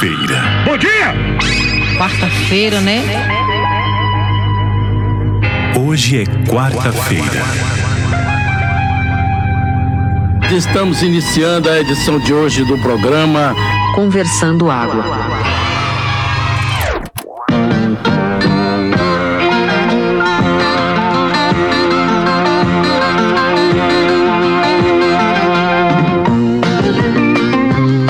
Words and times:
quarta-feira. 0.00 0.42
Bom 0.64 0.78
dia! 0.78 1.14
Quarta-feira, 1.98 2.80
né? 2.80 3.02
Hoje 5.78 6.22
é 6.22 6.24
quarta-feira. 6.50 7.44
Estamos 10.50 11.02
iniciando 11.02 11.68
a 11.68 11.78
edição 11.78 12.18
de 12.18 12.32
hoje 12.32 12.64
do 12.64 12.78
programa 12.78 13.54
Conversando 13.94 14.70
Água. 14.70 15.04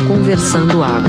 Conversando 0.07 0.85
Água. 0.85 1.00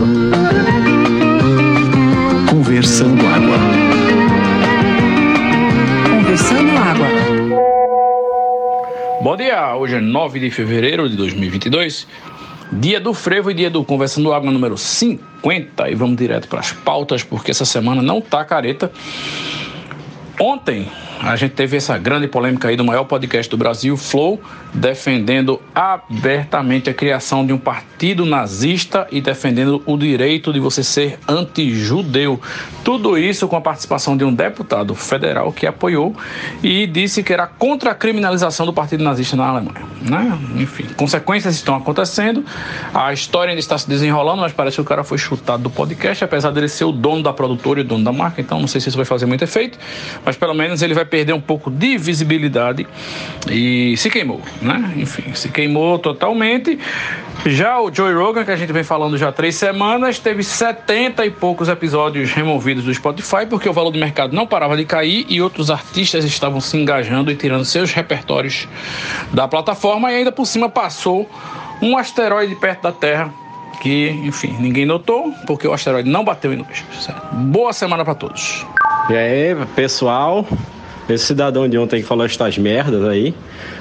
Bom 9.32 9.38
dia, 9.38 9.78
hoje 9.78 9.96
é 9.96 10.02
9 10.02 10.42
de 10.42 10.52
fevereiro 10.52 11.08
de 11.08 11.16
2022, 11.16 12.06
dia 12.74 13.00
do 13.00 13.14
frevo 13.14 13.50
e 13.50 13.54
dia 13.54 13.70
do 13.70 13.82
Conversando 13.82 14.34
Água 14.34 14.52
número 14.52 14.78
50. 14.78 15.90
E 15.90 15.96
vamos 15.96 16.18
direto 16.18 16.50
para 16.50 16.60
as 16.60 16.74
pautas, 16.74 17.24
porque 17.24 17.50
essa 17.50 17.64
semana 17.64 18.02
não 18.02 18.20
tá 18.20 18.44
careta. 18.44 18.92
Ontem 20.38 20.86
a 21.24 21.36
gente 21.36 21.52
teve 21.52 21.78
essa 21.78 21.98
grande 21.98 22.28
polêmica 22.28 22.68
aí 22.68 22.76
do 22.76 22.84
maior 22.84 23.04
podcast 23.04 23.50
do 23.50 23.56
Brasil, 23.56 23.96
Flow, 23.96 24.42
defendendo 24.74 25.62
abertamente 25.74 26.90
a 26.90 26.94
criação 26.94 27.46
de 27.46 27.54
um 27.54 27.58
partido 27.58 28.26
nazista 28.26 29.08
e 29.12 29.22
defendendo 29.22 29.84
o 29.86 29.98
direito 29.98 30.52
de 30.52 30.60
você 30.60 30.84
ser 30.84 31.20
anti-judeu. 31.28 32.42
Tudo 32.84 33.18
isso 33.18 33.48
com 33.48 33.56
a 33.56 33.62
participação 33.62 34.18
de 34.18 34.24
um 34.24 34.34
deputado 34.34 34.96
federal 34.96 35.52
que 35.52 35.68
apoiou 35.68 36.16
e 36.64 36.88
disse 36.88 37.22
que 37.22 37.32
era 37.32 37.46
contra 37.46 37.92
a 37.92 37.96
criminalização 37.96 38.66
do 38.66 38.74
partido 38.74 39.04
nazista 39.04 39.36
na 39.36 39.48
Alemanha. 39.48 39.86
Né? 40.02 40.40
Enfim, 40.56 40.86
consequências 40.98 41.56
estão 41.56 41.76
acontecendo, 41.76 42.44
a 42.94 43.14
história 43.14 43.52
ainda 43.52 43.60
está 43.60 43.78
se 43.78 43.88
desenrolando, 43.88 44.42
mas 44.42 44.54
parece 44.54 44.78
que 44.78 44.82
o 44.82 44.86
cara 44.86 45.04
foi 45.04 45.20
chutado 45.20 45.62
do 45.62 45.70
podcast, 45.70 46.24
apesar 46.24 46.50
dele 46.50 46.68
ser 46.68 46.86
o 46.86 46.92
dono 46.92 47.22
da 47.22 47.32
produtora 47.32 47.82
e 47.82 47.84
o 47.84 47.86
dono 47.86 48.04
da 48.04 48.12
marca, 48.12 48.42
então 48.42 48.60
não 48.60 48.68
sei 48.68 48.82
se 48.82 48.90
isso 48.90 48.98
vai 48.98 49.06
fazer 49.06 49.28
muito 49.28 49.44
efeito, 49.44 49.78
mas 50.26 50.36
pelo 50.36 50.56
menos 50.56 50.82
ele 50.82 50.96
vai 50.96 51.06
perder 51.12 51.34
um 51.34 51.42
pouco 51.42 51.70
de 51.70 51.98
visibilidade 51.98 52.88
e 53.50 53.96
se 53.98 54.10
queimou, 54.10 54.42
né? 54.62 54.94
Enfim, 54.96 55.34
se 55.34 55.50
queimou 55.50 56.00
totalmente. 56.00 56.80
Já 57.46 57.82
o 57.82 57.94
Joey 57.94 58.14
Rogan, 58.14 58.46
que 58.46 58.52
a 58.52 58.56
gente 58.56 58.72
vem 58.72 58.84
falando 58.84 59.18
já 59.18 59.30
há 59.30 59.32
três 59.32 59.56
semanas, 59.56 60.20
teve 60.20 60.44
70 60.44 61.26
e 61.26 61.32
poucos 61.32 61.68
episódios 61.68 62.32
removidos 62.32 62.86
do 62.86 62.94
Spotify, 62.94 63.46
porque 63.50 63.68
o 63.68 63.74
valor 63.74 63.92
do 63.92 64.00
mercado 64.00 64.34
não 64.34 64.48
parava 64.48 64.78
de 64.78 64.86
cair 64.86 65.26
e 65.28 65.42
outros 65.42 65.70
artistas 65.70 66.24
estavam 66.24 66.62
se 66.62 66.78
engajando 66.78 67.32
e 67.32 67.36
tirando 67.36 67.66
seus 67.66 67.92
repertórios 67.92 68.68
da 69.34 69.48
plataforma, 69.48 70.12
e 70.12 70.18
ainda 70.18 70.32
por 70.32 70.46
cima 70.46 70.70
passou 70.70 71.30
um 71.82 71.98
asteroide 71.98 72.56
perto 72.56 72.84
da 72.84 72.92
Terra. 72.92 73.34
Que, 73.82 74.10
enfim, 74.24 74.56
ninguém 74.60 74.86
notou, 74.86 75.34
porque 75.48 75.68
o 75.68 75.74
asteroide 75.74 76.08
não 76.08 76.24
bateu 76.24 76.54
em 76.54 76.58
nós. 76.58 76.86
Boa 77.32 77.74
semana 77.74 78.06
para 78.06 78.14
todos. 78.14 78.64
E 79.10 79.16
aí, 79.16 79.56
pessoal? 79.76 80.46
Esse 81.12 81.26
cidadão 81.26 81.68
de 81.68 81.78
ontem 81.78 82.02
que 82.02 82.08
falou 82.08 82.26
estas 82.26 82.58
merdas 82.58 83.04
aí, 83.04 83.34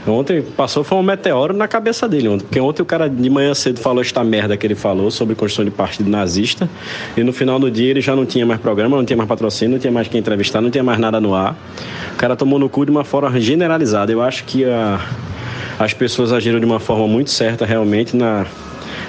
ontem 0.06 0.42
passou 0.42 0.82
foi 0.82 0.98
um 0.98 1.02
meteoro 1.02 1.54
na 1.54 1.68
cabeça 1.68 2.08
dele 2.08 2.28
ontem, 2.28 2.44
porque 2.44 2.60
ontem 2.60 2.82
o 2.82 2.84
cara 2.84 3.08
de 3.08 3.30
manhã 3.30 3.54
cedo 3.54 3.78
falou 3.78 4.00
esta 4.00 4.24
merda 4.24 4.56
que 4.56 4.66
ele 4.66 4.74
falou 4.74 5.10
sobre 5.10 5.34
construção 5.34 5.64
de 5.64 5.70
partido 5.70 6.10
nazista, 6.10 6.68
e 7.16 7.22
no 7.22 7.32
final 7.32 7.58
do 7.60 7.70
dia 7.70 7.90
ele 7.90 8.00
já 8.00 8.16
não 8.16 8.26
tinha 8.26 8.44
mais 8.44 8.60
programa, 8.60 8.96
não 8.96 9.04
tinha 9.04 9.16
mais 9.16 9.28
patrocínio, 9.28 9.74
não 9.74 9.78
tinha 9.78 9.92
mais 9.92 10.08
quem 10.08 10.18
entrevistar, 10.18 10.60
não 10.60 10.70
tinha 10.70 10.82
mais 10.82 10.98
nada 10.98 11.20
no 11.20 11.34
ar. 11.34 11.56
O 12.14 12.16
cara 12.16 12.34
tomou 12.34 12.58
no 12.58 12.68
cu 12.68 12.84
de 12.84 12.90
uma 12.90 13.04
forma 13.04 13.40
generalizada. 13.40 14.10
Eu 14.10 14.20
acho 14.20 14.44
que 14.44 14.64
a, 14.64 15.00
as 15.78 15.94
pessoas 15.94 16.32
agiram 16.32 16.58
de 16.58 16.66
uma 16.66 16.80
forma 16.80 17.06
muito 17.06 17.30
certa 17.30 17.64
realmente 17.64 18.16
na 18.16 18.46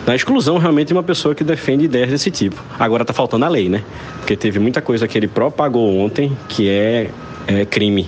na 0.05 0.15
exclusão 0.15 0.57
realmente 0.57 0.87
de 0.87 0.93
uma 0.93 1.03
pessoa 1.03 1.35
que 1.35 1.43
defende 1.43 1.85
ideias 1.85 2.09
desse 2.09 2.31
tipo. 2.31 2.61
Agora 2.79 3.05
tá 3.05 3.13
faltando 3.13 3.45
a 3.45 3.49
lei, 3.49 3.69
né? 3.69 3.83
Porque 4.17 4.35
teve 4.35 4.59
muita 4.59 4.81
coisa 4.81 5.07
que 5.07 5.17
ele 5.17 5.27
propagou 5.27 5.95
ontem 5.99 6.35
que 6.49 6.67
é, 6.69 7.09
é 7.47 7.65
crime. 7.65 8.07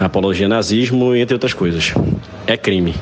Apologia 0.00 0.48
nazismo, 0.48 1.14
entre 1.14 1.34
outras 1.34 1.52
coisas. 1.52 1.94
É 2.46 2.56
crime. 2.56 2.94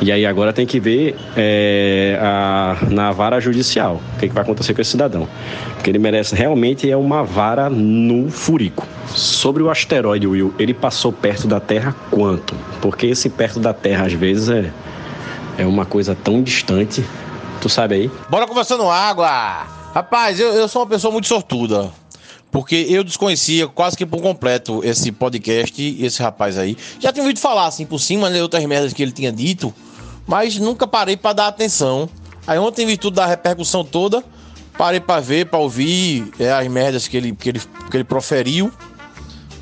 E 0.00 0.12
aí 0.12 0.24
agora 0.24 0.52
tem 0.52 0.64
que 0.64 0.78
ver 0.78 1.16
é, 1.36 2.16
a, 2.20 2.76
na 2.88 3.10
vara 3.10 3.40
judicial 3.40 4.00
o 4.14 4.20
que, 4.20 4.28
que 4.28 4.34
vai 4.34 4.44
acontecer 4.44 4.72
com 4.72 4.80
esse 4.80 4.92
cidadão. 4.92 5.28
Porque 5.74 5.90
ele 5.90 5.98
merece 5.98 6.36
realmente 6.36 6.88
é 6.88 6.96
uma 6.96 7.24
vara 7.24 7.68
no 7.68 8.30
furico. 8.30 8.86
Sobre 9.08 9.62
o 9.62 9.70
asteroide, 9.70 10.26
Will, 10.26 10.54
ele 10.58 10.72
passou 10.72 11.12
perto 11.12 11.48
da 11.48 11.58
Terra 11.58 11.94
quanto? 12.10 12.54
Porque 12.80 13.06
esse 13.06 13.28
perto 13.28 13.58
da 13.58 13.72
Terra 13.72 14.06
às 14.06 14.12
vezes 14.12 14.48
é, 14.48 14.70
é 15.58 15.66
uma 15.66 15.84
coisa 15.84 16.14
tão 16.14 16.42
distante. 16.42 17.04
Tu 17.60 17.68
sabe 17.68 17.94
aí? 17.96 18.10
Bora 18.30 18.46
conversando 18.46 18.88
água! 18.88 19.66
Rapaz, 19.92 20.38
eu, 20.38 20.52
eu 20.52 20.68
sou 20.68 20.82
uma 20.82 20.88
pessoa 20.88 21.10
muito 21.10 21.26
sortuda. 21.26 21.90
Porque 22.50 22.86
eu 22.88 23.04
desconhecia 23.04 23.68
quase 23.68 23.96
que 23.96 24.06
por 24.06 24.22
completo 24.22 24.80
esse 24.82 25.12
podcast 25.12 25.80
e 25.80 26.04
esse 26.04 26.22
rapaz 26.22 26.56
aí. 26.56 26.76
Já 26.98 27.12
tinha 27.12 27.22
ouvido 27.22 27.38
falar 27.38 27.66
assim 27.66 27.84
por 27.84 27.98
cima, 27.98 28.30
né, 28.30 28.42
outras 28.42 28.64
merdas 28.64 28.92
que 28.92 29.02
ele 29.02 29.12
tinha 29.12 29.30
dito, 29.30 29.72
mas 30.26 30.56
nunca 30.58 30.86
parei 30.86 31.16
pra 31.16 31.32
dar 31.32 31.48
atenção. 31.48 32.08
Aí 32.46 32.58
ontem, 32.58 32.84
em 32.84 32.86
virtude 32.86 33.16
da 33.16 33.26
repercussão 33.26 33.84
toda, 33.84 34.24
parei 34.78 35.00
pra 35.00 35.20
ver, 35.20 35.46
pra 35.46 35.58
ouvir 35.58 36.30
é, 36.38 36.50
as 36.50 36.66
merdas 36.68 37.06
que 37.06 37.16
ele, 37.16 37.32
que, 37.34 37.50
ele, 37.50 37.60
que 37.90 37.96
ele 37.96 38.04
proferiu. 38.04 38.72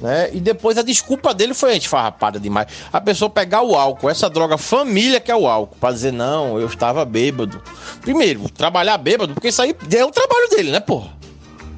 Né? 0.00 0.30
E 0.32 0.40
depois 0.40 0.76
a 0.76 0.82
desculpa 0.82 1.32
dele 1.32 1.54
foi 1.54 1.70
a 1.70 1.72
gente 1.72 1.88
farrapada 1.88 2.38
demais. 2.38 2.68
A 2.92 3.00
pessoa 3.00 3.30
pegar 3.30 3.62
o 3.62 3.74
álcool, 3.74 4.10
essa 4.10 4.28
droga 4.28 4.58
família 4.58 5.18
que 5.18 5.30
é 5.30 5.36
o 5.36 5.48
álcool, 5.48 5.76
pra 5.80 5.90
dizer, 5.90 6.12
não, 6.12 6.60
eu 6.60 6.66
estava 6.66 7.04
bêbado. 7.04 7.60
Primeiro, 8.02 8.48
trabalhar 8.50 8.98
bêbado, 8.98 9.34
porque 9.34 9.48
isso 9.48 9.62
aí 9.62 9.74
é 9.90 10.04
o 10.04 10.10
trabalho 10.10 10.48
dele, 10.50 10.70
né, 10.70 10.80
porra? 10.80 11.10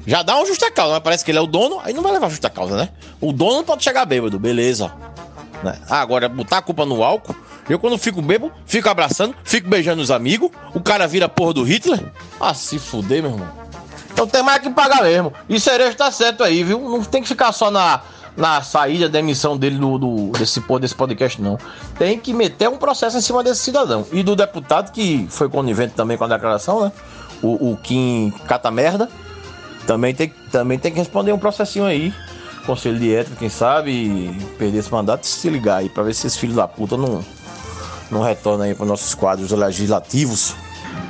Já 0.09 0.23
dá 0.23 0.35
uma 0.35 0.45
justa 0.47 0.71
causa, 0.71 0.93
mas 0.93 1.03
parece 1.03 1.23
que 1.23 1.29
ele 1.29 1.37
é 1.37 1.41
o 1.41 1.45
dono, 1.45 1.79
aí 1.83 1.93
não 1.93 2.01
vai 2.01 2.11
levar 2.11 2.29
justa 2.29 2.49
causa, 2.49 2.75
né? 2.75 2.89
O 3.21 3.31
dono 3.31 3.57
não 3.57 3.63
pode 3.63 3.83
chegar 3.83 4.05
bêbado, 4.05 4.39
beleza. 4.39 4.91
Né? 5.63 5.79
Ah, 5.87 6.01
agora, 6.01 6.27
botar 6.27 6.57
a 6.57 6.61
culpa 6.63 6.83
no 6.83 7.03
álcool, 7.03 7.35
eu 7.69 7.77
quando 7.77 7.95
fico 7.95 8.19
bêbado, 8.19 8.51
fico 8.65 8.89
abraçando, 8.89 9.35
fico 9.43 9.69
beijando 9.69 10.01
os 10.01 10.09
amigos, 10.09 10.49
o 10.73 10.79
cara 10.79 11.05
vira 11.07 11.29
porra 11.29 11.53
do 11.53 11.63
Hitler. 11.63 12.03
Ah, 12.39 12.55
se 12.55 12.79
fuder, 12.79 13.21
meu 13.21 13.33
irmão. 13.33 13.47
Então 14.11 14.25
tem 14.25 14.41
mais 14.41 14.59
que 14.63 14.71
pagar 14.71 15.03
mesmo. 15.03 15.31
E 15.47 15.59
Cerejo 15.59 15.95
tá 15.95 16.11
certo 16.11 16.43
aí, 16.43 16.63
viu? 16.63 16.79
Não 16.79 17.03
tem 17.03 17.21
que 17.21 17.27
ficar 17.27 17.51
só 17.51 17.69
na, 17.69 18.01
na 18.35 18.63
saída 18.63 19.07
da 19.07 19.19
emissão 19.19 19.55
dele 19.55 19.77
do, 19.77 19.99
do, 19.99 20.31
desse, 20.31 20.59
desse 20.81 20.95
podcast, 20.95 21.39
não. 21.39 21.55
Tem 21.99 22.17
que 22.17 22.33
meter 22.33 22.67
um 22.67 22.77
processo 22.77 23.15
em 23.15 23.21
cima 23.21 23.43
desse 23.43 23.61
cidadão. 23.61 24.07
E 24.11 24.23
do 24.23 24.35
deputado, 24.35 24.91
que 24.91 25.27
foi 25.29 25.47
conivente 25.47 25.93
também 25.93 26.17
com 26.17 26.23
a 26.23 26.27
declaração, 26.27 26.81
né? 26.81 26.91
O, 27.43 27.73
o 27.73 27.77
Kim 27.77 28.33
Cata 28.47 28.71
Merda. 28.71 29.07
Também 29.89 30.13
tem, 30.13 30.31
também 30.51 30.77
tem 30.77 30.91
que 30.91 30.99
responder 30.99 31.31
um 31.31 31.39
processinho 31.39 31.83
aí. 31.83 32.13
Conselho 32.63 32.99
de 32.99 33.11
ética, 33.11 33.35
quem 33.37 33.49
sabe, 33.49 34.39
perder 34.55 34.77
esse 34.77 34.91
mandato 34.91 35.23
e 35.23 35.27
se 35.27 35.49
ligar 35.49 35.77
aí 35.77 35.89
pra 35.89 36.03
ver 36.03 36.13
se 36.13 36.27
esses 36.27 36.37
filhos 36.37 36.57
da 36.57 36.67
puta 36.67 36.95
não, 36.95 37.25
não 38.11 38.21
retornam 38.21 38.65
aí 38.65 38.75
para 38.75 38.85
nossos 38.85 39.15
quadros 39.15 39.49
legislativos. 39.49 40.53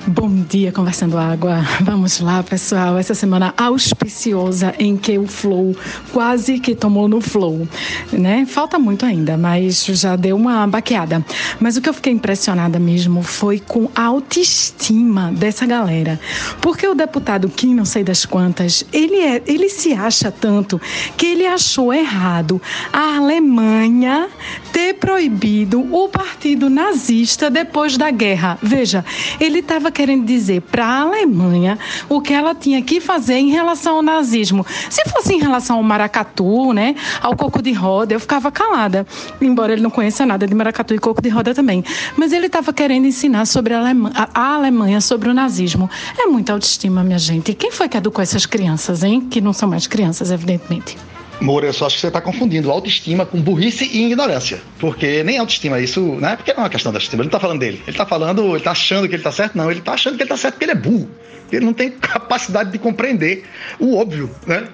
Bom 0.07 0.43
dia, 0.49 0.71
Conversando 0.71 1.19
Água. 1.19 1.63
Vamos 1.81 2.19
lá, 2.19 2.41
pessoal. 2.41 2.97
Essa 2.97 3.13
semana 3.13 3.53
auspiciosa 3.55 4.73
em 4.79 4.97
que 4.97 5.19
o 5.19 5.27
Flow 5.27 5.75
quase 6.11 6.57
que 6.57 6.73
tomou 6.73 7.07
no 7.07 7.21
Flow, 7.21 7.67
né? 8.11 8.43
Falta 8.47 8.79
muito 8.79 9.05
ainda, 9.05 9.37
mas 9.37 9.85
já 9.85 10.15
deu 10.15 10.35
uma 10.35 10.65
baqueada. 10.65 11.23
Mas 11.59 11.77
o 11.77 11.81
que 11.81 11.87
eu 11.87 11.93
fiquei 11.93 12.11
impressionada 12.11 12.79
mesmo 12.79 13.21
foi 13.21 13.59
com 13.59 13.87
a 13.93 14.05
autoestima 14.05 15.31
dessa 15.31 15.67
galera. 15.67 16.19
Porque 16.59 16.87
o 16.87 16.95
deputado 16.95 17.47
Kim, 17.47 17.75
não 17.75 17.85
sei 17.85 18.03
das 18.03 18.25
quantas, 18.25 18.83
ele, 18.91 19.19
é, 19.19 19.43
ele 19.45 19.69
se 19.69 19.93
acha 19.93 20.31
tanto 20.31 20.81
que 21.17 21.27
ele 21.27 21.45
achou 21.45 21.93
errado 21.93 22.59
a 22.91 23.17
Alemanha 23.17 24.27
ter 24.73 24.95
proibido 24.95 25.81
o 25.93 26.09
partido 26.09 26.67
nazista 26.67 27.49
depois 27.49 27.95
da 27.95 28.09
guerra. 28.09 28.57
Veja, 28.63 29.05
ele 29.39 29.61
estava 29.69 29.91
querendo 29.91 30.25
dizer 30.25 30.61
para 30.61 30.85
a 30.85 31.01
Alemanha 31.01 31.77
o 32.07 32.19
que 32.19 32.33
ela 32.33 32.55
tinha 32.55 32.81
que 32.81 32.99
fazer 32.99 33.35
em 33.35 33.49
relação 33.49 33.97
ao 33.97 34.01
nazismo. 34.01 34.65
Se 34.89 35.03
fosse 35.09 35.33
em 35.33 35.39
relação 35.39 35.77
ao 35.77 35.83
maracatu, 35.83 36.73
né, 36.73 36.95
ao 37.21 37.35
coco 37.35 37.61
de 37.61 37.71
roda, 37.71 38.13
eu 38.13 38.19
ficava 38.19 38.51
calada, 38.51 39.05
embora 39.39 39.73
ele 39.73 39.81
não 39.81 39.91
conheça 39.91 40.25
nada 40.25 40.47
de 40.47 40.55
maracatu 40.55 40.95
e 40.95 40.99
coco 40.99 41.21
de 41.21 41.29
roda 41.29 41.53
também. 41.53 41.83
Mas 42.17 42.33
ele 42.33 42.47
estava 42.47 42.73
querendo 42.73 43.05
ensinar 43.05 43.45
sobre 43.45 43.73
a 43.73 43.89
a 44.33 44.55
Alemanha, 44.55 45.01
sobre 45.01 45.29
o 45.29 45.33
nazismo. 45.33 45.89
É 46.17 46.25
muita 46.25 46.53
autoestima, 46.53 47.03
minha 47.03 47.19
gente. 47.19 47.51
E 47.51 47.53
quem 47.53 47.71
foi 47.71 47.87
que 47.87 47.97
educou 47.97 48.21
essas 48.21 48.45
crianças, 48.45 49.03
hein? 49.03 49.21
Que 49.21 49.41
não 49.41 49.53
são 49.53 49.69
mais 49.69 49.87
crianças, 49.87 50.31
evidentemente. 50.31 50.97
Moura, 51.41 51.67
eu 51.67 51.73
só 51.73 51.85
acho 51.85 51.95
que 51.95 52.01
você 52.01 52.07
está 52.07 52.19
confundindo 52.19 52.69
autoestima 52.69 53.25
com 53.25 53.41
burrice 53.41 53.85
e 53.85 54.05
ignorância. 54.05 54.61
Porque 54.77 55.23
nem 55.23 55.37
autoestima, 55.37 55.79
isso, 55.79 56.01
né? 56.15 56.35
Porque 56.35 56.51
não 56.53 56.61
é 56.61 56.63
uma 56.63 56.69
questão 56.69 56.91
da 56.91 56.97
autoestima. 56.97 57.21
Ele 57.21 57.27
não 57.27 57.37
está 57.37 57.39
falando 57.39 57.59
dele. 57.59 57.81
Ele 57.83 57.91
está 57.91 58.05
falando, 58.05 58.47
ele 58.49 58.57
está 58.57 58.71
achando 58.71 59.07
que 59.07 59.15
ele 59.15 59.21
está 59.21 59.31
certo, 59.31 59.57
não. 59.57 59.71
Ele 59.71 59.79
está 59.79 59.93
achando 59.93 60.15
que 60.17 60.23
ele 60.23 60.31
está 60.31 60.37
certo 60.37 60.55
porque 60.55 60.65
ele 60.65 60.73
é 60.73 60.75
burro. 60.75 61.09
Ele 61.51 61.65
não 61.65 61.73
tem 61.73 61.89
capacidade 61.91 62.71
de 62.71 62.77
compreender 62.77 63.45
o 63.79 63.97
óbvio, 63.97 64.29
né? 64.45 64.67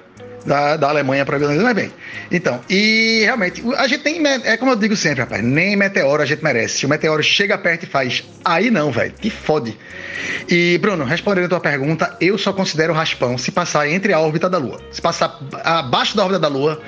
Da, 0.46 0.78
da 0.78 0.90
Alemanha 0.90 1.26
para 1.26 1.40
mas 1.40 1.74
bem. 1.74 1.92
Então, 2.30 2.62
e 2.70 3.22
realmente, 3.24 3.64
a 3.78 3.88
gente 3.88 4.04
tem. 4.04 4.22
É 4.44 4.56
como 4.58 4.72
eu 4.72 4.76
digo 4.76 4.96
sempre, 4.96 5.22
rapaz, 5.22 5.44
nem 5.44 5.76
meteoro 5.76 6.22
a 6.22 6.26
gente 6.26 6.44
merece. 6.44 6.80
Se 6.80 6.86
o 6.86 6.90
meteoro 6.90 7.24
chega 7.24 7.58
perto 7.58 7.84
e 7.84 7.86
faz, 7.88 8.24
aí 8.44 8.70
não, 8.70 8.92
velho, 8.92 9.12
te 9.12 9.32
fode. 9.32 9.76
E, 10.48 10.78
Bruno, 10.78 11.04
respondendo 11.04 11.46
a 11.46 11.50
tua 11.50 11.60
pergunta, 11.60 12.16
eu 12.22 12.38
só 12.38 12.54
considero 12.54 12.94
o 12.94 12.96
raspão 12.96 13.38
se 13.40 13.52
passar 13.52 13.90
entre 13.90 14.14
a 14.14 14.20
órbita 14.20 14.48
da 14.48 14.60
Lua. 14.60 14.80
Se 14.92 15.02
passar 15.02 15.40
abaixo 15.64 16.16
da 16.16 16.24
órbita 16.24 16.40
da 16.40 16.48
Lua, 16.48 16.80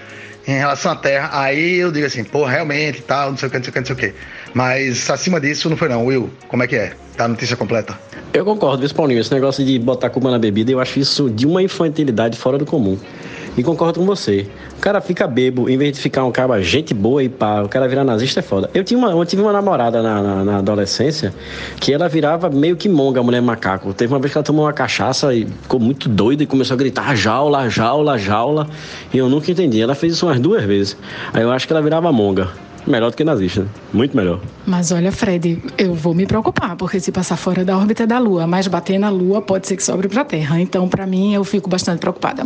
em 0.47 0.57
relação 0.57 0.91
à 0.91 0.95
Terra, 0.95 1.29
aí 1.33 1.75
eu 1.75 1.91
digo 1.91 2.05
assim, 2.05 2.23
pô, 2.23 2.45
realmente, 2.45 3.01
tal, 3.01 3.31
não 3.31 3.37
sei 3.37 3.49
o 3.49 3.51
que, 3.51 3.57
não 3.57 3.63
sei 3.63 3.69
o 3.69 3.73
que, 3.73 3.79
não 3.79 3.85
sei 3.85 3.95
o 3.95 3.97
que. 3.97 4.13
Mas 4.53 5.09
acima 5.09 5.41
disso 5.41 5.69
não 5.69 5.75
foi 5.75 5.89
não. 5.89 6.05
Will, 6.05 6.29
como 6.47 6.63
é 6.63 6.67
que 6.67 6.75
é? 6.75 6.93
Tá 7.17 7.25
a 7.25 7.27
notícia 7.27 7.57
completa? 7.57 7.99
Eu 8.33 8.45
concordo, 8.45 8.85
viu, 8.85 8.95
Paulinho? 8.95 9.19
Esse 9.19 9.33
negócio 9.33 9.65
de 9.65 9.77
botar 9.77 10.09
culpa 10.09 10.31
na 10.31 10.39
bebida, 10.39 10.71
eu 10.71 10.79
acho 10.79 10.99
isso 10.99 11.29
de 11.29 11.45
uma 11.45 11.61
infantilidade 11.61 12.37
fora 12.37 12.57
do 12.57 12.65
comum. 12.65 12.97
E 13.57 13.63
concordo 13.63 13.99
com 13.99 14.05
você. 14.05 14.47
O 14.77 14.79
cara 14.79 15.01
fica 15.01 15.25
bebo, 15.25 15.67
em 15.67 15.77
vez 15.77 15.93
de 15.93 15.99
ficar 15.99 16.23
um 16.23 16.31
cara 16.31 16.61
gente 16.61 16.93
boa 16.93 17.23
e 17.23 17.27
pá, 17.27 17.63
o 17.63 17.67
cara 17.67 17.87
virar 17.87 18.03
nazista 18.03 18.39
é 18.39 18.43
foda. 18.43 18.69
Eu, 18.71 18.83
tinha 18.83 18.97
uma, 18.97 19.09
eu 19.09 19.25
tive 19.25 19.41
uma 19.41 19.51
namorada 19.51 20.03
na, 20.03 20.21
na, 20.21 20.43
na, 20.43 20.57
adolescência 20.57 21.33
que 21.79 21.91
ela 21.91 22.07
virava 22.07 22.51
meio 22.51 22.77
que 22.77 22.87
monga, 22.87 23.23
mulher 23.23 23.41
macaco. 23.41 23.93
Teve 23.95 24.13
uma 24.13 24.19
vez 24.19 24.31
que 24.31 24.37
ela 24.37 24.45
tomou 24.45 24.65
uma 24.65 24.73
cachaça 24.73 25.33
e 25.33 25.47
ficou 25.63 25.79
muito 25.79 26.07
doida 26.07 26.43
e 26.43 26.45
começou 26.45 26.75
a 26.75 26.77
gritar 26.77 27.15
jaula, 27.15 27.67
jaula, 27.67 28.17
jaula. 28.17 28.67
E 29.11 29.17
eu 29.17 29.27
nunca 29.27 29.49
entendi. 29.49 29.81
Ela 29.81 29.95
fez 29.95 30.13
isso 30.13 30.27
umas 30.27 30.39
duas 30.39 30.63
vezes. 30.63 30.95
Aí 31.33 31.41
eu 31.41 31.51
acho 31.51 31.65
que 31.65 31.73
ela 31.73 31.81
virava 31.81 32.11
monga. 32.11 32.66
Melhor 32.87 33.11
do 33.11 33.17
que 33.17 33.23
nazista? 33.25 33.67
Muito 33.91 34.15
melhor. 34.15 34.39
Mas 34.65 34.93
olha, 34.93 35.11
Fred, 35.11 35.61
eu 35.77 35.93
vou 35.93 36.13
me 36.13 36.25
preocupar, 36.25 36.77
porque 36.77 37.01
se 37.01 37.11
passar 37.11 37.35
fora 37.35 37.65
da 37.65 37.77
órbita 37.77 38.07
da 38.07 38.17
Lua, 38.17 38.47
mas 38.47 38.65
bater 38.67 38.97
na 38.97 39.09
Lua, 39.09 39.41
pode 39.41 39.67
ser 39.67 39.75
que 39.75 39.83
sobre 39.83 40.07
para 40.07 40.21
a 40.21 40.25
Terra. 40.25 40.61
Então, 40.61 40.87
para 40.87 41.05
mim, 41.05 41.33
eu 41.33 41.43
fico 41.43 41.69
bastante 41.69 41.99
preocupada. 41.99 42.45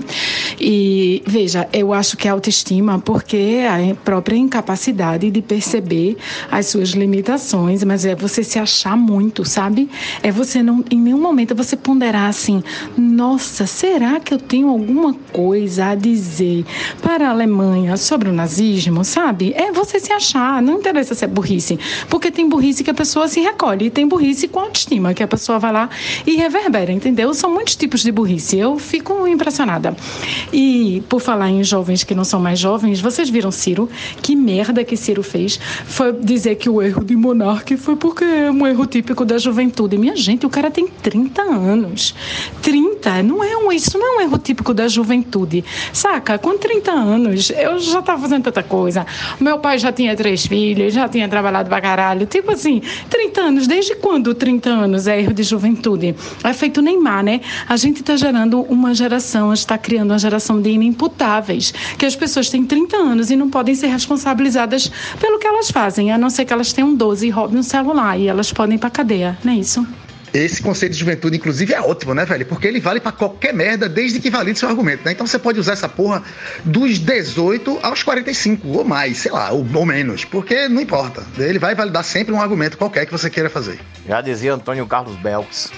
E 0.60 1.22
veja, 1.28 1.70
eu 1.72 1.94
acho 1.94 2.18
que 2.18 2.28
a 2.28 2.32
autoestima, 2.32 2.98
porque 2.98 3.60
a 3.70 3.94
própria 4.04 4.36
incapacidade 4.36 5.30
de 5.30 5.42
perceber 5.44 6.18
as 6.50 6.66
suas 6.66 6.90
limitações, 6.90 7.84
mas 7.84 8.04
é 8.04 8.16
você 8.16 8.44
se 8.44 8.58
achar 8.58 8.98
muito, 8.98 9.46
sabe? 9.46 9.90
É 10.24 10.32
você 10.32 10.64
não, 10.64 10.84
em 10.90 10.98
nenhum 10.98 11.22
momento 11.22 11.54
você 11.54 11.76
ponderar 11.78 12.28
assim, 12.28 12.64
nossa, 12.98 13.68
será 13.68 14.20
que 14.20 14.34
eu 14.34 14.40
tenho 14.40 14.70
alguma 14.70 15.14
coisa 15.32 15.88
a 15.88 15.96
dizer 15.96 16.66
para 17.02 17.28
a 17.28 17.32
Alemanha 17.32 17.96
sobre 17.96 18.28
o 18.30 18.34
nazismo, 18.34 19.04
sabe? 19.04 19.54
É 19.54 19.72
você 19.72 20.00
se 20.00 20.12
achar 20.12 20.31
achar, 20.32 20.62
não 20.62 20.76
interessa 20.76 21.14
se 21.14 21.26
é 21.26 21.28
burrice, 21.28 21.78
porque 22.10 22.32
tem 22.32 22.48
burrice 22.48 22.84
que 22.84 22.90
a 22.90 22.94
pessoa 22.94 23.28
se 23.28 23.42
recolhe, 23.42 23.86
e 23.86 23.90
tem 23.90 24.08
burrice 24.08 24.48
com 24.48 24.60
autoestima, 24.60 25.14
que 25.14 25.22
a 25.22 25.28
pessoa 25.28 25.60
vai 25.60 25.72
lá 25.72 25.90
e 26.26 26.36
reverbera, 26.36 26.92
entendeu? 26.92 27.34
São 27.34 27.52
muitos 27.52 27.76
tipos 27.76 28.02
de 28.02 28.12
burrice, 28.12 28.58
eu 28.58 28.80
fico 28.80 29.28
impressionada. 29.28 29.96
E 30.54 31.04
por 31.10 31.20
falar 31.20 31.50
em 31.50 31.64
jovens 31.64 32.04
que 32.04 32.16
não 32.16 32.24
são 32.24 32.40
mais 32.40 32.60
jovens, 32.60 33.02
vocês 33.02 33.30
viram 33.30 33.52
Ciro? 33.52 33.90
Que 34.22 34.36
merda 34.36 34.84
que 34.84 34.96
Ciro 34.96 35.24
fez 35.24 35.60
foi 35.86 36.14
dizer 36.14 36.56
que 36.56 36.70
o 36.70 36.82
erro 36.82 37.04
de 37.04 37.16
Monarque 37.16 37.76
foi 37.76 37.96
porque 37.96 38.24
é 38.24 38.52
um 38.52 38.66
erro 38.66 38.86
típico 38.86 39.26
da 39.26 39.38
juventude. 39.38 39.98
Minha 39.98 40.16
gente, 40.16 40.46
o 40.46 40.50
cara 40.50 40.72
tem 40.72 40.88
30 40.88 41.42
anos. 41.42 42.16
30, 42.62 43.24
não 43.24 43.44
é 43.44 43.58
um, 43.58 43.72
isso 43.72 43.98
não 43.98 44.16
é 44.16 44.18
um 44.18 44.22
erro 44.22 44.38
típico 44.38 44.74
da 44.74 44.88
juventude. 44.88 45.64
Saca? 45.92 46.38
Com 46.38 46.58
30 46.58 46.92
anos, 46.92 47.50
eu 47.50 47.80
já 47.80 48.00
estava 48.00 48.22
fazendo 48.22 48.44
tanta 48.44 48.64
coisa. 48.64 49.06
Meu 49.40 49.60
pai 49.60 49.78
já 49.78 49.92
tinha 49.92 50.16
três 50.22 50.46
filhos, 50.46 50.94
já 50.94 51.10
tinha 51.10 51.28
trabalhado 51.28 51.68
pra 51.68 51.82
caralho. 51.82 52.28
Tipo 52.28 52.52
assim, 52.52 52.80
30 53.10 53.42
anos. 53.42 53.68
Desde 53.68 53.96
quando 53.96 54.36
30 54.36 54.70
anos 54.70 55.08
é 55.08 55.20
erro 55.20 55.34
de 55.34 55.42
juventude? 55.42 56.16
É 56.44 56.54
feito 56.54 56.80
Neymar, 56.80 57.24
né? 57.24 57.42
A 57.68 57.76
gente 57.76 58.02
está 58.02 58.16
gerando 58.16 58.62
uma 58.62 58.94
geração, 58.94 59.52
está 59.52 59.80
criando 59.80 60.12
uma 60.12 60.20
geração 60.20 60.62
de 60.62 60.70
inimputáveis. 60.70 61.74
Que 61.98 62.06
as 62.06 62.16
pessoas 62.16 62.50
têm 62.50 62.64
30 62.64 62.96
anos 62.98 63.32
e 63.32 63.36
não 63.36 63.50
podem 63.50 63.74
ser 63.74 63.88
responsabilizadas 63.88 64.92
pelo 65.20 65.40
que 65.40 65.48
elas 65.48 65.72
fazem, 65.72 66.12
a 66.12 66.18
não 66.20 66.30
ser 66.30 66.46
que 66.46 66.54
elas 66.54 66.72
tenham 66.72 66.94
12 66.94 67.26
e 67.26 67.30
roubem 67.32 67.58
um 67.58 67.64
celular. 67.64 68.20
E 68.20 68.28
elas 68.28 68.54
podem 68.54 68.76
ir 68.76 68.80
pra 68.80 68.92
cadeia, 68.92 69.36
não 69.44 69.54
é 69.54 69.56
isso? 69.56 69.86
Esse 70.34 70.62
conceito 70.62 70.94
de 70.94 71.00
juventude, 71.00 71.36
inclusive, 71.36 71.74
é 71.74 71.82
ótimo, 71.82 72.14
né, 72.14 72.24
velho? 72.24 72.46
Porque 72.46 72.66
ele 72.66 72.80
vale 72.80 73.02
para 73.02 73.12
qualquer 73.12 73.54
merda, 73.54 73.90
desde 73.90 74.20
que 74.20 74.30
valide 74.30 74.58
seu 74.58 74.70
argumento, 74.70 75.04
né? 75.04 75.12
Então 75.12 75.28
você 75.28 75.38
pode 75.38 75.60
usar 75.60 75.74
essa 75.74 75.90
porra 75.90 76.24
dos 76.64 77.00
18 77.00 77.80
aos 77.84 78.02
45, 78.02 78.66
ou 78.68 78.86
mais, 78.86 79.18
sei 79.18 79.32
lá, 79.32 79.52
ou, 79.52 79.66
ou 79.74 79.86
menos, 79.86 80.24
porque 80.24 80.70
não 80.70 80.82
importa. 80.82 81.22
Ele 81.38 81.60
vai 81.60 81.76
validar 81.76 82.04
sempre 82.06 82.34
um 82.34 82.42
argumento 82.42 82.78
qualquer 82.78 83.06
que 83.06 83.12
você 83.12 83.30
queira 83.30 83.50
fazer. 83.50 83.80
Já 84.08 84.22
dizia 84.22 84.54
Antônio 84.54 84.88
Carlos 84.88 85.18
Belks. 85.18 85.70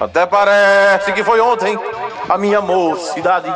Até 0.00 0.24
parece 0.26 1.12
que 1.12 1.22
foi 1.22 1.40
ontem 1.40 1.78
a 2.28 2.38
minha 2.38 2.62
mocidade. 2.62 3.52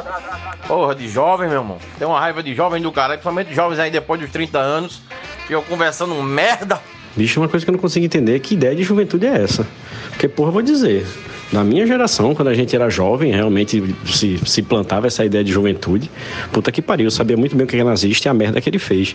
Porra, 0.68 0.94
de 0.94 1.08
jovem, 1.08 1.48
meu 1.48 1.60
irmão. 1.60 1.78
Tem 1.98 2.06
uma 2.06 2.20
raiva 2.20 2.42
de 2.42 2.54
jovem 2.54 2.82
do 2.82 2.92
cara, 2.92 3.14
principalmente 3.14 3.54
jovens 3.54 3.78
aí 3.78 3.90
depois 3.90 4.20
dos 4.20 4.30
30 4.30 4.58
anos, 4.58 5.00
ficam 5.46 5.62
conversando 5.62 6.14
merda 6.22 6.78
Bicho, 7.16 7.40
uma 7.40 7.48
coisa 7.48 7.64
que 7.64 7.70
eu 7.70 7.72
não 7.72 7.80
consigo 7.80 8.04
entender 8.04 8.36
é 8.36 8.38
que 8.38 8.54
ideia 8.54 8.74
de 8.74 8.82
juventude 8.82 9.26
é 9.26 9.42
essa. 9.42 9.66
Porque, 10.10 10.28
porra, 10.28 10.50
vou 10.50 10.62
dizer, 10.62 11.06
na 11.52 11.62
minha 11.62 11.86
geração, 11.86 12.34
quando 12.34 12.48
a 12.48 12.54
gente 12.54 12.74
era 12.74 12.90
jovem, 12.90 13.32
realmente 13.32 13.82
se, 14.04 14.36
se 14.44 14.62
plantava 14.62 15.06
essa 15.06 15.24
ideia 15.24 15.44
de 15.44 15.52
juventude. 15.52 16.10
Puta 16.52 16.72
que 16.72 16.82
pariu, 16.82 17.06
eu 17.06 17.10
sabia 17.10 17.36
muito 17.36 17.54
bem 17.54 17.64
o 17.64 17.68
que 17.68 17.76
é 17.76 17.84
nazista 17.84 18.28
e 18.28 18.30
a 18.30 18.34
merda 18.34 18.60
que 18.60 18.68
ele 18.68 18.80
fez. 18.80 19.14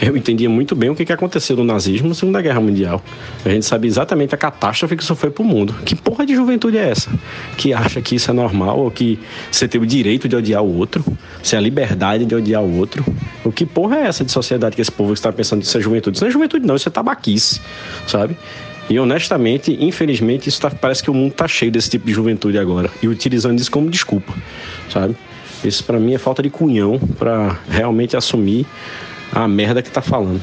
Eu 0.00 0.16
entendia 0.16 0.48
muito 0.48 0.74
bem 0.74 0.88
o 0.88 0.94
que 0.94 1.12
aconteceu 1.12 1.54
no 1.56 1.64
nazismo 1.64 2.08
na 2.08 2.14
Segunda 2.14 2.40
Guerra 2.40 2.60
Mundial. 2.60 3.02
A 3.44 3.50
gente 3.50 3.66
sabia 3.66 3.88
exatamente 3.88 4.34
a 4.34 4.38
catástrofe 4.38 4.96
que 4.96 5.02
isso 5.02 5.14
foi 5.14 5.30
pro 5.30 5.44
mundo. 5.44 5.74
Que 5.84 5.94
porra 5.94 6.24
de 6.24 6.34
juventude 6.34 6.78
é 6.78 6.88
essa? 6.88 7.10
Que 7.58 7.74
acha 7.74 8.00
que 8.00 8.16
isso 8.16 8.30
é 8.30 8.34
normal 8.34 8.78
ou 8.78 8.90
que 8.90 9.18
você 9.50 9.68
tem 9.68 9.80
o 9.80 9.86
direito 9.86 10.28
de 10.28 10.34
odiar 10.34 10.62
o 10.62 10.78
outro, 10.78 11.04
você 11.42 11.50
tem 11.50 11.58
a 11.58 11.62
liberdade 11.62 12.24
de 12.24 12.34
odiar 12.34 12.62
o 12.62 12.78
outro. 12.78 13.04
O 13.46 13.52
que 13.52 13.64
porra 13.64 13.98
é 13.98 14.06
essa 14.06 14.24
de 14.24 14.32
sociedade 14.32 14.74
que 14.74 14.82
esse 14.82 14.90
povo 14.90 15.12
está 15.12 15.32
pensando 15.32 15.60
que 15.60 15.66
isso 15.66 15.78
é 15.78 15.80
juventude? 15.80 16.16
Isso 16.16 16.24
não 16.24 16.28
é 16.28 16.32
juventude, 16.32 16.66
não, 16.66 16.74
isso 16.74 16.88
é 16.88 16.92
tabaquice, 16.92 17.60
sabe? 18.06 18.36
E 18.90 18.98
honestamente, 18.98 19.76
infelizmente, 19.80 20.48
isso 20.48 20.60
tá, 20.60 20.70
parece 20.70 21.02
que 21.02 21.10
o 21.10 21.14
mundo 21.14 21.32
tá 21.32 21.46
cheio 21.46 21.70
desse 21.70 21.90
tipo 21.90 22.06
de 22.06 22.12
juventude 22.12 22.58
agora. 22.58 22.90
E 23.00 23.06
utilizando 23.06 23.58
isso 23.58 23.70
como 23.70 23.88
desculpa, 23.88 24.32
sabe? 24.92 25.16
Isso 25.62 25.84
para 25.84 25.98
mim 25.98 26.14
é 26.14 26.18
falta 26.18 26.42
de 26.42 26.50
cunhão 26.50 26.98
para 27.18 27.56
realmente 27.68 28.16
assumir 28.16 28.66
a 29.32 29.46
merda 29.46 29.80
que 29.80 29.90
tá 29.90 30.02
falando. 30.02 30.40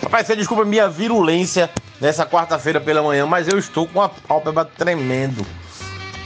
Rapaz, 0.00 0.26
você 0.26 0.36
desculpa 0.36 0.64
minha 0.64 0.88
virulência 0.88 1.70
nessa 2.00 2.24
quarta-feira 2.24 2.80
pela 2.80 3.02
manhã, 3.02 3.26
mas 3.26 3.48
eu 3.48 3.58
estou 3.58 3.86
com 3.86 4.00
a 4.00 4.08
pálpebra 4.08 4.64
tremendo. 4.64 5.44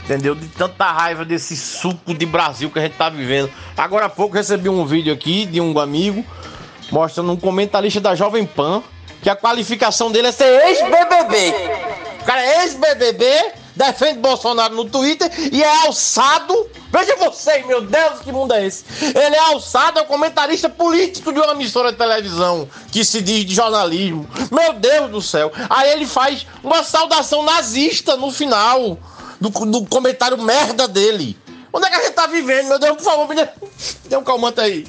Entendeu? 0.09 0.33
De 0.33 0.47
tanta 0.47 0.85
raiva 0.85 1.23
desse 1.23 1.55
suco 1.55 2.15
de 2.15 2.25
Brasil 2.25 2.71
que 2.71 2.79
a 2.79 2.81
gente 2.81 2.95
tá 2.95 3.09
vivendo. 3.09 3.51
Agora 3.77 4.07
há 4.07 4.09
pouco 4.09 4.33
recebi 4.33 4.67
um 4.67 4.83
vídeo 4.83 5.13
aqui 5.13 5.45
de 5.45 5.61
um 5.61 5.77
amigo 5.77 6.25
mostrando 6.91 7.31
um 7.31 7.37
comentarista 7.37 8.01
da 8.01 8.15
Jovem 8.15 8.43
Pan 8.43 8.81
que 9.21 9.29
a 9.29 9.35
qualificação 9.35 10.11
dele 10.11 10.29
é 10.29 10.31
ser 10.31 10.65
ex-BBB. 10.65 11.53
O 12.21 12.25
cara 12.25 12.41
é 12.41 12.63
ex-BBB, 12.63 13.51
defende 13.75 14.17
Bolsonaro 14.17 14.73
no 14.73 14.85
Twitter 14.85 15.29
e 15.51 15.61
é 15.61 15.85
alçado. 15.85 16.67
Veja 16.91 17.15
você, 17.17 17.59
meu 17.67 17.81
Deus, 17.81 18.21
que 18.21 18.31
mundo 18.31 18.55
é 18.55 18.65
esse? 18.65 18.83
Ele 19.15 19.35
é 19.35 19.39
alçado, 19.39 19.99
é 19.99 20.01
um 20.01 20.07
comentarista 20.07 20.67
político 20.67 21.31
de 21.31 21.39
uma 21.39 21.51
emissora 21.51 21.91
de 21.91 21.99
televisão 21.99 22.67
que 22.91 23.05
se 23.05 23.21
diz 23.21 23.45
de 23.45 23.53
jornalismo. 23.53 24.27
Meu 24.49 24.73
Deus 24.73 25.11
do 25.11 25.21
céu. 25.21 25.51
Aí 25.69 25.91
ele 25.91 26.07
faz 26.07 26.47
uma 26.63 26.81
saudação 26.81 27.43
nazista 27.43 28.17
no 28.17 28.31
final 28.31 28.97
do, 29.39 29.49
do 29.49 29.85
comentário 29.85 30.37
merda 30.37 30.87
dele. 30.87 31.37
Onde 31.71 31.85
é 31.85 31.89
que 31.89 31.95
a 31.95 32.03
gente 32.03 32.13
tá 32.13 32.27
vivendo, 32.27 32.67
meu 32.67 32.79
Deus? 32.79 32.97
Por 32.97 33.03
favor, 33.03 33.27
me 33.27 33.35
dê 33.35 34.17
um 34.17 34.23
calmante 34.23 34.59
aí. 34.59 34.87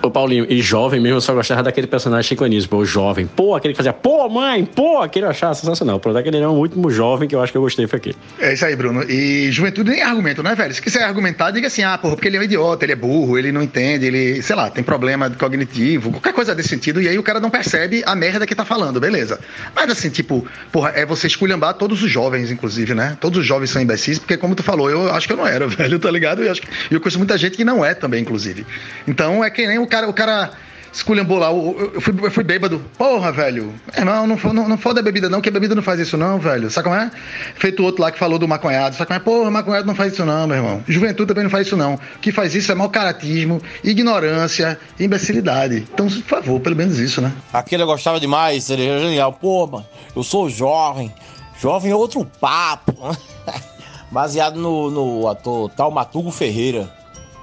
Ô 0.00 0.10
Paulinho, 0.10 0.46
e 0.48 0.62
jovem 0.62 1.00
mesmo, 1.00 1.16
eu 1.16 1.20
só 1.20 1.34
gostava 1.34 1.62
daquele 1.62 1.86
personagem 1.86 2.28
Chico 2.28 2.44
o 2.76 2.84
jovem. 2.84 3.26
Pô, 3.26 3.54
aquele 3.54 3.74
que 3.74 3.78
fazia, 3.78 3.92
pô, 3.92 4.28
mãe, 4.28 4.64
pô, 4.64 5.00
aquele 5.00 5.26
eu 5.26 5.30
achava 5.30 5.54
sensacional. 5.54 5.98
Pronto, 5.98 6.16
aquele 6.16 6.36
era 6.36 6.48
o 6.48 6.54
último 6.54 6.88
jovem 6.90 7.28
que 7.28 7.34
eu 7.34 7.42
acho 7.42 7.50
que 7.50 7.58
eu 7.58 7.62
gostei 7.62 7.86
foi 7.88 7.98
aquele. 7.98 8.16
É 8.38 8.52
isso 8.52 8.64
aí, 8.64 8.76
Bruno. 8.76 9.02
E 9.10 9.50
juventude 9.50 9.90
nem 9.90 10.00
é 10.00 10.04
argumento, 10.04 10.42
né, 10.42 10.54
velho? 10.54 10.72
Se 10.72 10.80
quiser 10.80 11.02
argumentar, 11.02 11.50
diga 11.50 11.66
assim, 11.66 11.82
ah, 11.82 11.98
porra, 11.98 12.14
porque 12.14 12.28
ele 12.28 12.36
é 12.36 12.40
um 12.40 12.42
idiota, 12.44 12.84
ele 12.84 12.92
é 12.92 12.96
burro, 12.96 13.36
ele 13.36 13.50
não 13.50 13.60
entende, 13.60 14.06
ele, 14.06 14.40
sei 14.40 14.54
lá, 14.54 14.70
tem 14.70 14.84
problema 14.84 15.30
cognitivo, 15.30 16.12
qualquer 16.12 16.32
coisa 16.32 16.54
desse 16.54 16.68
sentido, 16.68 17.02
e 17.02 17.08
aí 17.08 17.18
o 17.18 17.22
cara 17.22 17.40
não 17.40 17.50
percebe 17.50 18.02
a 18.06 18.14
merda 18.14 18.46
que 18.46 18.54
tá 18.54 18.64
falando, 18.64 19.00
beleza. 19.00 19.40
Mas 19.74 19.90
assim, 19.90 20.10
tipo, 20.10 20.46
porra, 20.70 20.92
é 20.94 21.04
você 21.04 21.26
esculhambar 21.26 21.74
todos 21.74 22.02
os 22.02 22.10
jovens, 22.10 22.52
inclusive, 22.52 22.94
né? 22.94 23.16
Todos 23.20 23.40
os 23.40 23.46
jovens 23.46 23.70
são 23.70 23.82
imbecis, 23.82 24.18
porque 24.18 24.36
como 24.36 24.54
tu 24.54 24.62
falou, 24.62 24.88
eu 24.88 25.12
acho 25.12 25.26
que 25.26 25.32
eu 25.32 25.36
não 25.36 25.46
era, 25.46 25.66
velho, 25.68 25.98
tá 25.98 26.10
ligado? 26.10 26.42
E 26.42 26.46
eu, 26.46 26.52
acho, 26.52 26.62
eu 26.90 27.00
conheço 27.00 27.18
muita 27.18 27.36
gente 27.36 27.56
que 27.56 27.64
não 27.64 27.84
é 27.84 27.94
também, 27.94 28.22
inclusive. 28.22 28.64
Então 29.06 29.42
é 29.42 29.50
que 29.50 29.66
nem 29.66 29.78
o 29.78 29.87
cara, 29.88 30.08
o 30.08 30.12
cara 30.12 30.52
esculhambou 30.92 31.38
lá. 31.38 31.50
Eu, 31.50 31.92
eu, 31.94 32.00
fui, 32.00 32.14
eu 32.22 32.30
fui 32.30 32.44
bêbado. 32.44 32.82
Porra, 32.96 33.32
velho. 33.32 33.72
Irmão, 33.96 34.26
não, 34.26 34.36
não, 34.52 34.68
não 34.68 34.78
foda 34.78 35.00
a 35.00 35.02
bebida, 35.02 35.28
não, 35.28 35.40
que 35.40 35.48
a 35.48 35.52
bebida 35.52 35.74
não 35.74 35.82
faz 35.82 36.00
isso, 36.00 36.16
não, 36.16 36.38
velho. 36.38 36.70
Sabe 36.70 36.88
como 36.88 37.00
é? 37.00 37.10
Feito 37.54 37.82
outro 37.82 38.02
lá 38.02 38.10
que 38.10 38.18
falou 38.18 38.38
do 38.38 38.48
maconhado. 38.48 38.94
Sabe 38.94 39.06
como 39.06 39.16
é? 39.16 39.20
Porra, 39.20 39.50
maconhado 39.50 39.86
não 39.86 39.94
faz 39.94 40.12
isso, 40.12 40.24
não, 40.24 40.46
meu 40.46 40.56
irmão. 40.56 40.82
Juventude 40.86 41.28
também 41.28 41.44
não 41.44 41.50
faz 41.50 41.66
isso, 41.66 41.76
não. 41.76 41.94
O 41.94 42.18
que 42.20 42.32
faz 42.32 42.54
isso 42.54 42.70
é 42.72 42.74
mau 42.74 42.90
caratismo, 42.90 43.62
ignorância, 43.82 44.78
imbecilidade. 44.98 45.86
Então, 45.92 46.06
por 46.06 46.22
favor, 46.22 46.60
pelo 46.60 46.76
menos 46.76 46.98
isso, 46.98 47.20
né? 47.20 47.32
Aquele 47.52 47.82
eu 47.82 47.86
gostava 47.86 48.20
demais, 48.20 48.64
seria 48.64 48.98
genial. 48.98 49.32
Pô, 49.32 49.66
mano, 49.66 49.86
eu 50.14 50.22
sou 50.22 50.48
jovem. 50.50 51.12
Jovem 51.60 51.90
é 51.90 51.94
outro 51.94 52.24
papo. 52.24 53.16
Baseado 54.10 54.58
no, 54.58 54.90
no 54.90 55.28
ator 55.28 55.70
Talmatugo 55.70 56.30
Ferreira, 56.30 56.88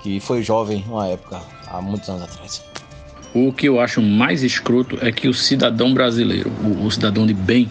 que 0.02 0.20
foi 0.20 0.42
jovem 0.42 0.84
uma 0.88 1.08
época, 1.08 1.40
há 1.68 1.82
muitos 1.82 2.10
anos 2.10 2.24
atrás. 2.24 2.64
O 3.34 3.52
que 3.52 3.68
eu 3.68 3.80
acho 3.80 4.02
mais 4.02 4.44
escroto 4.44 4.98
é 5.02 5.12
que 5.12 5.28
o 5.28 5.34
cidadão 5.34 5.94
brasileiro, 5.94 6.50
o, 6.64 6.86
o 6.86 6.92
cidadão 6.92 7.26
de 7.26 7.34
bem, 7.34 7.70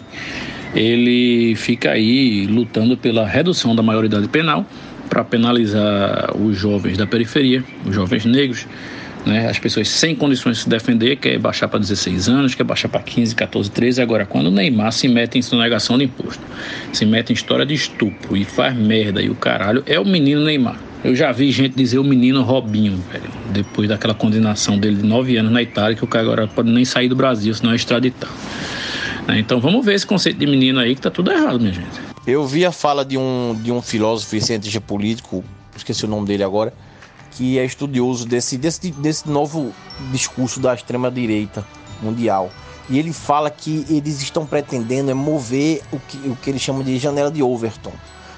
ele 0.75 1.55
fica 1.55 1.91
aí 1.91 2.45
lutando 2.45 2.97
pela 2.97 3.25
redução 3.25 3.75
da 3.75 3.81
maioridade 3.81 4.27
penal 4.27 4.65
para 5.09 5.23
penalizar 5.23 6.35
os 6.37 6.57
jovens 6.57 6.97
da 6.97 7.07
periferia, 7.07 7.63
os 7.85 7.95
jovens 7.95 8.25
negros, 8.25 8.67
né? 9.25 9.47
as 9.49 9.57
pessoas 9.57 9.89
sem 9.89 10.15
condições 10.15 10.57
de 10.57 10.63
se 10.63 10.69
defender, 10.69 11.15
quer 11.15 11.39
baixar 11.39 11.67
para 11.67 11.79
16 11.79 12.29
anos, 12.29 12.53
quer 12.53 12.63
baixar 12.63 12.89
para 12.89 13.01
15, 13.01 13.33
14, 13.35 13.71
13. 13.71 14.01
Agora, 14.01 14.25
quando 14.25 14.47
o 14.47 14.51
Neymar 14.51 14.91
se 14.91 15.07
mete 15.07 15.37
em 15.37 15.41
sonegação 15.41 15.97
de 15.97 16.03
imposto, 16.03 16.43
se 16.93 17.05
mete 17.05 17.31
em 17.31 17.33
história 17.33 17.65
de 17.65 17.73
estupro 17.73 18.35
e 18.35 18.43
faz 18.43 18.75
merda 18.75 19.21
e 19.21 19.29
o 19.29 19.35
caralho, 19.35 19.83
é 19.87 19.99
o 19.99 20.05
menino 20.05 20.43
Neymar. 20.43 20.77
Eu 21.05 21.13
já 21.15 21.31
vi 21.31 21.51
gente 21.51 21.75
dizer 21.75 21.99
o 21.99 22.03
menino 22.03 22.41
Robinho, 22.41 22.97
velho, 23.11 23.29
depois 23.51 23.87
daquela 23.87 24.15
condenação 24.15 24.75
dele 24.79 24.95
de 24.95 25.03
nove 25.03 25.37
anos 25.37 25.51
na 25.51 25.61
Itália, 25.61 25.95
que 25.95 26.03
o 26.03 26.07
cara 26.07 26.23
agora 26.23 26.47
pode 26.47 26.71
nem 26.71 26.83
sair 26.83 27.07
do 27.07 27.15
Brasil, 27.15 27.53
senão 27.53 27.73
é 27.73 27.75
extraditado. 27.75 28.33
Né? 29.27 29.37
Então 29.37 29.61
vamos 29.61 29.85
ver 29.85 29.93
esse 29.93 30.07
conceito 30.07 30.39
de 30.39 30.47
menino 30.47 30.79
aí 30.79 30.95
que 30.95 31.01
tá 31.01 31.11
tudo 31.11 31.31
errado, 31.31 31.59
minha 31.59 31.73
gente. 31.73 32.01
Eu 32.25 32.47
vi 32.47 32.65
a 32.65 32.71
fala 32.71 33.05
de 33.05 33.19
um, 33.19 33.55
de 33.61 33.71
um 33.71 33.83
filósofo 33.83 34.35
e 34.35 34.41
cientista 34.41 34.81
político, 34.81 35.43
esqueci 35.77 36.05
o 36.05 36.07
nome 36.07 36.25
dele 36.25 36.41
agora, 36.41 36.73
que 37.33 37.59
é 37.59 37.63
estudioso 37.63 38.27
desse, 38.27 38.57
desse, 38.57 38.89
desse 38.89 39.29
novo 39.29 39.71
discurso 40.11 40.59
da 40.59 40.73
extrema-direita 40.73 41.63
mundial. 42.01 42.49
E 42.89 42.97
ele 42.97 43.13
fala 43.13 43.51
que 43.51 43.85
eles 43.91 44.23
estão 44.23 44.43
pretendendo 44.43 45.11
é 45.11 45.13
mover 45.13 45.83
o 45.91 45.99
que, 45.99 46.17
o 46.27 46.35
que 46.35 46.49
eles 46.49 46.63
chamam 46.63 46.81
de 46.81 46.97
janela 46.97 47.29
de 47.29 47.43
Overton. 47.43 47.93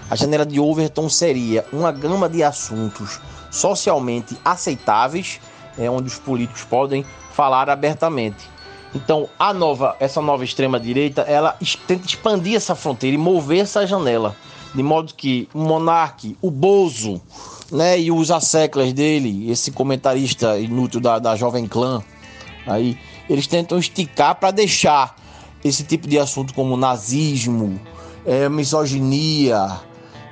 A 0.10 0.16
janela 0.16 0.46
de 0.46 0.60
Overton 0.60 1.10
seria 1.10 1.66
uma 1.72 1.92
gama 1.92 2.30
de 2.30 2.42
assuntos 2.42 3.20
socialmente 3.52 4.38
aceitáveis, 4.44 5.40
é, 5.78 5.90
onde 5.90 6.08
os 6.08 6.18
políticos 6.18 6.64
podem 6.64 7.06
falar 7.34 7.70
abertamente. 7.70 8.50
Então, 8.96 9.28
a 9.38 9.54
nova, 9.54 9.96
essa 10.00 10.22
nova 10.22 10.44
extrema 10.44 10.80
direita, 10.80 11.22
ela 11.22 11.58
tenta 11.86 12.06
expandir 12.06 12.56
essa 12.56 12.74
fronteira 12.74 13.16
e 13.16 13.18
mover 13.18 13.60
essa 13.60 13.86
janela, 13.86 14.36
de 14.74 14.82
modo 14.82 15.14
que 15.14 15.48
o 15.54 15.60
monarque, 15.60 16.38
o 16.42 16.50
Bozo, 16.50 17.22
né, 17.70 18.00
e 18.00 18.10
os 18.10 18.32
asseclas 18.32 18.94
dele, 18.94 19.52
esse 19.52 19.72
comentarista 19.72 20.58
inútil 20.58 21.02
da, 21.02 21.20
da 21.20 21.36
Jovem 21.36 21.68
Clã, 21.68 22.02
aí 22.66 22.98
eles 23.30 23.46
tentam 23.46 23.78
esticar 23.78 24.36
para 24.36 24.52
deixar 24.52 25.16
esse 25.64 25.84
tipo 25.84 26.08
de 26.08 26.18
assunto 26.18 26.54
como 26.54 26.78
nazismo, 26.78 27.80
é, 28.26 28.48
misoginia, 28.48 29.82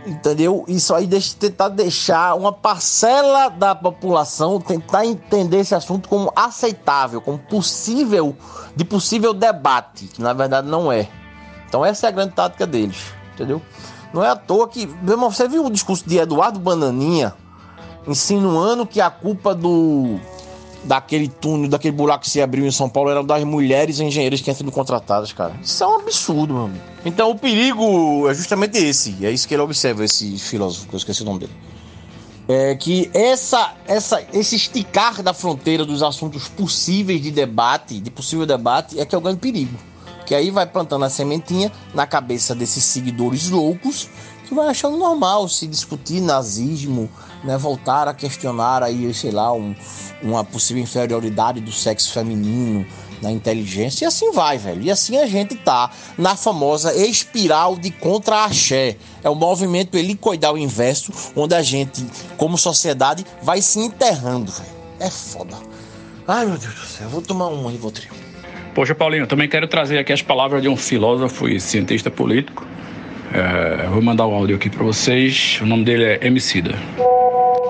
Entendeu? 0.06 0.64
Isso 0.68 0.94
aí 0.94 1.08
deixa, 1.08 1.36
tentar 1.36 1.70
deixar 1.70 2.36
uma 2.36 2.54
parcela 2.54 3.50
da 3.50 3.74
população 3.74 4.62
tentar 4.62 5.06
entender 5.06 5.58
esse 5.58 5.74
assunto 5.74 6.08
como 6.08 6.32
aceitável, 6.36 7.20
como 7.20 7.40
possível, 7.40 8.36
de 8.76 8.86
possível 8.86 9.34
debate, 9.34 10.06
que 10.06 10.22
na 10.22 10.32
verdade 10.32 10.68
não 10.68 10.92
é. 10.92 11.10
Então 11.68 11.84
essa 11.84 12.06
é 12.06 12.10
a 12.10 12.12
grande 12.12 12.34
tática 12.34 12.68
deles, 12.68 12.98
entendeu? 13.34 13.60
Não 14.14 14.24
é 14.24 14.30
à 14.30 14.36
toa 14.36 14.68
que. 14.68 14.86
Você 14.86 15.48
viu 15.48 15.66
o 15.66 15.72
discurso 15.72 16.08
de 16.08 16.18
Eduardo 16.18 16.60
Bananinha 16.60 17.34
insinuando 18.08 18.86
que 18.86 19.02
a 19.02 19.10
culpa 19.10 19.56
do 19.56 20.20
daquele 20.86 21.28
túnel, 21.28 21.70
daquele 21.70 21.96
buraco 21.96 22.24
que 22.24 22.30
se 22.30 22.42
abriu 22.42 22.66
em 22.66 22.72
São 22.72 22.88
Paulo 22.88 23.10
era 23.10 23.24
das 23.24 23.44
mulheres 23.44 24.00
engenheiras 24.00 24.42
que 24.42 24.54
sido 24.54 24.72
contratadas, 24.72 25.34
cara. 25.34 25.54
Isso 25.62 25.84
é 25.84 25.88
um 25.88 25.96
absurdo, 25.96 26.54
meu 26.54 26.64
amigo. 26.66 26.84
Então 27.06 27.32
o 27.32 27.38
perigo 27.38 28.30
é 28.30 28.34
justamente 28.34 28.78
esse. 28.78 29.26
É 29.26 29.32
isso 29.32 29.48
que 29.48 29.54
ele 29.54 29.62
observa, 29.62 30.06
esse 30.06 30.38
filósofo, 30.38 30.88
que 30.88 30.96
eu 30.96 30.98
esqueci 30.98 31.24
o 31.24 31.26
nome 31.26 31.40
dele. 31.40 31.54
É 32.48 32.76
que 32.76 33.10
essa, 33.14 33.74
essa, 33.88 34.24
esse 34.32 34.56
esticar 34.56 35.24
da 35.24 35.34
fronteira 35.34 35.84
dos 35.84 36.04
assuntos 36.04 36.48
possíveis 36.48 37.22
de 37.22 37.32
debate, 37.32 38.00
de 38.00 38.12
possível 38.12 38.46
debate, 38.46 39.00
é 39.00 39.06
que 39.06 39.16
é 39.16 39.18
o 39.18 39.22
grande 39.22 39.40
perigo. 39.40 39.76
Que 40.26 40.36
aí 40.36 40.52
vai 40.52 40.66
plantando 40.66 41.06
a 41.06 41.10
sementinha 41.10 41.72
na 41.94 42.06
cabeça 42.06 42.54
desses 42.56 42.84
seguidores 42.84 43.50
loucos 43.50 44.10
que 44.46 44.54
vai 44.54 44.68
achando 44.68 44.98
normal 44.98 45.48
se 45.48 45.68
discutir 45.68 46.22
nazismo, 46.22 47.10
né, 47.44 47.58
voltar 47.58 48.08
a 48.08 48.14
questionar 48.14 48.84
aí, 48.84 49.14
sei 49.14 49.32
lá, 49.32 49.52
um, 49.52 49.76
uma 50.22 50.44
possível 50.44 50.82
inferioridade 50.82 51.60
do 51.60 51.72
sexo 51.72 52.14
feminino 52.14 52.86
na 53.22 53.32
inteligência 53.32 54.06
e 54.06 54.08
assim 54.08 54.32
vai, 54.32 54.58
velho. 54.58 54.82
E 54.82 54.92
assim 54.92 55.18
a 55.18 55.26
gente 55.26 55.56
tá 55.56 55.90
na 56.18 56.36
famosa 56.36 56.96
espiral 56.96 57.76
de 57.76 57.92
contra-axé. 57.92 58.98
É 59.24 59.30
o 59.30 59.36
movimento 59.36 59.98
helicoidal 59.98 60.58
inverso, 60.58 61.12
onde 61.36 61.56
a 61.56 61.62
gente, 61.62 62.06
como 62.38 62.58
sociedade, 62.58 63.26
vai 63.42 63.62
se 63.62 63.80
enterrando, 63.80 64.52
velho. 64.52 64.76
É 65.00 65.10
foda. 65.10 65.58
Ai, 66.28 66.46
meu 66.46 66.58
Deus 66.58 66.74
do 66.74 66.86
céu, 66.86 67.08
eu 67.08 67.10
vou 67.10 67.22
tomar 67.22 67.48
um 67.48 67.68
Rivotril. 67.68 68.12
Poxa, 68.74 68.94
Paulinho, 68.94 69.26
também 69.26 69.48
quero 69.48 69.68
trazer 69.68 69.98
aqui 69.98 70.12
as 70.12 70.22
palavras 70.22 70.62
de 70.62 70.68
um 70.68 70.76
filósofo 70.76 71.48
e 71.48 71.60
cientista 71.60 72.12
político. 72.12 72.66
É, 73.36 73.88
vou 73.90 74.02
mandar 74.02 74.26
o 74.26 74.34
áudio 74.34 74.56
aqui 74.56 74.70
para 74.70 74.84
vocês. 74.84 75.60
O 75.62 75.66
nome 75.66 75.84
dele 75.84 76.06
é 76.06 76.26
Emicida. 76.26 76.74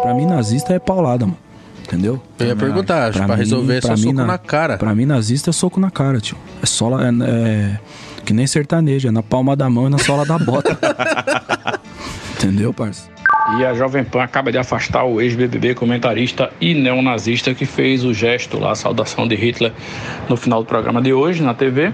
Pra 0.04 0.14
mim, 0.14 0.28
nazista 0.28 0.74
é 0.74 0.80
paulada, 0.80 1.26
mano. 1.26 1.40
Entendeu? 1.82 2.22
Eu 2.40 2.48
ia 2.48 2.56
perguntar, 2.56 3.12
pra, 3.12 3.26
pra 3.26 3.36
resolver 3.36 3.78
é 3.78 3.82
só 3.82 3.96
soco 3.96 4.14
na, 4.14 4.26
na, 4.26 4.38
cara. 4.38 4.78
Pra 4.78 4.94
mim, 4.94 5.06
nazista 5.06 5.50
é 5.50 5.54
soco 5.54 5.80
na 5.80 5.90
cara, 5.90 6.20
tio. 6.20 6.38
É 6.62 6.66
só. 6.68 7.00
É, 7.00 7.10
é, 7.10 7.80
que 8.24 8.34
nem 8.34 8.46
sertanejo, 8.46 9.08
é 9.08 9.12
na 9.12 9.24
palma 9.24 9.56
da 9.56 9.68
mão 9.70 9.88
e 9.88 9.90
na 9.90 9.98
sola 9.98 10.24
da 10.26 10.38
bota. 10.38 10.78
Entendeu, 12.38 12.72
parça? 12.72 13.10
E 13.58 13.66
a 13.66 13.74
Jovem 13.74 14.04
Pan 14.04 14.24
acaba 14.24 14.52
de 14.52 14.58
afastar 14.58 15.04
o 15.04 15.22
ex-BBB 15.22 15.76
comentarista 15.76 16.52
e 16.60 16.74
neonazista 16.74 17.54
que 17.54 17.66
fez 17.66 18.04
o 18.04 18.14
gesto 18.14 18.60
lá, 18.60 18.72
a 18.72 18.76
saudação 18.76 19.28
de 19.28 19.36
Hitler, 19.36 19.72
no 20.28 20.36
final 20.36 20.62
do 20.62 20.66
programa 20.68 21.02
de 21.02 21.14
hoje 21.14 21.44
na 21.44 21.54
TV 21.54 21.94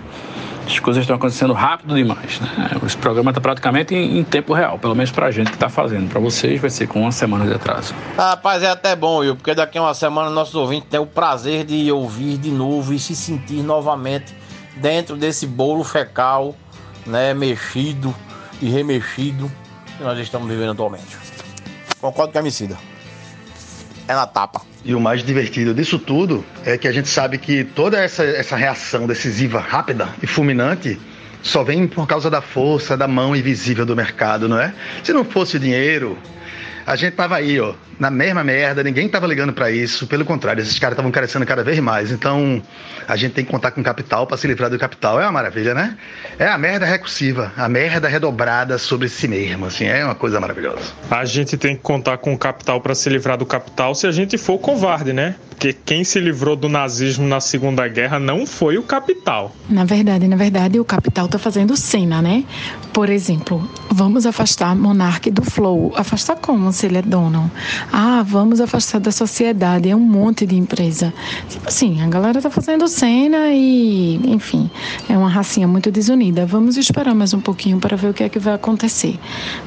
as 0.66 0.80
coisas 0.80 1.04
estão 1.04 1.16
acontecendo 1.16 1.54
rápido 1.54 1.96
demais. 1.96 2.40
Né? 2.40 2.72
Esse 2.86 2.98
programa 2.98 3.32
está 3.32 3.42
praticamente 3.42 3.96
em, 3.96 4.20
em, 4.20 4.24
tempo 4.24 4.54
real, 4.54 4.78
pelo 4.80 4.96
menos 4.96 5.12
para 5.12 5.28
a 5.28 5.32
gente 5.32 5.50
que 5.50 5.56
está 5.56 5.70
fazendo. 5.70 6.10
Para 6.10 6.20
vocês 6.20 6.60
vai 6.60 6.70
ser 6.70 6.88
com 6.88 7.02
uma 7.02 7.12
semana 7.12 7.46
de 7.46 7.54
atraso. 7.54 7.94
Rapaz, 8.18 8.64
é 8.64 8.70
até 8.70 8.96
bom, 8.96 9.22
viu? 9.22 9.36
Porque 9.36 9.54
daqui 9.54 9.78
a 9.78 9.82
uma 9.82 9.94
semana 9.94 10.30
nossos 10.30 10.56
ouvintes 10.56 10.90
têm 10.90 11.00
o 11.00 11.06
prazer 11.06 11.66
de 11.66 11.92
ouvir 11.92 12.38
de 12.38 12.52
novo 12.52 12.94
e 12.94 13.00
se 13.00 13.16
sentir 13.16 13.64
novamente 13.64 14.36
dentro 14.78 15.16
desse 15.16 15.46
bolo 15.46 15.84
fecal, 15.84 16.56
né? 17.06 17.34
Mexido 17.34 18.14
e 18.62 18.70
remexido 18.70 19.52
que 19.98 20.04
nós 20.04 20.18
estamos 20.20 20.48
vivendo 20.48 20.72
atualmente. 20.72 21.18
Concordo 22.00 22.32
com 22.32 22.38
a 22.38 22.42
Emicida. 22.42 22.91
É 24.12 24.14
na 24.14 24.28
tapa. 24.28 24.62
E 24.84 24.94
o 24.94 25.00
mais 25.00 25.24
divertido 25.24 25.74
disso 25.74 25.98
tudo 25.98 26.44
é 26.66 26.78
que 26.78 26.86
a 26.86 26.92
gente 26.92 27.08
sabe 27.08 27.38
que 27.38 27.64
toda 27.64 27.98
essa, 27.98 28.26
essa 28.26 28.58
reação 28.58 29.08
decisiva, 29.08 29.58
rápida 29.62 30.10
e 30.22 30.28
fulminante 30.28 31.00
só 31.42 31.64
vem 31.64 31.88
por 31.88 32.06
causa 32.06 32.30
da 32.30 32.42
força 32.42 32.98
da 32.98 33.08
mão 33.08 33.34
invisível 33.34 33.86
do 33.86 33.96
mercado, 33.96 34.50
não 34.50 34.60
é? 34.60 34.74
Se 35.02 35.14
não 35.14 35.24
fosse 35.24 35.56
o 35.56 35.60
dinheiro, 35.62 36.18
a 36.86 36.96
gente 36.96 37.14
tava 37.14 37.36
aí, 37.36 37.60
ó, 37.60 37.74
na 38.00 38.10
mesma 38.10 38.44
merda, 38.44 38.84
ninguém 38.84 39.08
tava 39.08 39.28
ligando 39.28 39.54
para 39.54 39.70
isso. 39.70 40.08
Pelo 40.08 40.26
contrário, 40.26 40.62
esses 40.62 40.78
caras 40.80 40.94
estavam 40.94 41.12
carecendo 41.12 41.46
cada 41.46 41.64
vez 41.64 41.80
mais. 41.80 42.12
Então, 42.12 42.62
a 43.08 43.16
gente 43.16 43.34
tem 43.34 43.46
que 43.46 43.52
contar 43.52 43.72
com 43.72 43.84
capital 43.84 44.26
para 44.26 44.38
se 44.38 44.48
livrar 44.48 44.70
do 44.70 44.80
capital. 44.80 45.20
É 45.20 45.24
uma 45.24 45.32
maravilha, 45.32 45.74
né? 45.74 45.98
É 46.40 46.48
a 46.48 46.58
merda 46.58 46.86
recursiva, 46.86 47.52
a 47.56 47.70
merda 47.70 48.08
redobrada 48.08 48.78
sobre 48.78 49.08
si 49.08 49.28
mesmo, 49.28 49.66
assim, 49.68 49.86
é 49.86 50.04
uma 50.04 50.16
coisa 50.16 50.40
maravilhosa. 50.40 50.94
A 51.10 51.26
gente 51.26 51.58
tem 51.58 51.76
que 51.76 51.82
contar 51.82 52.18
com 52.18 52.36
capital 52.38 52.82
para 52.82 52.96
se 52.96 53.10
livrar 53.10 53.38
do 53.38 53.46
capital 53.46 53.94
se 53.94 54.08
a 54.08 54.12
gente 54.12 54.38
for 54.38 54.58
covarde, 54.58 55.14
né? 55.14 55.36
Porque 55.50 55.74
quem 55.74 56.04
se 56.04 56.20
livrou 56.20 56.56
do 56.56 56.68
nazismo 56.68 57.28
na 57.28 57.40
Segunda 57.40 57.88
Guerra 57.88 58.20
não 58.20 58.48
foi 58.48 58.80
o 58.80 58.84
capital. 58.84 59.56
Na 59.70 59.86
verdade, 59.86 60.28
na 60.28 60.36
verdade, 60.36 60.80
o 60.80 60.86
capital 60.86 61.28
tá 61.28 61.38
fazendo 61.38 61.78
cena, 61.78 62.20
né? 62.20 62.44
Por 62.92 63.10
exemplo, 63.10 63.70
vamos 63.92 64.26
afastar 64.26 64.76
Monark 64.76 65.30
do 65.30 65.44
Flow. 65.44 65.94
Afastar 65.96 66.38
como 66.38 66.71
se 66.72 66.86
ele 66.86 66.98
é 66.98 67.02
dono? 67.02 67.52
Ah, 67.92 68.24
vamos 68.26 68.62
afastar 68.62 69.00
da 69.00 69.12
sociedade. 69.12 69.90
É 69.90 69.96
um 69.96 70.00
monte 70.00 70.46
de 70.46 70.56
empresa. 70.56 71.14
Tipo 71.50 71.68
assim, 71.68 72.02
a 72.02 72.08
galera 72.08 72.42
tá 72.42 72.50
fazendo 72.50 72.88
cena 72.88 73.50
e, 73.52 74.16
enfim, 74.26 74.70
é 75.10 75.18
uma 75.18 75.30
racinha 75.30 75.68
muito 75.68 75.92
desunida. 75.92 76.46
Vamos 76.46 76.78
esperar 76.78 77.14
mais 77.14 77.34
um 77.34 77.40
pouquinho 77.40 77.80
para 77.80 77.96
ver 77.96 78.10
o 78.10 78.14
que 78.14 78.24
é 78.24 78.30
que 78.30 78.40
vai 78.40 78.54
acontecer. 78.54 79.20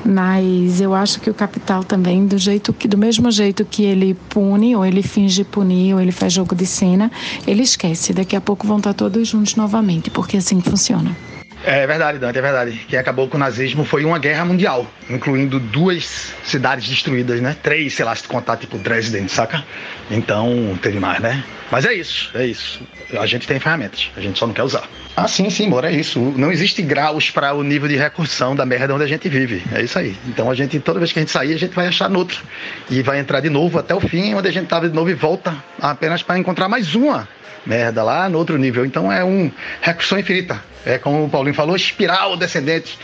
Mas 0.04 0.80
eu 0.80 0.94
acho 0.94 1.20
que 1.20 1.30
o 1.30 1.34
capital 1.34 1.84
também, 1.84 2.26
do 2.26 2.38
jeito 2.38 2.72
que, 2.72 2.88
do 2.88 2.96
mesmo 2.96 3.30
jeito 3.30 3.64
que 3.64 3.82
ele 3.82 4.14
pune, 4.28 4.74
ou 4.76 4.84
ele 4.84 5.02
finge 5.02 5.44
punir, 5.44 5.94
ou 5.94 6.00
ele 6.00 6.12
faz 6.12 6.32
jogo 6.32 6.54
de 6.54 6.66
cena, 6.66 7.10
ele 7.46 7.62
esquece. 7.62 8.12
Daqui 8.12 8.36
a 8.36 8.40
pouco 8.40 8.66
vão 8.66 8.78
estar 8.78 8.94
todos 8.94 9.28
juntos 9.28 9.56
novamente, 9.56 10.10
porque 10.10 10.36
assim 10.36 10.60
funciona. 10.60 11.33
É 11.66 11.86
verdade, 11.86 12.18
Dante, 12.18 12.38
é 12.38 12.42
verdade. 12.42 12.72
Quem 12.88 12.98
acabou 12.98 13.26
com 13.26 13.38
o 13.38 13.40
nazismo 13.40 13.84
foi 13.84 14.04
uma 14.04 14.18
guerra 14.18 14.44
mundial, 14.44 14.86
incluindo 15.08 15.58
duas 15.58 16.34
cidades 16.44 16.86
destruídas, 16.86 17.40
né? 17.40 17.56
Três, 17.62 17.94
sei 17.94 18.04
lá, 18.04 18.14
se 18.14 18.28
contar 18.28 18.58
tipo 18.58 18.76
Dresden, 18.76 19.28
saca? 19.28 19.64
Então, 20.10 20.78
teve 20.82 21.00
mais, 21.00 21.20
né? 21.20 21.42
Mas 21.70 21.84
é 21.84 21.94
isso, 21.94 22.30
é 22.34 22.46
isso. 22.46 22.80
A 23.18 23.26
gente 23.26 23.46
tem 23.46 23.58
ferramentas, 23.58 24.10
a 24.16 24.20
gente 24.20 24.38
só 24.38 24.46
não 24.46 24.54
quer 24.54 24.62
usar. 24.62 24.88
Ah, 25.16 25.28
sim, 25.28 25.48
sim, 25.48 25.70
bora, 25.70 25.90
é 25.90 25.94
isso. 25.94 26.18
Não 26.18 26.50
existe 26.50 26.82
graus 26.82 27.30
para 27.30 27.54
o 27.54 27.62
nível 27.62 27.88
de 27.88 27.96
recursão 27.96 28.54
da 28.54 28.66
merda 28.66 28.94
onde 28.94 29.04
a 29.04 29.06
gente 29.06 29.28
vive. 29.28 29.62
É 29.72 29.82
isso 29.82 29.98
aí. 29.98 30.16
Então 30.26 30.50
a 30.50 30.54
gente, 30.54 30.78
toda 30.80 30.98
vez 30.98 31.12
que 31.12 31.18
a 31.18 31.22
gente 31.22 31.30
sair, 31.30 31.54
a 31.54 31.58
gente 31.58 31.74
vai 31.74 31.86
achar 31.86 32.08
noutra. 32.10 32.38
E 32.90 33.00
vai 33.02 33.18
entrar 33.18 33.40
de 33.40 33.48
novo 33.48 33.78
até 33.78 33.94
o 33.94 34.00
fim, 34.00 34.34
onde 34.34 34.48
a 34.48 34.52
gente 34.52 34.66
tava 34.66 34.88
de 34.88 34.94
novo 34.94 35.10
e 35.10 35.14
volta 35.14 35.54
apenas 35.80 36.22
para 36.22 36.38
encontrar 36.38 36.68
mais 36.68 36.94
uma 36.94 37.28
merda 37.64 38.02
lá 38.02 38.28
no 38.28 38.38
outro 38.38 38.58
nível. 38.58 38.84
Então 38.84 39.10
é 39.10 39.24
um 39.24 39.50
recursão 39.80 40.18
infinita. 40.18 40.62
É 40.84 40.98
como 40.98 41.24
o 41.24 41.30
Paulinho 41.30 41.54
falou, 41.54 41.76
espiral 41.76 42.36
descendente 42.36 42.98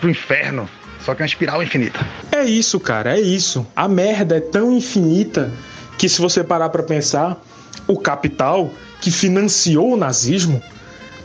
pro 0.00 0.08
inferno. 0.08 0.68
Só 1.00 1.14
que 1.14 1.22
é 1.22 1.24
uma 1.24 1.28
espiral 1.28 1.62
infinita. 1.62 2.04
É 2.32 2.44
isso, 2.44 2.80
cara, 2.80 3.16
é 3.16 3.20
isso. 3.20 3.66
A 3.76 3.86
merda 3.86 4.36
é 4.36 4.40
tão 4.40 4.72
infinita 4.72 5.52
que 5.98 6.08
se 6.08 6.20
você 6.20 6.42
parar 6.42 6.68
para 6.68 6.82
pensar, 6.82 7.40
o 7.86 7.98
capital 7.98 8.70
que 9.00 9.10
financiou 9.10 9.92
o 9.92 9.96
nazismo, 9.96 10.62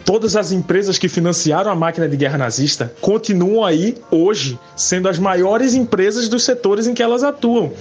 todas 0.06 0.36
as 0.36 0.52
empresas 0.52 0.98
que 0.98 1.08
financiaram 1.08 1.72
a 1.72 1.76
máquina 1.76 2.08
de 2.08 2.18
guerra 2.18 2.38
nazista 2.38 2.94
continuam 3.02 3.64
aí 3.64 3.98
hoje 4.10 4.60
sendo 4.76 5.08
as 5.08 5.18
maiores 5.18 5.74
empresas 5.74 6.28
dos 6.28 6.44
setores 6.44 6.88
em 6.88 6.94
que 6.94 7.04
elas 7.04 7.24
atuam. 7.24 7.72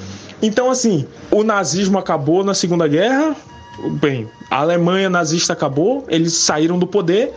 Então, 0.43 0.71
assim, 0.71 1.07
o 1.31 1.43
nazismo 1.43 1.99
acabou 1.99 2.43
na 2.43 2.55
Segunda 2.55 2.89
Guerra, 2.89 3.37
bem, 4.01 4.29
a 4.51 4.61
Alemanha 4.61 5.11
nazista 5.11 5.53
acabou, 5.53 6.05
eles 6.09 6.33
saíram 6.33 6.79
do 6.79 6.87
poder, 6.87 7.33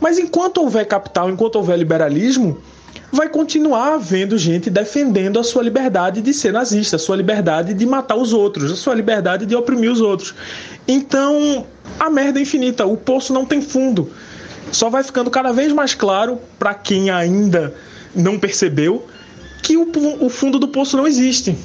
mas 0.00 0.18
enquanto 0.18 0.62
houver 0.62 0.86
capital, 0.86 1.30
enquanto 1.30 1.56
houver 1.56 1.78
liberalismo, 1.78 2.58
vai 3.10 3.28
continuar 3.28 3.94
havendo 3.94 4.36
gente 4.36 4.68
defendendo 4.68 5.38
a 5.38 5.44
sua 5.44 5.62
liberdade 5.62 6.20
de 6.20 6.34
ser 6.34 6.52
nazista, 6.52 6.96
a 6.96 6.98
sua 6.98 7.16
liberdade 7.16 7.72
de 7.72 7.86
matar 7.86 8.16
os 8.16 8.32
outros, 8.32 8.70
a 8.70 8.76
sua 8.76 8.94
liberdade 8.94 9.46
de 9.46 9.56
oprimir 9.56 9.90
os 9.90 10.00
outros. 10.00 10.34
Então, 10.86 11.66
a 11.98 12.10
merda 12.10 12.38
é 12.38 12.42
infinita, 12.42 12.86
o 12.86 12.96
poço 12.96 13.32
não 13.32 13.44
tem 13.44 13.62
fundo. 13.62 14.10
Só 14.70 14.90
vai 14.90 15.02
ficando 15.02 15.30
cada 15.30 15.52
vez 15.52 15.72
mais 15.72 15.94
claro 15.94 16.38
para 16.58 16.74
quem 16.74 17.10
ainda 17.10 17.74
não 18.14 18.38
percebeu 18.38 19.06
que 19.62 19.76
o, 19.76 19.90
o 20.20 20.28
fundo 20.28 20.58
do 20.58 20.68
poço 20.68 20.96
não 20.96 21.06
existe. 21.06 21.56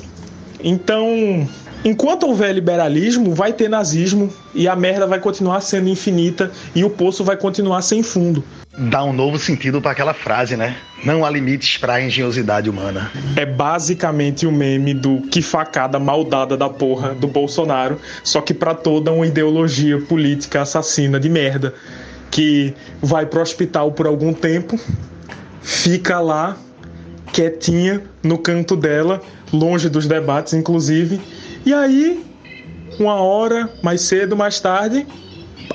Então, 0.64 1.48
enquanto 1.84 2.26
houver 2.26 2.54
liberalismo, 2.54 3.34
vai 3.34 3.52
ter 3.52 3.70
nazismo 3.70 4.34
e 4.56 4.68
a 4.68 4.76
merda 4.76 5.06
vai 5.06 5.20
continuar 5.20 5.60
sendo 5.60 5.90
infinita 5.90 6.52
e 6.74 6.86
o 6.86 6.90
poço 6.90 7.24
vai 7.24 7.36
continuar 7.36 7.82
sem 7.82 8.02
fundo. 8.02 8.44
Dá 8.76 9.04
um 9.04 9.14
novo 9.14 9.38
sentido 9.38 9.80
para 9.80 9.92
aquela 9.92 10.16
frase, 10.16 10.58
né? 10.58 10.76
Não 11.06 11.24
há 11.24 11.30
limites 11.30 11.78
para 11.78 11.94
a 11.94 12.02
engenhosidade 12.02 12.70
humana. 12.70 13.12
É 13.36 13.46
basicamente 13.46 14.48
o 14.48 14.52
meme 14.52 14.96
do 14.96 15.22
que 15.22 15.44
facada 15.44 16.00
maldada 16.00 16.58
da 16.58 16.68
porra 16.68 17.14
do 17.14 17.28
Bolsonaro, 17.28 18.00
só 18.24 18.42
que 18.42 18.54
para 18.54 18.74
toda 18.74 19.12
uma 19.12 19.28
ideologia 19.28 20.02
política 20.02 20.62
assassina 20.62 21.20
de 21.20 21.30
merda 21.30 21.76
que 22.32 22.74
vai 23.00 23.28
pro 23.28 23.42
hospital 23.42 23.92
por 23.92 24.08
algum 24.08 24.34
tempo, 24.34 24.80
fica 25.62 26.20
lá 26.20 26.58
quietinha 27.32 28.02
no 28.24 28.40
canto 28.40 28.76
dela, 28.76 29.22
longe 29.52 29.88
dos 29.88 30.08
debates, 30.08 30.54
inclusive. 30.54 31.22
E 31.64 31.72
aí, 31.72 32.26
uma 33.00 33.16
hora 33.22 33.70
mais 33.84 34.02
cedo, 34.02 34.36
mais 34.36 34.60
tarde, 34.60 35.06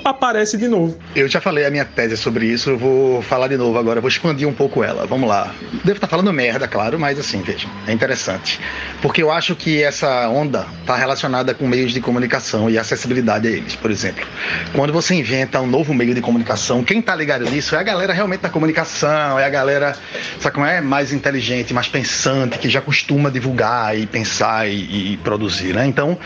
aparece 0.03 0.57
de 0.57 0.67
novo. 0.67 0.97
Eu 1.15 1.27
já 1.27 1.41
falei 1.41 1.65
a 1.65 1.71
minha 1.71 1.85
tese 1.85 2.17
sobre 2.17 2.45
isso, 2.45 2.69
eu 2.69 2.77
vou 2.77 3.21
falar 3.21 3.47
de 3.47 3.57
novo 3.57 3.77
agora, 3.77 4.01
vou 4.01 4.07
expandir 4.07 4.47
um 4.47 4.53
pouco 4.53 4.83
ela. 4.83 5.05
Vamos 5.05 5.27
lá. 5.27 5.53
Devo 5.83 5.97
estar 5.97 6.07
falando 6.07 6.31
merda, 6.31 6.67
claro, 6.67 6.99
mas 6.99 7.19
assim, 7.19 7.41
vejam, 7.41 7.69
é 7.87 7.91
interessante. 7.91 8.59
Porque 9.01 9.21
eu 9.21 9.31
acho 9.31 9.55
que 9.55 9.81
essa 9.81 10.29
onda 10.29 10.65
está 10.81 10.95
relacionada 10.95 11.53
com 11.53 11.67
meios 11.67 11.91
de 11.91 12.01
comunicação 12.01 12.69
e 12.69 12.77
acessibilidade 12.77 13.47
a 13.47 13.51
eles, 13.51 13.75
por 13.75 13.91
exemplo. 13.91 14.25
Quando 14.73 14.93
você 14.93 15.15
inventa 15.15 15.59
um 15.61 15.67
novo 15.67 15.93
meio 15.93 16.13
de 16.13 16.21
comunicação, 16.21 16.83
quem 16.83 16.99
está 16.99 17.15
ligado 17.15 17.45
nisso 17.49 17.75
é 17.75 17.79
a 17.79 17.83
galera 17.83 18.13
realmente 18.13 18.41
da 18.41 18.49
comunicação, 18.49 19.39
é 19.39 19.45
a 19.45 19.49
galera, 19.49 19.95
sabe 20.39 20.55
como 20.55 20.65
é? 20.65 20.81
Mais 20.81 21.13
inteligente, 21.13 21.73
mais 21.73 21.87
pensante, 21.87 22.57
que 22.57 22.69
já 22.69 22.81
costuma 22.81 23.29
divulgar 23.29 23.97
e 23.97 24.05
pensar 24.05 24.69
e, 24.69 25.13
e 25.13 25.17
produzir, 25.17 25.73
né? 25.73 25.85
Então, 25.85 26.17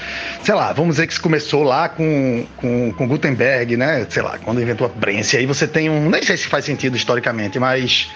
sei 0.43 0.53
lá, 0.53 0.73
vamos 0.73 0.95
dizer 0.95 1.07
que 1.07 1.13
isso 1.13 1.21
começou 1.21 1.63
lá 1.63 1.89
com, 1.89 2.45
com, 2.57 2.91
com 2.93 3.07
Gutenberg 3.07 3.52
né? 3.77 4.05
Sei 4.09 4.21
lá, 4.21 4.37
quando 4.37 4.61
inventou 4.61 4.87
a 4.87 4.89
prensa. 4.89 5.37
Aí 5.37 5.45
você 5.45 5.67
tem 5.67 5.89
um. 5.89 6.09
Nem 6.09 6.23
sei 6.23 6.37
se 6.37 6.47
faz 6.47 6.65
sentido 6.65 6.95
historicamente, 6.95 7.59
mas 7.59 8.09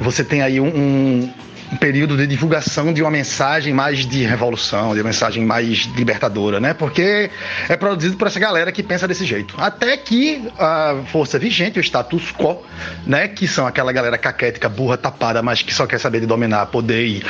você 0.00 0.24
tem 0.24 0.42
aí 0.42 0.60
um, 0.60 0.66
um, 0.66 1.32
um, 1.72 1.76
período 1.76 2.16
de 2.16 2.26
divulgação 2.26 2.92
de 2.92 3.02
uma 3.02 3.10
mensagem 3.10 3.72
mais 3.72 4.06
de 4.06 4.24
revolução, 4.24 4.92
de 4.94 5.00
uma 5.00 5.08
mensagem 5.08 5.44
mais 5.44 5.88
libertadora, 5.96 6.60
né? 6.60 6.74
Porque 6.74 7.30
é 7.68 7.76
produzido 7.76 8.16
por 8.16 8.26
essa 8.26 8.40
galera 8.40 8.72
que 8.72 8.82
pensa 8.82 9.06
desse 9.06 9.24
jeito. 9.24 9.54
Até 9.58 9.96
que 9.96 10.48
a 10.58 11.02
força 11.06 11.38
vigente, 11.38 11.78
o 11.78 11.82
status 11.82 12.32
quo, 12.32 12.62
né? 13.06 13.28
Que 13.28 13.46
são 13.46 13.66
aquela 13.66 13.92
galera 13.92 14.18
caquética, 14.18 14.68
burra, 14.68 14.96
tapada, 14.96 15.42
mas 15.42 15.62
que 15.62 15.72
só 15.72 15.86
quer 15.86 15.98
saber 15.98 16.20
de 16.20 16.26
dominar, 16.26 16.66
poder 16.66 17.06
e. 17.06 17.22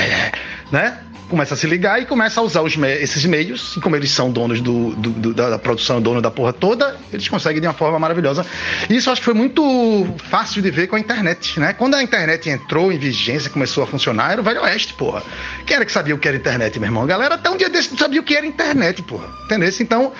né? 0.70 0.98
Começa 1.28 1.54
a 1.54 1.56
se 1.56 1.66
ligar 1.66 2.00
e 2.00 2.06
começa 2.06 2.40
a 2.40 2.42
usar 2.42 2.62
me 2.62 2.92
esses 2.94 3.24
meios, 3.24 3.74
e 3.76 3.80
como 3.80 3.96
eles 3.96 4.10
são 4.10 4.30
donos 4.30 4.60
do, 4.60 4.94
do, 4.94 5.10
do, 5.10 5.34
da 5.34 5.58
produção, 5.58 6.00
dono 6.00 6.20
da 6.20 6.30
porra 6.30 6.52
toda, 6.52 6.96
eles 7.12 7.28
conseguem 7.28 7.60
de 7.60 7.66
uma 7.66 7.74
forma 7.74 7.98
maravilhosa. 7.98 8.44
E 8.88 8.96
isso 8.96 9.10
acho 9.10 9.20
que 9.20 9.24
foi 9.24 9.34
muito 9.34 10.06
fácil 10.28 10.62
de 10.62 10.70
ver 10.70 10.86
com 10.86 10.96
a 10.96 11.00
internet, 11.00 11.58
né? 11.58 11.72
Quando 11.72 11.94
a 11.94 12.02
internet 12.02 12.48
entrou 12.48 12.92
em 12.92 12.98
vigência, 12.98 13.50
começou 13.50 13.84
a 13.84 13.86
funcionar, 13.86 14.32
era 14.32 14.40
o 14.40 14.44
Velho 14.44 14.62
Oeste, 14.62 14.94
porra. 14.94 15.22
Quem 15.66 15.76
era 15.76 15.84
que 15.84 15.92
sabia 15.92 16.14
o 16.14 16.18
que 16.18 16.28
era 16.28 16.36
internet, 16.36 16.78
meu 16.78 16.88
irmão? 16.88 17.02
A 17.02 17.06
galera 17.06 17.34
até 17.34 17.50
um 17.50 17.56
dia 17.56 17.68
desse 17.68 17.90
não 17.90 17.98
sabia 17.98 18.20
o 18.20 18.24
que 18.24 18.36
era 18.36 18.46
internet, 18.46 19.02
porra. 19.02 19.28
Entendeu? 19.44 19.70
Então, 19.80 20.12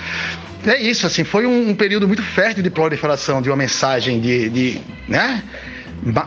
é 0.67 0.81
isso, 0.81 1.07
assim, 1.07 1.25
foi 1.25 1.47
um, 1.47 1.71
um 1.71 1.75
período 1.75 2.09
muito 2.09 2.23
fértil 2.23 2.63
de 2.63 2.71
proliferação 2.71 3.43
de 3.43 3.51
uma 3.51 3.57
mensagem 3.57 4.21
de, 4.21 4.49
de 4.49 4.81
né? 5.09 5.43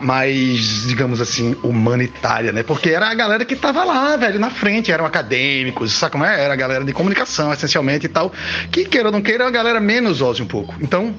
Mais, 0.00 0.86
digamos 0.86 1.20
assim, 1.20 1.56
humanitária, 1.62 2.52
né? 2.52 2.62
Porque 2.62 2.90
era 2.90 3.08
a 3.08 3.14
galera 3.14 3.44
que 3.44 3.54
tava 3.54 3.84
lá, 3.84 4.16
velho, 4.16 4.38
na 4.38 4.50
frente, 4.50 4.90
eram 4.90 5.06
acadêmicos, 5.06 5.92
sabe 5.92 6.12
como 6.12 6.24
é? 6.24 6.42
Era 6.42 6.54
a 6.54 6.56
galera 6.56 6.84
de 6.84 6.92
comunicação, 6.92 7.52
essencialmente 7.52 8.06
e 8.06 8.08
tal. 8.08 8.32
Que 8.70 8.84
queira 8.84 9.08
ou 9.08 9.12
não 9.12 9.22
queira, 9.22 9.46
a 9.46 9.50
galera 9.50 9.80
menos 9.80 10.20
óseo 10.20 10.44
um 10.44 10.48
pouco. 10.48 10.74
Então, 10.80 11.14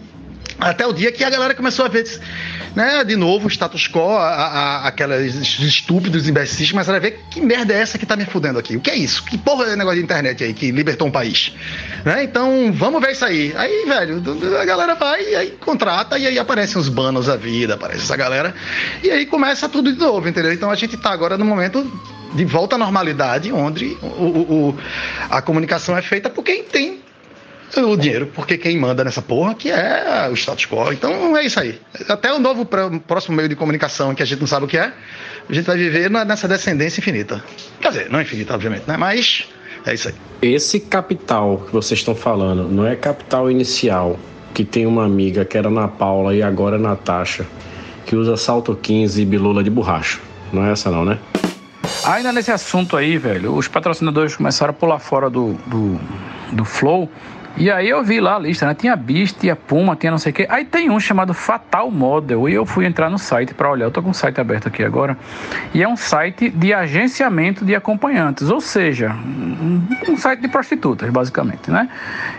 até 0.60 0.86
o 0.86 0.94
dia 0.94 1.12
que 1.12 1.24
a 1.24 1.30
galera 1.30 1.54
começou 1.54 1.86
a 1.86 1.88
ver, 1.88 2.06
né, 2.76 3.04
de 3.04 3.16
novo, 3.16 3.48
o 3.48 3.50
status 3.50 3.88
quo, 3.88 4.12
a, 4.18 4.28
a, 4.28 4.88
aquelas 4.88 5.36
estúpidos 5.60 6.28
imbecis, 6.28 6.72
mas 6.72 6.90
a 6.90 7.00
ver 7.00 7.20
que 7.30 7.42
merda 7.42 7.74
é 7.74 7.78
essa 7.78 7.98
que 7.98 8.06
tá 8.06 8.16
me 8.16 8.26
fudendo 8.26 8.60
aqui? 8.60 8.76
O 8.76 8.82
que 8.82 8.90
é 8.90 8.96
isso? 8.96 9.24
Que 9.24 9.38
porra 9.38 9.66
é 9.66 9.76
negócio 9.76 10.00
de 10.00 10.04
internet 10.04 10.44
aí 10.44 10.54
que 10.54 10.72
libertou 10.72 11.08
um 11.08 11.12
país? 11.12 11.54
Né? 12.04 12.24
Então, 12.24 12.72
vamos 12.74 13.02
ver 13.02 13.12
isso 13.12 13.26
aí. 13.26 13.54
Aí, 13.56 13.86
velho, 13.86 14.22
a 14.60 14.66
galera 14.66 14.96
vai, 14.96 15.24
e 15.24 15.36
aí 15.36 15.52
contrata, 15.60 16.18
e 16.18 16.28
aí 16.28 16.40
aparecem 16.40 16.80
os 16.80 16.90
banos 16.90 17.30
à 17.30 17.36
vida, 17.36 17.76
aparece 17.76 18.04
essa 18.04 18.18
galera, 18.18 18.54
e 19.04 19.10
aí 19.10 19.26
começa 19.26 19.68
tudo 19.68 19.92
de 19.92 20.00
novo, 20.00 20.28
entendeu? 20.28 20.54
Então 20.54 20.70
a 20.70 20.76
gente 20.76 20.98
tá 20.98 21.12
agora 21.12 21.38
no 21.38 21.46
momento 21.46 21.86
de 22.34 22.46
volta 22.46 22.76
à 22.76 22.78
normalidade, 22.78 23.52
onde 23.52 23.98
o, 24.02 24.06
o, 24.06 24.78
a 25.30 25.42
comunicação 25.42 25.98
é 25.98 26.02
feita 26.02 26.30
por 26.30 26.44
quem 26.44 26.64
tem 26.64 26.99
o 27.78 27.96
dinheiro, 27.96 28.28
porque 28.34 28.58
quem 28.58 28.78
manda 28.78 29.04
nessa 29.04 29.22
porra 29.22 29.54
que 29.54 29.70
é 29.72 30.28
o 30.32 30.34
status 30.34 30.66
quo. 30.66 30.92
Então 30.92 31.36
é 31.38 31.46
isso 31.46 31.60
aí. 31.60 31.80
Até 32.08 32.34
o 32.34 32.40
novo 32.40 32.66
próximo 32.66 33.36
meio 33.36 33.50
de 33.50 33.56
comunicação 33.56 34.16
que 34.16 34.24
a 34.24 34.26
gente 34.26 34.40
não 34.40 34.48
sabe 34.48 34.66
o 34.66 34.68
que 34.68 34.78
é, 34.78 34.92
a 35.50 35.54
gente 35.54 35.66
vai 35.66 35.78
viver 35.78 36.10
nessa 36.10 36.48
descendência 36.48 37.00
infinita. 37.00 37.44
Quer 37.80 37.90
dizer, 37.90 38.10
não 38.10 38.22
infinita, 38.22 38.54
obviamente, 38.54 38.84
né? 38.88 38.98
Mas 38.98 39.48
é 39.86 39.94
isso 39.94 40.10
aí. 40.10 40.16
Esse 40.42 40.80
capital 40.80 41.58
que 41.66 41.72
vocês 41.72 42.00
estão 42.00 42.16
falando 42.16 42.68
não 42.68 42.86
é 42.86 42.96
capital 42.96 43.50
inicial, 43.50 44.20
que 44.54 44.64
tem 44.64 44.86
uma 44.86 45.06
amiga 45.06 45.46
que 45.46 45.58
era 45.58 45.70
na 45.70 45.88
Paula 45.88 46.36
e 46.36 46.42
agora 46.42 46.76
é 46.76 46.80
Natasha, 46.80 47.46
que 48.06 48.16
usa 48.16 48.36
salto 48.36 48.76
15 48.76 49.22
e 49.22 49.26
bilula 49.26 49.64
de 49.64 49.70
borracha. 49.70 50.20
Não 50.52 50.66
é 50.66 50.72
essa 50.72 50.90
não, 50.90 51.06
né? 51.06 51.20
Ainda 52.06 52.32
nesse 52.32 52.52
assunto 52.52 52.96
aí, 52.96 53.18
velho, 53.18 53.54
os 53.54 53.68
patrocinadores 53.68 54.36
começaram 54.36 54.72
a 54.72 54.74
pular 54.74 55.00
fora 55.00 55.30
do, 55.30 55.54
do, 55.68 56.00
do 56.52 56.66
Flow 56.66 57.10
E 57.58 57.70
aí 57.70 57.90
eu 57.90 58.04
vi 58.04 58.22
lá 58.22 58.36
a 58.36 58.40
lista, 58.40 58.66
né? 58.66 58.74
Tinha 58.74 58.96
Beast, 58.96 59.38
tinha 59.40 59.56
Puma, 59.56 59.96
tinha 59.96 60.12
não 60.12 60.18
sei 60.18 60.32
o 60.32 60.36
quê. 60.36 60.48
Aí 60.50 60.64
tem 60.64 60.90
um 60.90 61.00
chamado 61.00 61.34
Fatal 61.34 61.92
Model. 61.92 62.48
E 62.48 62.54
eu 62.54 62.66
fui 62.66 62.86
entrar 62.86 63.10
no 63.10 63.18
site 63.18 63.54
para 63.54 63.70
olhar. 63.70 63.86
Eu 63.86 63.92
tô 63.92 64.02
com 64.02 64.12
o 64.12 64.14
site 64.14 64.40
aberto 64.40 64.68
aqui 64.68 64.84
agora. 64.84 65.18
E 65.74 65.84
é 65.84 65.88
um 65.88 65.98
site 65.98 66.50
de 66.50 66.74
agenciamento 66.74 67.66
de 67.66 67.76
acompanhantes. 67.76 68.50
Ou 68.50 68.62
seja, 68.62 69.10
um, 69.12 70.16
site 70.18 70.42
de 70.42 70.48
prostitutas, 70.48 71.10
basicamente, 71.10 71.70
né? 71.70 71.90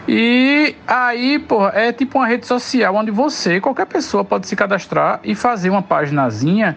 E 0.09 0.75
aí, 0.87 1.39
pô, 1.39 1.69
é 1.69 1.93
tipo 1.93 2.19
uma 2.19 2.27
rede 2.27 2.47
social 2.47 2.95
onde 2.95 3.11
você, 3.11 3.61
qualquer 3.61 3.87
pessoa, 3.87 4.25
pode 4.25 4.47
se 4.47 4.57
cadastrar 4.57 5.21
e 5.23 5.35
fazer 5.35 5.71
uma 5.71 5.83
paginazinha 5.83 6.77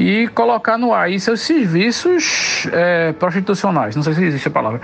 e 0.00 0.28
colocar 0.28 0.78
no 0.78 0.94
ar 0.94 1.10
seus 1.20 1.42
serviços 1.42 2.66
é, 2.72 3.12
prostitucionais, 3.12 3.94
não 3.94 4.02
sei 4.02 4.14
se 4.14 4.24
existe 4.24 4.48
a 4.48 4.50
palavra. 4.50 4.80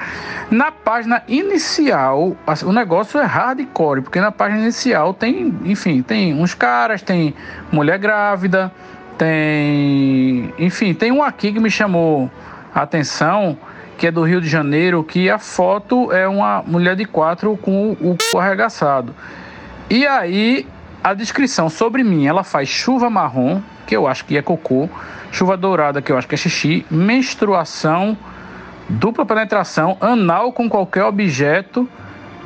Na 0.50 0.70
página 0.70 1.22
inicial, 1.26 2.36
o 2.62 2.72
negócio 2.72 3.18
é 3.18 3.24
hardcore, 3.24 4.02
porque 4.02 4.20
na 4.20 4.30
página 4.30 4.60
inicial 4.60 5.14
tem, 5.14 5.58
enfim, 5.64 6.02
tem 6.02 6.34
uns 6.34 6.52
caras, 6.52 7.00
tem 7.00 7.34
mulher 7.72 7.98
grávida, 7.98 8.70
tem, 9.16 10.52
enfim, 10.58 10.92
tem 10.92 11.10
um 11.10 11.22
aqui 11.22 11.50
que 11.50 11.60
me 11.60 11.70
chamou 11.70 12.30
a 12.74 12.82
atenção, 12.82 13.56
que 13.96 14.08
é 14.08 14.10
do 14.10 14.22
Rio 14.22 14.42
de 14.42 14.48
Janeiro, 14.50 15.02
que 15.02 15.30
a 15.30 15.38
foto 15.38 16.12
é 16.12 16.28
uma 16.28 16.62
mulher 16.66 16.94
de 16.94 17.06
quatro 17.06 17.56
com 17.56 17.92
o 17.92 18.18
cu 18.30 18.38
arregaçado. 18.38 19.14
E 19.88 20.06
aí, 20.06 20.66
a 21.02 21.14
descrição 21.14 21.68
sobre 21.68 22.02
mim, 22.02 22.26
ela 22.26 22.42
faz 22.42 22.68
chuva 22.68 23.08
marrom, 23.08 23.60
que 23.86 23.96
eu 23.96 24.06
acho 24.06 24.24
que 24.24 24.36
é 24.36 24.42
cocô, 24.42 24.88
chuva 25.30 25.56
dourada, 25.56 26.02
que 26.02 26.10
eu 26.10 26.18
acho 26.18 26.26
que 26.26 26.34
é 26.34 26.38
xixi, 26.38 26.84
menstruação, 26.90 28.16
dupla 28.88 29.24
penetração, 29.24 29.96
anal 30.00 30.52
com 30.52 30.68
qualquer 30.68 31.04
objeto, 31.04 31.88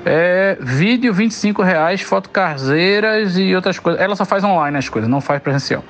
é, 0.05 0.57
vídeo 0.61 1.13
25 1.13 1.63
reais, 1.63 2.01
foto 2.01 2.31
caseiras 2.31 3.37
e 3.39 3.55
outras 3.55 3.79
coisas. 3.79 4.01
Ela 4.01 4.17
só 4.17 4.25
faz 4.25 4.45
online 4.45 4.77
as 4.77 4.89
coisas, 4.89 5.11
não 5.11 5.21
faz 5.21 5.41
presencial. 5.43 5.85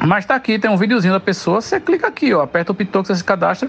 Mas 0.00 0.24
tá 0.24 0.34
aqui, 0.34 0.58
tem 0.58 0.70
um 0.70 0.76
videozinho 0.76 1.12
da 1.12 1.20
pessoa, 1.20 1.60
você 1.60 1.80
clica 1.80 2.06
aqui, 2.06 2.32
ó, 2.32 2.42
aperta 2.42 2.72
o 2.72 2.74
pitox, 2.74 3.08
você 3.08 3.16
se 3.16 3.24
cadastra, 3.24 3.68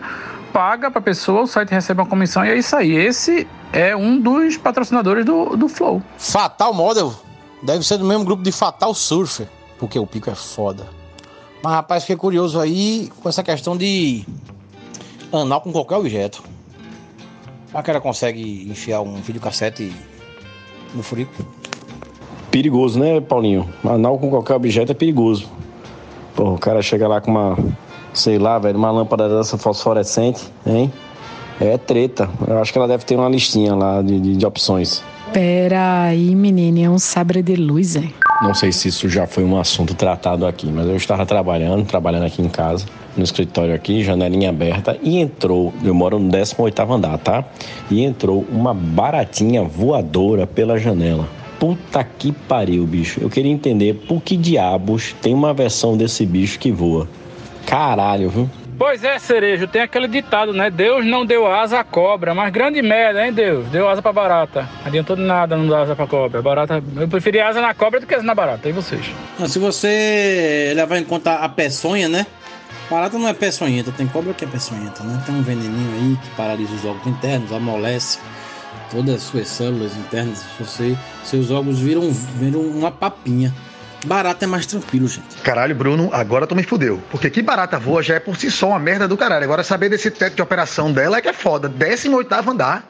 paga 0.53 0.91
pra 0.91 1.01
pessoa, 1.01 1.41
o 1.41 1.47
site 1.47 1.71
recebe 1.71 2.01
uma 2.01 2.07
comissão 2.07 2.45
e 2.45 2.49
é 2.49 2.57
isso 2.57 2.75
aí. 2.75 2.95
Esse 2.95 3.47
é 3.73 3.95
um 3.95 4.19
dos 4.19 4.57
patrocinadores 4.57 5.25
do, 5.25 5.57
do 5.57 5.67
Flow. 5.67 6.03
Fatal 6.17 6.73
Model 6.73 7.28
deve 7.61 7.85
ser 7.85 7.97
do 7.97 8.05
mesmo 8.05 8.25
grupo 8.25 8.43
de 8.43 8.51
Fatal 8.51 8.93
Surfer, 8.93 9.47
porque 9.77 9.97
o 9.97 10.05
pico 10.05 10.29
é 10.29 10.35
foda. 10.35 10.87
Mas, 11.61 11.73
rapaz, 11.73 12.03
fiquei 12.03 12.15
curioso 12.15 12.59
aí 12.59 13.09
com 13.21 13.27
essa 13.27 13.43
questão 13.43 13.75
de 13.75 14.25
anal 15.31 15.61
com 15.61 15.71
qualquer 15.71 15.97
objeto. 15.97 16.43
A 17.73 17.83
cara 17.83 17.99
consegue 18.01 18.67
enfiar 18.69 19.01
um 19.01 19.15
videocassete 19.15 19.93
no 20.93 21.03
furico? 21.03 21.33
Perigoso, 22.49 22.99
né, 22.99 23.21
Paulinho? 23.21 23.69
Anal 23.83 24.17
com 24.17 24.29
qualquer 24.29 24.55
objeto 24.55 24.91
é 24.91 24.95
perigoso. 24.95 25.47
Pô, 26.35 26.53
o 26.53 26.57
cara 26.57 26.81
chega 26.81 27.07
lá 27.07 27.21
com 27.21 27.29
uma, 27.29 27.57
sei 28.13 28.39
lá, 28.39 28.57
velho, 28.57 28.77
uma 28.77 28.89
lâmpada 28.89 29.29
dessa 29.29 29.57
fosforescente, 29.57 30.51
hein? 30.65 30.91
É 31.59 31.77
treta. 31.77 32.29
Eu 32.47 32.57
acho 32.59 32.71
que 32.71 32.77
ela 32.77 32.87
deve 32.87 33.03
ter 33.03 33.15
uma 33.17 33.29
listinha 33.29 33.75
lá 33.75 34.01
de, 34.01 34.19
de, 34.19 34.35
de 34.35 34.45
opções. 34.45 35.03
Pera 35.33 36.05
aí, 36.05 36.33
menina, 36.33 36.79
é 36.79 36.89
um 36.89 36.97
sabre 36.97 37.43
de 37.43 37.55
luz, 37.55 37.95
hein? 37.95 38.11
Não 38.41 38.53
sei 38.53 38.71
se 38.71 38.87
isso 38.87 39.07
já 39.07 39.27
foi 39.27 39.43
um 39.43 39.59
assunto 39.59 39.93
tratado 39.93 40.47
aqui, 40.47 40.65
mas 40.65 40.87
eu 40.87 40.95
estava 40.95 41.23
trabalhando, 41.25 41.85
trabalhando 41.85 42.25
aqui 42.25 42.41
em 42.41 42.49
casa, 42.49 42.85
no 43.15 43.23
escritório 43.23 43.75
aqui, 43.75 44.03
janelinha 44.03 44.49
aberta, 44.49 44.97
e 45.03 45.19
entrou, 45.19 45.71
eu 45.83 45.93
moro 45.93 46.17
no 46.17 46.31
18º 46.31 46.91
andar, 46.91 47.17
tá? 47.19 47.45
E 47.91 48.01
entrou 48.03 48.43
uma 48.51 48.73
baratinha 48.73 49.63
voadora 49.63 50.47
pela 50.47 50.79
janela. 50.79 51.27
Puta 51.59 52.03
que 52.03 52.31
pariu, 52.31 52.87
bicho. 52.87 53.19
Eu 53.21 53.29
queria 53.29 53.51
entender 53.51 53.93
por 54.07 54.21
que 54.21 54.35
diabos 54.35 55.13
tem 55.21 55.33
uma 55.33 55.53
versão 55.53 55.95
desse 55.95 56.25
bicho 56.25 56.57
que 56.57 56.71
voa. 56.71 57.07
Caralho, 57.65 58.29
viu? 58.29 58.49
Pois 58.79 59.03
é, 59.03 59.19
Cerejo, 59.19 59.67
tem 59.67 59.81
aquele 59.81 60.07
ditado, 60.07 60.53
né? 60.53 60.69
Deus 60.69 61.05
não 61.05 61.25
deu 61.25 61.45
asa 61.45 61.81
à 61.81 61.83
cobra, 61.83 62.33
mas 62.33 62.49
grande 62.49 62.81
merda, 62.81 63.25
hein, 63.25 63.33
Deus? 63.33 63.67
Deu 63.67 63.89
asa 63.89 64.01
pra 64.01 64.13
barata. 64.13 64.69
Adiantou 64.85 65.17
nada 65.17 65.57
não 65.57 65.67
dar 65.67 65.81
asa 65.81 65.97
pra 65.97 66.07
cobra. 66.07 66.41
Barata, 66.41 66.81
eu 66.95 67.07
preferia 67.09 67.45
asa 67.49 67.59
na 67.59 67.73
cobra 67.73 67.99
do 67.99 68.07
que 68.07 68.15
asa 68.15 68.23
na 68.23 68.33
barata. 68.33 68.69
E 68.69 68.71
vocês? 68.71 69.05
Se 69.49 69.59
você 69.59 70.71
levar 70.73 70.97
em 70.97 71.03
conta 71.03 71.35
a 71.35 71.49
peçonha, 71.49 72.07
né? 72.07 72.25
Barata 72.89 73.17
não 73.17 73.27
é 73.27 73.33
peçonhenta, 73.33 73.91
tem 73.91 74.07
cobra 74.07 74.33
que 74.33 74.45
é 74.45 74.47
peçonhenta, 74.47 75.03
né? 75.03 75.21
Tem 75.25 75.35
um 75.35 75.41
veneninho 75.41 75.93
aí 75.95 76.17
que 76.23 76.29
paralisa 76.37 76.73
os 76.73 76.85
órgãos 76.85 77.07
internos, 77.07 77.51
amolece 77.51 78.17
todas 78.89 79.15
as 79.15 79.23
suas 79.23 79.49
células 79.49 79.93
internas. 79.97 80.45
Você, 80.57 80.97
seus 81.25 81.51
órgãos 81.51 81.79
viram, 81.79 82.09
viram 82.11 82.61
uma 82.61 82.89
papinha. 82.89 83.53
Barata 84.05 84.45
é 84.45 84.47
mais 84.47 84.65
tranquilo, 84.65 85.07
gente. 85.07 85.35
Caralho, 85.43 85.75
Bruno, 85.75 86.09
agora 86.13 86.47
tu 86.47 86.55
me 86.55 86.63
fudeu. 86.63 87.01
Porque 87.11 87.29
que 87.29 87.41
barata 87.41 87.77
voa 87.77 88.01
já 88.01 88.15
é 88.15 88.19
por 88.19 88.37
si 88.37 88.49
só 88.49 88.69
uma 88.69 88.79
merda 88.79 89.07
do 89.07 89.17
caralho. 89.17 89.43
Agora 89.43 89.63
saber 89.63 89.89
desse 89.89 90.09
teto 90.09 90.35
de 90.35 90.41
operação 90.41 90.91
dela 90.91 91.17
é 91.17 91.21
que 91.21 91.27
é 91.27 91.33
foda. 91.33 91.67
18 91.67 92.33
andar. 92.49 92.89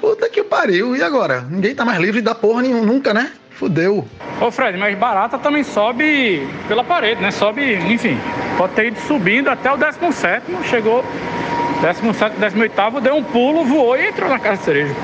Puta 0.00 0.28
que 0.28 0.42
pariu. 0.44 0.94
E 0.94 1.02
agora? 1.02 1.40
Ninguém 1.48 1.74
tá 1.74 1.84
mais 1.84 1.98
livre 2.00 2.20
da 2.20 2.34
porra 2.34 2.62
nenhuma, 2.62 2.84
nunca, 2.86 3.12
né? 3.12 3.32
Fudeu. 3.50 4.06
Ô 4.40 4.50
Fred, 4.50 4.76
mas 4.76 4.98
barata 4.98 5.38
também 5.38 5.62
sobe 5.62 6.46
pela 6.66 6.82
parede, 6.82 7.22
né? 7.22 7.30
Sobe, 7.30 7.74
enfim, 7.74 8.18
pode 8.58 8.74
ter 8.74 8.86
ido 8.86 9.00
subindo 9.06 9.48
até 9.48 9.72
o 9.72 9.76
17, 9.76 10.44
chegou 10.68 11.04
17, 11.84 12.40
18, 12.40 13.00
deu 13.02 13.14
um 13.14 13.22
pulo, 13.22 13.62
voou 13.62 13.94
e 13.94 14.08
entrou 14.08 14.30
na 14.30 14.38
casa 14.38 14.56
de 14.56 14.64
cereja. 14.64 14.94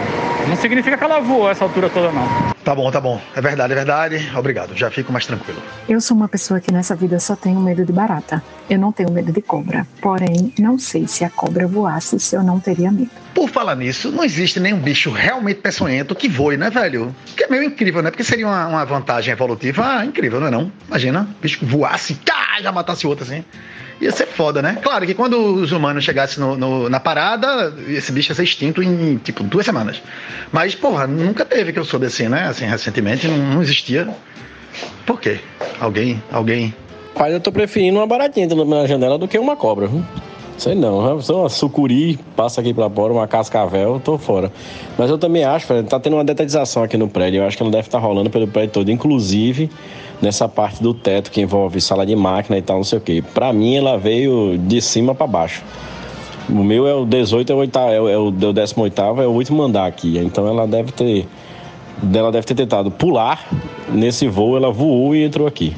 Não 0.48 0.56
significa 0.56 0.96
que 0.96 1.04
ela 1.04 1.20
voou 1.20 1.50
essa 1.50 1.62
altura 1.62 1.90
toda, 1.90 2.10
não. 2.10 2.50
Tá 2.64 2.74
bom, 2.74 2.90
tá 2.90 2.98
bom. 2.98 3.20
É 3.36 3.40
verdade, 3.42 3.72
é 3.72 3.76
verdade. 3.76 4.32
Obrigado. 4.34 4.74
Já 4.74 4.90
fico 4.90 5.12
mais 5.12 5.26
tranquilo. 5.26 5.62
Eu 5.86 6.00
sou 6.00 6.16
uma 6.16 6.26
pessoa 6.26 6.58
que 6.58 6.72
nessa 6.72 6.96
vida 6.96 7.20
só 7.20 7.36
tenho 7.36 7.60
medo 7.60 7.84
de 7.84 7.92
barata. 7.92 8.42
Eu 8.68 8.78
não 8.78 8.92
tenho 8.92 9.10
medo 9.10 9.30
de 9.30 9.42
cobra. 9.42 9.86
Porém, 10.00 10.54
não 10.58 10.78
sei 10.78 11.06
se 11.06 11.22
a 11.22 11.28
cobra 11.28 11.66
voasse 11.66 12.18
se 12.18 12.34
eu 12.34 12.42
não 12.42 12.58
teria 12.58 12.90
medo. 12.90 13.10
Por 13.34 13.50
falar 13.50 13.76
nisso, 13.76 14.10
não 14.10 14.24
existe 14.24 14.58
nenhum 14.58 14.78
bicho 14.78 15.10
realmente 15.10 15.60
peçonhento 15.60 16.14
que 16.14 16.28
voe, 16.28 16.56
né, 16.56 16.70
velho? 16.70 17.14
Que 17.36 17.44
é 17.44 17.48
meio 17.48 17.62
incrível, 17.62 18.02
né? 18.02 18.10
Porque 18.10 18.24
seria 18.24 18.46
uma, 18.46 18.66
uma 18.66 18.84
vantagem 18.86 19.32
evolutiva 19.32 19.98
ah, 19.98 20.06
incrível, 20.06 20.40
não 20.40 20.46
é 20.46 20.50
não? 20.50 20.72
Imagina, 20.88 21.28
bicho 21.42 21.58
voasse, 21.66 22.14
tá, 22.14 22.58
já 22.62 22.72
matasse 22.72 23.06
outro 23.06 23.24
assim. 23.24 23.44
Ia 24.00 24.10
ser 24.12 24.26
foda, 24.26 24.62
né? 24.62 24.78
Claro 24.82 25.04
que 25.04 25.12
quando 25.12 25.36
os 25.36 25.72
humanos 25.72 26.02
chegassem 26.02 26.42
no, 26.42 26.56
no, 26.56 26.88
na 26.88 26.98
parada, 26.98 27.74
esse 27.86 28.10
bicho 28.10 28.30
ia 28.30 28.34
ser 28.34 28.44
extinto 28.44 28.82
em, 28.82 29.18
tipo, 29.18 29.44
duas 29.44 29.66
semanas. 29.66 30.00
Mas, 30.50 30.74
porra, 30.74 31.06
nunca 31.06 31.44
teve 31.44 31.72
que 31.72 31.78
eu 31.78 31.84
soube 31.84 32.06
assim, 32.06 32.26
né? 32.26 32.44
Assim, 32.48 32.64
recentemente, 32.64 33.28
não, 33.28 33.36
não 33.36 33.62
existia. 33.62 34.08
Por 35.04 35.20
quê? 35.20 35.38
Alguém, 35.78 36.22
alguém... 36.32 36.74
Mas 37.18 37.34
eu 37.34 37.40
tô 37.40 37.52
preferindo 37.52 37.98
uma 37.98 38.06
baratinha 38.06 38.46
na 38.46 38.86
janela 38.86 39.18
do 39.18 39.28
que 39.28 39.38
uma 39.38 39.54
cobra, 39.54 39.86
viu? 39.86 40.02
Sei 40.56 40.74
não, 40.74 41.20
sou 41.22 41.40
uma 41.40 41.48
sucuri, 41.48 42.18
passa 42.36 42.60
aqui 42.60 42.72
pra 42.72 42.88
fora, 42.88 43.12
uma 43.12 43.26
cascavel, 43.26 44.00
tô 44.02 44.18
fora. 44.18 44.52
Mas 44.98 45.10
eu 45.10 45.16
também 45.16 45.42
acho, 45.42 45.66
tá 45.84 45.98
tendo 45.98 46.16
uma 46.16 46.24
detetização 46.24 46.82
aqui 46.82 46.98
no 46.98 47.08
prédio, 47.08 47.40
eu 47.40 47.46
acho 47.46 47.56
que 47.56 47.62
ela 47.62 47.72
deve 47.72 47.88
estar 47.88 47.98
tá 47.98 48.04
rolando 48.06 48.28
pelo 48.28 48.46
prédio 48.46 48.72
todo, 48.72 48.90
inclusive 48.90 49.70
nessa 50.20 50.48
parte 50.48 50.82
do 50.82 50.92
teto 50.92 51.30
que 51.30 51.40
envolve 51.40 51.80
sala 51.80 52.04
de 52.04 52.14
máquina 52.14 52.58
e 52.58 52.62
tal, 52.62 52.78
não 52.78 52.84
sei 52.84 52.98
o 52.98 53.00
que. 53.00 53.22
Para 53.22 53.52
mim, 53.52 53.76
ela 53.76 53.96
veio 53.96 54.58
de 54.58 54.80
cima 54.80 55.14
para 55.14 55.26
baixo. 55.26 55.62
O 56.48 56.64
meu 56.64 56.86
é 56.86 56.94
o 56.94 57.04
18, 57.04 57.52
é 57.52 57.54
o, 57.54 57.58
oitavo, 57.58 57.90
é 57.90 58.00
o, 58.00 58.08
é 58.08 58.18
o 58.18 58.30
18, 58.30 59.00
é 59.00 59.26
o 59.26 59.30
último 59.30 59.62
andar 59.62 59.86
aqui. 59.86 60.18
Então 60.18 60.46
ela 60.46 60.66
deve 60.66 60.92
ter. 60.92 61.26
Ela 62.12 62.32
deve 62.32 62.46
ter 62.46 62.54
tentado 62.54 62.90
pular 62.90 63.46
nesse 63.88 64.26
voo, 64.26 64.56
ela 64.56 64.70
voou 64.70 65.14
e 65.14 65.22
entrou 65.22 65.46
aqui. 65.46 65.76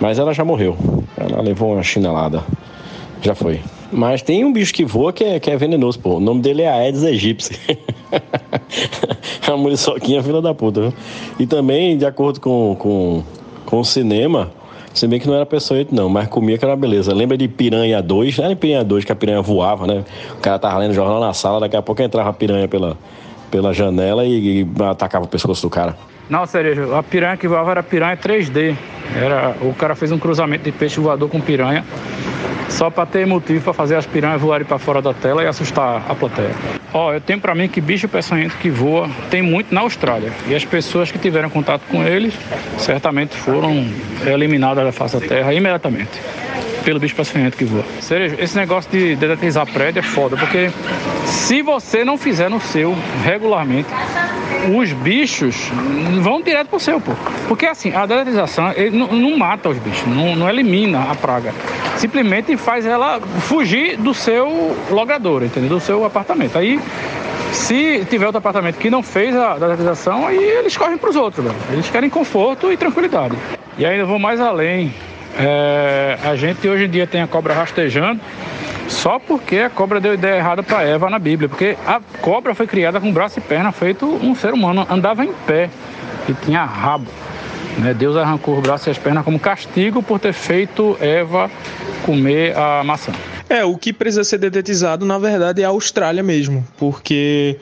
Mas 0.00 0.18
ela 0.18 0.32
já 0.32 0.44
morreu. 0.44 0.76
Ela 1.16 1.42
levou 1.42 1.72
uma 1.72 1.82
chinelada. 1.82 2.42
Já 3.20 3.34
foi. 3.34 3.60
Mas 3.90 4.22
tem 4.22 4.44
um 4.44 4.52
bicho 4.52 4.72
que 4.72 4.84
voa 4.84 5.12
que 5.12 5.24
é, 5.24 5.40
que 5.40 5.50
é 5.50 5.56
venenoso, 5.56 5.98
pô. 5.98 6.16
O 6.16 6.20
nome 6.20 6.40
dele 6.40 6.62
é 6.62 6.68
Aedes 6.68 7.04
aegypti. 7.04 7.58
a 9.46 9.56
muriçoquinha 9.56 10.22
filha 10.22 10.40
da 10.40 10.54
puta? 10.54 10.92
E 11.38 11.46
também, 11.46 11.96
de 11.96 12.06
acordo 12.06 12.40
com, 12.40 12.76
com 12.78 13.22
com 13.66 13.80
o 13.80 13.84
cinema, 13.84 14.50
se 14.94 15.06
bem 15.06 15.20
que 15.20 15.26
não 15.26 15.34
era 15.34 15.44
peçonhento 15.44 15.94
não, 15.94 16.08
mas 16.08 16.26
comia 16.28 16.56
que 16.56 16.64
era 16.64 16.74
beleza. 16.74 17.12
Lembra 17.12 17.36
de 17.36 17.46
Piranha 17.46 18.00
2? 18.00 18.38
Era 18.38 18.52
em 18.52 18.56
Piranha 18.56 18.82
2 18.82 19.04
que 19.04 19.12
a 19.12 19.14
piranha 19.14 19.42
voava, 19.42 19.86
né? 19.86 20.04
O 20.32 20.40
cara 20.40 20.58
tava 20.58 20.78
lendo 20.78 20.94
jornal 20.94 21.20
na 21.20 21.34
sala, 21.34 21.60
daqui 21.60 21.76
a 21.76 21.82
pouco 21.82 22.00
entrava 22.00 22.30
a 22.30 22.32
piranha 22.32 22.66
pela, 22.66 22.96
pela 23.50 23.74
janela 23.74 24.24
e, 24.24 24.62
e 24.62 24.66
atacava 24.82 25.26
o 25.26 25.28
pescoço 25.28 25.60
do 25.62 25.68
cara. 25.68 25.94
Não, 26.30 26.46
Cereja, 26.46 26.96
a 26.96 27.02
piranha 27.02 27.36
que 27.36 27.46
voava 27.46 27.72
era 27.72 27.82
piranha 27.82 28.16
3D. 28.16 28.74
Era, 29.14 29.54
o 29.60 29.74
cara 29.74 29.94
fez 29.94 30.10
um 30.10 30.18
cruzamento 30.18 30.64
de 30.64 30.72
peixe 30.72 30.98
voador 30.98 31.28
com 31.28 31.40
piranha 31.40 31.84
só 32.68 32.90
para 32.90 33.06
ter 33.06 33.26
motivo 33.26 33.62
para 33.62 33.72
fazer 33.72 33.96
as 33.96 34.06
piranhas 34.06 34.40
voarem 34.40 34.66
para 34.66 34.78
fora 34.78 35.00
da 35.00 35.14
tela 35.14 35.42
e 35.42 35.46
assustar 35.46 36.02
a 36.08 36.14
plateia. 36.14 36.50
Ó, 36.92 37.12
eu 37.12 37.20
tenho 37.20 37.40
para 37.40 37.54
mim 37.54 37.68
que 37.68 37.80
bicho 37.80 38.08
peçonhento 38.08 38.56
que 38.58 38.70
voa 38.70 39.08
tem 39.30 39.42
muito 39.42 39.74
na 39.74 39.82
Austrália 39.82 40.32
e 40.48 40.54
as 40.54 40.64
pessoas 40.64 41.10
que 41.10 41.18
tiveram 41.18 41.50
contato 41.50 41.82
com 41.90 42.02
eles 42.02 42.34
certamente 42.78 43.34
foram 43.36 43.86
eliminadas 44.24 44.84
da 44.84 44.92
face 44.92 45.18
da 45.18 45.26
terra 45.26 45.52
imediatamente 45.52 46.20
pelo 46.86 47.00
bicho 47.00 47.16
peçonhento 47.16 47.56
que 47.56 47.64
voa. 47.64 47.84
Cereja, 48.00 48.36
esse 48.38 48.56
negócio 48.56 48.88
de 48.88 49.16
dedetizar 49.16 49.66
prédio 49.66 49.98
é 49.98 50.02
foda, 50.02 50.36
porque 50.36 50.70
se 51.24 51.60
você 51.60 52.04
não 52.04 52.16
fizer 52.16 52.48
no 52.48 52.60
seu 52.60 52.96
regularmente, 53.24 53.88
os 54.72 54.92
bichos 54.92 55.68
vão 56.20 56.40
direto 56.40 56.68
pro 56.68 56.78
seu, 56.78 57.00
pô. 57.00 57.10
Porque 57.48 57.66
assim, 57.66 57.92
a 57.92 58.06
dedetização 58.06 58.72
não, 58.92 59.08
não 59.08 59.36
mata 59.36 59.68
os 59.68 59.76
bichos, 59.78 60.06
não, 60.06 60.36
não 60.36 60.48
elimina 60.48 61.10
a 61.10 61.16
praga. 61.16 61.52
Simplesmente 61.96 62.56
faz 62.56 62.86
ela 62.86 63.20
fugir 63.20 63.96
do 63.96 64.14
seu 64.14 64.76
logrador, 64.88 65.42
entendeu? 65.42 65.70
Do 65.70 65.80
seu 65.80 66.04
apartamento. 66.04 66.56
Aí, 66.56 66.78
se 67.50 68.04
tiver 68.08 68.26
outro 68.26 68.38
apartamento 68.38 68.76
que 68.76 68.90
não 68.90 69.02
fez 69.02 69.34
a 69.34 69.58
dedetização, 69.58 70.24
aí 70.24 70.38
eles 70.38 70.76
correm 70.76 70.96
pros 70.96 71.16
outros, 71.16 71.44
velho. 71.44 71.56
Eles 71.72 71.90
querem 71.90 72.08
conforto 72.08 72.72
e 72.72 72.76
tranquilidade. 72.76 73.36
E 73.76 73.84
ainda 73.84 74.04
vou 74.04 74.20
mais 74.20 74.40
além. 74.40 74.94
É, 75.38 76.18
a 76.24 76.34
gente 76.34 76.66
hoje 76.66 76.84
em 76.84 76.90
dia 76.90 77.06
tem 77.06 77.20
a 77.20 77.26
cobra 77.26 77.52
rastejando 77.52 78.20
só 78.88 79.18
porque 79.18 79.58
a 79.58 79.70
cobra 79.70 80.00
deu 80.00 80.14
ideia 80.14 80.36
errada 80.36 80.62
para 80.62 80.82
Eva 80.82 81.10
na 81.10 81.18
Bíblia, 81.18 81.48
porque 81.48 81.76
a 81.86 82.00
cobra 82.20 82.54
foi 82.54 82.66
criada 82.66 83.00
com 83.00 83.12
braço 83.12 83.38
e 83.38 83.42
perna 83.42 83.72
feito 83.72 84.06
um 84.06 84.34
ser 84.34 84.52
humano, 84.52 84.86
andava 84.88 85.24
em 85.24 85.32
pé 85.46 85.68
e 86.28 86.34
tinha 86.34 86.64
rabo. 86.64 87.10
Né? 87.78 87.92
Deus 87.92 88.16
arrancou 88.16 88.56
os 88.56 88.62
braços 88.62 88.86
e 88.86 88.90
as 88.90 88.98
pernas 88.98 89.24
como 89.24 89.38
castigo 89.38 90.02
por 90.02 90.18
ter 90.18 90.32
feito 90.32 90.96
Eva 91.00 91.50
comer 92.04 92.56
a 92.56 92.82
maçã. 92.84 93.12
É, 93.48 93.64
o 93.64 93.76
que 93.76 93.92
precisa 93.92 94.24
ser 94.24 94.38
dedetizado, 94.38 95.04
na 95.04 95.18
verdade, 95.18 95.62
é 95.62 95.64
a 95.64 95.68
Austrália 95.68 96.22
mesmo, 96.22 96.66
porque 96.78 97.58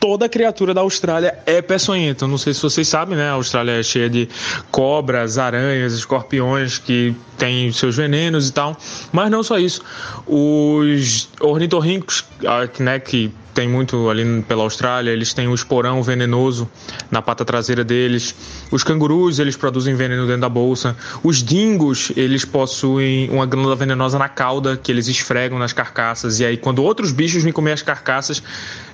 toda 0.00 0.28
criatura 0.28 0.72
da 0.72 0.80
Austrália 0.80 1.38
é 1.46 1.60
peçonhenta. 1.60 2.26
Não 2.26 2.38
sei 2.38 2.54
se 2.54 2.62
vocês 2.62 2.88
sabem, 2.88 3.16
né? 3.16 3.28
A 3.28 3.32
Austrália 3.32 3.72
é 3.72 3.82
cheia 3.82 4.08
de 4.08 4.28
cobras, 4.70 5.38
aranhas, 5.38 5.92
escorpiões 5.92 6.78
que 6.78 7.14
têm 7.38 7.72
seus 7.72 7.96
venenos 7.96 8.48
e 8.48 8.52
tal. 8.52 8.76
Mas 9.12 9.30
não 9.30 9.42
só 9.42 9.58
isso. 9.58 9.82
Os 10.26 11.28
ornitorrincos, 11.40 12.24
ah, 12.46 12.68
né, 12.78 12.98
que 12.98 13.32
tem 13.56 13.66
muito 13.66 14.10
ali 14.10 14.42
pela 14.42 14.64
Austrália, 14.64 15.10
eles 15.10 15.32
têm 15.32 15.48
o 15.48 15.54
esporão 15.54 16.02
venenoso 16.02 16.68
na 17.10 17.22
pata 17.22 17.42
traseira 17.42 17.82
deles. 17.82 18.34
Os 18.70 18.84
cangurus, 18.84 19.38
eles 19.38 19.56
produzem 19.56 19.94
veneno 19.94 20.26
dentro 20.26 20.42
da 20.42 20.48
bolsa. 20.50 20.94
Os 21.24 21.42
dingos, 21.42 22.12
eles 22.14 22.44
possuem 22.44 23.30
uma 23.30 23.46
glândula 23.46 23.74
venenosa 23.74 24.18
na 24.18 24.28
cauda 24.28 24.76
que 24.76 24.92
eles 24.92 25.08
esfregam 25.08 25.58
nas 25.58 25.72
carcaças. 25.72 26.38
E 26.38 26.44
aí, 26.44 26.58
quando 26.58 26.82
outros 26.82 27.12
bichos 27.12 27.42
vêm 27.42 27.52
comer 27.52 27.72
as 27.72 27.80
carcaças, 27.80 28.42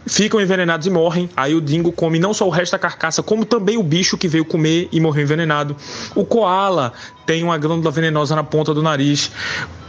ficam 0.07 0.41
envenenados 0.41 0.87
e 0.87 0.91
morrem. 0.91 1.29
Aí 1.37 1.57
o 1.57 1.61
dingo 1.61 1.91
come 1.91 2.21
não 2.21 2.33
só 2.33 2.47
o 2.47 2.51
resto 2.51 2.71
da 2.71 2.79
carcaça, 2.79 3.21
como 3.21 3.45
também 3.45 3.77
o 3.77 3.83
bicho 3.83 4.17
que 4.17 4.29
veio 4.29 4.45
comer 4.45 4.89
e 4.93 5.01
morreu 5.01 5.25
envenenado. 5.25 5.75
O 6.15 6.25
koala 6.25 6.93
tem 7.27 7.43
uma 7.43 7.59
glândula 7.59 7.91
venenosa 7.91 8.35
na 8.35 8.45
ponta 8.45 8.75
do 8.75 8.83
nariz. 8.83 9.31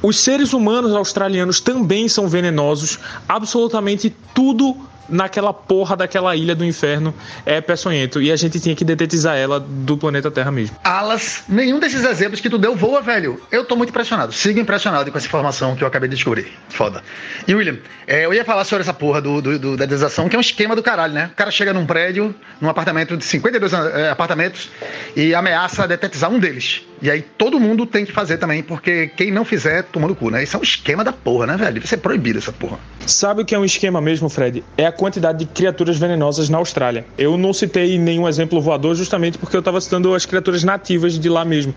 Os 0.02 0.20
seres 0.20 0.54
humanos 0.54 0.94
australianos 0.94 1.60
também 1.60 2.08
são 2.08 2.28
venenosos. 2.28 3.00
Absolutamente 3.28 4.14
tudo 4.34 4.76
naquela 5.08 5.54
porra 5.54 5.96
daquela 5.96 6.36
ilha 6.36 6.56
do 6.56 6.64
inferno 6.64 7.14
é 7.46 7.62
peçonhento. 7.62 8.22
E 8.22 8.32
a 8.32 8.36
gente 8.36 8.60
tinha 8.60 8.76
que 8.76 8.86
detetizar 8.86 9.36
ela 9.36 9.60
do 9.60 9.98
planeta 9.98 10.32
Terra 10.32 10.52
mesmo. 10.52 10.76
Alas, 10.84 11.44
nenhum 11.48 11.80
desses 11.80 12.04
exemplos 12.04 12.40
que 12.40 12.50
tu 12.50 12.58
deu 12.58 12.76
voa, 12.76 13.02
velho. 13.02 13.42
Eu 13.52 13.66
tô 13.66 13.76
muito 13.76 13.90
impressionado. 13.90 14.32
Sigo 14.34 14.60
impressionado 14.60 15.12
com 15.12 15.18
essa 15.18 15.28
informação 15.28 15.76
que 15.76 15.84
eu 15.84 15.88
acabei 15.88 16.10
de 16.10 16.16
descobrir. 16.16 16.52
Foda. 16.70 17.04
E 17.48 17.54
William, 17.54 17.78
é, 18.08 18.26
eu 18.26 18.34
ia 18.34 18.46
falar 18.46 18.64
sobre 18.66 18.82
essa 18.82 18.94
porra 18.94 19.22
do, 19.22 19.42
do, 19.42 19.60
do, 19.60 19.72
da 19.78 19.86
dedetização, 19.86 20.28
que 20.28 20.36
é 20.36 20.40
um 20.40 20.42
esquema 20.42 20.76
do 20.76 20.84
caralho, 20.84 21.14
né? 21.14 21.30
O 21.34 21.36
cara 21.36 21.52
chega 21.52 21.74
num 21.74 21.86
prédio, 21.86 22.34
num 22.60 22.70
apartamento 22.70 23.16
de 23.18 23.24
52 23.24 23.74
é, 23.74 24.10
apartamentos, 24.10 24.70
e 25.16 25.36
ameaça 25.36 25.88
detetizar 25.88 26.32
um 26.32 26.40
deles. 26.40 26.82
E 27.04 27.12
aí 27.12 27.22
todo 27.22 27.60
mundo 27.60 27.86
tem 27.86 28.06
que 28.06 28.14
fazer 28.14 28.38
também, 28.38 28.64
porque 28.64 29.08
quem 29.18 29.30
não 29.30 29.44
fizer, 29.44 29.84
toma 29.84 30.08
no 30.08 30.16
cu, 30.16 30.30
né? 30.30 30.42
Isso 30.42 30.56
é 30.56 30.60
um 30.62 30.64
esquema 30.64 31.04
da 31.04 31.12
porra, 31.12 31.46
né, 31.46 31.58
velho? 31.58 31.74
Deve 31.74 31.86
ser 31.86 31.98
proibido 31.98 32.40
essa 32.40 32.54
porra. 32.54 32.80
Sabe 33.06 33.42
o 33.42 33.46
que 33.46 33.54
é 33.54 33.60
um 33.60 33.66
esquema 33.66 34.00
mesmo, 34.00 34.30
Fred? 34.30 34.64
É 34.78 34.86
a 34.86 34.92
quantidade 34.92 35.40
de 35.40 35.46
criaturas 35.46 35.98
venenosas 35.98 36.48
na 36.48 36.60
Austrália. 36.60 37.06
Eu 37.18 37.38
não 37.38 37.52
citei 37.52 37.98
nenhum 37.98 38.26
exemplo 38.26 38.62
voador 38.62 38.96
justamente 38.96 39.38
porque 39.38 39.54
eu 39.54 39.60
estava 39.60 39.82
citando 39.82 40.16
as 40.16 40.26
criaturas 40.26 40.64
nativas 40.64 41.20
de 41.20 41.28
lá 41.28 41.44
mesmo. 41.44 41.76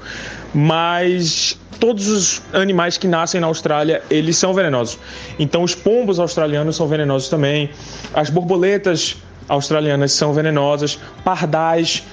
Mas 0.54 1.58
todos 1.80 2.06
os 2.06 2.42
animais 2.52 2.96
que 2.96 3.08
nascem 3.08 3.40
na 3.40 3.48
Austrália, 3.48 4.04
eles 4.08 4.36
são 4.36 4.54
venenosos. 4.54 4.96
Então 5.40 5.64
os 5.64 5.74
pombos 5.74 6.20
australianos 6.20 6.76
são 6.76 6.86
venenosos 6.86 7.28
também. 7.28 7.68
As 8.14 8.30
borboletas 8.30 9.16
australianas 9.48 10.12
são 10.12 10.32
venenosas, 10.32 11.00
pardais, 11.24 12.04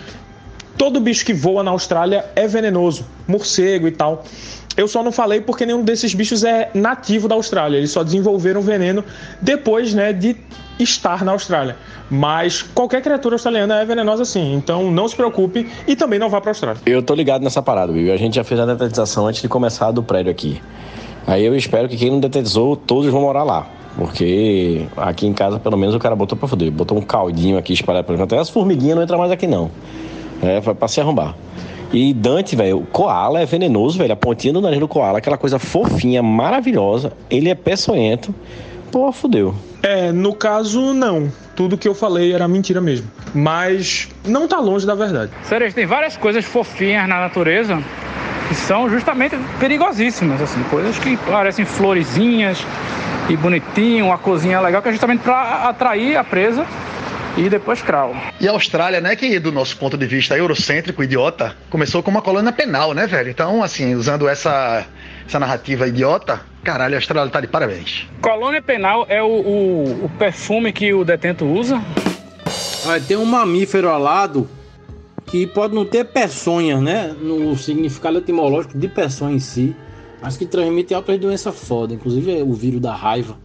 todo 0.77 0.99
bicho 0.99 1.25
que 1.25 1.33
voa 1.33 1.63
na 1.63 1.71
Austrália 1.71 2.25
é 2.35 2.47
venenoso, 2.47 3.05
morcego 3.27 3.87
e 3.87 3.91
tal. 3.91 4.23
Eu 4.75 4.87
só 4.87 5.03
não 5.03 5.11
falei 5.11 5.39
porque 5.39 5.65
nenhum 5.65 5.83
desses 5.83 6.13
bichos 6.13 6.43
é 6.43 6.69
nativo 6.73 7.27
da 7.27 7.35
Austrália. 7.35 7.77
Eles 7.77 7.91
só 7.91 8.03
desenvolveram 8.03 8.61
veneno 8.61 9.03
depois, 9.39 9.93
né, 9.93 10.11
de 10.11 10.35
estar 10.79 11.23
na 11.23 11.31
Austrália. 11.31 11.75
Mas 12.09 12.61
qualquer 12.61 13.01
criatura 13.01 13.35
australiana 13.35 13.81
é 13.81 13.85
venenosa 13.85 14.25
sim. 14.25 14.53
Então 14.55 14.89
não 14.91 15.07
se 15.07 15.15
preocupe 15.15 15.69
e 15.87 15.95
também 15.95 16.17
não 16.17 16.29
vá 16.29 16.41
para 16.41 16.49
a 16.49 16.53
Austrália. 16.53 16.81
Eu 16.85 17.03
tô 17.03 17.13
ligado 17.13 17.43
nessa 17.43 17.61
parada, 17.61 17.93
Bibi. 17.93 18.11
A 18.11 18.17
gente 18.17 18.35
já 18.35 18.43
fez 18.43 18.59
a 18.59 18.65
detetização 18.65 19.27
antes 19.27 19.41
de 19.41 19.47
começar 19.47 19.91
do 19.91 20.01
prédio 20.01 20.31
aqui. 20.31 20.61
Aí 21.27 21.45
eu 21.45 21.55
espero 21.55 21.87
que 21.87 21.95
quem 21.95 22.09
não 22.09 22.19
detetizou, 22.19 22.75
todos 22.75 23.11
vão 23.11 23.21
morar 23.21 23.43
lá. 23.43 23.67
Porque 23.95 24.87
aqui 24.97 25.27
em 25.27 25.33
casa, 25.33 25.59
pelo 25.59 25.77
menos, 25.77 25.93
o 25.93 25.99
cara 25.99 26.15
botou 26.15 26.37
pra 26.37 26.47
foder. 26.47 26.71
Botou 26.71 26.97
um 26.97 27.01
caldinho 27.01 27.57
aqui 27.57 27.73
espalhado 27.73 28.07
pelo 28.07 28.21
Até 28.21 28.37
as 28.37 28.49
formiguinhas 28.49 28.95
não 28.95 29.03
entram 29.03 29.19
mais 29.19 29.31
aqui, 29.31 29.45
não. 29.45 29.69
É, 30.43 30.59
pra 30.59 30.87
se 30.87 30.99
arrombar. 30.99 31.35
E 31.93 32.13
Dante, 32.13 32.55
velho, 32.55 32.79
o 32.79 32.85
koala 32.85 33.39
é 33.39 33.45
venenoso, 33.45 33.97
velho. 33.97 34.11
A 34.11 34.15
pontinha 34.15 34.51
do 34.51 34.59
nariz 34.59 34.79
do 34.79 34.87
koala, 34.87 35.19
aquela 35.19 35.37
coisa 35.37 35.57
fofinha, 35.57 36.21
maravilhosa. 36.21 37.13
Ele 37.29 37.49
é 37.49 37.55
peçonhento. 37.55 38.35
Pô, 38.91 39.11
fudeu. 39.11 39.55
É, 39.81 40.11
no 40.11 40.33
caso, 40.33 40.93
não. 40.93 41.31
Tudo 41.55 41.77
que 41.77 41.87
eu 41.87 41.93
falei 41.93 42.33
era 42.33 42.47
mentira 42.47 42.81
mesmo. 42.81 43.07
Mas 43.33 44.09
não 44.25 44.47
tá 44.47 44.59
longe 44.59 44.85
da 44.85 44.95
verdade. 44.95 45.31
Sério, 45.43 45.71
tem 45.71 45.85
várias 45.85 46.17
coisas 46.17 46.43
fofinhas 46.43 47.07
na 47.07 47.21
natureza 47.21 47.81
que 48.49 48.55
são 48.55 48.89
justamente 48.89 49.37
perigosíssimas, 49.59 50.41
assim, 50.41 50.61
coisas 50.63 50.97
que 50.99 51.15
parecem 51.17 51.63
florezinhas 51.63 52.65
e 53.29 53.37
bonitinho, 53.37 54.07
uma 54.07 54.17
cozinha 54.17 54.59
legal, 54.59 54.81
que 54.81 54.89
é 54.89 54.91
justamente 54.91 55.21
para 55.21 55.69
atrair 55.69 56.17
a 56.17 56.23
presa 56.23 56.65
e 57.37 57.49
depois 57.49 57.81
Krau. 57.81 58.15
E 58.39 58.47
a 58.47 58.51
Austrália, 58.51 59.01
né, 59.01 59.15
que 59.15 59.39
do 59.39 59.51
nosso 59.51 59.77
ponto 59.77 59.97
de 59.97 60.05
vista 60.05 60.37
eurocêntrico, 60.37 61.03
idiota, 61.03 61.55
começou 61.69 62.03
como 62.03 62.17
uma 62.17 62.21
colônia 62.21 62.51
penal, 62.51 62.93
né, 62.93 63.07
velho? 63.07 63.29
Então, 63.29 63.63
assim, 63.63 63.95
usando 63.95 64.27
essa, 64.27 64.85
essa 65.25 65.39
narrativa 65.39 65.87
idiota, 65.87 66.41
caralho, 66.63 66.95
a 66.95 66.97
Austrália 66.97 67.31
tá 67.31 67.41
de 67.41 67.47
parabéns. 67.47 68.07
Colônia 68.21 68.61
penal 68.61 69.05
é 69.09 69.21
o, 69.21 69.27
o, 69.27 70.05
o 70.05 70.09
perfume 70.17 70.71
que 70.71 70.93
o 70.93 71.03
detento 71.03 71.45
usa? 71.45 71.81
Olha, 72.85 73.01
tem 73.01 73.17
um 73.17 73.25
mamífero 73.25 73.89
alado 73.89 74.47
que 75.25 75.47
pode 75.47 75.73
não 75.73 75.85
ter 75.85 76.05
peçonha, 76.05 76.79
né? 76.79 77.15
No 77.19 77.57
significado 77.57 78.19
etimológico 78.19 78.77
de 78.77 78.87
peçonha 78.87 79.35
em 79.35 79.39
si, 79.39 79.75
mas 80.21 80.37
que 80.37 80.45
transmite 80.45 80.93
outras 80.93 81.19
doenças 81.19 81.55
foda, 81.55 81.93
inclusive 81.93 82.39
é 82.39 82.43
o 82.43 82.53
vírus 82.53 82.79
da 82.79 82.93
raiva, 82.93 83.37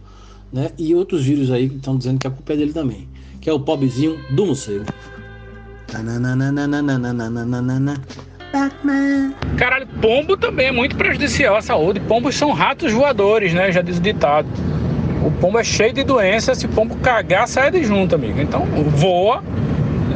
né? 0.53 0.69
E 0.77 0.93
outros 0.93 1.23
vírus 1.23 1.49
aí 1.49 1.67
que 1.67 1.77
estão 1.77 1.97
dizendo 1.97 2.19
que 2.19 2.27
a 2.27 2.29
culpa 2.29 2.53
é 2.53 2.57
dele 2.57 2.73
também 2.73 3.07
que 3.49 3.51
é 3.51 3.53
o 3.53 3.59
pobrezinho 3.59 4.19
do 4.29 4.45
museu. 4.45 4.83
Caralho, 9.57 9.87
pombo 9.99 10.37
também 10.37 10.67
é 10.67 10.71
muito 10.71 10.95
prejudicial 10.95 11.55
à 11.55 11.61
saúde. 11.61 11.99
Pombos 12.01 12.35
são 12.35 12.51
ratos 12.51 12.93
voadores, 12.93 13.53
né? 13.53 13.71
Já 13.71 13.81
diz 13.81 13.97
o 13.97 14.01
ditado. 14.01 14.47
O 15.25 15.31
pombo 15.31 15.57
é 15.57 15.63
cheio 15.63 15.91
de 15.91 16.03
doenças, 16.03 16.59
se 16.59 16.67
o 16.67 16.69
pombo 16.69 16.95
cagar, 16.97 17.47
sai 17.47 17.71
de 17.71 17.83
junto, 17.83 18.13
amigo. 18.13 18.39
Então 18.39 18.65
voa 18.65 19.43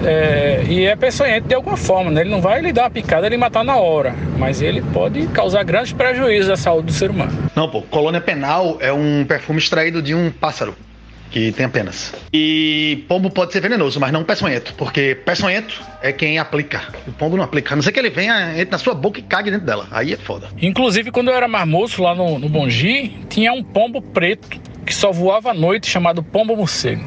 é, 0.05 0.63
e 0.69 0.85
é 0.85 0.95
peçonhento 0.95 1.47
de 1.47 1.55
alguma 1.55 1.75
forma, 1.75 2.11
né? 2.11 2.21
Ele 2.21 2.29
não 2.29 2.39
vai 2.39 2.61
lhe 2.61 2.71
dar 2.71 2.83
uma 2.83 2.91
picada 2.91 3.25
e 3.25 3.31
lhe 3.31 3.37
matar 3.37 3.63
na 3.63 3.77
hora, 3.77 4.13
mas 4.37 4.61
ele 4.61 4.81
pode 4.93 5.25
causar 5.27 5.63
grandes 5.63 5.91
prejuízos 5.91 6.51
à 6.51 6.55
saúde 6.55 6.87
do 6.87 6.93
ser 6.93 7.09
humano. 7.09 7.31
Não, 7.55 7.67
pô, 7.67 7.81
colônia 7.81 8.21
penal 8.21 8.77
é 8.79 8.93
um 8.93 9.25
perfume 9.25 9.57
extraído 9.57 10.03
de 10.03 10.13
um 10.13 10.29
pássaro 10.29 10.75
que 11.33 11.51
tem 11.51 11.65
apenas. 11.65 12.13
E 12.31 13.03
pombo 13.07 13.27
pode 13.31 13.51
ser 13.51 13.59
venenoso, 13.59 13.99
mas 13.99 14.11
não 14.11 14.23
peçonhento, 14.23 14.75
porque 14.75 15.17
peçonhento 15.25 15.81
é 16.01 16.13
quem 16.13 16.37
aplica. 16.37 16.83
O 17.07 17.11
pombo 17.11 17.35
não 17.35 17.43
aplica. 17.43 17.73
A 17.73 17.75
não 17.75 17.81
ser 17.81 17.91
que 17.91 17.99
ele 17.99 18.11
venha, 18.11 18.51
entre 18.51 18.71
na 18.71 18.77
sua 18.77 18.93
boca 18.93 19.19
e 19.19 19.23
cague 19.23 19.49
dentro 19.49 19.65
dela. 19.65 19.87
Aí 19.89 20.13
é 20.13 20.17
foda. 20.17 20.47
Inclusive, 20.61 21.09
quando 21.09 21.29
eu 21.29 21.35
era 21.35 21.47
mais 21.47 21.67
moço 21.67 22.03
lá 22.03 22.13
no, 22.13 22.37
no 22.37 22.47
Bongi, 22.47 23.17
tinha 23.29 23.51
um 23.51 23.63
pombo 23.63 23.99
preto 23.99 24.47
que 24.85 24.93
só 24.93 25.11
voava 25.11 25.49
à 25.49 25.53
noite 25.55 25.89
chamado 25.89 26.21
pombo 26.21 26.55
morcego. 26.55 27.03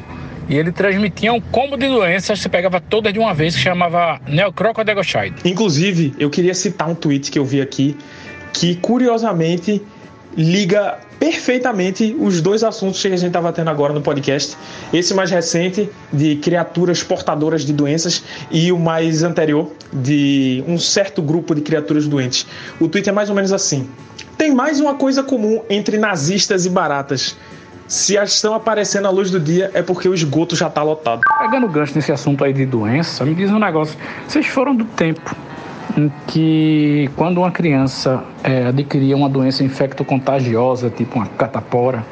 E 0.49 0.57
ele 0.57 0.73
transmitia 0.73 1.31
um 1.31 1.39
combo 1.39 1.77
de 1.77 1.87
doenças, 1.87 2.39
você 2.39 2.49
pegava 2.49 2.81
todas 2.81 3.13
de 3.13 3.19
uma 3.19 3.33
vez, 3.33 3.55
que 3.55 3.61
chamava 3.61 4.19
Neocrocodegoshide. 4.27 5.35
Inclusive, 5.45 6.13
eu 6.19 6.29
queria 6.29 6.53
citar 6.53 6.89
um 6.89 6.95
tweet 6.95 7.31
que 7.31 7.39
eu 7.39 7.45
vi 7.45 7.61
aqui, 7.61 7.97
que 8.53 8.75
curiosamente 8.75 9.81
liga 10.37 10.99
perfeitamente 11.19 12.15
os 12.19 12.41
dois 12.41 12.63
assuntos 12.63 13.01
que 13.01 13.07
a 13.07 13.17
gente 13.17 13.25
estava 13.25 13.51
tendo 13.51 13.71
agora 13.71 13.91
no 13.91 14.01
podcast. 14.01 14.55
Esse 14.93 15.13
mais 15.15 15.31
recente, 15.31 15.89
de 16.13 16.35
criaturas 16.35 17.01
portadoras 17.01 17.63
de 17.63 17.73
doenças, 17.73 18.23
e 18.51 18.71
o 18.71 18.77
mais 18.77 19.23
anterior, 19.23 19.71
de 19.91 20.63
um 20.67 20.77
certo 20.77 21.21
grupo 21.23 21.55
de 21.55 21.61
criaturas 21.61 22.07
doentes. 22.07 22.45
O 22.79 22.87
tweet 22.87 23.09
é 23.09 23.11
mais 23.11 23.29
ou 23.29 23.35
menos 23.35 23.51
assim: 23.51 23.89
tem 24.37 24.53
mais 24.53 24.79
uma 24.79 24.93
coisa 24.93 25.23
comum 25.23 25.63
entre 25.69 25.97
nazistas 25.97 26.65
e 26.65 26.69
baratas. 26.69 27.35
Se 27.87 28.17
elas 28.17 28.33
estão 28.33 28.53
aparecendo 28.53 29.07
à 29.07 29.09
luz 29.09 29.31
do 29.31 29.39
dia, 29.39 29.71
é 29.73 29.81
porque 29.81 30.09
o 30.09 30.13
esgoto 30.13 30.57
já 30.57 30.69
tá 30.69 30.83
lotado. 30.83 31.21
Pegando 31.39 31.69
gancho 31.69 31.95
nesse 31.95 32.11
assunto 32.11 32.43
aí 32.43 32.51
de 32.51 32.65
doença, 32.65 33.23
me 33.23 33.33
diz 33.33 33.49
um 33.49 33.59
negócio. 33.59 33.97
Vocês 34.27 34.45
foram 34.45 34.75
do 34.75 34.83
tempo 34.83 35.46
em 35.97 36.11
que 36.27 37.09
quando 37.15 37.39
uma 37.39 37.51
criança 37.51 38.23
é, 38.43 38.67
adquiria 38.67 39.15
uma 39.15 39.27
doença 39.27 39.63
infecto-contagiosa, 39.63 40.89
tipo 40.89 41.17
uma 41.17 41.25
catapora, 41.25 42.05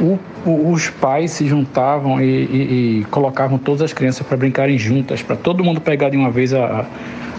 o, 0.00 0.18
o, 0.44 0.72
os 0.72 0.90
pais 0.90 1.30
se 1.30 1.46
juntavam 1.46 2.20
e, 2.20 2.24
e, 2.24 3.00
e 3.00 3.04
colocavam 3.04 3.58
todas 3.58 3.82
as 3.82 3.92
crianças 3.92 4.26
para 4.26 4.36
brincarem 4.36 4.76
juntas, 4.76 5.22
para 5.22 5.36
todo 5.36 5.62
mundo 5.62 5.80
pegar 5.80 6.10
de 6.10 6.16
uma 6.16 6.30
vez 6.30 6.52
a, 6.52 6.84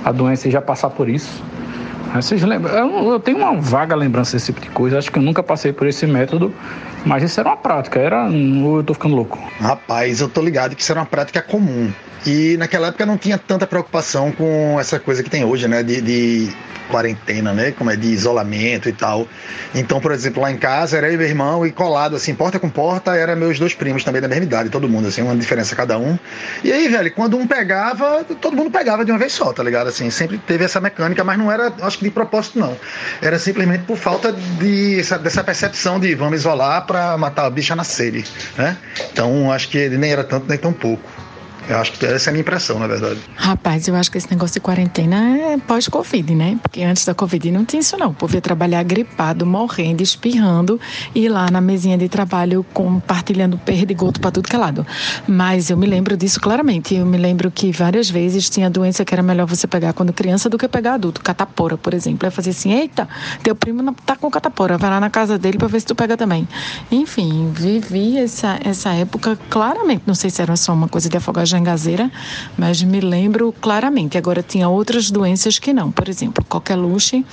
a 0.06 0.12
doença 0.12 0.48
e 0.48 0.52
já 0.52 0.62
passar 0.62 0.90
por 0.90 1.10
isso. 1.10 1.44
Vocês 2.14 2.44
lembram? 2.44 2.74
Eu, 2.74 3.14
eu, 3.14 3.20
tenho 3.20 3.38
uma 3.38 3.60
vaga 3.60 3.96
lembrança 3.96 4.34
desse 4.34 4.48
tipo 4.48 4.62
de 4.62 4.70
coisa. 4.70 4.98
Acho 4.98 5.12
que 5.12 5.18
eu 5.18 5.24
nunca 5.24 5.42
passei 5.42 5.74
por 5.74 5.88
esse 5.88 6.06
método, 6.06 6.54
mas 7.06 7.24
isso 7.24 7.40
era 7.40 7.50
uma 7.50 7.58
prática. 7.58 8.00
Era. 8.00 8.30
Eu 8.30 8.84
tô 8.84 8.94
ficando 8.94 9.16
louco? 9.16 9.40
Rapaz, 9.60 10.22
eu 10.22 10.30
tô 10.30 10.42
ligado 10.42 10.76
que 10.76 10.82
isso 10.82 10.92
era 10.92 11.02
uma 11.02 11.06
prática 11.06 11.42
comum. 11.42 11.92
E 12.26 12.56
naquela 12.58 12.88
época 12.88 13.06
não 13.06 13.18
tinha 13.18 13.38
tanta 13.38 13.68
preocupação 13.68 14.32
com 14.32 14.78
essa 14.80 15.00
coisa 15.00 15.22
que 15.24 15.30
tem 15.30 15.44
hoje, 15.44 15.68
né? 15.68 15.84
De, 15.84 16.02
de, 16.02 16.54
quarentena, 16.90 17.54
né? 17.54 17.72
Como 17.72 17.90
é 17.90 17.96
de 17.96 18.08
isolamento 18.08 18.90
e 18.90 18.94
tal. 18.94 19.28
Então, 19.74 20.00
por 20.00 20.12
exemplo, 20.12 20.42
lá 20.42 20.52
em 20.52 20.58
casa 20.58 20.98
era 20.98 21.08
eu 21.08 21.14
e 21.14 21.18
meu 21.18 21.28
irmão 21.28 21.66
e 21.66 21.72
colado, 21.72 22.16
assim, 22.16 22.34
porta 22.36 22.60
com 22.60 22.70
porta, 22.70 23.16
era 23.16 23.36
meus 23.36 23.60
dois 23.60 23.74
primos 23.74 24.04
também 24.04 24.22
da 24.22 24.28
mesma 24.28 24.44
idade, 24.44 24.70
todo 24.70 24.88
mundo, 24.88 25.08
assim, 25.08 25.22
uma 25.22 25.36
diferença 25.36 25.76
cada 25.76 25.98
um. 25.98 26.18
E 26.64 26.72
aí, 26.72 26.88
velho, 26.88 27.12
quando 27.14 27.38
um 27.38 27.48
pegava, 27.48 28.24
todo 28.24 28.56
mundo 28.56 28.70
pegava 28.70 29.04
de 29.04 29.12
uma 29.12 29.18
vez 29.18 29.34
só, 29.34 29.52
tá 29.52 29.64
ligado? 29.64 29.88
Assim, 29.88 30.10
sempre 30.10 30.38
teve 30.38 30.64
essa 30.64 30.80
mecânica, 30.80 31.24
mas 31.24 31.38
não 31.38 31.52
era, 31.52 31.74
acho 31.82 31.98
que 31.98 32.03
de 32.04 32.12
propósito, 32.12 32.60
não. 32.60 32.78
Era 33.22 33.40
simplesmente 33.40 33.86
por 33.86 33.98
falta 33.98 34.32
de, 34.32 35.02
dessa 35.22 35.44
percepção 35.44 36.00
de 36.00 36.14
vamos 36.16 36.40
isolar 36.40 36.86
para 36.86 37.18
matar 37.18 37.46
a 37.46 37.50
bicha 37.50 37.76
na 37.76 37.84
sede, 37.84 38.26
né? 38.58 38.78
Então, 39.12 39.52
acho 39.52 39.70
que 39.70 39.78
ele 39.78 39.98
nem 39.98 40.12
era 40.12 40.24
tanto 40.24 40.48
nem 40.48 40.58
tão 40.58 40.74
pouco. 40.74 41.23
Eu 41.70 41.78
acho 41.78 41.94
que 41.94 42.06
essa 42.06 42.30
é 42.30 42.32
a 42.32 42.34
minha 42.34 42.42
impressão, 42.42 42.78
na 42.78 42.88
verdade. 42.88 43.20
Rapaz, 43.36 43.88
eu 43.88 43.96
acho 43.96 44.12
que 44.12 44.18
esse 44.18 44.30
negócio 44.30 44.56
de 44.56 44.60
quarentena 44.60 45.38
é 45.38 45.58
pós-Covid, 45.58 46.36
né? 46.36 46.58
Porque 46.62 46.84
antes 46.84 47.06
da 47.06 47.14
Covid 47.14 47.52
não 47.52 47.64
tinha 47.64 47.80
isso, 47.80 47.98
não. 47.98 48.16
O 48.20 48.42
trabalhar 48.42 48.84
gripado, 48.84 49.46
morrendo, 49.46 50.02
espirrando 50.02 50.80
e 51.16 51.30
lá 51.30 51.50
na 51.50 51.62
mesinha 51.62 51.98
de 51.98 52.10
trabalho 52.10 52.66
compartilhando 52.74 53.58
perdigoto 53.58 54.20
para 54.20 54.32
tudo 54.32 54.50
que 54.50 54.56
é 54.56 54.60
lado. 54.60 54.86
Mas 55.28 55.70
eu 55.70 55.78
me 55.78 55.88
lembro 55.88 56.18
disso 56.18 56.40
claramente. 56.40 56.96
Eu 56.96 57.06
me 57.06 57.18
lembro 57.18 57.50
que 57.50 57.72
várias 57.72 58.10
vezes 58.10 58.50
tinha 58.50 58.70
doença 58.70 59.06
que 59.06 59.14
era 59.14 59.24
melhor 59.24 59.46
você 59.46 59.68
pegar 59.68 59.94
quando 59.94 60.12
criança 60.12 60.50
do 60.50 60.58
que 60.58 60.68
pegar 60.68 60.96
adulto. 60.96 61.22
Catapora, 61.22 61.78
por 61.78 61.94
exemplo. 61.94 62.26
Aí 62.26 62.32
fazer 62.32 62.50
assim: 62.50 62.74
eita, 62.74 63.08
teu 63.42 63.56
primo 63.56 63.94
tá 64.06 64.16
com 64.16 64.30
catapora, 64.30 64.78
vai 64.78 64.90
lá 64.90 65.00
na 65.00 65.10
casa 65.10 65.38
dele 65.38 65.58
para 65.58 65.68
ver 65.68 65.80
se 65.80 65.86
tu 65.86 65.96
pega 65.96 66.18
também. 66.18 66.48
Enfim, 66.92 67.52
vivi 67.54 68.18
essa, 68.18 68.60
essa 68.64 68.94
época 68.94 69.38
claramente. 69.50 70.04
Não 70.06 70.16
sei 70.16 70.30
se 70.30 70.42
era 70.42 70.56
só 70.56 70.74
uma 70.74 70.88
coisa 70.88 71.08
de 71.08 71.18
afogar 71.18 71.46
jangazeira, 71.54 72.12
mas 72.58 72.82
me 72.82 73.00
lembro 73.00 73.54
claramente. 73.62 74.18
Agora 74.18 74.42
tinha 74.42 74.68
outras 74.68 75.12
doenças 75.12 75.60
que 75.60 75.72
não. 75.72 75.92
Por 75.92 76.10
exemplo, 76.10 76.44
coqueluche, 76.50 77.26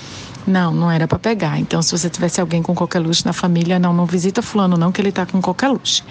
não, 0.45 0.73
não 0.73 0.91
era 0.91 1.07
para 1.07 1.19
pegar. 1.19 1.59
Então, 1.59 1.81
se 1.81 1.91
você 1.97 2.09
tivesse 2.09 2.41
alguém 2.41 2.61
com 2.61 2.73
coqueluche 2.73 3.25
na 3.25 3.33
família, 3.33 3.79
não, 3.79 3.93
não 3.93 4.05
visita 4.05 4.41
fulano 4.41 4.77
não, 4.77 4.91
que 4.91 5.01
ele 5.01 5.11
tá 5.11 5.25
com 5.25 5.41
coqueluche. 5.41 6.03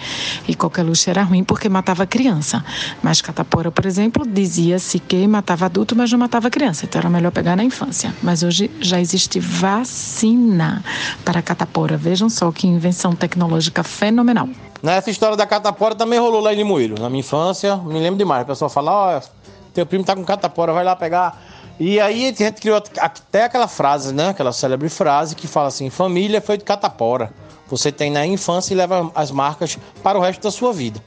E 0.47 0.55
coqueluche 0.55 1.09
era 1.09 1.23
ruim 1.23 1.43
porque 1.43 1.69
matava 1.69 2.05
criança. 2.05 2.63
Mas 3.01 3.21
catapora, 3.21 3.71
por 3.71 3.85
exemplo, 3.85 4.25
dizia-se 4.25 4.99
que 4.99 5.27
matava 5.27 5.65
adulto, 5.65 5.95
mas 5.95 6.11
não 6.11 6.19
matava 6.19 6.49
criança. 6.49 6.85
Então 6.85 6.99
era 6.99 7.09
melhor 7.09 7.31
pegar 7.31 7.55
na 7.55 7.63
infância. 7.63 8.13
Mas 8.21 8.43
hoje 8.43 8.71
já 8.79 8.99
existe 8.99 9.39
vacina 9.39 10.83
para 11.23 11.41
catapora. 11.41 11.97
Vejam 11.97 12.29
só 12.29 12.51
que 12.51 12.67
invenção 12.67 13.13
tecnológica 13.13 13.83
fenomenal. 13.83 14.49
Nessa 14.81 15.11
história 15.11 15.37
da 15.37 15.45
catapora 15.45 15.93
também 15.93 16.19
rolou 16.19 16.41
lá 16.41 16.53
em 16.53 16.57
Limoeiro. 16.57 16.99
Na 16.99 17.09
minha 17.09 17.19
infância, 17.19 17.77
me 17.77 17.99
lembro 17.99 18.17
demais. 18.17 18.43
O 18.43 18.47
pessoal 18.47 18.69
fala, 18.69 18.91
ó, 18.91 19.17
oh, 19.17 19.21
teu 19.73 19.85
primo 19.85 20.03
tá 20.03 20.15
com 20.15 20.23
catapora, 20.23 20.73
vai 20.73 20.83
lá 20.83 20.95
pegar. 20.95 21.39
E 21.83 21.99
aí 21.99 22.27
a 22.27 22.31
gente 22.31 22.61
criou 22.61 22.77
até 22.77 23.45
aquela 23.45 23.67
frase, 23.67 24.13
né? 24.13 24.29
Aquela 24.29 24.53
célebre 24.53 24.87
frase 24.87 25.35
que 25.35 25.47
fala 25.47 25.67
assim, 25.69 25.89
família 25.89 26.39
foi 26.39 26.55
de 26.55 26.63
catapora. 26.63 27.33
Você 27.67 27.91
tem 27.91 28.11
na 28.11 28.23
infância 28.23 28.71
e 28.71 28.77
leva 28.77 29.11
as 29.15 29.31
marcas 29.31 29.79
para 30.03 30.15
o 30.15 30.21
resto 30.21 30.43
da 30.43 30.51
sua 30.51 30.71
vida. 30.71 31.03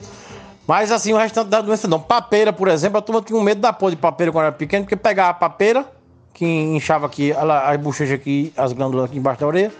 Mas 0.66 0.90
assim, 0.90 1.12
o 1.12 1.16
restante 1.16 1.48
da 1.48 1.60
doença 1.60 1.86
não. 1.86 2.00
Papeira, 2.00 2.52
por 2.52 2.66
exemplo, 2.66 2.98
a 2.98 3.00
turma 3.00 3.22
tinha 3.22 3.38
um 3.38 3.42
medo 3.42 3.60
da 3.60 3.72
porra 3.72 3.92
de 3.92 3.98
papeira 3.98 4.32
quando 4.32 4.46
era 4.46 4.52
pequeno, 4.52 4.82
porque 4.84 4.96
pegava 4.96 5.30
a 5.30 5.34
papeira, 5.34 5.86
que 6.32 6.44
inchava 6.44 7.06
aqui, 7.06 7.32
as 7.32 7.76
bochechas 7.76 8.16
aqui, 8.16 8.52
as 8.56 8.72
glândulas 8.72 9.04
aqui 9.04 9.16
embaixo 9.16 9.42
da 9.42 9.46
orelha, 9.46 9.72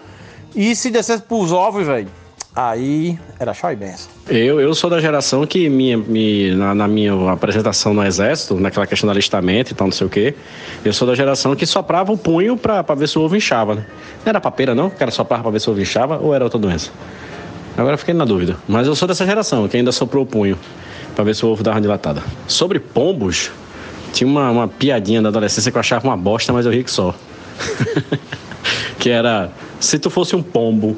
e 0.55 0.77
se 0.77 0.91
descesse 0.91 1.25
pros 1.25 1.51
ovos, 1.51 1.89
velho, 1.89 2.09
Aí 2.57 3.19
era 3.41 3.53
show 3.53 3.73
e 3.73 3.75
benção. 3.75 4.09
Eu, 4.29 4.61
eu 4.61 4.73
sou 4.75 4.89
da 4.89 5.01
geração 5.01 5.45
que 5.45 5.69
minha, 5.69 5.99
me, 5.99 6.55
na, 6.55 6.73
na, 6.73 6.87
minha 6.87 7.33
apresentação 7.33 7.93
no 7.93 8.05
exército, 8.05 8.55
naquela 8.55 8.87
questão 8.87 9.09
do 9.09 9.11
alistamento 9.11 9.73
e 9.73 9.75
tal, 9.75 9.89
não 9.89 9.93
sei 9.93 10.07
o 10.07 10.11
quê, 10.11 10.35
eu 10.85 10.93
sou 10.93 11.07
da 11.09 11.17
geração 11.17 11.57
que 11.57 11.67
soprava 11.67 12.13
o 12.13 12.17
punho 12.17 12.57
pra, 12.57 12.85
pra 12.85 12.95
ver 12.95 13.09
se 13.09 13.19
o 13.19 13.23
ovo 13.23 13.35
inchava, 13.35 13.75
né? 13.75 13.87
Não 14.25 14.31
era 14.31 14.41
papeira, 14.41 14.73
não? 14.73 14.87
O 14.87 14.91
cara 14.93 15.11
soprava 15.11 15.43
pra 15.43 15.51
ver 15.51 15.61
se 15.61 15.69
o 15.69 15.73
ovo 15.73 15.81
inchava 15.81 16.19
ou 16.19 16.33
era 16.33 16.45
outra 16.45 16.59
doença? 16.59 16.93
Agora 17.77 17.97
fiquei 17.97 18.15
na 18.15 18.25
dúvida. 18.25 18.57
Mas 18.69 18.87
eu 18.87 18.95
sou 18.95 19.09
dessa 19.09 19.27
geração 19.27 19.67
que 19.67 19.77
ainda 19.77 19.91
soprou 19.91 20.23
o 20.23 20.27
punho 20.27 20.57
pra 21.17 21.25
ver 21.25 21.35
se 21.35 21.45
o 21.45 21.49
ovo 21.49 21.65
dava 21.65 21.81
dilatada. 21.81 22.23
Sobre 22.47 22.79
pombos, 22.79 23.51
tinha 24.13 24.29
uma, 24.29 24.49
uma 24.51 24.69
piadinha 24.69 25.21
da 25.21 25.29
adolescência 25.29 25.73
que 25.73 25.77
eu 25.77 25.81
achava 25.81 26.07
uma 26.07 26.17
bosta, 26.17 26.53
mas 26.53 26.67
eu 26.67 26.71
ri 26.71 26.85
que 26.85 26.91
só. 26.91 27.13
que 29.01 29.11
era, 29.11 29.51
se 29.81 29.99
tu 29.99 30.09
fosse 30.09 30.37
um 30.37 30.43
pombo 30.43 30.97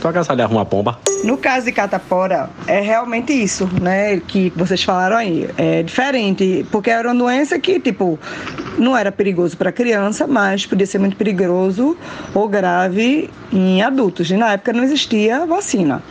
tu 0.00 0.08
agasalhava 0.08 0.52
uma 0.52 0.64
pomba. 0.64 0.98
No 1.22 1.36
caso 1.36 1.66
de 1.66 1.72
catapora, 1.72 2.48
é 2.66 2.80
realmente 2.80 3.32
isso, 3.32 3.68
né? 3.80 4.18
Que 4.20 4.50
vocês 4.56 4.82
falaram 4.82 5.16
aí. 5.16 5.48
É 5.58 5.82
diferente, 5.82 6.66
porque 6.70 6.90
era 6.90 7.08
uma 7.08 7.14
doença 7.14 7.58
que, 7.58 7.78
tipo, 7.78 8.18
não 8.78 8.96
era 8.96 9.12
perigoso 9.12 9.56
para 9.56 9.70
criança, 9.70 10.26
mas 10.26 10.64
podia 10.64 10.86
ser 10.86 10.98
muito 10.98 11.16
perigoso 11.16 11.96
ou 12.34 12.48
grave 12.48 13.28
em 13.52 13.82
adultos. 13.82 14.30
E 14.30 14.36
na 14.36 14.52
época 14.52 14.72
não 14.72 14.82
existia 14.82 15.44
vacina. 15.44 16.02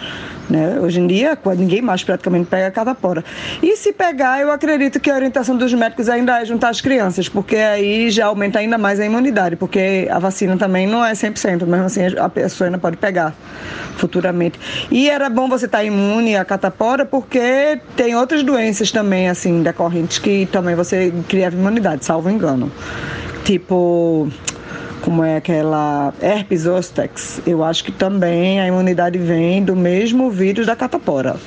Né? 0.49 0.79
Hoje 0.79 0.99
em 0.99 1.05
dia, 1.05 1.37
ninguém 1.57 1.81
mais 1.81 2.03
praticamente 2.03 2.47
pega 2.47 2.71
catapora. 2.71 3.23
E 3.61 3.75
se 3.75 3.93
pegar, 3.93 4.41
eu 4.41 4.51
acredito 4.51 4.99
que 4.99 5.11
a 5.11 5.15
orientação 5.15 5.55
dos 5.55 5.71
médicos 5.73 6.09
ainda 6.09 6.41
é 6.41 6.45
juntar 6.45 6.69
as 6.69 6.81
crianças, 6.81 7.29
porque 7.29 7.55
aí 7.55 8.09
já 8.09 8.25
aumenta 8.25 8.57
ainda 8.57 8.77
mais 8.77 8.99
a 8.99 9.05
imunidade, 9.05 9.55
porque 9.55 10.07
a 10.09 10.17
vacina 10.17 10.57
também 10.57 10.87
não 10.87 11.05
é 11.05 11.13
100%, 11.13 11.65
mesmo 11.65 11.85
assim 11.85 12.01
a 12.17 12.27
pessoa 12.27 12.67
ainda 12.67 12.79
pode 12.79 12.97
pegar 12.97 13.35
futuramente. 13.97 14.59
E 14.89 15.09
era 15.09 15.29
bom 15.29 15.47
você 15.47 15.65
estar 15.65 15.83
imune 15.83 16.35
à 16.35 16.43
catapora, 16.43 17.05
porque 17.05 17.79
tem 17.95 18.15
outras 18.15 18.41
doenças 18.41 18.91
também, 18.91 19.29
assim, 19.29 19.61
decorrentes, 19.61 20.17
que 20.17 20.47
também 20.51 20.73
você 20.73 21.13
cria 21.27 21.49
imunidade, 21.49 22.05
salvo 22.05 22.29
engano. 22.29 22.71
Tipo 23.43 24.29
como 25.03 25.23
é 25.23 25.37
aquela 25.37 26.13
herpes 26.21 26.61
zoster, 26.61 27.09
eu 27.45 27.63
acho 27.63 27.83
que 27.83 27.91
também 27.91 28.59
a 28.59 28.67
imunidade 28.67 29.17
vem 29.17 29.63
do 29.63 29.75
mesmo 29.75 30.29
vírus 30.29 30.65
da 30.65 30.75
catapora. 30.75 31.37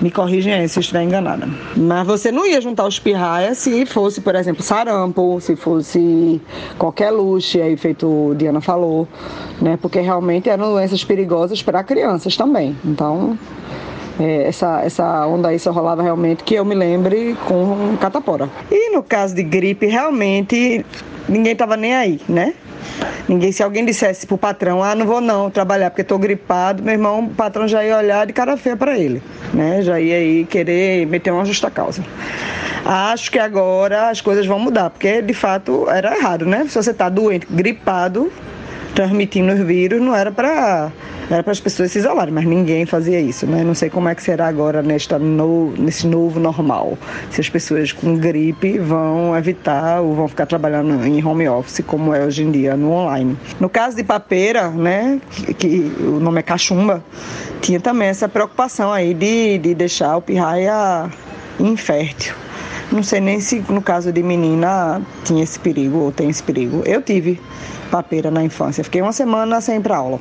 Me 0.00 0.10
corrigem 0.10 0.54
aí 0.54 0.66
se 0.66 0.78
eu 0.78 0.80
estiver 0.80 1.02
enganada. 1.02 1.46
Mas 1.76 2.06
você 2.06 2.32
não 2.32 2.46
ia 2.46 2.58
juntar 2.58 2.86
os 2.86 2.98
pirraias 2.98 3.58
se 3.58 3.84
fosse, 3.84 4.22
por 4.22 4.34
exemplo, 4.34 4.62
sarampo, 4.62 5.38
se 5.42 5.54
fosse 5.54 6.40
qualquer 6.78 7.10
luxe, 7.10 7.60
aí 7.60 7.76
feito 7.76 8.34
Diana 8.38 8.62
falou, 8.62 9.06
né? 9.60 9.78
Porque 9.80 10.00
realmente 10.00 10.48
eram 10.48 10.72
doenças 10.72 11.04
perigosas 11.04 11.62
para 11.62 11.84
crianças 11.84 12.34
também. 12.34 12.74
Então, 12.82 13.38
é, 14.20 14.48
essa, 14.48 14.82
essa 14.82 15.26
onda 15.26 15.48
aí 15.48 15.58
só 15.58 15.72
rolava 15.72 16.02
realmente 16.02 16.44
que 16.44 16.54
eu 16.54 16.64
me 16.64 16.74
lembre 16.74 17.34
com 17.46 17.96
catapora. 17.98 18.50
E 18.70 18.94
no 18.94 19.02
caso 19.02 19.34
de 19.34 19.42
gripe, 19.42 19.86
realmente 19.86 20.84
ninguém 21.26 21.56
tava 21.56 21.76
nem 21.76 21.94
aí, 21.94 22.20
né? 22.28 22.52
Ninguém, 23.26 23.50
se 23.52 23.62
alguém 23.62 23.84
dissesse 23.84 24.26
pro 24.26 24.36
patrão, 24.36 24.82
ah, 24.82 24.94
não 24.94 25.06
vou 25.06 25.20
não 25.20 25.50
trabalhar 25.50 25.90
porque 25.90 26.04
tô 26.04 26.18
gripado, 26.18 26.82
meu 26.82 26.92
irmão, 26.92 27.24
o 27.24 27.30
patrão 27.30 27.66
já 27.66 27.84
ia 27.84 27.96
olhar 27.96 28.26
de 28.26 28.32
cara 28.32 28.56
feia 28.56 28.76
para 28.76 28.98
ele, 28.98 29.22
né? 29.54 29.80
Já 29.82 29.98
ia 29.98 30.16
aí 30.16 30.44
querer 30.44 31.06
meter 31.06 31.32
uma 31.32 31.44
justa 31.44 31.70
causa. 31.70 32.04
Acho 32.84 33.30
que 33.30 33.38
agora 33.38 34.10
as 34.10 34.20
coisas 34.20 34.46
vão 34.46 34.58
mudar, 34.58 34.90
porque 34.90 35.22
de 35.22 35.34
fato 35.34 35.88
era 35.88 36.16
errado, 36.16 36.44
né? 36.44 36.66
Se 36.68 36.74
você 36.74 36.92
tá 36.92 37.08
doente, 37.08 37.46
gripado, 37.48 38.32
transmitindo 38.94 39.52
os 39.52 39.60
vírus, 39.60 40.00
não 40.00 40.14
era 40.14 40.30
para 40.30 40.90
era 41.30 41.44
para 41.44 41.52
as 41.52 41.60
pessoas 41.60 41.92
se 41.92 41.98
isolarem, 42.00 42.34
mas 42.34 42.44
ninguém 42.44 42.84
fazia 42.84 43.20
isso, 43.20 43.46
né? 43.46 43.62
Não 43.62 43.74
sei 43.74 43.88
como 43.88 44.08
é 44.08 44.14
que 44.16 44.22
será 44.22 44.48
agora 44.48 44.82
nesta 44.82 45.16
no, 45.16 45.70
nesse 45.78 46.04
novo 46.06 46.40
normal. 46.40 46.98
Se 47.30 47.40
as 47.40 47.48
pessoas 47.48 47.92
com 47.92 48.16
gripe 48.16 48.78
vão 48.78 49.36
evitar 49.36 50.00
ou 50.00 50.12
vão 50.12 50.26
ficar 50.26 50.46
trabalhando 50.46 51.06
em 51.06 51.24
home 51.24 51.48
office, 51.48 51.84
como 51.86 52.12
é 52.12 52.24
hoje 52.24 52.42
em 52.42 52.50
dia 52.50 52.76
no 52.76 52.90
online. 52.90 53.36
No 53.60 53.68
caso 53.68 53.96
de 53.96 54.02
papeira, 54.02 54.70
né, 54.70 55.20
que, 55.30 55.54
que 55.54 55.96
o 56.00 56.18
nome 56.18 56.40
é 56.40 56.42
cachumba, 56.42 57.04
tinha 57.60 57.78
também 57.78 58.08
essa 58.08 58.28
preocupação 58.28 58.92
aí 58.92 59.14
de, 59.14 59.58
de 59.58 59.72
deixar 59.72 60.16
o 60.16 60.22
pirraia 60.22 61.08
infértil. 61.60 62.34
Não 62.92 63.04
sei 63.04 63.20
nem 63.20 63.38
se 63.40 63.64
no 63.68 63.80
caso 63.80 64.12
de 64.12 64.22
menina 64.22 65.00
tinha 65.24 65.44
esse 65.44 65.58
perigo 65.60 65.98
ou 65.98 66.12
tem 66.12 66.28
esse 66.28 66.42
perigo. 66.42 66.82
Eu 66.84 67.00
tive 67.00 67.40
papeira 67.90 68.30
na 68.30 68.42
infância, 68.42 68.82
fiquei 68.82 69.00
uma 69.00 69.12
semana 69.12 69.60
sem 69.60 69.76
ir 69.76 69.80
para 69.80 69.96
aula. 69.96 70.20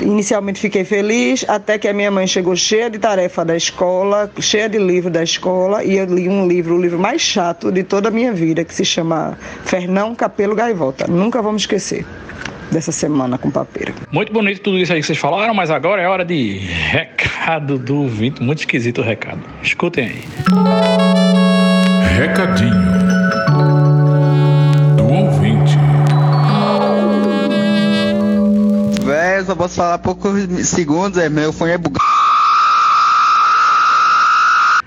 Inicialmente 0.00 0.58
fiquei 0.60 0.84
feliz, 0.84 1.44
até 1.46 1.78
que 1.78 1.86
a 1.86 1.92
minha 1.92 2.10
mãe 2.10 2.26
chegou 2.26 2.56
cheia 2.56 2.90
de 2.90 2.98
tarefa 2.98 3.44
da 3.44 3.56
escola, 3.56 4.28
cheia 4.40 4.68
de 4.68 4.78
livro 4.78 5.10
da 5.10 5.22
escola, 5.22 5.84
e 5.84 5.96
eu 5.96 6.06
li 6.06 6.28
um 6.28 6.48
livro, 6.48 6.74
o 6.74 6.80
livro 6.80 6.98
mais 6.98 7.22
chato 7.22 7.70
de 7.70 7.84
toda 7.84 8.08
a 8.08 8.10
minha 8.10 8.32
vida, 8.32 8.64
que 8.64 8.74
se 8.74 8.84
chama 8.84 9.38
Fernão 9.64 10.14
Capelo 10.14 10.56
Gaivota. 10.56 11.06
Nunca 11.06 11.40
vamos 11.40 11.62
esquecer 11.62 12.04
dessa 12.72 12.90
semana 12.90 13.38
com 13.38 13.50
papeira. 13.50 13.92
Muito 14.10 14.32
bonito 14.32 14.60
tudo 14.60 14.78
isso 14.78 14.92
aí 14.92 15.00
que 15.00 15.06
vocês 15.06 15.18
falaram, 15.18 15.54
mas 15.54 15.70
agora 15.70 16.02
é 16.02 16.08
hora 16.08 16.24
de 16.24 16.58
recado 16.58 17.78
do 17.78 18.02
ouvinte. 18.02 18.42
Muito 18.42 18.60
esquisito 18.60 19.02
o 19.02 19.04
recado. 19.04 19.40
Escutem 19.62 20.06
aí. 20.06 20.24
Recadinho 22.16 22.72
do 24.96 25.04
ouvinte. 25.04 25.76
Véi, 29.04 29.40
eu 29.40 29.44
só 29.44 29.54
posso 29.54 29.76
falar 29.76 29.98
poucos 29.98 30.32
segundos, 30.66 31.18
é 31.18 31.28
meu 31.28 31.52
fone 31.52 31.72
é 31.72 31.78
bugado. 31.78 32.11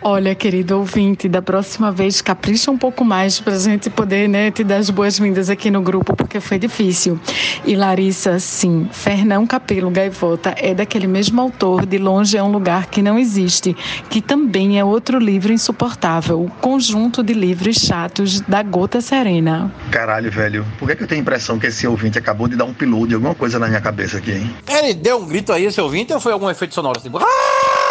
Olha, 0.07 0.35
querido 0.35 0.77
ouvinte, 0.77 1.27
da 1.27 1.41
próxima 1.41 1.91
vez 1.91 2.21
capricha 2.21 2.69
um 2.69 2.77
pouco 2.77 3.03
mais 3.03 3.39
para 3.39 3.55
a 3.55 3.57
gente 3.57 3.89
poder 3.89 4.29
né, 4.29 4.51
te 4.51 4.63
dar 4.63 4.77
as 4.77 4.91
boas-vindas 4.91 5.49
aqui 5.49 5.71
no 5.71 5.81
grupo, 5.81 6.15
porque 6.15 6.39
foi 6.39 6.59
difícil. 6.59 7.19
E 7.65 7.75
Larissa, 7.75 8.37
sim, 8.37 8.87
Fernão 8.91 9.47
Capelo 9.47 9.89
Gaivota 9.89 10.53
é 10.59 10.75
daquele 10.75 11.07
mesmo 11.07 11.41
autor 11.41 11.87
de 11.87 11.97
Longe 11.97 12.37
é 12.37 12.43
um 12.43 12.51
Lugar 12.51 12.85
que 12.85 13.01
Não 13.01 13.17
Existe, 13.17 13.75
que 14.07 14.21
também 14.21 14.77
é 14.77 14.85
outro 14.85 15.17
livro 15.17 15.51
insuportável, 15.51 16.39
o 16.39 16.51
conjunto 16.61 17.23
de 17.23 17.33
livros 17.33 17.77
chatos 17.77 18.41
da 18.41 18.61
Gota 18.61 19.01
Serena. 19.01 19.73
Caralho, 19.89 20.29
velho. 20.29 20.67
Por 20.77 20.87
que, 20.87 20.97
que 20.97 21.03
eu 21.03 21.07
tenho 21.07 21.21
a 21.21 21.23
impressão 21.23 21.57
que 21.57 21.65
esse 21.65 21.87
ouvinte 21.87 22.19
acabou 22.19 22.47
de 22.47 22.55
dar 22.55 22.65
um 22.65 22.75
pilu 22.75 23.07
de 23.07 23.15
alguma 23.15 23.33
coisa 23.33 23.57
na 23.57 23.67
minha 23.67 23.81
cabeça 23.81 24.19
aqui, 24.19 24.33
hein? 24.33 24.55
Ele 24.69 24.93
deu 24.93 25.17
um 25.17 25.25
grito 25.25 25.51
aí, 25.51 25.65
esse 25.65 25.81
ouvinte, 25.81 26.13
ou 26.13 26.19
foi 26.19 26.31
algum 26.31 26.47
efeito 26.47 26.75
sonoro 26.75 26.99
assim? 26.99 27.09
Ah! 27.11 27.84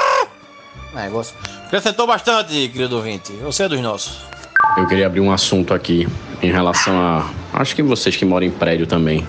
Negócio. 0.94 1.34
Acrescentou 1.66 2.06
bastante, 2.06 2.68
querido 2.68 2.96
ouvinte. 2.96 3.32
Você 3.42 3.64
é 3.64 3.68
dos 3.68 3.80
nossos. 3.80 4.20
Eu 4.76 4.86
queria 4.86 5.06
abrir 5.06 5.20
um 5.20 5.32
assunto 5.32 5.74
aqui 5.74 6.08
em 6.42 6.50
relação 6.50 6.98
a. 6.98 7.28
Acho 7.52 7.74
que 7.74 7.82
vocês 7.82 8.16
que 8.16 8.24
moram 8.24 8.46
em 8.46 8.50
prédio 8.50 8.86
também. 8.86 9.26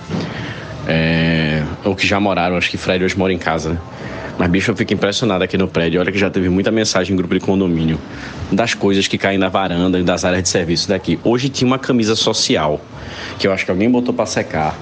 É, 0.88 1.64
ou 1.84 1.96
que 1.96 2.06
já 2.06 2.20
moraram, 2.20 2.56
acho 2.56 2.70
que 2.70 2.76
Fred 2.76 3.04
hoje 3.04 3.18
mora 3.18 3.32
em 3.32 3.38
casa, 3.38 3.70
né? 3.70 3.80
Mas, 4.38 4.50
bicho, 4.50 4.70
eu 4.70 4.76
fico 4.76 4.92
impressionado 4.92 5.42
aqui 5.42 5.56
no 5.56 5.66
prédio. 5.66 5.98
Olha 5.98 6.12
que 6.12 6.18
já 6.18 6.28
teve 6.28 6.48
muita 6.48 6.70
mensagem 6.70 7.14
em 7.14 7.16
grupo 7.16 7.34
de 7.34 7.40
condomínio 7.40 7.98
das 8.52 8.74
coisas 8.74 9.08
que 9.08 9.16
caem 9.16 9.38
na 9.38 9.48
varanda 9.48 9.98
e 9.98 10.02
das 10.02 10.24
áreas 10.24 10.42
de 10.42 10.48
serviço 10.48 10.88
daqui. 10.88 11.18
Hoje 11.24 11.48
tinha 11.48 11.66
uma 11.66 11.78
camisa 11.78 12.14
social 12.14 12.80
que 13.38 13.46
eu 13.46 13.52
acho 13.52 13.64
que 13.64 13.70
alguém 13.70 13.90
botou 13.90 14.12
para 14.12 14.26
secar 14.26 14.76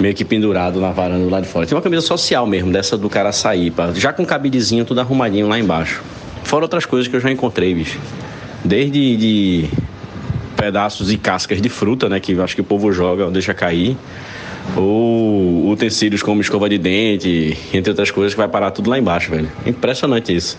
meio 0.00 0.14
que 0.14 0.24
pendurado 0.24 0.80
na 0.80 0.90
varanda 0.90 1.30
lá 1.30 1.40
de 1.40 1.48
fora. 1.48 1.66
Tem 1.66 1.76
uma 1.76 1.82
camisa 1.82 2.02
social 2.02 2.46
mesmo, 2.46 2.72
dessa 2.72 2.96
do 2.96 3.08
cara 3.08 3.32
sair, 3.32 3.72
já 3.94 4.12
com 4.12 4.24
cabidezinho 4.24 4.84
tudo 4.84 5.00
arrumadinho 5.00 5.48
lá 5.48 5.58
embaixo. 5.58 6.02
Fora 6.44 6.64
outras 6.64 6.84
coisas 6.84 7.08
que 7.08 7.14
eu 7.14 7.20
já 7.20 7.30
encontrei, 7.30 7.74
bicho. 7.74 7.98
Desde 8.64 9.16
de 9.16 9.68
pedaços 10.56 11.10
e 11.10 11.16
cascas 11.16 11.60
de 11.60 11.68
fruta, 11.68 12.08
né, 12.08 12.20
que 12.20 12.38
acho 12.40 12.54
que 12.54 12.60
o 12.60 12.64
povo 12.64 12.92
joga, 12.92 13.30
deixa 13.30 13.54
cair. 13.54 13.96
Ou 14.76 15.70
utensílios 15.70 16.22
como 16.22 16.40
escova 16.40 16.68
de 16.68 16.78
dente, 16.78 17.56
entre 17.72 17.90
outras 17.90 18.10
coisas, 18.10 18.34
que 18.34 18.38
vai 18.38 18.48
parar 18.48 18.70
tudo 18.70 18.90
lá 18.90 18.98
embaixo, 18.98 19.30
velho. 19.30 19.50
Impressionante 19.66 20.34
isso. 20.34 20.58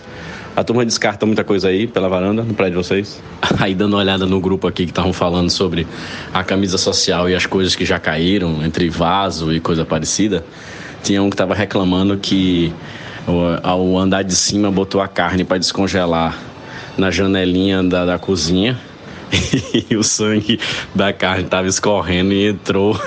A 0.54 0.62
turma 0.62 0.84
descarta 0.84 1.24
muita 1.24 1.42
coisa 1.42 1.68
aí 1.68 1.86
pela 1.86 2.10
varanda, 2.10 2.42
no 2.42 2.52
prédio 2.52 2.78
de 2.78 2.86
vocês. 2.86 3.22
Aí 3.58 3.74
dando 3.74 3.94
uma 3.94 4.00
olhada 4.00 4.26
no 4.26 4.38
grupo 4.38 4.66
aqui 4.66 4.84
que 4.84 4.90
estavam 4.90 5.12
falando 5.12 5.48
sobre 5.48 5.86
a 6.32 6.44
camisa 6.44 6.76
social 6.76 7.28
e 7.28 7.34
as 7.34 7.46
coisas 7.46 7.74
que 7.74 7.86
já 7.86 7.98
caíram, 7.98 8.62
entre 8.62 8.90
vaso 8.90 9.50
e 9.50 9.60
coisa 9.60 9.82
parecida. 9.84 10.44
Tinha 11.02 11.22
um 11.22 11.30
que 11.30 11.34
estava 11.34 11.54
reclamando 11.54 12.18
que 12.18 12.72
ao 13.62 13.96
andar 13.96 14.22
de 14.22 14.34
cima 14.34 14.70
botou 14.70 15.00
a 15.00 15.08
carne 15.08 15.42
para 15.42 15.56
descongelar 15.56 16.38
na 16.98 17.10
janelinha 17.10 17.82
da, 17.82 18.04
da 18.04 18.18
cozinha 18.18 18.78
e 19.90 19.96
o 19.96 20.02
sangue 20.02 20.60
da 20.94 21.14
carne 21.14 21.44
tava 21.44 21.66
escorrendo 21.66 22.34
e 22.34 22.48
entrou 22.48 23.00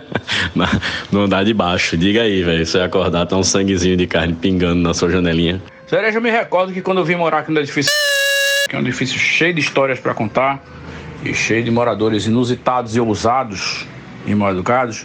na, 0.54 0.68
no 1.10 1.22
andar 1.22 1.44
de 1.44 1.54
baixo. 1.54 1.96
Diga 1.96 2.22
aí, 2.22 2.42
velho, 2.42 2.66
você 2.66 2.78
acordar, 2.80 3.24
tá 3.24 3.36
um 3.36 3.42
sanguezinho 3.42 3.96
de 3.96 4.06
carne 4.06 4.34
pingando 4.34 4.82
na 4.82 4.92
sua 4.92 5.10
janelinha. 5.10 5.62
Cereja, 5.90 6.18
eu 6.18 6.22
me 6.22 6.30
recordo 6.30 6.72
que 6.72 6.80
quando 6.80 6.98
eu 6.98 7.04
vim 7.04 7.16
morar 7.16 7.40
aqui 7.40 7.50
no 7.50 7.58
edifício, 7.58 7.90
que 8.68 8.76
é 8.76 8.78
um 8.78 8.82
edifício 8.82 9.18
cheio 9.18 9.52
de 9.52 9.60
histórias 9.60 9.98
para 9.98 10.14
contar 10.14 10.62
e 11.24 11.34
cheio 11.34 11.64
de 11.64 11.70
moradores 11.72 12.26
inusitados 12.26 12.94
e 12.94 13.00
ousados 13.00 13.88
e 14.24 14.32
mal 14.32 14.52
educados, 14.52 15.04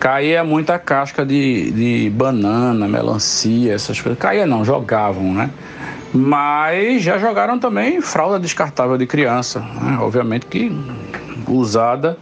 caía 0.00 0.42
muita 0.42 0.78
casca 0.78 1.26
de, 1.26 1.70
de 1.72 2.08
banana, 2.08 2.88
melancia, 2.88 3.74
essas 3.74 4.00
coisas. 4.00 4.18
Caía 4.18 4.46
não, 4.46 4.64
jogavam, 4.64 5.34
né? 5.34 5.50
Mas 6.10 7.02
já 7.02 7.18
jogaram 7.18 7.58
também 7.58 8.00
fralda 8.00 8.40
descartável 8.40 8.96
de 8.96 9.06
criança, 9.06 9.60
né? 9.60 9.98
obviamente 10.00 10.46
que 10.46 10.72
usada. 11.46 12.16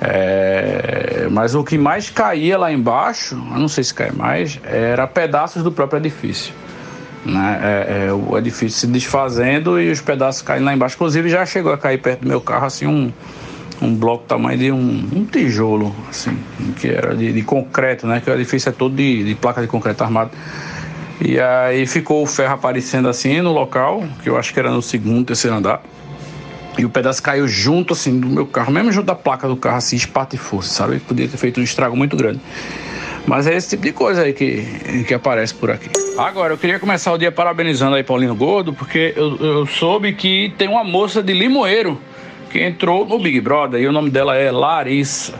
É... 0.00 1.26
Mas 1.32 1.56
o 1.56 1.64
que 1.64 1.76
mais 1.76 2.10
caía 2.10 2.56
lá 2.56 2.70
embaixo, 2.70 3.34
eu 3.34 3.58
não 3.58 3.66
sei 3.66 3.82
se 3.82 3.92
cai 3.92 4.12
mais, 4.12 4.60
era 4.62 5.04
pedaços 5.08 5.64
do 5.64 5.72
próprio 5.72 5.98
edifício. 5.98 6.54
Né? 7.24 7.60
É, 7.62 8.06
é, 8.06 8.12
o 8.12 8.36
edifício 8.36 8.80
se 8.80 8.86
desfazendo 8.86 9.80
e 9.80 9.90
os 9.90 10.00
pedaços 10.00 10.42
caindo 10.42 10.64
lá 10.64 10.74
embaixo. 10.74 10.96
Inclusive 10.96 11.28
já 11.28 11.46
chegou 11.46 11.72
a 11.72 11.78
cair 11.78 11.98
perto 11.98 12.22
do 12.22 12.28
meu 12.28 12.40
carro 12.40 12.66
assim 12.66 12.86
um, 12.86 13.12
um 13.80 13.94
bloco 13.94 14.24
tamanho 14.26 14.58
de 14.58 14.72
um, 14.72 15.08
um 15.14 15.24
tijolo, 15.24 15.94
assim, 16.08 16.36
que 16.80 16.88
era 16.88 17.14
de, 17.14 17.32
de, 17.32 17.42
concreto, 17.42 18.06
né? 18.06 18.20
Que 18.20 18.30
o 18.30 18.34
edifício 18.34 18.68
é 18.68 18.72
todo 18.72 18.94
de, 18.94 19.24
de 19.24 19.34
placa 19.34 19.60
de 19.60 19.68
concreto 19.68 20.02
armado. 20.02 20.30
E 21.20 21.38
aí 21.38 21.86
ficou 21.86 22.22
o 22.22 22.26
ferro 22.26 22.54
aparecendo 22.54 23.08
assim 23.08 23.40
no 23.40 23.52
local, 23.52 24.04
que 24.22 24.28
eu 24.28 24.36
acho 24.36 24.52
que 24.52 24.58
era 24.58 24.70
no 24.70 24.82
segundo, 24.82 25.26
terceiro 25.26 25.56
andar. 25.56 25.82
E 26.78 26.84
o 26.84 26.90
pedaço 26.90 27.22
caiu 27.22 27.46
junto 27.46 27.92
assim 27.92 28.18
do 28.18 28.26
meu 28.26 28.46
carro, 28.46 28.72
mesmo 28.72 28.90
junto 28.90 29.06
da 29.06 29.14
placa 29.14 29.46
do 29.46 29.56
carro, 29.56 29.76
assim, 29.76 29.94
espatifou, 29.94 30.62
sabe? 30.62 30.98
Podia 31.00 31.28
ter 31.28 31.36
feito 31.36 31.60
um 31.60 31.62
estrago 31.62 31.96
muito 31.96 32.16
grande. 32.16 32.40
Mas 33.26 33.46
é 33.46 33.56
esse 33.56 33.70
tipo 33.70 33.82
de 33.82 33.92
coisa 33.92 34.22
aí 34.22 34.32
que, 34.32 35.04
que 35.06 35.14
aparece 35.14 35.54
por 35.54 35.70
aqui. 35.70 35.88
Agora, 36.18 36.52
eu 36.52 36.58
queria 36.58 36.78
começar 36.78 37.12
o 37.12 37.18
dia 37.18 37.30
parabenizando 37.30 37.94
aí 37.94 38.02
Paulinho 38.02 38.34
Gordo, 38.34 38.72
porque 38.72 39.14
eu, 39.16 39.36
eu 39.36 39.66
soube 39.66 40.12
que 40.12 40.52
tem 40.58 40.68
uma 40.68 40.84
moça 40.84 41.22
de 41.22 41.32
Limoeiro 41.32 42.00
que 42.50 42.60
entrou 42.60 43.06
no 43.06 43.18
Big 43.18 43.40
Brother 43.40 43.80
e 43.80 43.86
o 43.86 43.92
nome 43.92 44.10
dela 44.10 44.36
é 44.36 44.50
Larissa. 44.50 45.34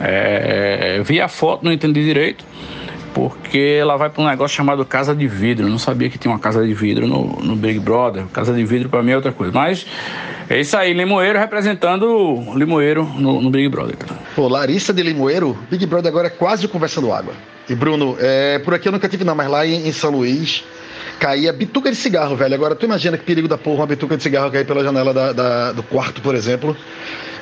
É, 0.00 1.00
vi 1.04 1.20
a 1.20 1.28
foto, 1.28 1.64
não 1.64 1.72
entendi 1.72 2.02
direito, 2.02 2.44
porque 3.14 3.78
ela 3.80 3.96
vai 3.96 4.10
para 4.10 4.22
um 4.22 4.26
negócio 4.26 4.56
chamado 4.56 4.84
Casa 4.84 5.14
de 5.14 5.26
Vidro. 5.26 5.66
Eu 5.66 5.70
não 5.70 5.78
sabia 5.78 6.08
que 6.08 6.18
tinha 6.18 6.32
uma 6.32 6.38
casa 6.38 6.66
de 6.66 6.72
vidro 6.74 7.06
no, 7.06 7.40
no 7.42 7.56
Big 7.56 7.78
Brother. 7.78 8.24
Casa 8.26 8.52
de 8.52 8.64
vidro 8.64 8.88
para 8.88 9.02
mim 9.02 9.12
é 9.12 9.16
outra 9.16 9.32
coisa. 9.32 9.52
Mas 9.52 9.86
é 10.48 10.60
isso 10.60 10.76
aí, 10.76 10.92
Limoeiro 10.92 11.38
representando 11.38 12.54
Limoeiro 12.54 13.04
no, 13.04 13.40
no 13.40 13.50
Big 13.50 13.68
Brother. 13.68 13.96
Pô, 14.34 14.48
Larissa 14.48 14.92
de 14.92 15.02
Limoeiro, 15.02 15.56
Big 15.70 15.86
Brother 15.86 16.10
agora 16.10 16.26
é 16.28 16.30
quase 16.30 16.66
conversando 16.68 17.12
água. 17.12 17.34
E 17.68 17.74
Bruno, 17.74 18.16
é, 18.18 18.58
por 18.58 18.74
aqui 18.74 18.88
eu 18.88 18.92
nunca 18.92 19.08
tive 19.08 19.24
não, 19.24 19.34
mas 19.34 19.48
lá 19.48 19.66
em, 19.66 19.88
em 19.88 19.92
São 19.92 20.10
Luís 20.10 20.64
caía 21.18 21.52
bituca 21.52 21.88
de 21.88 21.96
cigarro, 21.96 22.34
velho. 22.34 22.54
Agora 22.54 22.74
tu 22.74 22.84
imagina 22.84 23.16
que 23.16 23.24
perigo 23.24 23.46
da 23.46 23.56
porra 23.56 23.82
uma 23.82 23.86
bituca 23.86 24.16
de 24.16 24.22
cigarro 24.22 24.50
cair 24.50 24.66
pela 24.66 24.82
janela 24.82 25.14
da, 25.14 25.32
da, 25.32 25.72
do 25.72 25.82
quarto, 25.82 26.20
por 26.20 26.34
exemplo. 26.34 26.76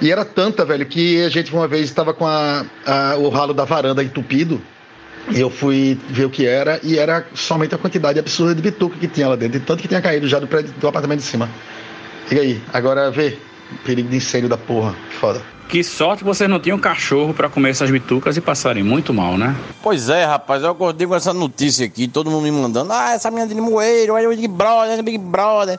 E 0.03 0.11
era 0.11 0.25
tanta, 0.25 0.65
velho, 0.65 0.85
que 0.85 1.23
a 1.25 1.29
gente 1.29 1.53
uma 1.53 1.67
vez 1.67 1.85
estava 1.85 2.13
com 2.13 2.27
a, 2.27 2.65
a, 2.87 3.17
o 3.17 3.29
ralo 3.29 3.55
da 3.55 3.65
varanda 3.65 4.05
entupido. 4.05 4.61
E 5.33 5.41
eu 5.41 5.51
fui 5.51 5.99
ver 6.09 6.25
o 6.25 6.31
que 6.31 6.47
era, 6.47 6.81
e 6.83 6.99
era 6.99 7.25
somente 7.35 7.75
a 7.75 7.79
quantidade 7.79 8.19
absurda 8.19 8.55
de 8.55 8.63
bituca 8.63 8.97
que 8.99 9.07
tinha 9.07 9.29
lá 9.29 9.37
dentro, 9.37 9.61
tanto 9.61 9.81
que 9.81 9.89
tinha 9.89 10.03
caído 10.03 10.27
já 10.29 10.39
do, 10.39 10.47
prédio, 10.47 10.73
do 10.79 10.89
apartamento 10.89 11.21
de 11.21 11.27
cima. 11.27 11.49
E 12.31 12.39
aí, 12.39 12.63
agora 12.73 13.11
vê, 13.11 13.39
perigo 13.85 14.09
de 14.09 14.17
incêndio 14.17 14.49
da 14.49 14.57
porra, 14.57 14.95
foda. 15.21 15.41
Que 15.69 15.85
sorte 15.85 16.25
vocês 16.25 16.51
não 16.51 16.59
tinham 16.59 16.79
cachorro 16.79 17.33
para 17.33 17.49
comer 17.49 17.71
essas 17.71 17.89
bitucas 17.89 18.37
e 18.37 18.41
passarem 18.41 18.83
muito 18.83 19.15
mal, 19.15 19.39
né? 19.39 19.55
Pois 19.81 20.09
é, 20.09 20.25
rapaz, 20.25 20.65
eu 20.65 20.71
acordei 20.71 21.07
com 21.07 21.15
essa 21.15 21.33
notícia 21.33 21.87
aqui, 21.87 22.09
todo 22.09 22.29
mundo 22.29 22.43
me 22.43 22.51
mandando, 22.51 22.93
ah, 22.93 23.13
essa 23.13 23.31
minha 23.31 23.47
de 23.47 23.55
limoeiro, 23.55 24.15
olha 24.15 24.29
o 24.29 24.31
Big 24.31 24.49
Brother, 24.49 25.01
Big 25.03 25.19
Brother. 25.19 25.79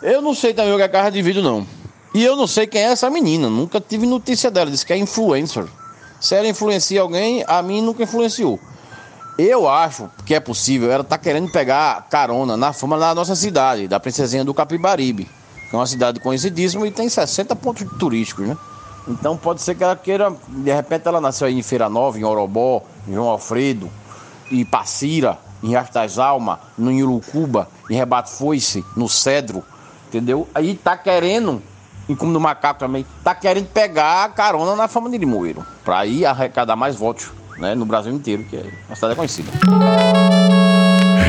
Eu 0.00 0.22
não 0.22 0.34
sei 0.34 0.54
também 0.54 0.72
o 0.72 0.76
que 0.76 0.82
é 0.82 0.88
carro 0.88 1.10
de 1.10 1.20
vídeo, 1.20 1.42
não. 1.42 1.66
E 2.14 2.24
eu 2.24 2.36
não 2.36 2.46
sei 2.46 2.68
quem 2.68 2.80
é 2.80 2.92
essa 2.92 3.10
menina, 3.10 3.50
nunca 3.50 3.80
tive 3.80 4.06
notícia 4.06 4.52
dela, 4.52 4.70
disse 4.70 4.86
que 4.86 4.92
é 4.92 4.96
influencer. 4.96 5.64
Se 6.20 6.34
ela 6.34 6.48
influencia 6.48 7.00
alguém, 7.00 7.44
a 7.46 7.62
mim 7.62 7.80
nunca 7.80 8.02
influenciou. 8.02 8.60
Eu 9.38 9.68
acho 9.68 10.10
que 10.26 10.34
é 10.34 10.40
possível, 10.40 10.90
ela 10.90 11.04
tá 11.04 11.16
querendo 11.16 11.48
pegar 11.50 12.06
carona 12.10 12.56
na 12.56 12.72
fama 12.72 12.98
da 12.98 13.14
nossa 13.14 13.36
cidade, 13.36 13.86
da 13.86 14.00
Princesinha 14.00 14.44
do 14.44 14.52
Capibaribe, 14.52 15.30
que 15.70 15.76
é 15.76 15.78
uma 15.78 15.86
cidade 15.86 16.18
conhecidíssima 16.18 16.86
e 16.88 16.90
tem 16.90 17.08
60 17.08 17.54
pontos 17.54 17.86
turísticos, 17.98 18.48
né? 18.48 18.56
Então 19.06 19.36
pode 19.36 19.62
ser 19.62 19.76
que 19.76 19.84
ela 19.84 19.94
queira, 19.94 20.34
de 20.48 20.72
repente 20.72 21.06
ela 21.06 21.20
nasceu 21.20 21.46
aí 21.46 21.56
em 21.56 21.62
Feira 21.62 21.88
Nova, 21.88 22.18
em 22.18 22.24
Orobó, 22.24 22.82
em 23.06 23.14
João 23.14 23.28
Alfredo, 23.28 23.88
em 24.50 24.64
Passira, 24.64 25.38
em 25.62 25.68
Riacho 25.68 25.92
das 25.92 26.18
Almas, 26.18 26.58
no 26.76 26.90
Irucuba, 26.90 27.68
em 27.88 27.94
Rebate 27.94 28.30
Foice, 28.30 28.84
no 28.96 29.08
Cedro, 29.08 29.62
entendeu? 30.08 30.48
Aí 30.54 30.74
tá 30.74 30.96
querendo, 30.96 31.62
e 32.08 32.16
como 32.16 32.32
no 32.32 32.40
Macaco 32.40 32.80
também, 32.80 33.04
tá 33.22 33.34
querendo 33.34 33.66
pegar 33.66 34.24
a 34.24 34.28
carona 34.28 34.74
na 34.74 34.88
fama 34.88 35.10
de 35.10 35.18
Limoeiro, 35.18 35.64
pra 35.84 36.06
ir 36.06 36.24
arrecadar 36.24 36.74
mais 36.76 36.96
votos. 36.96 37.30
né? 37.58 37.74
No 37.74 37.84
Brasil 37.84 38.12
inteiro, 38.12 38.44
que 38.44 38.56
é 38.56 38.64
uma 38.88 38.94
cidade 38.94 39.14
conhecida. 39.16 39.50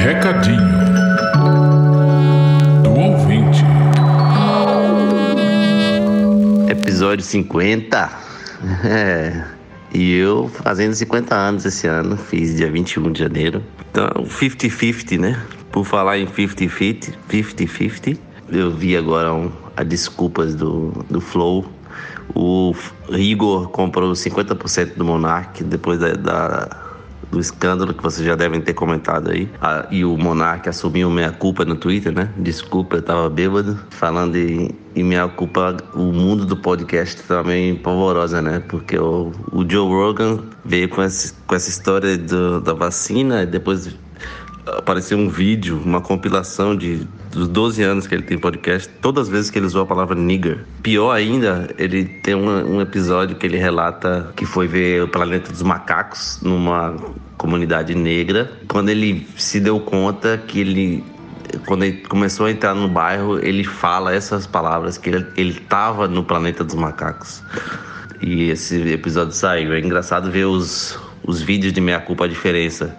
Recadinho 0.04 0.60
do 2.84 2.92
ouvinte. 2.92 3.64
Episódio 6.70 7.24
50. 7.26 8.10
É. 8.84 9.46
E 9.94 10.16
eu 10.18 10.50
fazendo 10.50 10.94
50 10.94 11.34
anos 11.34 11.64
esse 11.66 11.88
ano, 11.88 12.18
fiz 12.18 12.58
dia 12.58 12.70
21 12.70 13.10
de 13.14 13.20
janeiro. 13.20 13.64
Então, 13.90 14.06
50-50, 14.26 15.18
né? 15.18 15.42
Por 15.72 15.86
falar 15.86 16.18
em 16.20 16.28
50-50, 16.28 17.14
50-50, 17.32 18.18
eu 18.52 18.72
vi 18.72 18.96
agora 18.96 19.34
um, 19.34 19.52
as 19.76 19.88
desculpas 19.88 20.56
do, 20.56 20.92
do 21.10 21.22
Flow. 21.22 21.66
O 22.36 22.74
Igor 23.10 23.70
comprou 23.70 24.12
50% 24.12 24.96
do 24.96 25.04
Monark 25.04 25.64
depois 25.64 26.00
da, 26.00 26.14
da 26.14 26.90
do 27.32 27.40
escândalo 27.40 27.94
que 27.94 28.02
vocês 28.02 28.26
já 28.26 28.36
devem 28.36 28.60
ter 28.60 28.74
comentado 28.74 29.30
aí. 29.30 29.50
Ah, 29.62 29.86
e 29.92 30.04
o 30.04 30.18
Monark 30.18 30.68
assumiu 30.68 31.10
minha 31.10 31.32
culpa 31.32 31.64
no 31.64 31.76
Twitter, 31.76 32.12
né? 32.12 32.30
Desculpa, 32.38 32.98
eu 32.98 33.02
tava 33.02 33.30
bêbado. 33.30 33.80
Falando 33.90 34.36
em, 34.36 34.76
minha 34.96 35.28
culpa, 35.28 35.78
o 35.94 36.12
mundo 36.12 36.46
do 36.46 36.58
podcast 36.58 37.22
também 37.24 37.76
polvorosa, 37.76 38.42
né? 38.42 38.62
Porque 38.68 38.98
o, 38.98 39.32
o 39.52 39.70
Joe 39.70 39.88
Rogan 39.88 40.40
veio 40.66 40.90
com 40.90 41.02
essa, 41.02 41.34
com 41.46 41.56
essa 41.56 41.70
história 41.70 42.18
do, 42.18 42.60
da 42.62 42.74
vacina 42.74 43.44
e 43.44 43.46
depois 43.46 43.96
apareceu 44.66 45.18
um 45.18 45.30
vídeo, 45.30 45.82
uma 45.84 46.02
compilação 46.02 46.76
de 46.76 47.08
dos 47.32 47.48
12 47.48 47.84
anos 47.84 48.08
que 48.08 48.16
ele 48.16 48.24
tem 48.24 48.38
podcast, 48.38 48.90
todas 49.02 49.28
as 49.28 49.30
vezes 49.30 49.52
que 49.52 49.60
ele 49.60 49.66
usou 49.66 49.84
a 49.84 49.86
palavra 49.86 50.16
nigger. 50.16 50.66
Pior 50.82 51.12
ainda, 51.12 51.70
ele 51.78 52.06
tem 52.06 52.36
um, 52.36 52.76
um 52.76 52.82
episódio 52.82 53.36
que 53.36 53.46
ele 53.46 53.58
relata 53.58 54.34
que 54.36 54.46
foi 54.46 54.68
ver 54.68 55.04
o 55.04 55.08
planeta 55.08 55.52
dos 55.52 55.62
macacos 55.62 56.40
numa 56.42 56.96
comunidade 57.38 57.94
negra, 57.94 58.52
quando 58.68 58.90
ele 58.90 59.28
se 59.38 59.60
deu 59.60 59.80
conta 59.80 60.38
que 60.38 60.60
ele 60.60 61.04
quando 61.66 61.84
ele 61.84 61.98
começou 62.08 62.46
a 62.46 62.52
entrar 62.52 62.76
no 62.76 62.88
bairro, 62.88 63.40
ele 63.40 63.64
fala 63.64 64.14
essas 64.14 64.46
palavras 64.46 64.98
que 64.98 65.10
ele 65.10 65.26
ele 65.36 65.52
estava 65.52 66.08
no 66.08 66.24
planeta 66.24 66.64
dos 66.64 66.76
macacos. 66.76 67.44
E 68.22 68.50
esse 68.50 68.76
episódio 68.92 69.34
saiu. 69.34 69.74
É 69.74 69.80
engraçado 69.80 70.30
ver 70.32 70.46
os 70.46 71.00
os 71.24 71.42
vídeos 71.42 71.74
de 71.74 71.82
meia 71.82 72.00
culpa 72.00 72.26
a 72.26 72.28
diferença 72.28 72.98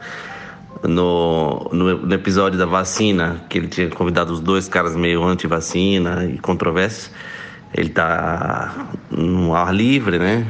no, 0.82 1.68
no, 1.72 1.98
no, 1.98 2.14
episódio 2.14 2.58
da 2.58 2.66
vacina, 2.66 3.44
que 3.48 3.58
ele 3.58 3.68
tinha 3.68 3.88
convidado 3.90 4.32
os 4.32 4.40
dois 4.40 4.68
caras 4.68 4.96
meio 4.96 5.22
anti-vacina 5.22 6.24
e 6.24 6.38
controversos. 6.38 7.10
Ele 7.74 7.90
tá 7.90 8.88
no 9.10 9.54
ar 9.54 9.74
livre, 9.74 10.18
né? 10.18 10.46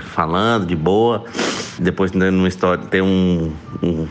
Falando 0.00 0.66
de 0.66 0.74
boa. 0.74 1.24
Depois 1.78 2.12
né, 2.12 2.30
no 2.30 2.46
história 2.46 2.84
tem 2.86 3.02
um, 3.02 3.52
um, 3.82 4.08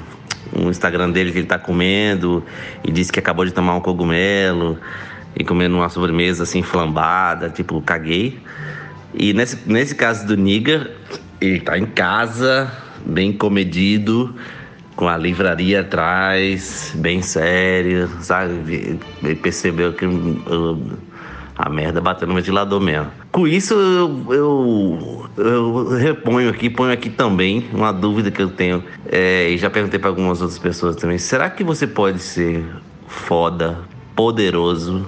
um, 0.55 0.70
Instagram 0.70 1.10
dele 1.12 1.32
que 1.32 1.39
ele 1.39 1.47
tá 1.47 1.60
comendo 1.60 2.43
e 2.84 2.91
disse 2.91 3.12
que 3.12 3.20
acabou 3.20 3.43
de 3.43 3.51
tomar 3.51 3.76
um 3.76 3.82
cogumelo 3.82 4.80
e 5.36 5.43
comendo 5.43 5.76
uma 5.76 5.89
sobremesa 5.89 6.43
assim 6.43 6.62
flambada, 6.62 7.49
tipo, 7.49 7.82
caguei. 7.82 8.39
E 9.14 9.34
nesse, 9.34 9.58
nesse 9.66 9.95
caso 9.95 10.26
do 10.26 10.38
Nigga, 10.38 10.89
ele 11.41 11.60
tá 11.60 11.78
em 11.78 11.86
casa, 11.86 12.72
bem 13.05 13.34
comedido 13.34 14.34
com 14.98 15.08
a 15.08 15.16
livraria 15.16 15.82
atrás, 15.82 16.91
bem 16.95 17.22
sério, 17.22 18.10
sabe? 18.20 19.00
Ele 19.24 19.36
percebeu 19.36 19.93
que 19.93 20.04
eu, 20.04 20.82
a 21.56 21.70
merda 21.70 22.02
bateu 22.02 22.28
no 22.28 22.34
ventilador 22.34 22.82
mesmo. 22.82 23.12
Com 23.32 23.48
isso, 23.48 23.76
eu, 23.76 24.34
eu, 24.34 25.30
eu, 25.38 25.88
reponho 25.98 26.50
aqui, 26.50 26.68
ponho 26.68 26.91
aqui 26.91 27.12
também 27.12 27.70
uma 27.72 27.93
dúvida 27.93 28.32
que 28.32 28.41
eu 28.41 28.50
tenho, 28.50 28.84
é, 29.06 29.52
e 29.52 29.58
já 29.60 29.70
perguntei 29.70 30.00
para 30.00 30.10
algumas 30.10 30.41
outras 30.41 30.58
pessoas 30.58 30.95
também: 30.95 31.20
será 31.20 31.48
que 31.48 31.64
você 31.64 31.86
pode 31.86 32.18
ser 32.18 32.66
foda, 33.08 33.78
poderoso, 34.16 35.08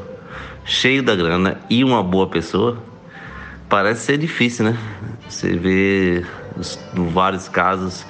cheio 0.66 1.02
da 1.02 1.16
grana 1.16 1.58
e 1.68 1.84
uma 1.84 2.04
boa 2.04 2.28
pessoa? 2.28 2.78
Parece 3.68 4.02
ser 4.02 4.20
difícil, 4.20 4.66
né? 4.66 4.78
Você 5.28 5.56
vê 5.56 6.24
vários 7.12 7.50
casos 7.50 8.06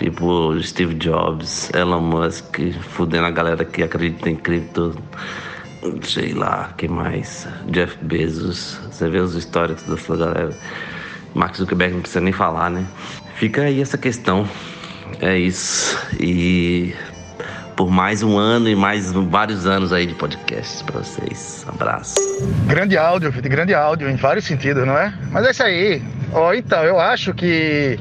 Tipo 0.00 0.58
Steve 0.62 0.94
Jobs, 0.94 1.70
Elon 1.74 2.00
Musk, 2.00 2.58
fudendo 2.80 3.26
a 3.26 3.30
galera 3.30 3.66
que 3.66 3.82
acredita 3.82 4.30
em 4.30 4.34
cripto. 4.34 4.96
Sei 6.02 6.32
lá, 6.32 6.72
quem 6.78 6.88
mais? 6.88 7.46
Jeff 7.66 7.98
Bezos. 8.00 8.80
Você 8.90 9.10
vê 9.10 9.18
as 9.18 9.34
histórias 9.34 9.82
dessa 9.82 10.16
galera. 10.16 10.56
Mark 11.34 11.54
Zuckerberg 11.54 11.92
não 11.92 12.00
precisa 12.00 12.22
nem 12.22 12.32
falar, 12.32 12.70
né? 12.70 12.86
Fica 13.34 13.60
aí 13.60 13.82
essa 13.82 13.98
questão. 13.98 14.48
É 15.20 15.36
isso. 15.36 15.98
E 16.18 16.94
por 17.76 17.90
mais 17.90 18.22
um 18.22 18.38
ano 18.38 18.70
e 18.70 18.74
mais 18.74 19.12
vários 19.12 19.66
anos 19.66 19.92
aí 19.92 20.06
de 20.06 20.14
podcast 20.14 20.82
para 20.84 21.00
vocês. 21.00 21.62
abraço. 21.68 22.14
Grande 22.66 22.96
áudio, 22.96 23.30
grande 23.42 23.74
áudio 23.74 24.08
em 24.08 24.16
vários 24.16 24.46
sentidos, 24.46 24.86
não 24.86 24.96
é? 24.96 25.12
Mas 25.30 25.46
é 25.46 25.50
isso 25.50 25.62
aí. 25.62 26.02
Ó, 26.32 26.48
oh, 26.48 26.54
então, 26.54 26.82
eu 26.84 26.98
acho 26.98 27.34
que 27.34 27.98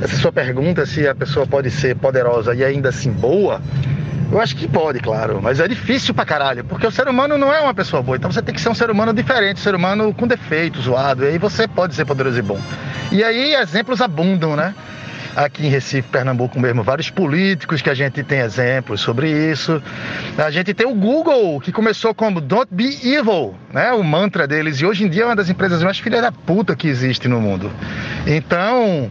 essa 0.00 0.16
sua 0.16 0.32
pergunta 0.32 0.84
se 0.84 1.06
a 1.06 1.14
pessoa 1.14 1.46
pode 1.46 1.70
ser 1.70 1.96
poderosa 1.96 2.54
e 2.54 2.64
ainda 2.64 2.90
assim 2.90 3.10
boa, 3.10 3.60
eu 4.30 4.40
acho 4.40 4.56
que 4.56 4.66
pode, 4.66 4.98
claro, 4.98 5.40
mas 5.40 5.60
é 5.60 5.68
difícil 5.68 6.12
pra 6.12 6.24
caralho, 6.24 6.64
porque 6.64 6.86
o 6.86 6.90
ser 6.90 7.08
humano 7.08 7.38
não 7.38 7.52
é 7.52 7.60
uma 7.60 7.72
pessoa 7.72 8.02
boa, 8.02 8.16
então 8.16 8.30
você 8.30 8.42
tem 8.42 8.54
que 8.54 8.60
ser 8.60 8.68
um 8.68 8.74
ser 8.74 8.90
humano 8.90 9.12
diferente, 9.12 9.58
um 9.58 9.62
ser 9.62 9.74
humano 9.74 10.12
com 10.12 10.26
defeitos, 10.26 10.84
zoado, 10.84 11.24
e 11.24 11.28
aí 11.28 11.38
você 11.38 11.68
pode 11.68 11.94
ser 11.94 12.04
poderoso 12.04 12.38
e 12.38 12.42
bom. 12.42 12.60
E 13.12 13.22
aí 13.22 13.54
exemplos 13.54 14.00
abundam, 14.00 14.56
né? 14.56 14.74
Aqui 15.36 15.66
em 15.66 15.68
Recife, 15.68 16.08
Pernambuco 16.08 16.58
mesmo, 16.58 16.82
vários 16.82 17.10
políticos 17.10 17.82
que 17.82 17.90
a 17.90 17.94
gente 17.94 18.22
tem 18.22 18.40
exemplos 18.40 19.02
sobre 19.02 19.30
isso. 19.30 19.82
A 20.38 20.50
gente 20.50 20.72
tem 20.72 20.86
o 20.86 20.94
Google, 20.94 21.60
que 21.60 21.70
começou 21.70 22.14
como 22.14 22.40
Don't 22.40 22.68
Be 22.70 22.98
Evil, 23.04 23.54
né? 23.70 23.92
O 23.92 24.02
mantra 24.02 24.46
deles, 24.46 24.80
e 24.80 24.86
hoje 24.86 25.04
em 25.04 25.10
dia 25.10 25.24
é 25.24 25.26
uma 25.26 25.36
das 25.36 25.50
empresas 25.50 25.82
mais 25.82 25.98
filhas 25.98 26.22
da 26.22 26.32
puta 26.32 26.74
que 26.74 26.88
existe 26.88 27.28
no 27.28 27.38
mundo. 27.38 27.70
Então, 28.26 29.10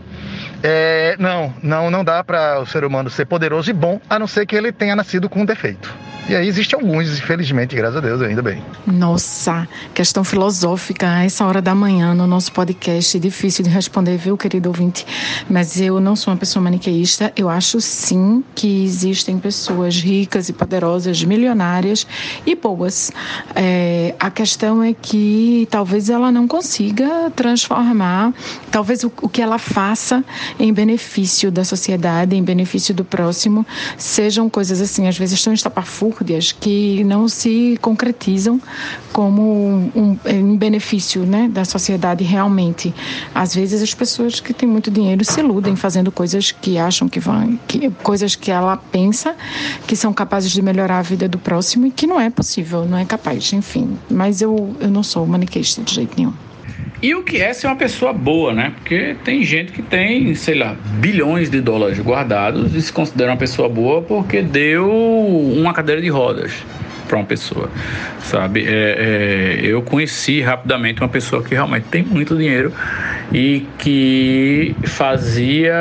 é, 0.63 1.15
não, 1.19 1.53
não, 1.61 1.91
não 1.91 2.03
dá 2.03 2.23
para 2.23 2.59
o 2.59 2.65
ser 2.65 2.83
humano 2.83 3.09
ser 3.09 3.25
poderoso 3.25 3.69
e 3.69 3.73
bom, 3.73 3.99
a 4.09 4.19
não 4.19 4.27
ser 4.27 4.45
que 4.45 4.55
ele 4.55 4.71
tenha 4.71 4.95
nascido 4.95 5.29
com 5.29 5.41
um 5.41 5.45
defeito. 5.45 5.93
E 6.27 6.35
aí 6.35 6.47
existem 6.47 6.79
alguns, 6.79 7.07
infelizmente, 7.19 7.75
graças 7.75 7.97
a 7.97 7.99
Deus, 7.99 8.19
ainda 8.19 8.41
bem. 8.41 8.59
Nossa, 8.87 9.67
questão 9.93 10.23
filosófica 10.23 11.07
a 11.07 11.23
essa 11.23 11.45
hora 11.45 11.61
da 11.61 11.75
manhã 11.75 12.15
no 12.15 12.25
nosso 12.25 12.51
podcast. 12.51 13.19
Difícil 13.19 13.63
de 13.63 13.69
responder, 13.69 14.17
viu, 14.17 14.35
querido 14.35 14.69
ouvinte? 14.69 15.05
Mas 15.47 15.79
eu 15.79 15.99
não 15.99 16.15
sou 16.15 16.33
uma 16.33 16.39
pessoa 16.39 16.63
maniqueísta. 16.63 17.31
Eu 17.35 17.47
acho 17.47 17.79
sim 17.79 18.43
que 18.55 18.83
existem 18.83 19.37
pessoas 19.37 19.97
ricas 19.97 20.49
e 20.49 20.53
poderosas, 20.53 21.23
milionárias 21.23 22.07
e 22.43 22.55
boas. 22.55 23.11
É, 23.53 24.15
a 24.19 24.31
questão 24.31 24.81
é 24.81 24.95
que 24.99 25.67
talvez 25.69 26.09
ela 26.09 26.31
não 26.31 26.47
consiga 26.47 27.31
transformar, 27.35 28.33
talvez 28.71 29.03
o, 29.03 29.11
o 29.21 29.29
que 29.29 29.43
ela 29.43 29.59
faça 29.59 30.25
em 30.59 30.73
benefício 30.73 31.51
da 31.51 31.63
sociedade, 31.63 32.35
em 32.35 32.43
benefício 32.43 32.93
do 32.93 33.03
próximo, 33.03 33.65
sejam 33.97 34.49
coisas 34.49 34.81
assim, 34.81 35.07
às 35.07 35.17
vezes 35.17 35.43
tão 35.43 35.53
estapafúrdias 35.53 36.51
que 36.51 37.03
não 37.03 37.27
se 37.27 37.77
concretizam 37.81 38.61
como 39.11 39.41
um, 39.95 40.17
um 40.27 40.57
benefício 40.57 41.25
né, 41.25 41.47
da 41.47 41.63
sociedade 41.63 42.23
realmente. 42.23 42.93
Às 43.33 43.55
vezes 43.55 43.81
as 43.81 43.93
pessoas 43.93 44.39
que 44.39 44.53
têm 44.53 44.67
muito 44.67 44.91
dinheiro 44.91 45.23
se 45.23 45.39
iludem 45.39 45.75
fazendo 45.75 46.11
coisas 46.11 46.51
que 46.51 46.77
acham 46.77 47.07
que 47.07 47.19
vão, 47.19 47.57
que, 47.67 47.89
coisas 48.03 48.35
que 48.35 48.51
ela 48.51 48.77
pensa 48.77 49.35
que 49.87 49.95
são 49.95 50.13
capazes 50.13 50.51
de 50.51 50.61
melhorar 50.61 50.99
a 50.99 51.01
vida 51.01 51.27
do 51.27 51.37
próximo 51.37 51.85
e 51.85 51.91
que 51.91 52.07
não 52.07 52.19
é 52.19 52.29
possível, 52.29 52.85
não 52.85 52.97
é 52.97 53.05
capaz, 53.05 53.53
enfim. 53.53 53.97
Mas 54.09 54.41
eu, 54.41 54.75
eu 54.79 54.89
não 54.89 55.03
sou 55.03 55.25
maniqueísta 55.25 55.81
de 55.81 55.93
jeito 55.93 56.15
nenhum. 56.17 56.44
E 57.01 57.13
o 57.13 57.23
que 57.23 57.41
é 57.41 57.53
ser 57.53 57.67
uma 57.67 57.75
pessoa 57.75 58.13
boa, 58.13 58.53
né? 58.53 58.73
Porque 58.77 59.15
tem 59.23 59.43
gente 59.43 59.71
que 59.71 59.81
tem, 59.81 60.33
sei 60.33 60.55
lá, 60.55 60.75
bilhões 60.99 61.49
de 61.49 61.61
dólares 61.61 61.99
guardados 61.99 62.73
e 62.73 62.81
se 62.81 62.91
considera 62.91 63.31
uma 63.31 63.37
pessoa 63.37 63.67
boa 63.67 64.01
porque 64.01 64.41
deu 64.41 64.89
uma 64.89 65.73
cadeira 65.73 66.01
de 66.01 66.09
rodas 66.09 66.63
para 67.07 67.17
uma 67.17 67.25
pessoa, 67.25 67.69
sabe? 68.19 68.65
É, 68.65 69.59
é, 69.59 69.65
eu 69.65 69.81
conheci 69.81 70.41
rapidamente 70.41 71.01
uma 71.01 71.09
pessoa 71.09 71.43
que 71.43 71.53
realmente 71.53 71.85
tem 71.91 72.03
muito 72.03 72.35
dinheiro 72.35 72.73
e 73.31 73.67
que 73.77 74.75
fazia 74.83 75.73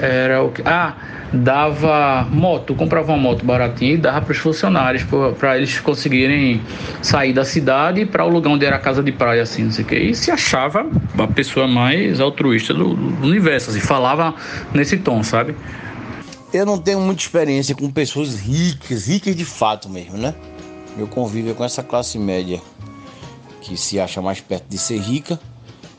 era 0.00 0.42
o 0.42 0.50
que 0.50 0.62
ah 0.64 0.94
dava 1.36 2.26
moto, 2.30 2.74
comprava 2.74 3.12
uma 3.12 3.18
moto 3.18 3.44
baratinha 3.44 3.94
e 3.94 3.96
dava 3.96 4.22
para 4.22 4.32
os 4.32 4.38
funcionários, 4.38 5.04
para 5.38 5.56
eles 5.56 5.78
conseguirem 5.80 6.60
sair 7.02 7.32
da 7.32 7.44
cidade 7.44 8.04
para 8.06 8.24
o 8.24 8.28
lugar 8.28 8.50
onde 8.50 8.64
era 8.64 8.76
a 8.76 8.78
casa 8.78 9.02
de 9.02 9.12
praia, 9.12 9.42
assim, 9.42 9.64
não 9.64 9.70
sei 9.70 9.84
o 9.84 9.88
quê. 9.88 9.98
E 9.98 10.14
se 10.14 10.30
achava 10.30 10.86
a 11.18 11.26
pessoa 11.26 11.68
mais 11.68 12.20
altruísta 12.20 12.72
do, 12.72 12.94
do 12.94 13.26
universo, 13.26 13.70
assim, 13.70 13.80
falava 13.80 14.34
nesse 14.72 14.96
tom, 14.96 15.22
sabe? 15.22 15.54
Eu 16.52 16.64
não 16.64 16.78
tenho 16.78 17.00
muita 17.00 17.22
experiência 17.22 17.74
com 17.74 17.90
pessoas 17.90 18.40
ricas, 18.40 19.06
ricas 19.06 19.36
de 19.36 19.44
fato 19.44 19.88
mesmo, 19.88 20.16
né? 20.16 20.34
Meu 20.96 21.06
convívio 21.06 21.50
é 21.50 21.54
com 21.54 21.64
essa 21.64 21.82
classe 21.82 22.18
média 22.18 22.60
que 23.60 23.76
se 23.76 24.00
acha 24.00 24.22
mais 24.22 24.40
perto 24.40 24.64
de 24.68 24.78
ser 24.78 24.98
rica 24.98 25.38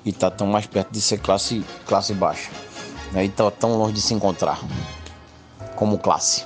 e 0.03 0.11
tá 0.11 0.31
tão 0.31 0.47
mais 0.47 0.65
perto 0.65 0.91
de 0.91 1.01
ser 1.01 1.19
classe, 1.19 1.63
classe 1.85 2.13
baixa. 2.13 2.49
Né? 3.11 3.25
E 3.25 3.29
tá 3.29 3.51
tão 3.51 3.77
longe 3.77 3.93
de 3.93 4.01
se 4.01 4.13
encontrar 4.13 4.59
como 5.77 5.97
classe. 5.97 6.45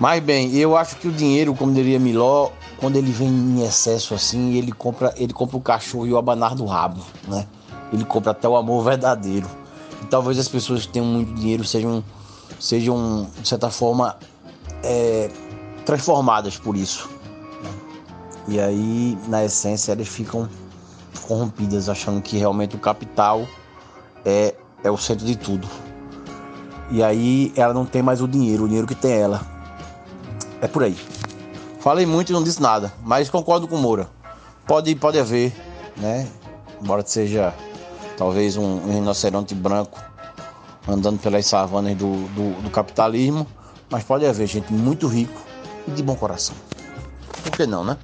Mas 0.00 0.22
bem, 0.22 0.54
eu 0.54 0.76
acho 0.76 0.96
que 0.96 1.06
o 1.06 1.12
dinheiro, 1.12 1.54
como 1.54 1.74
diria 1.74 1.98
Miló, 1.98 2.50
quando 2.78 2.96
ele 2.96 3.12
vem 3.12 3.28
em 3.28 3.62
excesso 3.62 4.14
assim, 4.14 4.54
ele 4.54 4.72
compra, 4.72 5.12
ele 5.16 5.32
compra 5.32 5.56
o 5.56 5.60
cachorro 5.60 6.06
e 6.06 6.12
o 6.12 6.16
abanar 6.16 6.54
do 6.54 6.64
rabo, 6.64 7.02
né? 7.28 7.46
Ele 7.92 8.04
compra 8.04 8.30
até 8.30 8.48
o 8.48 8.56
amor 8.56 8.82
verdadeiro. 8.82 9.48
E 10.02 10.06
talvez 10.06 10.38
as 10.38 10.48
pessoas 10.48 10.86
que 10.86 10.92
tenham 10.92 11.06
muito 11.06 11.34
dinheiro 11.34 11.62
sejam, 11.64 12.02
sejam 12.58 13.28
de 13.40 13.46
certa 13.46 13.70
forma, 13.70 14.16
é, 14.82 15.30
transformadas 15.84 16.56
por 16.56 16.76
isso. 16.76 17.10
E 18.48 18.58
aí, 18.58 19.16
na 19.28 19.44
essência, 19.44 19.92
elas 19.92 20.08
ficam 20.08 20.48
corrompidas, 21.28 21.88
achando 21.88 22.20
que 22.20 22.36
realmente 22.36 22.74
o 22.74 22.78
capital 22.78 23.46
é, 24.24 24.54
é 24.82 24.90
o 24.90 24.96
centro 24.96 25.24
de 25.24 25.36
tudo. 25.36 25.68
E 26.92 27.02
aí 27.02 27.50
ela 27.56 27.72
não 27.72 27.86
tem 27.86 28.02
mais 28.02 28.20
o 28.20 28.28
dinheiro, 28.28 28.64
o 28.64 28.66
dinheiro 28.66 28.86
que 28.86 28.94
tem 28.94 29.12
ela. 29.12 29.40
É 30.60 30.68
por 30.68 30.84
aí. 30.84 30.94
Falei 31.80 32.04
muito 32.04 32.28
e 32.28 32.32
não 32.34 32.44
disse 32.44 32.60
nada, 32.60 32.92
mas 33.02 33.30
concordo 33.30 33.66
com 33.66 33.76
o 33.76 33.78
Moura. 33.78 34.08
Pode, 34.66 34.94
pode 34.94 35.18
haver, 35.18 35.52
né? 35.96 36.28
Embora 36.82 37.02
seja 37.04 37.54
talvez 38.18 38.58
um, 38.58 38.62
um 38.62 38.92
rinoceronte 38.92 39.54
branco 39.54 39.98
andando 40.86 41.18
pelas 41.18 41.46
savanas 41.46 41.96
do, 41.96 42.28
do, 42.28 42.62
do 42.62 42.70
capitalismo, 42.70 43.46
mas 43.90 44.04
pode 44.04 44.26
haver 44.26 44.46
gente 44.46 44.70
muito 44.70 45.06
rico 45.06 45.40
e 45.88 45.92
de 45.92 46.02
bom 46.02 46.14
coração. 46.14 46.54
Por 47.42 47.52
que 47.52 47.66
não, 47.66 47.84
né? 47.84 47.96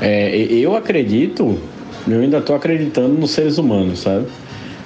É, 0.00 0.34
eu 0.36 0.74
acredito, 0.74 1.58
eu 2.08 2.20
ainda 2.20 2.38
estou 2.38 2.56
acreditando 2.56 3.10
nos 3.10 3.30
seres 3.32 3.58
humanos, 3.58 4.00
sabe? 4.00 4.26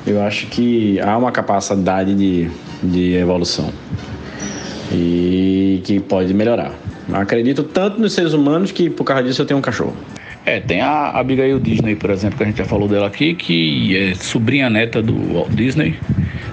Eu 0.07 0.23
acho 0.23 0.47
que 0.47 1.01
há 1.01 1.17
uma 1.19 1.33
capacidade 1.33 2.15
de, 2.15 2.49
de 2.83 3.15
evolução 3.15 3.73
e 4.93 5.81
que 5.85 5.99
pode 5.99 6.33
melhorar. 6.33 6.73
Acredito 7.13 7.63
tanto 7.65 8.01
nos 8.01 8.13
seres 8.13 8.33
humanos 8.33 8.71
que 8.71 8.89
por 8.89 9.05
causa 9.05 9.23
disso 9.25 9.43
eu 9.43 9.47
tenho 9.47 9.59
um 9.59 9.63
cachorro. 9.63 9.97
É, 10.45 10.61
tem 10.61 10.81
a 10.81 11.11
Abigail 11.11 11.59
Disney, 11.59 11.97
por 11.97 12.11
exemplo, 12.11 12.37
que 12.37 12.45
a 12.45 12.47
gente 12.47 12.59
já 12.59 12.65
falou 12.65 12.87
dela 12.87 13.09
aqui, 13.09 13.35
que 13.35 13.97
é 13.97 14.15
sobrinha 14.15 14.71
neta 14.71 15.03
do 15.03 15.35
Walt 15.35 15.51
Disney, 15.51 15.99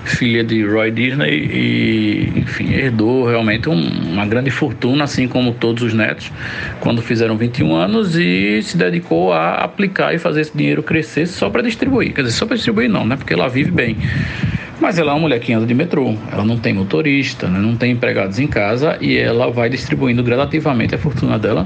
filha 0.04 0.43
de 0.43 0.66
Roy 0.66 0.91
Disney 0.91 1.30
e, 1.32 2.34
enfim, 2.36 2.74
herdou 2.74 3.28
realmente 3.28 3.70
um- 3.70 4.12
uma 4.12 4.26
grande 4.26 4.49
fortuna, 4.51 5.06
assim 5.06 5.28
como 5.28 5.54
todos 5.54 5.84
os 5.84 5.93
netos, 5.93 6.32
quando 6.80 7.01
fizeram 7.01 7.38
21 7.38 7.76
anos 7.76 8.16
e 8.16 8.62
se 8.62 8.78
dedicou 8.78 9.32
a 9.34 9.56
aplicar 9.56 10.14
e 10.14 10.20
fazer 10.20 10.41
esse 10.41 10.56
dinheiro 10.56 10.84
crescer 10.84 11.26
só 11.28 11.49
para 11.49 11.62
distribuir. 11.62 12.14
Quer 12.14 12.24
dizer, 12.24 12.36
só 12.36 12.45
para 12.45 12.56
distribuir 12.56 12.89
não, 12.89 13.06
né? 13.06 13.16
Porque 13.16 13.34
ela 13.34 13.47
vive 13.47 13.72
bem. 13.72 13.97
Mas 14.82 14.97
ela 14.99 15.12
é 15.12 15.14
uma 15.14 15.22
mulher 15.22 15.39
que 15.39 15.54
anda 15.54 15.66
de 15.66 15.74
metrô, 15.74 16.14
ela 16.32 16.43
não 16.43 16.58
tem 16.58 16.74
motorista, 16.74 17.47
né? 17.47 17.58
não 17.60 17.76
tem 17.76 17.91
empregados 17.93 18.38
em 18.39 18.47
casa 18.47 18.97
e 18.99 19.16
ela 19.16 19.49
vai 19.49 19.70
distribuindo 19.70 20.22
gradativamente 20.22 20.93
a 20.93 20.97
fortuna 20.97 21.39
dela 21.39 21.66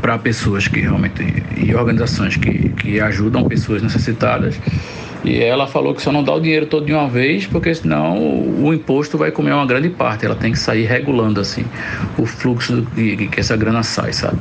para 0.00 0.18
pessoas 0.18 0.66
que 0.66 0.80
realmente 0.80 1.22
e 1.56 1.74
organizações 1.74 2.36
que, 2.36 2.70
que 2.70 3.00
ajudam 3.00 3.44
pessoas 3.44 3.82
necessitadas. 3.82 4.58
E 5.24 5.42
ela 5.42 5.66
falou 5.66 5.94
que 5.94 6.00
só 6.00 6.10
não 6.10 6.24
dá 6.24 6.32
o 6.32 6.40
dinheiro 6.40 6.66
todo 6.66 6.86
de 6.86 6.92
uma 6.92 7.08
vez, 7.08 7.46
porque 7.46 7.74
senão 7.74 8.16
o, 8.18 8.72
imposto 8.72 9.18
vai 9.18 9.30
comer 9.30 9.52
uma 9.52 9.66
grande 9.66 9.90
parte. 9.90 10.24
Ela 10.24 10.34
tem 10.34 10.52
que 10.52 10.58
sair 10.58 10.86
regulando 10.86 11.40
assim 11.40 11.64
o 12.16 12.24
fluxo 12.24 12.86
que, 12.94 13.28
que 13.28 13.40
essa 13.40 13.56
grana 13.56 13.82
sai, 13.82 14.12
sabe? 14.12 14.38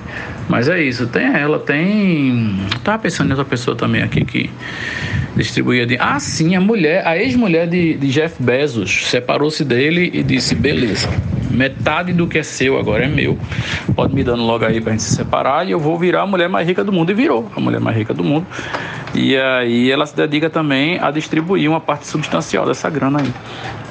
Mas 0.47 0.69
é 0.69 0.81
isso. 0.81 1.07
Tem 1.07 1.25
ela, 1.25 1.59
tem. 1.59 2.57
Tava 2.83 2.99
pensando 2.99 3.27
em 3.27 3.31
outra 3.31 3.45
pessoa 3.45 3.75
também 3.75 4.01
aqui 4.01 4.23
que 4.23 4.49
distribuía 5.35 5.85
de. 5.85 5.97
Ah, 5.99 6.19
sim, 6.19 6.55
a 6.55 6.61
mulher, 6.61 7.05
a 7.05 7.17
ex-mulher 7.17 7.67
de, 7.67 7.95
de 7.95 8.07
Jeff 8.09 8.41
Bezos 8.41 9.07
separou-se 9.07 9.63
dele 9.65 10.09
e 10.13 10.23
disse: 10.23 10.55
beleza, 10.55 11.09
metade 11.49 12.13
do 12.13 12.27
que 12.27 12.37
é 12.37 12.43
seu 12.43 12.77
agora 12.77 13.05
é 13.05 13.07
meu. 13.07 13.37
Pode 13.95 14.13
me 14.13 14.23
dando 14.23 14.43
logo 14.43 14.65
aí 14.65 14.79
pra 14.79 14.91
gente 14.91 15.03
se 15.03 15.15
separar 15.15 15.67
e 15.67 15.71
eu 15.71 15.79
vou 15.79 15.97
virar 15.97 16.21
a 16.21 16.27
mulher 16.27 16.49
mais 16.49 16.67
rica 16.67 16.83
do 16.83 16.91
mundo. 16.91 17.11
E 17.11 17.13
virou 17.13 17.49
a 17.55 17.59
mulher 17.59 17.79
mais 17.79 17.97
rica 17.97 18.13
do 18.13 18.23
mundo. 18.23 18.45
E 19.13 19.35
aí 19.35 19.89
ela 19.89 20.05
se 20.05 20.15
dedica 20.15 20.49
também 20.49 20.99
a 20.99 21.09
distribuir 21.11 21.69
uma 21.69 21.79
parte 21.79 22.07
substancial 22.07 22.65
dessa 22.65 22.89
grana 22.89 23.21
aí. 23.21 23.33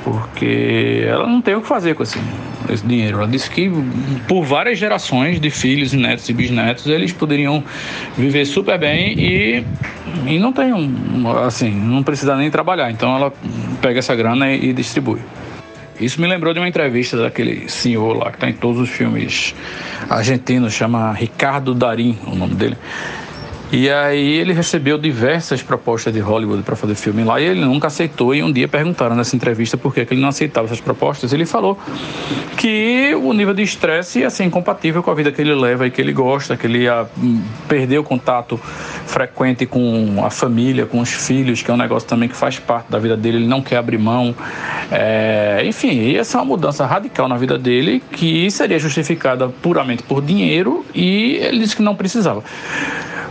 Porque 0.05 1.05
ela 1.07 1.27
não 1.27 1.41
tem 1.41 1.55
o 1.55 1.61
que 1.61 1.67
fazer 1.67 1.95
com 1.95 2.03
esse, 2.03 2.19
esse 2.71 2.87
dinheiro. 2.87 3.19
Ela 3.19 3.27
disse 3.27 3.51
que 3.51 3.71
por 4.27 4.45
várias 4.45 4.79
gerações 4.79 5.41
de 5.41 5.51
filhos, 5.51 5.93
netos 5.93 6.29
e 6.29 6.33
bisnetos, 6.33 6.87
eles 6.87 7.13
poderiam 7.13 7.63
viver 8.17 8.45
super 8.47 8.79
bem 8.79 9.19
e, 9.19 9.65
e 10.27 10.39
não 10.39 10.53
tem 10.53 10.73
um, 10.73 11.29
assim, 11.45 11.71
não 11.71 12.03
precisa 12.03 12.37
nem 12.37 12.51
trabalhar. 12.51 12.91
Então 12.91 13.17
ela 13.17 13.33
pega 13.83 13.99
essa 13.99 14.15
grana 14.15 14.53
e, 14.53 14.71
e 14.71 14.73
distribui. 14.73 15.21
Isso 16.01 16.21
me 16.21 16.27
lembrou 16.27 16.55
de 16.55 16.61
uma 16.61 16.69
entrevista 16.69 17.17
daquele 17.17 17.69
senhor 17.69 18.17
lá 18.17 18.31
que 18.31 18.37
está 18.37 18.49
em 18.49 18.53
todos 18.53 18.81
os 18.81 18.89
filmes 18.89 19.55
argentinos, 20.09 20.73
chama 20.73 21.13
Ricardo 21.13 21.75
Darim, 21.75 22.17
o 22.27 22.35
nome 22.35 22.55
dele. 22.55 22.77
E 23.71 23.91
aí 23.91 24.39
ele 24.39 24.55
recebeu 24.55 24.97
diversas 24.97 25.63
propostas 25.63 26.13
de 26.13 26.21
Hollywood 26.21 26.63
para 26.63 26.75
fazer 26.75 26.95
filme 26.95 27.23
lá 27.23 27.39
e 27.39 27.45
ele 27.45 27.61
nunca 27.61 27.89
aceitou. 27.89 28.35
E 28.35 28.43
um 28.43 28.51
dia 28.51 28.67
perguntaram 28.67 29.15
nessa 29.15 29.37
entrevista 29.37 29.77
por 29.77 29.93
que 29.93 30.07
que 30.07 30.15
ele 30.15 30.23
não 30.23 30.31
aceitava 30.31 30.67
essas 30.67 30.81
propostas. 30.81 31.35
Ele 31.35 31.45
falou 31.45 31.79
que 32.57 33.15
o 33.15 33.33
nível 33.35 33.53
de 33.53 33.63
estresse 33.63 34.21
ia 34.21 34.31
ser 34.31 34.45
incompatível 34.45 35.03
com 35.03 35.11
a 35.11 35.15
vida 35.15 35.31
que 35.31 35.43
ele 35.43 35.55
leva 35.55 35.87
e 35.87 35.91
que 35.91 36.01
ele 36.01 36.13
gosta, 36.13 36.57
que 36.57 36.67
ele 36.67 36.85
ia 36.85 37.07
hum, 37.19 37.43
perder 37.69 37.99
o 37.99 38.05
contato 38.05 38.59
frequente 39.07 39.67
com 39.67 40.25
a 40.25 40.31
família, 40.31 40.87
com 40.87 41.01
os 41.01 41.11
filhos, 41.11 41.61
que 41.61 41.71
é 41.71 41.75
um 41.75 41.79
negócio 41.79 42.09
também 42.09 42.29
que 42.29 42.37
faz 42.37 42.59
parte 42.59 42.91
da 42.91 42.99
vida 42.99 43.19
dele. 43.19 43.39
Ele 43.39 43.47
não 43.47 43.61
quer 43.61 43.77
abrir 43.77 43.99
mão. 43.99 44.35
É, 44.91 45.63
enfim, 45.67 45.93
ia 45.93 46.25
ser 46.25 46.39
uma 46.39 46.47
mudança 46.47 46.87
radical 46.87 47.29
na 47.29 47.37
vida 47.37 47.59
dele 47.59 48.03
que 48.13 48.51
seria 48.51 48.79
justificada 48.79 49.49
puramente 49.49 50.03
por 50.03 50.23
dinheiro 50.23 50.87
e 50.95 51.37
ele 51.43 51.59
disse 51.59 51.77
que 51.77 51.83
não 51.83 51.95
precisava. 51.95 52.43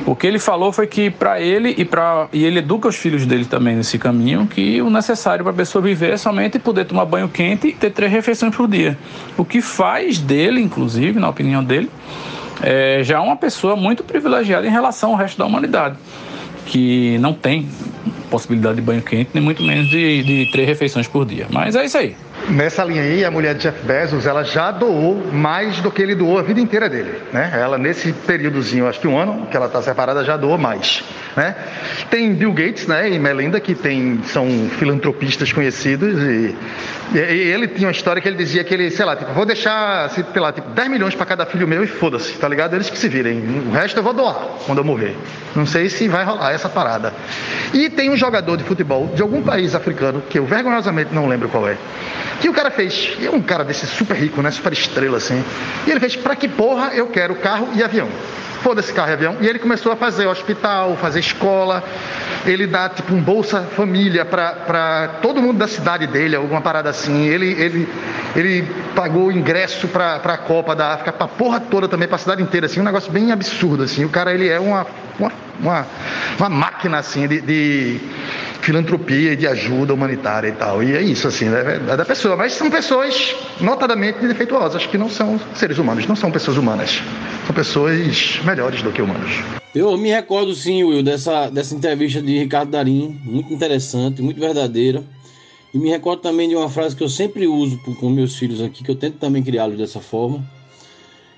O 0.06 0.16
que 0.16 0.26
ele 0.26 0.40
falou 0.40 0.72
foi 0.72 0.88
que 0.88 1.10
para 1.10 1.42
ele 1.42 1.74
e 1.78 1.84
para 1.84 2.28
e 2.32 2.46
ele 2.46 2.60
educa 2.60 2.88
os 2.88 2.96
filhos 2.96 3.26
dele 3.26 3.46
também 3.46 3.76
nesse 3.76 3.98
caminho 3.98 4.48
que 4.48 4.82
o 4.82 4.90
necessário 4.90 5.44
para 5.44 5.52
a 5.52 5.56
pessoa 5.56 5.82
viver 5.82 6.14
é 6.14 6.18
somente 6.18 6.60
poder 6.60 6.86
tomar 6.86 7.06
banho 7.06 7.28
quente 7.28 7.68
e 7.68 7.74
ter 7.74 7.92
três 7.92 8.12
refeições 8.12 8.56
por 8.56 8.68
dia. 8.68 8.98
O 9.38 9.44
que 9.44 9.62
faz 9.62 10.20
dele, 10.20 10.62
inclusive, 10.62 11.20
na 11.20 11.30
opinião 11.30 11.64
dele, 11.64 11.90
é 12.62 13.02
já 13.04 13.22
uma 13.22 13.36
pessoa 13.36 13.76
muito 13.76 14.04
privilegiada 14.04 14.66
em 14.66 14.72
relação 14.72 15.12
ao 15.12 15.18
resto 15.18 15.38
da 15.38 15.46
humanidade, 15.46 15.98
que 16.66 17.18
não 17.20 17.34
tem 17.34 17.68
possibilidade 18.30 18.76
de 18.76 18.82
banho 18.82 19.02
quente 19.02 19.32
nem 19.34 19.44
muito 19.44 19.64
menos 19.64 19.90
de, 19.90 20.24
de 20.24 20.52
três 20.52 20.68
refeições 20.68 21.08
por 21.08 21.26
dia. 21.26 21.48
Mas 21.50 21.76
é 21.76 21.86
isso 21.86 21.98
aí. 21.98 22.16
Nessa 22.50 22.84
linha 22.84 23.02
aí, 23.02 23.26
a 23.26 23.32
mulher 23.32 23.56
de 23.56 23.64
Jeff 23.64 23.86
Bezos, 23.86 24.26
ela 24.26 24.44
já 24.44 24.72
doou 24.72 25.22
mais 25.34 25.82
do 25.82 25.92
que 25.92 26.02
ele 26.02 26.16
doou 26.16 26.40
a 26.40 26.42
vida 26.42 26.62
inteira 26.62 26.88
dele, 26.88 27.22
né? 27.34 27.52
Ela 27.54 27.78
nesse 27.78 28.14
períodozinho, 28.14 28.88
acho 28.88 29.00
que 29.00 29.08
um 29.08 29.18
ano 29.18 29.48
que 29.48 29.58
ela 29.58 29.66
está 29.66 29.82
separada, 29.82 30.24
já 30.24 30.38
doou 30.38 30.58
mais, 30.58 31.04
né? 31.38 31.56
Tem 32.10 32.34
Bill 32.34 32.52
Gates, 32.52 32.88
né, 32.88 33.10
e 33.12 33.20
Melinda 33.20 33.60
que 33.60 33.76
tem 33.76 34.20
são 34.26 34.48
filantropistas 34.80 35.54
conhecidos 35.54 36.20
e, 36.24 36.56
e- 37.14 37.18
ele 37.20 37.68
tinha 37.68 37.88
uma 37.88 37.92
história 37.92 38.20
que 38.22 38.28
ele 38.28 38.36
dizia 38.36 38.64
que 38.64 38.74
ele, 38.74 38.90
sei 38.90 39.06
lá, 39.06 39.16
tipo, 39.16 39.32
vou 39.34 39.46
deixar, 39.46 40.10
sei 40.10 40.26
lá, 40.36 40.52
tipo, 40.52 40.68
10 40.72 40.90
milhões 40.90 41.14
para 41.16 41.26
cada 41.28 41.46
filho 41.46 41.68
meu 41.68 41.84
e 41.84 41.88
foda-se, 41.88 42.34
tá 42.34 42.48
ligado? 42.50 42.74
Eles 42.76 42.90
que 42.90 42.98
se 42.98 43.08
virem. 43.08 43.38
O 43.68 43.72
resto 43.72 43.98
eu 43.98 44.04
vou 44.04 44.14
doar 44.14 44.34
quando 44.66 44.80
eu 44.80 44.84
morrer. 44.84 45.16
Não 45.56 45.66
sei 45.66 45.90
se 45.90 46.08
vai 46.08 46.26
rolar 46.26 46.52
essa 46.52 46.68
parada. 46.68 47.14
E 47.74 47.90
tem 47.90 48.10
um 48.10 48.18
jogador 48.18 48.58
de 48.58 48.64
futebol 48.64 49.12
de 49.16 49.22
algum 49.22 49.42
país 49.44 49.76
africano 49.76 50.24
que 50.28 50.40
eu 50.40 50.46
vergonhosamente 50.46 51.14
não 51.14 51.28
lembro 51.28 51.48
qual 51.50 51.68
é. 51.70 51.78
Que 52.42 52.50
o 52.50 52.54
cara 52.54 52.72
fez, 52.72 53.16
é 53.24 53.30
um 53.30 53.42
cara 53.42 53.64
desse 53.64 53.86
super 53.86 54.16
rico, 54.18 54.42
né? 54.42 54.50
Super 54.50 54.74
estrela 54.74 55.18
assim. 55.18 55.44
E 55.86 55.92
ele 55.92 56.00
fez, 56.00 56.16
pra 56.16 56.36
que 56.36 56.48
porra 56.48 56.92
eu 56.96 57.08
quero 57.08 57.36
carro 57.36 57.70
e 57.76 57.84
avião? 57.84 58.08
Foda-se 58.68 58.92
carro 58.92 59.12
e 59.12 59.14
avião. 59.14 59.38
E 59.40 59.48
ele 59.48 59.60
começou 59.60 59.94
a 59.94 59.96
fazer 59.96 60.28
hospital, 60.28 60.98
fazer 60.98 61.22
escola. 61.22 61.82
Ele 62.46 62.68
dá 62.68 62.90
tipo 62.90 63.14
um 63.14 63.22
Bolsa 63.22 63.62
Família 63.62 64.26
pra 64.26 65.20
todo 65.22 65.42
mundo 65.42 65.58
da 65.58 65.70
cidade 65.70 66.06
dele, 66.06 66.36
alguma 66.36 66.60
parada 66.60 66.90
assim. 66.90 67.28
Ele, 67.28 67.50
ele, 67.54 67.88
ele 68.36 68.68
pagou 68.94 69.32
ingresso 69.32 69.88
pra, 69.88 70.20
pra 70.20 70.36
Copa 70.36 70.76
da 70.76 70.92
África, 70.96 71.14
pra 71.14 71.30
porra 71.30 71.62
toda 71.62 71.88
também, 71.88 72.10
pra 72.10 72.18
cidade 72.18 72.44
inteira, 72.44 72.66
assim. 72.66 72.82
Um 72.82 72.84
negócio 72.84 73.10
bem 73.10 73.32
absurdo, 73.32 73.84
assim. 73.84 74.04
O 74.04 74.10
cara, 74.10 74.34
ele 74.34 74.50
é 74.50 74.60
uma, 74.60 74.86
uma, 75.20 75.32
uma, 75.60 75.88
uma 76.40 76.50
máquina, 76.50 77.00
assim, 77.00 77.28
de, 77.28 77.42
de 77.42 78.00
filantropia 78.62 79.34
e 79.34 79.36
de 79.36 79.48
ajuda 79.48 79.94
humanitária 79.94 80.50
e 80.50 80.52
tal. 80.52 80.84
E 80.84 80.96
é 80.96 81.02
isso, 81.02 81.28
assim, 81.28 81.46
né? 81.46 81.82
é 81.88 81.96
da 81.96 82.06
pessoa. 82.06 82.36
Mas 82.36 82.54
são 82.54 82.70
pessoas 82.70 83.36
notadamente 83.62 84.20
defeituosas, 84.26 84.86
que 84.86 84.98
não 84.98 85.10
são 85.10 85.40
seres 85.56 85.78
humanos, 85.78 86.06
não 86.06 86.16
são 86.16 86.32
pessoas 86.32 86.58
humanas. 86.58 87.02
São 87.46 87.56
pessoas 87.56 88.42
melhores 88.44 88.82
do 88.82 88.92
que 88.92 89.02
humanos. 89.02 89.32
Eu 89.74 89.96
me 89.98 90.10
recordo 90.10 90.54
sim, 90.54 90.84
Will, 90.84 91.04
dessa, 91.04 91.50
dessa 91.50 91.76
entrevista 91.76 92.22
de 92.22 92.40
Ricardo 92.40 92.72
Darim, 92.72 93.20
muito 93.24 93.54
interessante, 93.54 94.22
muito 94.22 94.40
verdadeira. 94.40 95.04
E 95.74 95.78
me 95.78 95.90
recordo 95.90 96.22
também 96.22 96.50
de 96.50 96.56
uma 96.56 96.70
frase 96.70 96.96
que 96.96 97.04
eu 97.04 97.10
sempre 97.10 97.48
uso 97.48 97.78
com 97.78 98.10
meus 98.10 98.36
filhos 98.38 98.62
aqui, 98.62 98.84
que 98.84 98.90
eu 98.90 98.96
tento 98.96 99.18
também 99.18 99.44
criá-los 99.44 99.78
dessa 99.78 100.00
forma. 100.00 100.44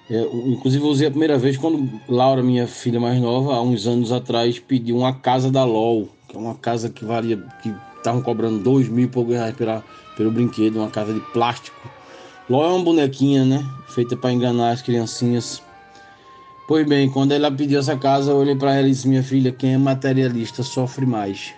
O- 0.10 0.51
inclusive, 0.51 0.84
eu 0.84 0.89
usei 0.89 1.07
a 1.07 1.12
primeira 1.12 1.38
vez 1.38 1.55
quando 1.57 2.01
Laura, 2.07 2.41
minha 2.41 2.68
filha 2.68 2.99
mais 2.99 3.20
nova, 3.22 3.53
há 3.53 3.62
uns 3.62 3.86
anos 3.88 4.12
atrás, 4.12 4.60
pediu 4.60 4.97
uma 4.97 5.14
casa 5.14 5.51
da 5.51 5.64
LOL, 5.64 6.10
que 6.28 6.36
é 6.36 6.39
uma 6.39 6.55
casa 6.55 6.89
que 6.89 7.05
valia, 7.05 7.38
que 7.62 7.76
estavam 7.97 8.22
cobrando 8.22 8.60
dois 8.60 8.89
mil 8.89 9.05
e 9.05 9.07
poucos 9.07 9.36
reais 9.36 9.55
pela, 9.55 9.86
pelo 10.16 10.32
brinquedo, 10.32 10.78
uma 10.78 10.89
casa 10.89 11.14
de 11.14 11.20
plástico. 11.22 11.91
LOL 12.49 12.66
é 12.66 12.70
uma 12.70 12.84
bonequinha, 12.84 13.45
né? 13.45 13.64
Feita 13.88 14.18
para 14.18 14.32
enganar 14.34 14.72
as 14.72 14.82
criancinhas. 14.82 15.62
Pois 16.68 16.88
bem, 16.88 17.10
quando 17.10 17.32
ela 17.32 17.51
pediu 17.51 17.80
essa 17.80 17.97
casa, 17.97 18.32
eu 18.32 18.38
olhei 18.38 18.55
para 18.55 18.76
ela 18.76 18.88
e 18.88 18.91
disse: 18.91 19.07
Minha 19.07 19.24
filha, 19.24 19.51
quem 19.51 19.74
é 19.74 19.78
materialista 19.78 20.64
sofre 20.64 21.05
mais. 21.05 21.53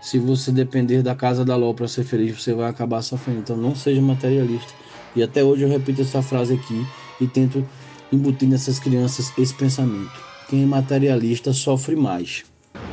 Se 0.00 0.18
você 0.18 0.52
depender 0.52 1.02
da 1.02 1.14
casa 1.14 1.44
da 1.44 1.56
LOL 1.56 1.74
para 1.74 1.88
ser 1.88 2.04
feliz, 2.04 2.40
você 2.42 2.52
vai 2.54 2.68
acabar 2.70 3.02
sofrendo. 3.02 3.40
Então 3.40 3.56
não 3.56 3.74
seja 3.74 4.02
materialista. 4.02 4.74
E 5.14 5.22
até 5.22 5.42
hoje 5.44 5.62
eu 5.64 5.68
repito 5.68 6.02
essa 6.02 6.22
frase 6.22 6.54
aqui 6.54 6.88
e 7.20 7.26
tento 7.26 7.64
embutir 8.12 8.48
nessas 8.48 8.78
crianças 8.78 9.32
esse 9.36 9.54
pensamento. 9.54 10.10
Quem 10.48 10.62
é 10.62 10.66
materialista 10.66 11.52
sofre 11.52 11.96
mais. 11.96 12.44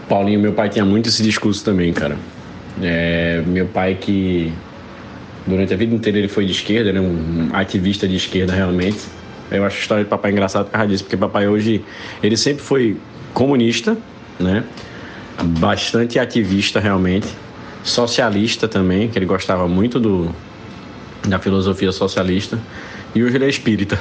Paulinho, 0.07 0.39
meu 0.39 0.53
pai 0.53 0.69
tinha 0.69 0.85
muito 0.85 1.09
esse 1.09 1.21
discurso 1.23 1.63
também, 1.63 1.91
cara. 1.93 2.17
É, 2.81 3.43
meu 3.45 3.67
pai 3.67 3.95
que 3.95 4.51
durante 5.45 5.73
a 5.73 5.77
vida 5.77 5.93
inteira 5.93 6.19
ele 6.19 6.27
foi 6.27 6.45
de 6.45 6.51
esquerda, 6.51 6.89
ele 6.89 6.99
é 6.99 7.01
um 7.01 7.49
ativista 7.53 8.07
de 8.07 8.15
esquerda 8.15 8.53
realmente. 8.53 8.99
Eu 9.49 9.65
acho 9.65 9.77
a 9.77 9.79
história 9.79 10.03
de 10.03 10.09
papai 10.09 10.31
engraçada 10.31 10.65
por 10.65 10.71
causa 10.71 10.87
disso, 10.87 11.03
porque 11.03 11.17
papai 11.17 11.47
hoje, 11.47 11.83
ele 12.23 12.37
sempre 12.37 12.63
foi 12.63 12.97
comunista, 13.33 13.97
né? 14.39 14.63
Bastante 15.59 16.19
ativista 16.19 16.79
realmente, 16.79 17.27
socialista 17.83 18.67
também, 18.67 19.09
que 19.09 19.17
ele 19.17 19.25
gostava 19.25 19.67
muito 19.67 19.99
do 19.99 20.33
da 21.27 21.37
filosofia 21.37 21.91
socialista, 21.91 22.57
e 23.13 23.23
hoje 23.23 23.35
ele 23.35 23.45
é 23.45 23.49
espírita. 23.49 23.99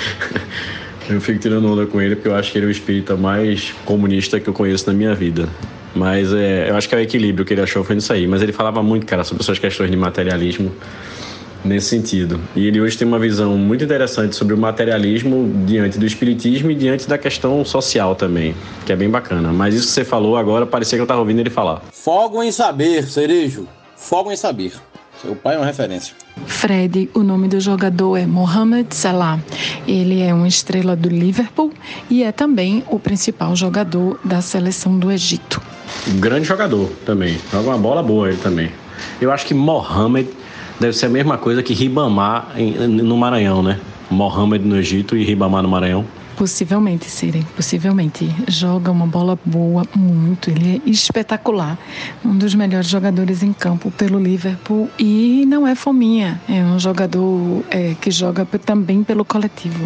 eu 1.08 1.20
fico 1.20 1.38
tirando 1.38 1.70
onda 1.70 1.86
com 1.86 2.00
ele 2.00 2.16
porque 2.16 2.28
eu 2.28 2.34
acho 2.34 2.52
que 2.52 2.58
ele 2.58 2.66
é 2.66 2.68
o 2.68 2.70
espírita 2.70 3.16
mais 3.16 3.72
comunista 3.84 4.38
que 4.40 4.48
eu 4.48 4.54
conheço 4.54 4.86
na 4.86 4.92
minha 4.92 5.14
vida. 5.14 5.48
Mas 5.94 6.32
é, 6.32 6.70
eu 6.70 6.76
acho 6.76 6.88
que 6.88 6.94
é 6.94 6.98
o 6.98 7.00
equilíbrio 7.00 7.44
que 7.44 7.52
ele 7.52 7.62
achou 7.62 7.82
foi 7.82 7.96
nisso 7.96 8.12
aí. 8.12 8.26
Mas 8.26 8.42
ele 8.42 8.52
falava 8.52 8.82
muito, 8.82 9.06
cara, 9.06 9.24
sobre 9.24 9.42
essas 9.42 9.58
questões 9.58 9.90
de 9.90 9.96
materialismo 9.96 10.72
nesse 11.64 11.88
sentido. 11.88 12.40
E 12.54 12.66
ele 12.66 12.80
hoje 12.80 12.96
tem 12.96 13.06
uma 13.06 13.18
visão 13.18 13.56
muito 13.56 13.84
interessante 13.84 14.34
sobre 14.34 14.54
o 14.54 14.58
materialismo 14.58 15.52
diante 15.66 15.98
do 15.98 16.06
espiritismo 16.06 16.70
e 16.70 16.74
diante 16.74 17.08
da 17.08 17.18
questão 17.18 17.64
social 17.64 18.14
também, 18.14 18.54
que 18.86 18.92
é 18.92 18.96
bem 18.96 19.10
bacana. 19.10 19.52
Mas 19.52 19.74
isso 19.74 19.88
que 19.88 19.92
você 19.92 20.04
falou 20.04 20.36
agora, 20.36 20.66
parecia 20.66 20.96
que 20.96 21.00
eu 21.00 21.04
estava 21.04 21.20
ouvindo 21.20 21.40
ele 21.40 21.50
falar. 21.50 21.82
Fogo 21.92 22.42
em 22.42 22.52
saber, 22.52 23.04
Cerejo. 23.04 23.68
Fogo 23.96 24.32
em 24.32 24.36
saber. 24.36 24.72
Seu 25.20 25.36
pai 25.36 25.56
é 25.56 25.58
uma 25.58 25.66
referência. 25.66 26.14
Fred, 26.46 27.10
o 27.12 27.22
nome 27.22 27.46
do 27.46 27.60
jogador 27.60 28.16
é 28.16 28.24
Mohamed 28.24 28.94
Salah. 28.94 29.38
Ele 29.86 30.22
é 30.22 30.32
uma 30.32 30.48
estrela 30.48 30.96
do 30.96 31.10
Liverpool 31.10 31.70
e 32.08 32.22
é 32.22 32.32
também 32.32 32.82
o 32.88 32.98
principal 32.98 33.54
jogador 33.54 34.18
da 34.24 34.40
seleção 34.40 34.98
do 34.98 35.12
Egito. 35.12 35.60
Um 36.08 36.18
grande 36.18 36.46
jogador 36.46 36.90
também. 37.04 37.38
Joga 37.52 37.68
uma 37.68 37.78
bola 37.78 38.02
boa 38.02 38.28
ele 38.28 38.38
também. 38.38 38.72
Eu 39.20 39.30
acho 39.30 39.44
que 39.44 39.52
Mohamed 39.52 40.30
deve 40.80 40.96
ser 40.96 41.06
a 41.06 41.10
mesma 41.10 41.36
coisa 41.36 41.62
que 41.62 41.74
Ribamar 41.74 42.54
no 42.88 43.18
Maranhão, 43.18 43.62
né? 43.62 43.78
Mohamed 44.10 44.66
no 44.66 44.78
Egito 44.78 45.14
e 45.18 45.22
Ribamar 45.22 45.62
no 45.62 45.68
Maranhão. 45.68 46.06
Possivelmente, 46.40 47.04
Siri, 47.04 47.46
possivelmente. 47.54 48.34
Joga 48.48 48.90
uma 48.90 49.06
bola 49.06 49.38
boa, 49.44 49.84
muito. 49.94 50.48
Ele 50.48 50.80
é 50.86 50.90
espetacular. 50.90 51.78
Um 52.24 52.34
dos 52.38 52.54
melhores 52.54 52.88
jogadores 52.88 53.42
em 53.42 53.52
campo 53.52 53.90
pelo 53.90 54.18
Liverpool. 54.18 54.88
E 54.98 55.44
não 55.46 55.66
é 55.66 55.74
fominha. 55.74 56.40
É 56.48 56.62
um 56.62 56.78
jogador 56.78 57.62
é, 57.68 57.94
que 58.00 58.10
joga 58.10 58.46
também 58.64 59.04
pelo 59.04 59.22
coletivo. 59.22 59.84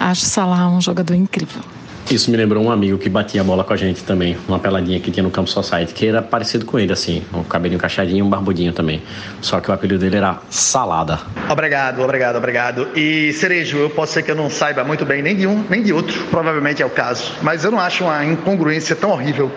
Acho 0.00 0.22
Salah 0.22 0.68
um 0.68 0.80
jogador 0.80 1.14
incrível. 1.14 1.62
Isso 2.10 2.30
me 2.30 2.36
lembrou 2.36 2.62
um 2.62 2.70
amigo 2.70 2.98
que 2.98 3.08
batia 3.08 3.42
bola 3.42 3.64
com 3.64 3.72
a 3.72 3.76
gente 3.76 4.02
também, 4.04 4.36
uma 4.46 4.58
peladinha 4.58 5.00
que 5.00 5.10
tinha 5.10 5.22
no 5.22 5.30
Campo 5.30 5.48
Society, 5.48 5.94
que 5.94 6.06
era 6.06 6.20
parecido 6.20 6.66
com 6.66 6.78
ele, 6.78 6.92
assim, 6.92 7.22
um 7.32 7.42
cabelinho 7.42 7.80
cacheadinho 7.80 8.18
e 8.18 8.22
um 8.22 8.28
barbudinho 8.28 8.72
também. 8.72 9.02
Só 9.40 9.60
que 9.60 9.70
o 9.70 9.74
apelido 9.74 10.00
dele 10.00 10.16
era 10.16 10.38
Salada. 10.50 11.20
Obrigado, 11.48 12.02
obrigado, 12.02 12.36
obrigado. 12.36 12.88
E 12.94 13.32
Cerejo, 13.32 13.78
eu 13.78 13.90
posso 13.90 14.12
ser 14.12 14.22
que 14.22 14.30
eu 14.30 14.34
não 14.34 14.50
saiba 14.50 14.84
muito 14.84 15.06
bem 15.06 15.22
nem 15.22 15.36
de 15.36 15.46
um, 15.46 15.64
nem 15.70 15.82
de 15.82 15.92
outro, 15.92 16.22
provavelmente 16.30 16.82
é 16.82 16.86
o 16.86 16.90
caso, 16.90 17.32
mas 17.40 17.64
eu 17.64 17.70
não 17.70 17.80
acho 17.80 18.04
uma 18.04 18.24
incongruência 18.24 18.94
tão 18.94 19.10
horrível 19.10 19.50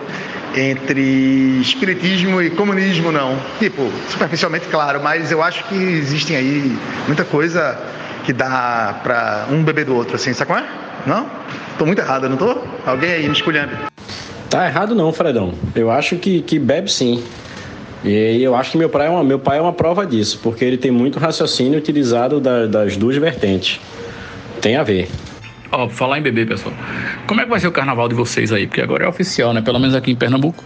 entre 0.56 1.60
espiritismo 1.60 2.40
e 2.40 2.50
comunismo, 2.50 3.12
não. 3.12 3.36
Tipo, 3.58 3.90
superficialmente, 4.08 4.66
claro, 4.68 5.02
mas 5.02 5.30
eu 5.30 5.42
acho 5.42 5.64
que 5.64 5.74
existem 5.74 6.36
aí 6.36 6.78
muita 7.06 7.24
coisa 7.24 7.78
que 8.24 8.32
dá 8.32 8.98
pra 9.02 9.46
um 9.50 9.62
beber 9.62 9.84
do 9.84 9.94
outro, 9.94 10.16
assim, 10.16 10.32
sabe 10.32 10.50
qual 10.50 10.58
é? 10.58 10.66
Não? 11.06 11.28
Tô 11.78 11.84
muito 11.84 12.00
errado, 12.00 12.28
não 12.28 12.36
tô? 12.36 12.56
Alguém 12.86 13.10
aí 13.10 13.26
me 13.26 13.32
escolhendo. 13.32 13.70
Tá 14.48 14.66
errado 14.66 14.94
não, 14.94 15.12
Fredão. 15.12 15.52
Eu 15.74 15.90
acho 15.90 16.16
que, 16.16 16.42
que 16.42 16.58
bebe 16.58 16.90
sim. 16.90 17.22
E 18.04 18.42
eu 18.42 18.54
acho 18.54 18.70
que 18.70 18.78
meu 18.78 18.88
pai, 18.88 19.06
é 19.06 19.10
uma, 19.10 19.24
meu 19.24 19.38
pai 19.38 19.58
é 19.58 19.60
uma 19.60 19.72
prova 19.72 20.06
disso, 20.06 20.38
porque 20.42 20.64
ele 20.64 20.76
tem 20.76 20.90
muito 20.90 21.18
raciocínio 21.18 21.78
utilizado 21.78 22.40
da, 22.40 22.66
das 22.66 22.96
duas 22.96 23.16
vertentes. 23.16 23.80
Tem 24.60 24.76
a 24.76 24.82
ver. 24.82 25.10
Ó, 25.72 25.88
falar 25.88 26.18
em 26.18 26.22
bebê, 26.22 26.46
pessoal. 26.46 26.74
Como 27.26 27.40
é 27.40 27.44
que 27.44 27.50
vai 27.50 27.58
ser 27.58 27.66
o 27.66 27.72
carnaval 27.72 28.08
de 28.08 28.14
vocês 28.14 28.52
aí? 28.52 28.66
Porque 28.66 28.80
agora 28.80 29.04
é 29.04 29.08
oficial, 29.08 29.52
né? 29.52 29.60
Pelo 29.60 29.78
menos 29.78 29.94
aqui 29.94 30.10
em 30.10 30.16
Pernambuco. 30.16 30.62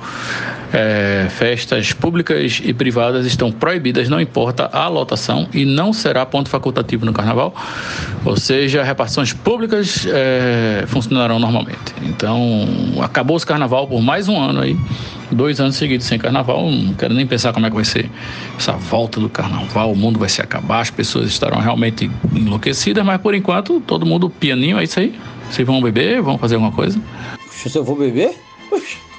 É, 0.72 1.26
festas 1.30 1.92
públicas 1.92 2.60
e 2.62 2.72
privadas 2.72 3.26
estão 3.26 3.50
proibidas, 3.50 4.08
não 4.08 4.20
importa 4.20 4.70
a 4.72 4.86
lotação, 4.86 5.48
e 5.52 5.64
não 5.64 5.92
será 5.92 6.24
ponto 6.24 6.48
facultativo 6.48 7.04
no 7.04 7.12
carnaval. 7.12 7.54
Ou 8.24 8.36
seja, 8.36 8.82
repartições 8.82 9.32
públicas 9.32 10.06
é, 10.08 10.84
funcionarão 10.86 11.38
normalmente. 11.38 11.94
Então, 12.02 12.68
acabou 13.02 13.36
o 13.36 13.40
carnaval 13.46 13.88
por 13.88 14.00
mais 14.00 14.28
um 14.28 14.38
ano 14.40 14.60
aí. 14.60 14.76
Dois 15.32 15.60
anos 15.60 15.76
seguidos 15.76 16.06
sem 16.06 16.18
carnaval, 16.18 16.70
não 16.70 16.92
quero 16.94 17.14
nem 17.14 17.26
pensar 17.26 17.52
como 17.52 17.66
é 17.66 17.70
que 17.70 17.76
vai 17.76 17.84
ser 17.84 18.10
essa 18.56 18.72
volta 18.72 19.20
do 19.20 19.28
carnaval. 19.28 19.92
O 19.92 19.96
mundo 19.96 20.18
vai 20.18 20.28
se 20.28 20.42
acabar, 20.42 20.80
as 20.80 20.90
pessoas 20.90 21.28
estarão 21.28 21.58
realmente 21.58 22.10
enlouquecidas, 22.34 23.04
mas 23.04 23.20
por 23.20 23.34
enquanto 23.34 23.80
todo 23.80 24.04
mundo 24.04 24.28
pianinho, 24.28 24.78
é 24.78 24.84
isso 24.84 24.98
aí. 24.98 25.18
Vocês 25.50 25.66
vão 25.66 25.80
beber, 25.80 26.20
vão 26.20 26.36
fazer 26.36 26.56
alguma 26.56 26.72
coisa? 26.72 27.00
Se 27.50 27.76
eu 27.76 27.84
vou 27.84 27.96
beber? 27.96 28.34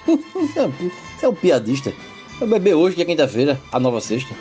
Você 0.06 1.26
é 1.26 1.30
um 1.30 1.36
piadista. 1.36 1.94
Eu 2.40 2.48
beber 2.48 2.74
hoje, 2.74 2.96
que 2.96 3.02
é 3.04 3.06
quinta-feira, 3.06 3.60
a 3.72 3.80
nova 3.80 4.02
sexta. 4.02 4.34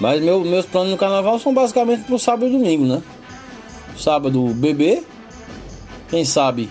Mas 0.00 0.22
meu, 0.22 0.40
meus 0.40 0.66
planos 0.66 0.90
no 0.90 0.96
carnaval 0.96 1.38
são 1.38 1.54
basicamente 1.54 2.04
pro 2.04 2.18
sábado 2.18 2.48
e 2.48 2.52
domingo, 2.52 2.84
né? 2.84 3.02
Sábado, 3.96 4.48
beber. 4.54 5.04
Quem 6.08 6.24
sabe, 6.24 6.68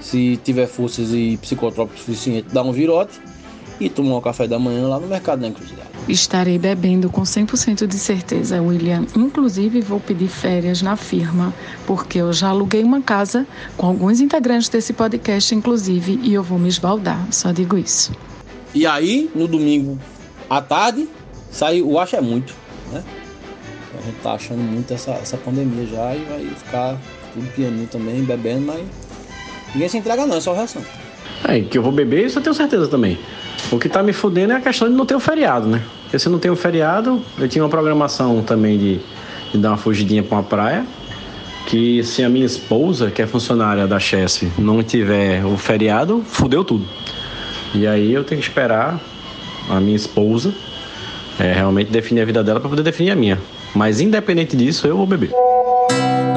se 0.00 0.38
tiver 0.38 0.66
forças 0.66 1.12
e 1.12 1.38
psicotrópico 1.40 1.98
suficiente, 1.98 2.48
dar 2.52 2.62
um 2.62 2.72
virote. 2.72 3.20
E 3.78 3.88
tomar 3.88 4.18
um 4.18 4.20
café 4.20 4.46
da 4.46 4.58
manhã 4.58 4.86
lá 4.86 5.00
no 5.00 5.06
mercado 5.06 5.40
da 5.40 5.48
encruzilhada. 5.48 5.88
Estarei 6.06 6.58
bebendo 6.58 7.08
com 7.08 7.22
100% 7.22 7.86
de 7.86 7.98
certeza, 7.98 8.60
William. 8.60 9.06
Inclusive, 9.16 9.80
vou 9.80 9.98
pedir 9.98 10.28
férias 10.28 10.82
na 10.82 10.96
firma, 10.96 11.54
porque 11.86 12.18
eu 12.18 12.30
já 12.30 12.48
aluguei 12.48 12.84
uma 12.84 13.00
casa 13.00 13.46
com 13.78 13.86
alguns 13.86 14.20
integrantes 14.20 14.68
desse 14.68 14.92
podcast, 14.92 15.54
inclusive, 15.54 16.20
e 16.22 16.34
eu 16.34 16.42
vou 16.42 16.58
me 16.58 16.68
esbaldar. 16.68 17.26
Só 17.32 17.52
digo 17.52 17.78
isso. 17.78 18.12
E 18.74 18.86
aí, 18.86 19.30
no 19.34 19.48
domingo 19.48 19.98
à 20.50 20.60
tarde, 20.60 21.08
sai 21.50 21.80
o 21.80 21.98
acho 21.98 22.16
é 22.16 22.20
muito, 22.20 22.54
né? 22.92 23.02
A 23.98 24.02
gente 24.02 24.20
tá 24.22 24.32
achando 24.32 24.60
muito 24.60 24.92
essa, 24.92 25.12
essa 25.12 25.38
pandemia 25.38 25.86
já 25.86 26.14
e 26.14 26.24
vai 26.24 26.46
ficar 26.54 26.98
tudo 27.32 27.46
pianinho 27.54 27.86
também, 27.86 28.22
bebendo, 28.24 28.66
mas 28.66 28.84
ninguém 29.74 29.88
se 29.88 29.98
entrega 29.98 30.26
não, 30.26 30.36
é 30.36 30.40
só 30.40 30.52
reação. 30.52 30.82
É, 31.44 31.60
que 31.60 31.78
eu 31.78 31.82
vou 31.82 31.92
beber, 31.92 32.26
isso 32.26 32.38
eu 32.38 32.42
tenho 32.42 32.54
certeza 32.54 32.88
também. 32.88 33.18
O 33.70 33.78
que 33.78 33.88
tá 33.88 34.02
me 34.02 34.12
fudendo 34.12 34.52
é 34.52 34.56
a 34.56 34.60
questão 34.60 34.88
de 34.88 34.94
não 34.94 35.06
ter 35.06 35.14
o 35.14 35.20
feriado, 35.20 35.66
né? 35.68 35.82
Porque 36.02 36.18
se 36.18 36.28
não 36.28 36.38
tem 36.38 36.50
o 36.50 36.56
feriado, 36.56 37.22
eu 37.38 37.48
tinha 37.48 37.62
uma 37.62 37.70
programação 37.70 38.42
também 38.42 38.78
de, 38.78 39.00
de 39.52 39.58
dar 39.58 39.70
uma 39.70 39.76
fugidinha 39.76 40.22
pra 40.22 40.38
uma 40.38 40.42
praia. 40.42 40.84
Que 41.66 42.02
se 42.02 42.24
a 42.24 42.28
minha 42.28 42.46
esposa, 42.46 43.10
que 43.10 43.22
é 43.22 43.26
funcionária 43.26 43.86
da 43.86 43.98
Chess, 44.00 44.46
não 44.58 44.82
tiver 44.82 45.44
o 45.44 45.56
feriado, 45.56 46.22
fudeu 46.26 46.64
tudo. 46.64 46.84
E 47.74 47.86
aí 47.86 48.12
eu 48.12 48.24
tenho 48.24 48.40
que 48.40 48.46
esperar 48.46 48.98
a 49.68 49.78
minha 49.78 49.94
esposa 49.94 50.52
é, 51.38 51.52
realmente 51.52 51.90
definir 51.90 52.22
a 52.22 52.24
vida 52.24 52.42
dela 52.42 52.60
para 52.60 52.68
poder 52.68 52.82
definir 52.82 53.12
a 53.12 53.16
minha. 53.16 53.38
Mas 53.74 54.00
independente 54.00 54.56
disso, 54.56 54.86
eu 54.86 54.96
vou 54.96 55.06
beber. 55.06 55.30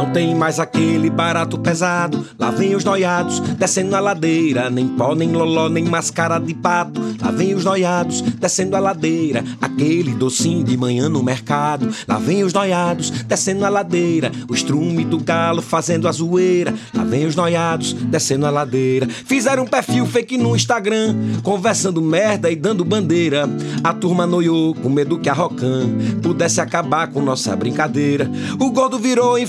Não 0.04 0.12
tem 0.12 0.36
mais 0.36 0.60
aquele 0.60 1.10
barato 1.10 1.58
pesado. 1.58 2.28
Lá 2.38 2.52
vem 2.52 2.76
os 2.76 2.84
noiados, 2.84 3.40
descendo 3.40 3.96
a 3.96 4.02
ladeira. 4.02 4.70
Nem 4.70 4.86
pó, 4.86 5.16
nem 5.16 5.32
loló, 5.32 5.70
nem 5.70 5.86
mascara 5.86 6.40
de 6.40 6.54
pato. 6.54 7.00
Lá 7.22 7.32
vem 7.32 7.56
os 7.56 7.64
noiados, 7.64 8.20
descendo 8.22 8.76
a 8.76 8.82
ladeira. 8.82 9.46
Aquele 9.62 10.14
docinho 10.14 10.62
de 10.62 10.76
manhã 10.76 11.08
no 11.08 11.24
mercado. 11.24 11.90
Lá 12.06 12.20
vem 12.20 12.44
os 12.44 12.52
noiados, 12.52 13.12
descendo 13.12 13.64
a 13.64 13.70
ladeira. 13.70 14.30
O 14.50 14.54
estrume 14.54 15.06
do 15.06 15.20
galo 15.20 15.62
fazendo 15.62 16.06
a 16.06 16.12
zoeira. 16.12 16.74
Lá 16.94 17.06
vem 17.06 17.26
os 17.26 17.34
noiados, 17.34 17.94
descendo 17.94 18.46
a 18.46 18.50
ladeira. 18.50 19.08
Fizeram 19.08 19.64
um 19.64 19.68
perfil 19.68 20.06
fake 20.06 20.38
no 20.38 20.54
Instagram. 20.54 21.16
Conversando 21.44 22.02
merda 22.02 22.52
e 22.52 22.58
dando 22.58 22.84
bandeira. 22.84 23.50
A 23.82 23.94
turma 23.94 24.28
noiou 24.28 24.76
com 24.76 24.90
medo 24.90 25.18
que 25.18 25.30
a 25.30 25.34
Rocan 25.34 25.88
pudesse 26.22 26.60
acabar 26.60 27.08
com 27.08 27.22
nossa 27.22 27.56
brincadeira. 27.56 28.30
O 28.60 28.70
gordo 28.70 29.00
virou 29.00 29.40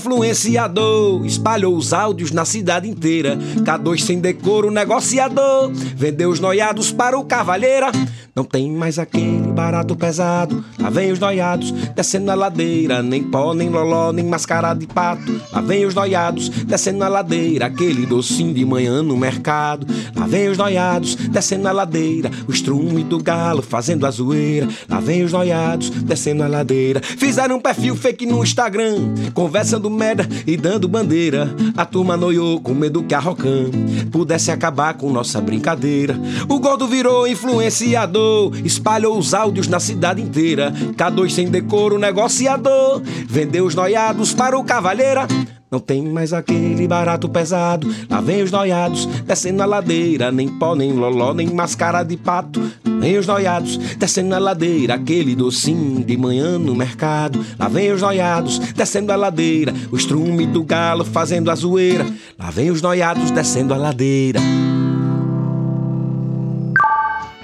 influenciador, 0.45 1.25
espalhou 1.25 1.75
os 1.75 1.91
áudios 1.91 2.31
na 2.31 2.45
cidade 2.45 2.87
inteira. 2.87 3.35
K2 3.37 3.99
sem 3.99 4.19
decoro, 4.19 4.69
negociador, 4.69 5.71
vendeu 5.73 6.29
os 6.29 6.39
noiados 6.39 6.91
para 6.91 7.17
o 7.17 7.25
cavalheira. 7.25 7.91
Não 8.35 8.43
tem 8.43 8.69
mais 8.69 8.99
aquele 8.99 9.47
barato 9.53 9.95
pesado. 9.95 10.61
Lá 10.77 10.89
vem 10.89 11.09
os 11.09 11.19
noiados, 11.19 11.71
descendo 11.71 12.29
a 12.29 12.35
ladeira. 12.35 13.01
Nem 13.01 13.23
pó, 13.23 13.53
nem 13.53 13.69
loló, 13.69 14.11
nem 14.11 14.25
mascara 14.25 14.73
de 14.73 14.85
pato. 14.85 15.39
Lá 15.53 15.61
vem 15.61 15.85
os 15.85 15.95
noiados, 15.95 16.49
descendo 16.49 17.05
a 17.05 17.07
ladeira. 17.07 17.67
Aquele 17.67 18.05
docinho 18.05 18.53
de 18.53 18.65
manhã 18.65 19.01
no 19.01 19.15
mercado. 19.15 19.87
Lá 20.13 20.27
vem 20.27 20.49
os 20.49 20.57
noiados, 20.57 21.15
descendo 21.15 21.69
a 21.69 21.71
ladeira. 21.71 22.29
O 22.45 22.51
estrume 22.51 23.05
do 23.05 23.23
galo 23.23 23.61
fazendo 23.61 24.05
a 24.05 24.11
zoeira. 24.11 24.67
Lá 24.89 24.99
vem 24.99 25.23
os 25.23 25.31
noiados, 25.31 25.89
descendo 25.89 26.43
a 26.43 26.47
ladeira. 26.49 26.99
Fizeram 27.01 27.55
um 27.55 27.61
perfil 27.61 27.95
fake 27.95 28.25
no 28.25 28.43
Instagram. 28.43 29.13
Conversando 29.33 29.89
merda 29.89 30.27
e 30.45 30.57
dando 30.57 30.89
bandeira. 30.89 31.55
A 31.77 31.85
turma 31.85 32.17
noiou 32.17 32.59
com 32.59 32.73
medo 32.73 33.01
que 33.01 33.15
a 33.15 33.19
Rocan 33.19 33.71
pudesse 34.11 34.51
acabar 34.51 34.95
com 34.95 35.09
nossa 35.09 35.39
brincadeira. 35.39 36.19
O 36.49 36.59
gordo 36.59 36.85
virou 36.85 37.25
influenciador, 37.25 38.24
espalhou 38.63 39.17
os 39.17 39.33
áudios 39.33 39.67
na 39.67 39.79
cidade 39.79 40.21
inteira. 40.21 40.71
K2 40.71 41.29
sem 41.29 41.49
decoro, 41.49 41.97
negociador, 41.97 43.01
vendeu 43.27 43.65
os 43.65 43.75
noiados 43.75 44.33
para 44.33 44.57
o 44.57 44.63
cavalheira. 44.63 45.27
Não 45.75 45.79
tem 45.79 46.01
mais 46.03 46.31
aquele 46.31 46.87
barato 46.87 47.27
pesado. 47.27 47.93
Lá 48.09 48.21
vem 48.21 48.41
os 48.41 48.51
noiados, 48.51 49.07
descendo 49.25 49.63
a 49.63 49.65
ladeira. 49.65 50.31
Nem 50.31 50.47
pó, 50.47 50.75
nem 50.75 50.93
loló, 50.93 51.33
nem 51.33 51.47
mascara 51.47 52.03
de 52.03 52.15
pato. 52.15 52.61
Nem 52.85 53.17
os 53.17 53.27
noiados, 53.27 53.75
descendo 53.97 54.35
a 54.35 54.39
ladeira. 54.39 54.93
Aquele 54.93 55.35
docinho 55.35 56.03
de 56.03 56.15
manhã 56.15 56.57
no 56.57 56.75
mercado. 56.75 57.43
Lá 57.59 57.67
vem 57.67 57.91
os 57.91 58.01
noiados, 58.01 58.59
descendo 58.59 59.11
a 59.11 59.15
ladeira. 59.15 59.73
O 59.91 59.97
estrume 59.97 60.45
do 60.45 60.63
galo 60.63 61.03
fazendo 61.03 61.51
a 61.51 61.55
zoeira. 61.55 62.05
Lá 62.39 62.51
vem 62.51 62.69
os 62.71 62.81
noiados, 62.81 63.31
descendo 63.31 63.73
a 63.73 63.77
ladeira. 63.77 64.39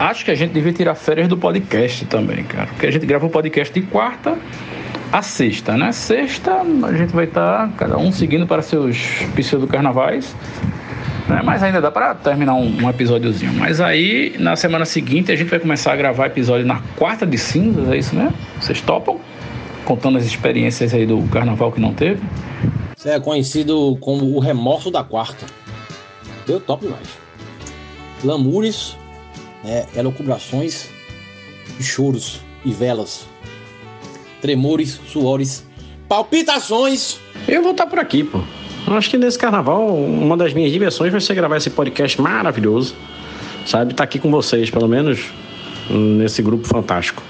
Acho 0.02 0.26
que 0.26 0.32
a 0.32 0.36
gente 0.36 0.52
devia 0.52 0.74
tirar 0.74 0.96
férias 0.96 1.28
do 1.28 1.38
podcast 1.38 2.06
também, 2.06 2.44
cara. 2.44 2.66
Porque 2.66 2.88
a 2.88 2.92
gente 2.92 3.06
grava 3.06 3.28
o 3.28 3.30
podcast 3.30 3.72
de 3.72 3.86
quarta 3.86 4.36
a 5.12 5.22
sexta, 5.22 5.78
né? 5.78 5.92
Sexta 5.92 6.64
a 6.84 6.94
gente 6.94 7.14
vai 7.14 7.26
estar 7.26 7.72
cada 7.78 8.00
um 8.00 8.12
seguindo 8.12 8.48
para 8.48 8.64
seus 8.64 8.98
pseudo-carnavais. 9.36 10.36
Né? 11.30 11.42
Mas 11.44 11.62
ainda 11.62 11.80
dá 11.80 11.92
para 11.92 12.16
terminar 12.16 12.56
um, 12.56 12.84
um 12.84 12.90
episódiozinho. 12.90 13.54
Mas 13.54 13.80
aí, 13.80 14.36
na 14.40 14.56
semana 14.56 14.86
seguinte, 14.86 15.32
a 15.32 15.36
gente 15.36 15.50
vai 15.50 15.60
começar 15.60 15.94
a 15.94 15.96
gravar 15.96 16.26
episódio 16.26 16.66
na 16.66 16.82
quarta 16.96 17.24
de 17.24 17.38
cinzas, 17.38 17.88
é 17.88 17.98
isso 17.98 18.16
mesmo? 18.16 18.34
Vocês 18.60 18.82
topam? 18.82 19.20
Contando 19.86 20.18
as 20.18 20.26
experiências 20.26 20.96
aí 20.96 21.06
do 21.06 21.22
carnaval 21.30 21.72
que 21.72 21.80
não 21.80 21.94
teve. 21.94 22.24
Isso 22.98 23.08
é 23.08 23.20
conhecido 23.20 23.96
como 24.02 24.36
o 24.36 24.40
remorso 24.40 24.90
da 24.90 25.04
quarta. 25.04 25.46
Eu 26.48 26.60
topo 26.60 26.86
demais. 26.86 27.08
Lamúrios, 28.24 28.98
né, 29.64 29.86
elucubrações 29.96 30.90
e 31.80 31.84
choros 31.84 32.42
e 32.66 32.72
velas. 32.72 33.26
Tremores, 34.42 35.00
suores, 35.08 35.66
palpitações. 36.08 37.20
Eu 37.48 37.62
vou 37.62 37.72
estar 37.72 37.86
por 37.88 38.00
aqui, 38.00 38.24
pô. 38.24 38.42
Eu 38.88 38.96
acho 38.96 39.10
que 39.10 39.18
nesse 39.18 39.38
carnaval, 39.38 39.96
uma 39.96 40.36
das 40.36 40.54
minhas 40.54 40.72
diversões 40.72 41.12
vai 41.12 41.22
ser 41.22 41.36
gravar 41.36 41.58
esse 41.58 41.70
podcast 41.70 42.20
maravilhoso. 42.20 42.96
Sabe? 43.66 43.92
Estar 43.92 44.04
aqui 44.04 44.18
com 44.20 44.32
vocês, 44.32 44.70
pelo 44.70 44.88
menos 44.88 45.20
nesse 45.90 46.42
grupo 46.42 46.68
fantástico. 46.68 47.22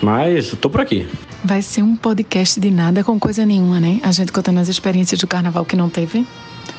Mas 0.00 0.50
eu 0.50 0.56
tô 0.56 0.70
por 0.70 0.80
aqui. 0.80 1.06
Vai 1.44 1.62
ser 1.62 1.82
um 1.82 1.96
podcast 1.96 2.60
de 2.60 2.70
nada 2.70 3.02
com 3.02 3.18
coisa 3.18 3.44
nenhuma, 3.44 3.80
né? 3.80 4.00
A 4.02 4.12
gente 4.12 4.30
contando 4.30 4.60
as 4.60 4.68
experiências 4.68 5.20
do 5.20 5.26
carnaval 5.26 5.64
que 5.64 5.76
não 5.76 5.88
teve. 5.88 6.26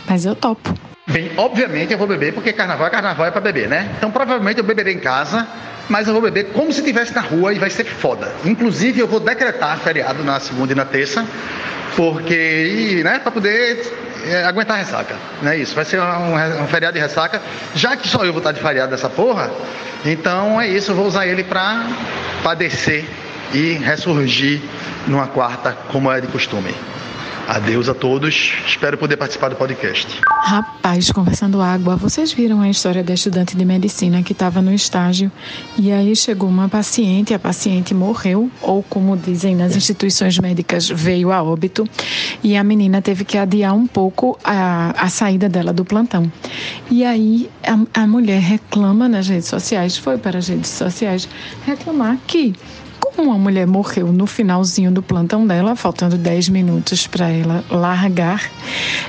Mas 0.08 0.26
eu 0.26 0.36
topo. 0.36 0.74
Bem, 1.08 1.32
obviamente 1.38 1.94
eu 1.94 1.98
vou 1.98 2.06
beber 2.06 2.34
porque 2.34 2.52
carnaval 2.52 2.88
é 2.88 2.90
carnaval 2.90 3.26
é 3.26 3.32
pra 3.32 3.40
beber, 3.40 3.70
né? 3.70 3.90
Então 3.98 4.12
provavelmente 4.12 4.58
eu 4.58 4.64
beberei 4.64 4.94
em 4.94 5.00
casa, 5.00 5.48
mas 5.88 6.06
eu 6.06 6.14
vou 6.14 6.22
beber 6.22 6.52
como 6.52 6.72
se 6.72 6.82
estivesse 6.82 7.16
na 7.16 7.22
rua 7.22 7.54
e 7.54 7.60
vai 7.60 7.70
ser 7.70 7.86
foda. 7.86 8.30
Inclusive 8.44 9.00
eu 9.00 9.08
vou 9.08 9.22
decretar 9.22 9.78
feriado 9.80 10.22
na 10.22 10.38
segunda 10.42 10.74
e 10.74 10.76
na 10.76 10.84
terça, 10.84 11.26
porque, 11.96 13.02
né, 13.06 13.20
pra 13.20 13.32
poder 13.32 13.90
é, 14.26 14.44
aguentar 14.44 14.76
a 14.76 14.80
ressaca, 14.80 15.16
né? 15.42 15.58
Isso, 15.58 15.74
vai 15.74 15.86
ser 15.86 16.02
um, 16.02 16.64
um, 16.64 16.68
feriado 16.68 16.96
de 16.96 17.00
ressaca, 17.00 17.42
já 17.74 17.96
que 17.96 18.06
só 18.06 18.26
eu 18.26 18.34
vou 18.34 18.40
estar 18.40 18.52
de 18.52 18.60
feriado 18.60 18.92
dessa 18.92 19.10
porra, 19.10 19.50
então 20.06 20.60
é 20.60 20.68
isso, 20.68 20.92
eu 20.92 20.96
vou 20.96 21.08
usar 21.08 21.26
ele 21.26 21.44
pra 21.46 21.88
padecer 22.44 23.06
e 23.54 23.72
ressurgir 23.74 24.62
numa 25.08 25.28
quarta, 25.28 25.72
como 25.88 26.12
é 26.12 26.20
de 26.20 26.28
costume. 26.28 26.76
Adeus 27.48 27.88
a 27.88 27.94
todos. 27.94 28.54
Espero 28.68 28.98
poder 28.98 29.16
participar 29.16 29.48
do 29.48 29.56
podcast. 29.56 30.20
Rapaz, 30.44 31.10
conversando 31.12 31.62
água, 31.62 31.96
vocês 31.96 32.34
viram 32.34 32.60
a 32.60 32.70
história 32.70 33.02
da 33.02 33.14
estudante 33.14 33.56
de 33.56 33.64
medicina 33.64 34.22
que 34.22 34.34
estava 34.34 34.62
no 34.62 34.74
estágio 34.74 35.32
e 35.78 35.90
aí 35.90 36.14
chegou 36.14 36.50
uma 36.50 36.68
paciente, 36.68 37.34
a 37.34 37.40
paciente 37.40 37.94
morreu, 37.94 38.52
ou 38.62 38.84
como 38.84 39.16
dizem 39.16 39.56
nas 39.56 39.78
instituições 39.78 40.38
médicas, 40.40 40.90
veio 40.90 41.32
a 41.32 41.42
óbito, 41.42 41.88
e 42.44 42.58
a 42.58 42.64
menina 42.66 43.02
teve 43.02 43.24
que 43.24 43.38
adiar 43.38 43.74
um 43.74 43.88
pouco 43.88 44.38
a, 44.44 44.94
a 44.98 45.08
saída 45.08 45.48
dela 45.48 45.72
do 45.72 45.86
plantão. 45.86 46.30
E 46.92 47.06
aí 47.06 47.50
a, 47.64 48.02
a 48.02 48.08
mulher 48.08 48.42
reclama 48.42 49.08
nas 49.08 49.30
redes 49.30 49.48
sociais, 49.48 49.98
foi 49.98 50.18
para 50.18 50.40
as 50.40 50.50
redes 50.50 50.70
sociais 50.70 51.30
reclamar 51.66 52.18
que 52.28 52.54
como 53.18 53.34
a 53.34 53.38
mulher 53.38 53.66
morreu 53.66 54.14
no 54.14 54.28
finalzinho 54.28 54.92
do 54.92 55.02
plantão 55.02 55.46
dela, 55.48 55.76
faltando 55.76 56.20
10 56.20 56.50
minutos 56.50 57.08
para 57.08 57.28
ela 57.28 57.66
largar, 57.72 58.48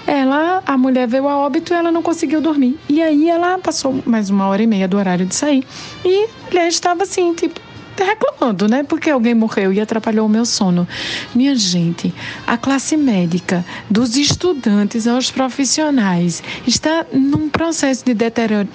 ela, 0.07 0.63
a 0.67 0.79
mulher 0.79 1.07
veio 1.07 1.29
a 1.29 1.37
óbito 1.37 1.75
e 1.75 1.77
ela 1.77 1.93
não 1.93 2.03
conseguiu 2.03 2.41
dormir. 2.41 2.79
E 2.89 3.03
aí 3.03 3.29
ela 3.29 3.59
passou 3.59 4.03
mais 4.07 4.31
uma 4.31 4.47
hora 4.49 4.63
e 4.63 4.67
meia 4.67 4.89
do 4.89 4.97
horário 4.97 5.27
de 5.27 5.35
sair. 5.35 5.63
E 6.03 6.25
a 6.25 6.47
mulher 6.47 6.69
estava 6.69 7.03
assim, 7.03 7.35
tipo, 7.35 7.61
reclamando, 8.05 8.69
né? 8.69 8.83
Porque 8.83 9.11
alguém 9.11 9.35
morreu 9.35 9.73
e 9.73 9.81
atrapalhou 9.81 10.27
o 10.27 10.29
meu 10.29 10.45
sono. 10.45 10.87
Minha 11.35 11.55
gente, 11.55 12.15
a 12.47 12.57
classe 12.57 12.97
médica, 12.97 13.65
dos 13.91 14.17
estudantes 14.17 15.07
aos 15.07 15.31
profissionais, 15.31 16.43
está 16.67 17.07
num 17.13 17.49
processo 17.49 18.05
de 18.05 18.15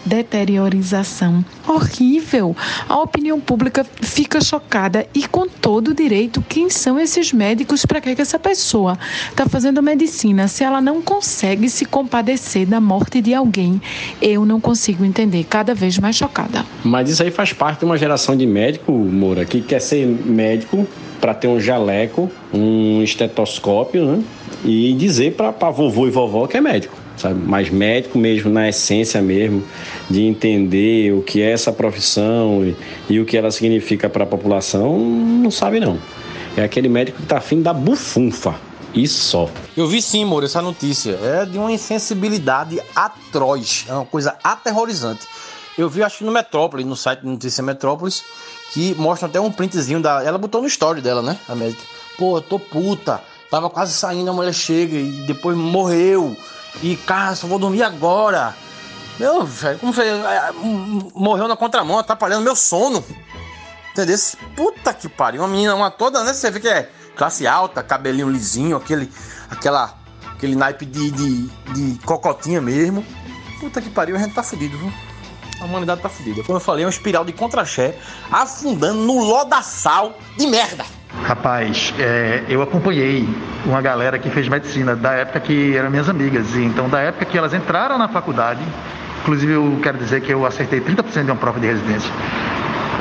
deteriorização 0.06 1.44
horrível. 1.68 2.56
A 2.88 3.00
opinião 3.00 3.40
pública 3.40 3.86
fica 4.02 4.42
chocada 4.42 5.08
e 5.14 5.28
com 5.28 5.48
todo 5.48 5.94
direito, 5.94 6.44
quem 6.48 6.70
são 6.70 7.00
esses 7.00 7.32
médicos 7.32 7.86
para 7.86 8.02
que 8.02 8.22
essa 8.22 8.38
pessoa 8.38 8.98
está 9.30 9.46
fazendo 9.48 9.82
medicina 9.82 10.48
se 10.48 10.64
ela 10.64 10.82
não 10.82 11.02
consegue 11.02 11.70
se 11.70 11.86
compadecer 11.86 12.66
da 12.66 12.80
morte 12.80 13.22
de 13.22 13.34
alguém? 13.34 13.82
Eu 14.22 14.46
não 14.46 14.60
consigo 14.60 15.06
entender, 15.06 15.46
cada 15.46 15.74
vez 15.74 15.98
mais 15.98 16.16
chocada. 16.16 16.66
Mas 16.84 17.10
isso 17.10 17.24
aí 17.24 17.32
faz 17.32 17.54
parte 17.54 17.80
de 17.80 17.86
uma 17.86 17.98
geração 17.98 18.36
de 18.36 18.46
médico, 18.46 18.92
Moura, 19.14 19.46
que 19.46 19.62
quer 19.62 19.80
ser 19.80 20.06
médico 20.06 20.88
para 21.22 21.34
ter 21.34 21.48
um 21.48 21.60
jaleco, 21.60 22.30
um 22.54 23.02
estetoscópio, 23.02 24.06
né? 24.06 24.24
E 24.66 24.94
dizer 24.94 25.34
para 25.36 25.70
vovô 25.72 26.08
e 26.08 26.12
vovó 26.12 26.48
que 26.48 26.58
é 26.58 26.62
médico 26.62 27.04
sabe? 27.18 27.40
Mas 27.46 27.70
médico 27.70 28.18
mesmo, 28.18 28.52
na 28.52 28.70
essência 28.70 29.22
mesmo, 29.22 29.64
de 30.10 30.24
entender 30.24 31.14
o 31.14 31.22
que 31.22 31.42
é 31.42 31.52
essa 31.52 31.72
profissão 31.72 32.66
e, 32.66 32.76
e 33.10 33.20
o 33.20 33.26
que 33.26 33.38
ela 33.38 33.52
significa 33.52 34.10
para 34.10 34.24
a 34.24 34.28
população, 34.28 35.00
não 35.00 35.52
sabe 35.52 35.80
não. 35.80 35.98
É 36.56 36.64
aquele 36.64 36.90
médico 36.90 37.20
que 37.20 37.26
tá 37.26 37.38
afim 37.38 37.62
da 37.62 37.74
bufunfa. 37.74 38.56
E 38.94 39.08
só. 39.08 39.50
Eu 39.76 39.88
vi 39.88 40.04
sim, 40.04 40.24
Moro, 40.24 40.46
essa 40.46 40.62
notícia. 40.62 41.18
É 41.24 41.46
de 41.48 41.58
uma 41.58 41.72
insensibilidade 41.72 42.80
atroz. 42.96 43.86
É 43.90 43.94
uma 43.94 44.06
coisa 44.06 44.38
aterrorizante. 44.44 45.26
Eu 45.76 45.90
vi, 45.90 46.04
acho 46.04 46.20
que 46.20 46.24
no 46.24 46.32
Metrópolis, 46.32 46.86
no 46.86 46.96
site 46.96 47.22
de 47.22 47.26
Notícia 47.26 47.64
Metrópolis, 47.64 48.24
que 48.74 48.96
mostra 48.96 49.28
até 49.28 49.40
um 49.40 49.52
printzinho 49.52 50.02
da. 50.02 50.24
Ela 50.24 50.38
botou 50.40 50.62
no 50.62 50.68
story 50.68 51.00
dela, 51.00 51.22
né? 51.22 51.38
A 51.48 51.54
médica. 51.54 51.84
Pô, 52.18 52.38
eu 52.38 52.42
tô 52.42 52.58
puta. 52.58 53.22
Tava 53.50 53.70
quase 53.70 53.94
saindo, 53.94 54.32
a 54.32 54.34
mulher 54.34 54.52
chega 54.52 54.96
e 54.98 55.12
depois 55.28 55.56
morreu. 55.56 56.36
E, 56.82 56.96
cara, 56.96 57.36
só 57.36 57.46
vou 57.46 57.60
dormir 57.60 57.84
agora. 57.84 58.56
Meu, 59.20 59.46
velho, 59.46 59.78
como 59.78 59.94
foi? 59.94 60.08
É, 60.08 60.52
morreu 61.14 61.48
na 61.48 61.56
contramão, 61.56 62.00
atrapalhando 62.00 62.44
meu 62.44 62.56
sono. 62.56 63.06
Entendeu? 63.92 64.18
Puta 64.56 64.92
que 64.92 65.08
pariu. 65.08 65.42
Uma 65.42 65.48
menina, 65.48 65.76
uma 65.76 65.92
toda, 65.92 66.24
né? 66.24 66.34
Você 66.34 66.50
vê 66.50 66.60
que 66.60 66.68
é 66.68 66.90
classe 67.16 67.46
alta, 67.46 67.84
cabelinho 67.84 68.28
lisinho, 68.28 68.76
aquele, 68.76 69.08
aquela, 69.52 69.94
aquele 70.32 70.56
naipe 70.56 70.84
de, 70.84 71.12
de, 71.12 71.48
de 71.48 72.00
cocotinha 72.06 72.60
mesmo. 72.60 73.06
Puta 73.60 73.80
que 73.80 73.90
pariu, 73.92 74.16
a 74.16 74.20
gente 74.20 74.34
tá 74.34 74.42
fudido, 74.42 74.76
viu? 74.80 74.92
A 75.64 75.66
humanidade 75.66 76.02
tá 76.02 76.10
fudida. 76.10 76.44
Como 76.44 76.58
eu 76.58 76.60
falei, 76.60 76.84
é 76.84 76.86
uma 76.86 76.92
espiral 76.92 77.24
de 77.24 77.32
contraché 77.32 77.96
afundando 78.30 79.00
no 79.00 79.24
lodaçal 79.24 80.18
de 80.38 80.46
merda. 80.46 80.84
Rapaz, 81.24 81.94
é, 81.98 82.44
eu 82.50 82.62
acompanhei 82.62 83.26
uma 83.66 83.82
galera 83.82 84.20
que 84.20 84.30
fez 84.30 84.50
medicina 84.50 84.94
da 84.94 85.14
época 85.14 85.40
que 85.40 85.74
eram 85.78 85.90
minhas 85.90 86.10
amigas. 86.10 86.54
E 86.54 86.64
então, 86.64 86.90
da 86.90 87.00
época 87.00 87.24
que 87.24 87.38
elas 87.38 87.54
entraram 87.54 87.98
na 87.98 88.10
faculdade, 88.10 88.60
inclusive 89.22 89.54
eu 89.54 89.80
quero 89.82 89.98
dizer 89.98 90.20
que 90.20 90.34
eu 90.34 90.46
acertei 90.46 90.82
30% 90.82 91.24
de 91.24 91.32
uma 91.32 91.38
prova 91.38 91.62
de 91.62 91.68
residência. 91.68 92.12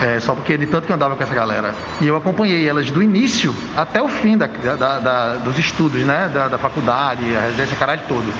É, 0.00 0.20
só 0.20 0.32
porque 0.32 0.56
de 0.56 0.66
tanto 0.66 0.86
que 0.86 0.92
eu 0.92 0.96
andava 0.96 1.16
com 1.16 1.22
essa 1.22 1.34
galera. 1.34 1.74
E 2.00 2.06
eu 2.06 2.14
acompanhei 2.14 2.68
elas 2.68 2.92
do 2.92 3.02
início 3.02 3.52
até 3.76 4.00
o 4.00 4.06
fim 4.08 4.36
da, 4.38 4.46
da, 4.46 5.00
da, 5.00 5.34
dos 5.36 5.58
estudos, 5.58 6.00
né? 6.04 6.30
Da 6.32 6.58
faculdade, 6.58 7.24
a 7.34 7.40
residência, 7.40 7.76
caralho 7.76 8.02
todo. 8.06 8.32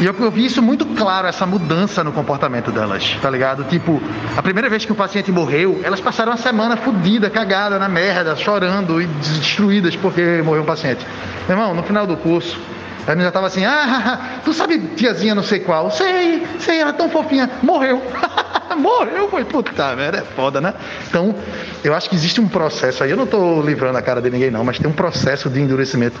E 0.00 0.06
eu, 0.06 0.14
eu 0.18 0.30
vi 0.30 0.46
isso 0.46 0.62
muito 0.62 0.86
claro, 0.86 1.26
essa 1.26 1.44
mudança 1.44 2.02
no 2.02 2.10
comportamento 2.10 2.72
delas, 2.72 3.18
tá 3.20 3.28
ligado? 3.28 3.64
Tipo, 3.64 4.02
a 4.34 4.40
primeira 4.42 4.70
vez 4.70 4.86
que 4.86 4.92
o 4.92 4.94
paciente 4.94 5.30
morreu, 5.30 5.80
elas 5.84 6.00
passaram 6.00 6.32
uma 6.32 6.38
semana 6.38 6.74
fodida, 6.74 7.28
cagada, 7.28 7.78
na 7.78 7.86
merda, 7.86 8.34
chorando 8.34 9.02
e 9.02 9.06
destruídas 9.06 9.94
porque 9.96 10.40
morreu 10.42 10.62
um 10.62 10.66
paciente. 10.66 11.06
Meu 11.46 11.58
irmão, 11.58 11.74
no 11.74 11.82
final 11.82 12.06
do 12.06 12.16
curso, 12.16 12.58
a 13.06 13.10
menina 13.10 13.30
tava 13.30 13.48
assim, 13.48 13.66
ah, 13.66 14.40
tu 14.42 14.54
sabe 14.54 14.78
tiazinha 14.96 15.34
não 15.34 15.42
sei 15.42 15.60
qual? 15.60 15.90
Sei, 15.90 16.46
sei, 16.58 16.80
ela 16.80 16.90
é 16.90 16.94
tão 16.94 17.10
fofinha, 17.10 17.50
morreu. 17.62 18.02
morreu, 18.76 19.28
foi 19.28 19.44
puta 19.44 19.94
merda, 19.96 20.18
é 20.18 20.22
foda, 20.22 20.60
né? 20.60 20.74
Então, 21.08 21.34
eu 21.82 21.94
acho 21.94 22.08
que 22.08 22.16
existe 22.16 22.40
um 22.40 22.48
processo 22.48 23.02
aí, 23.02 23.10
eu 23.10 23.16
não 23.16 23.26
tô 23.26 23.60
livrando 23.62 23.98
a 23.98 24.02
cara 24.02 24.20
de 24.20 24.30
ninguém 24.30 24.50
não, 24.50 24.64
mas 24.64 24.78
tem 24.78 24.88
um 24.88 24.92
processo 24.92 25.48
de 25.48 25.60
endurecimento 25.60 26.20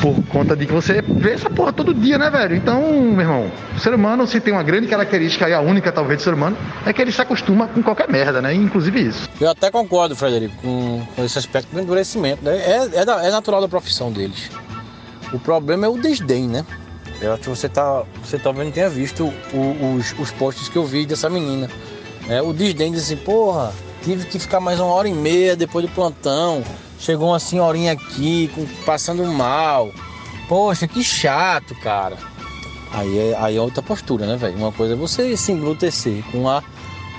por 0.00 0.14
conta 0.26 0.56
de 0.56 0.66
que 0.66 0.72
você 0.72 1.02
vê 1.02 1.32
essa 1.32 1.50
porra 1.50 1.72
todo 1.72 1.94
dia, 1.94 2.18
né, 2.18 2.30
velho? 2.30 2.56
Então, 2.56 2.80
meu 2.82 3.20
irmão, 3.20 3.52
o 3.76 3.78
ser 3.78 3.94
humano, 3.94 4.26
se 4.26 4.40
tem 4.40 4.52
uma 4.52 4.62
grande 4.62 4.86
característica 4.86 5.48
e 5.48 5.52
a 5.52 5.60
única 5.60 5.92
talvez 5.92 6.20
do 6.20 6.22
ser 6.22 6.34
humano, 6.34 6.56
é 6.84 6.92
que 6.92 7.00
ele 7.00 7.12
se 7.12 7.20
acostuma 7.20 7.68
com 7.68 7.82
qualquer 7.82 8.08
merda, 8.08 8.40
né? 8.40 8.54
Inclusive 8.54 9.00
isso. 9.00 9.28
Eu 9.40 9.50
até 9.50 9.70
concordo, 9.70 10.16
Frederico, 10.16 10.54
com, 10.62 11.06
com 11.14 11.24
esse 11.24 11.38
aspecto 11.38 11.68
do 11.72 11.80
endurecimento. 11.80 12.44
Né? 12.44 12.56
É, 12.56 12.76
é, 12.98 13.28
é 13.28 13.30
natural 13.30 13.60
da 13.60 13.68
profissão 13.68 14.10
deles. 14.10 14.50
O 15.32 15.38
problema 15.38 15.86
é 15.86 15.88
o 15.88 15.96
desdém, 15.96 16.48
né? 16.48 16.64
Eu 17.20 17.32
acho 17.34 17.42
que 17.42 17.48
você 17.50 17.68
tá, 17.68 18.02
você 18.24 18.38
talvez 18.38 18.66
não 18.66 18.72
tenha 18.72 18.88
visto 18.88 19.24
o- 19.52 19.96
os, 19.96 20.14
os 20.18 20.30
posts 20.32 20.68
que 20.68 20.76
eu 20.76 20.84
vi 20.86 21.04
dessa 21.04 21.28
menina. 21.28 21.70
É, 22.28 22.40
o 22.40 22.52
desdém 22.52 22.94
assim, 22.94 23.16
porra, 23.16 23.72
tive 24.02 24.24
que 24.26 24.38
ficar 24.38 24.60
mais 24.60 24.80
uma 24.80 24.92
hora 24.92 25.08
e 25.08 25.12
meia 25.12 25.54
depois 25.54 25.84
do 25.84 25.92
plantão. 25.92 26.62
Chegou 26.98 27.28
uma 27.28 27.38
senhorinha 27.38 27.92
aqui 27.92 28.48
com- 28.54 28.66
passando 28.84 29.24
mal. 29.26 29.90
Poxa, 30.48 30.86
que 30.88 31.02
chato, 31.04 31.74
cara. 31.76 32.16
Aí 32.92 33.18
é, 33.18 33.36
aí 33.38 33.56
é 33.56 33.60
outra 33.60 33.82
postura, 33.82 34.26
né, 34.26 34.36
velho? 34.36 34.56
Uma 34.56 34.72
coisa 34.72 34.94
é 34.94 34.96
você 34.96 35.36
se 35.36 35.52
embrutecer 35.52 36.24
com 36.32 36.48
a, 36.48 36.62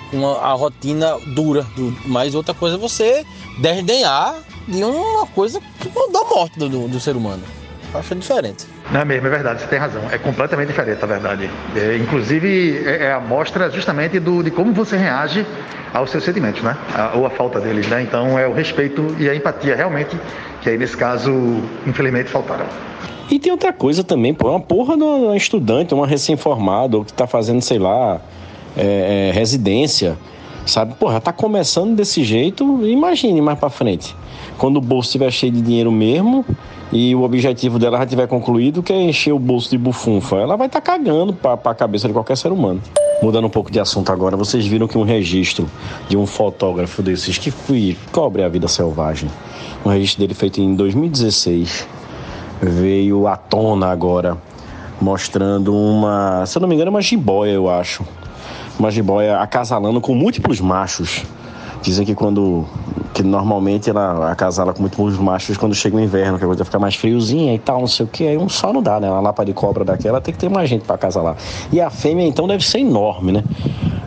com 0.09 0.27
a, 0.27 0.49
a 0.49 0.53
rotina 0.53 1.17
dura, 1.27 1.63
do- 1.75 1.95
mas 2.07 2.33
outra 2.35 2.53
coisa 2.53 2.75
é 2.75 2.79
você 2.79 3.25
desdenhar 3.59 4.35
de 4.67 4.83
uma 4.83 5.25
coisa 5.27 5.61
que 5.79 5.87
da 6.11 6.23
morte 6.25 6.57
do, 6.59 6.67
do, 6.67 6.87
do 6.87 6.99
ser 6.99 7.15
humano. 7.15 7.43
Acho 7.93 8.15
diferente. 8.15 8.65
Não 8.91 9.01
é 9.01 9.05
mesmo, 9.05 9.27
é 9.27 9.29
verdade, 9.29 9.61
você 9.61 9.67
tem 9.67 9.79
razão. 9.79 10.01
É 10.11 10.17
completamente 10.17 10.67
diferente, 10.67 11.01
a 11.01 11.07
verdade. 11.07 11.49
É, 11.75 11.97
inclusive, 11.97 12.83
é, 12.85 13.05
é 13.05 13.13
a 13.13 13.19
mostra 13.21 13.69
justamente 13.69 14.19
do, 14.19 14.43
de 14.43 14.51
como 14.51 14.73
você 14.73 14.97
reage 14.97 15.45
aos 15.93 16.09
seus 16.09 16.23
sentimentos, 16.23 16.61
né? 16.61 16.75
A- 16.93 17.11
ou 17.15 17.25
a 17.25 17.29
falta 17.29 17.59
deles, 17.59 17.87
né? 17.87 18.01
Então, 18.01 18.37
é 18.37 18.45
o 18.47 18.53
respeito 18.53 19.15
e 19.17 19.29
a 19.29 19.35
empatia, 19.35 19.75
realmente, 19.75 20.17
que 20.61 20.69
aí, 20.69 20.77
nesse 20.77 20.97
caso, 20.97 21.31
infelizmente, 21.87 22.29
faltaram. 22.29 22.65
E 23.29 23.39
tem 23.39 23.49
outra 23.51 23.71
coisa 23.71 24.03
também, 24.03 24.33
pô, 24.33 24.49
é 24.49 24.51
uma 24.51 24.59
porra 24.59 24.97
de 24.97 25.03
uma 25.03 25.37
estudante, 25.37 25.93
uma 25.93 26.05
recém-formada, 26.05 26.97
ou 26.97 27.05
que 27.05 27.13
tá 27.13 27.25
fazendo, 27.25 27.61
sei 27.61 27.79
lá, 27.79 28.19
é, 28.75 29.29
é, 29.29 29.31
residência, 29.33 30.17
sabe? 30.65 30.95
Porra, 30.95 31.19
tá 31.19 31.33
começando 31.33 31.95
desse 31.95 32.23
jeito, 32.23 32.85
imagine 32.85 33.41
mais 33.41 33.59
pra 33.59 33.69
frente. 33.69 34.15
Quando 34.57 34.77
o 34.77 34.81
bolso 34.81 35.07
estiver 35.07 35.31
cheio 35.31 35.51
de 35.51 35.61
dinheiro 35.61 35.91
mesmo 35.91 36.45
e 36.91 37.15
o 37.15 37.23
objetivo 37.23 37.79
dela 37.79 37.97
já 37.97 38.05
tiver 38.05 38.27
concluído, 38.27 38.83
que 38.83 38.93
é 38.93 39.01
encher 39.01 39.33
o 39.33 39.39
bolso 39.39 39.69
de 39.69 39.77
bufunfa, 39.77 40.35
ela 40.35 40.55
vai 40.55 40.67
estar 40.67 40.81
tá 40.81 40.91
cagando 40.91 41.33
pra, 41.33 41.57
pra 41.57 41.73
cabeça 41.73 42.07
de 42.07 42.13
qualquer 42.13 42.37
ser 42.37 42.51
humano. 42.51 42.81
Mudando 43.21 43.45
um 43.45 43.49
pouco 43.49 43.71
de 43.71 43.79
assunto 43.79 44.11
agora, 44.11 44.35
vocês 44.35 44.65
viram 44.65 44.87
que 44.87 44.97
um 44.97 45.03
registro 45.03 45.69
de 46.09 46.17
um 46.17 46.25
fotógrafo 46.25 47.03
desses 47.03 47.37
que 47.37 47.51
fui 47.51 47.95
cobre 48.11 48.43
a 48.43 48.49
vida 48.49 48.67
selvagem, 48.67 49.29
um 49.85 49.89
registro 49.89 50.21
dele 50.21 50.33
feito 50.33 50.59
em 50.59 50.75
2016, 50.75 51.87
veio 52.61 53.27
à 53.27 53.35
tona 53.35 53.87
agora, 53.87 54.37
mostrando 54.99 55.75
uma, 55.75 56.45
se 56.45 56.57
eu 56.57 56.61
não 56.61 56.67
me 56.67 56.75
engano, 56.75 56.91
uma 56.91 57.01
jiboia, 57.01 57.51
eu 57.51 57.69
acho. 57.69 58.03
Uma 58.81 58.89
jiboia 58.89 59.37
acasalando 59.37 60.01
com 60.01 60.15
múltiplos 60.15 60.59
machos. 60.59 61.23
Dizem 61.83 62.03
que 62.03 62.15
quando. 62.15 62.65
Que 63.13 63.23
normalmente 63.23 63.89
ela 63.89 64.31
acasala 64.31 64.73
com 64.73 64.81
múltiplos 64.81 65.17
machos 65.17 65.57
quando 65.57 65.75
chega 65.75 65.97
o 65.97 65.99
inverno, 65.99 66.37
que 66.37 66.43
a 66.43 66.47
coisa 66.47 66.65
fica 66.65 66.79
mais 66.79 66.95
friozinha 66.95 67.53
e 67.53 67.59
tal, 67.59 67.79
não 67.79 67.87
sei 67.87 68.05
o 68.05 68.09
que. 68.09 68.27
Aí 68.27 68.37
um 68.37 68.49
só 68.49 68.71
não 68.71 68.81
dá, 68.81 68.99
né? 68.99 69.09
Uma 69.09 69.19
lapa 69.19 69.43
de 69.43 69.53
cobra 69.53 69.83
daquela 69.83 70.21
tem 70.21 70.33
que 70.33 70.39
ter 70.39 70.49
mais 70.49 70.69
gente 70.69 70.85
pra 70.85 70.95
acasalar. 70.95 71.35
E 71.71 71.81
a 71.81 71.89
fêmea 71.89 72.25
então 72.25 72.47
deve 72.47 72.65
ser 72.65 72.79
enorme, 72.79 73.31
né? 73.31 73.43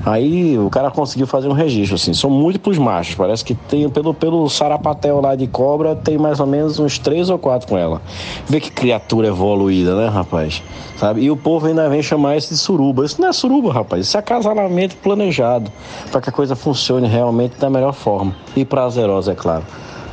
Aí 0.06 0.58
o 0.58 0.68
cara 0.68 0.90
conseguiu 0.90 1.26
fazer 1.26 1.48
um 1.48 1.52
registro, 1.52 1.94
assim. 1.94 2.12
São 2.12 2.28
múltiplos 2.28 2.76
machos. 2.76 3.14
Parece 3.14 3.42
que 3.42 3.54
tem, 3.54 3.88
pelo, 3.88 4.12
pelo 4.12 4.48
sarapatel 4.50 5.20
lá 5.20 5.34
de 5.34 5.46
cobra, 5.46 5.96
tem 5.96 6.18
mais 6.18 6.40
ou 6.40 6.46
menos 6.46 6.78
uns 6.78 6.98
três 6.98 7.30
ou 7.30 7.38
quatro 7.38 7.66
com 7.66 7.78
ela. 7.78 8.02
Vê 8.46 8.60
que 8.60 8.70
criatura 8.70 9.28
evoluída, 9.28 9.96
né, 9.96 10.08
rapaz? 10.08 10.62
Sabe? 10.98 11.22
E 11.22 11.30
o 11.30 11.36
povo 11.36 11.66
ainda 11.66 11.88
vem 11.88 12.02
chamar 12.02 12.36
isso 12.36 12.50
de 12.50 12.58
suruba. 12.58 13.04
Isso 13.04 13.18
não 13.18 13.28
é 13.28 13.32
suruba, 13.32 13.72
rapaz. 13.72 14.06
Isso 14.06 14.16
é 14.16 14.20
acasalamento 14.20 14.94
planejado. 14.96 15.72
para 16.10 16.20
que 16.20 16.28
a 16.28 16.32
coisa 16.32 16.54
funcione 16.54 17.08
realmente 17.08 17.58
da 17.58 17.70
melhor 17.70 17.94
forma. 17.94 18.36
E 18.54 18.64
prazerosa, 18.94 19.32
é 19.32 19.34
claro. 19.34 19.64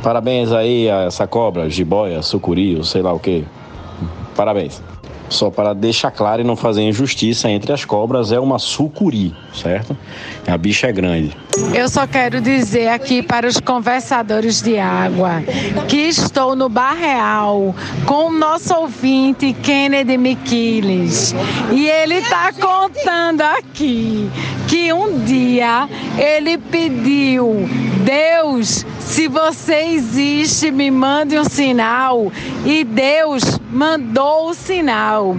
Parabéns 0.01 0.51
aí 0.51 0.89
a 0.89 1.03
essa 1.03 1.27
cobra, 1.27 1.69
jiboia, 1.69 2.21
sucuri, 2.23 2.83
sei 2.83 3.01
lá 3.01 3.13
o 3.13 3.19
que. 3.19 3.45
Parabéns. 4.35 4.81
Só 5.31 5.49
para 5.49 5.73
deixar 5.73 6.11
claro 6.11 6.41
e 6.41 6.43
não 6.43 6.57
fazer 6.57 6.81
injustiça 6.81 7.49
entre 7.49 7.71
as 7.71 7.85
cobras, 7.85 8.33
é 8.33 8.39
uma 8.39 8.59
sucuri, 8.59 9.33
certo? 9.53 9.97
A 10.45 10.57
bicha 10.57 10.87
é 10.87 10.91
grande. 10.91 11.35
Eu 11.73 11.87
só 11.87 12.05
quero 12.05 12.41
dizer 12.41 12.89
aqui 12.89 13.23
para 13.23 13.47
os 13.47 13.57
conversadores 13.57 14.61
de 14.61 14.77
água 14.77 15.41
que 15.87 15.95
estou 15.95 16.53
no 16.53 16.67
Bar 16.67 16.95
Real 16.95 17.73
com 18.05 18.27
o 18.27 18.31
nosso 18.31 18.73
ouvinte 18.75 19.53
Kennedy 19.53 20.17
Miquiles. 20.17 21.33
E 21.71 21.87
ele 21.87 22.15
está 22.15 22.51
contando 22.51 23.41
aqui 23.41 24.29
que 24.67 24.91
um 24.91 25.23
dia 25.23 25.87
ele 26.17 26.57
pediu: 26.57 27.69
Deus, 28.03 28.85
se 29.05 29.27
você 29.27 29.75
existe, 29.93 30.71
me 30.71 30.89
mande 30.89 31.37
um 31.37 31.43
sinal. 31.43 32.31
E 32.65 32.83
Deus 32.83 33.59
mandou 33.69 34.49
o 34.49 34.53
sinal. 34.53 35.35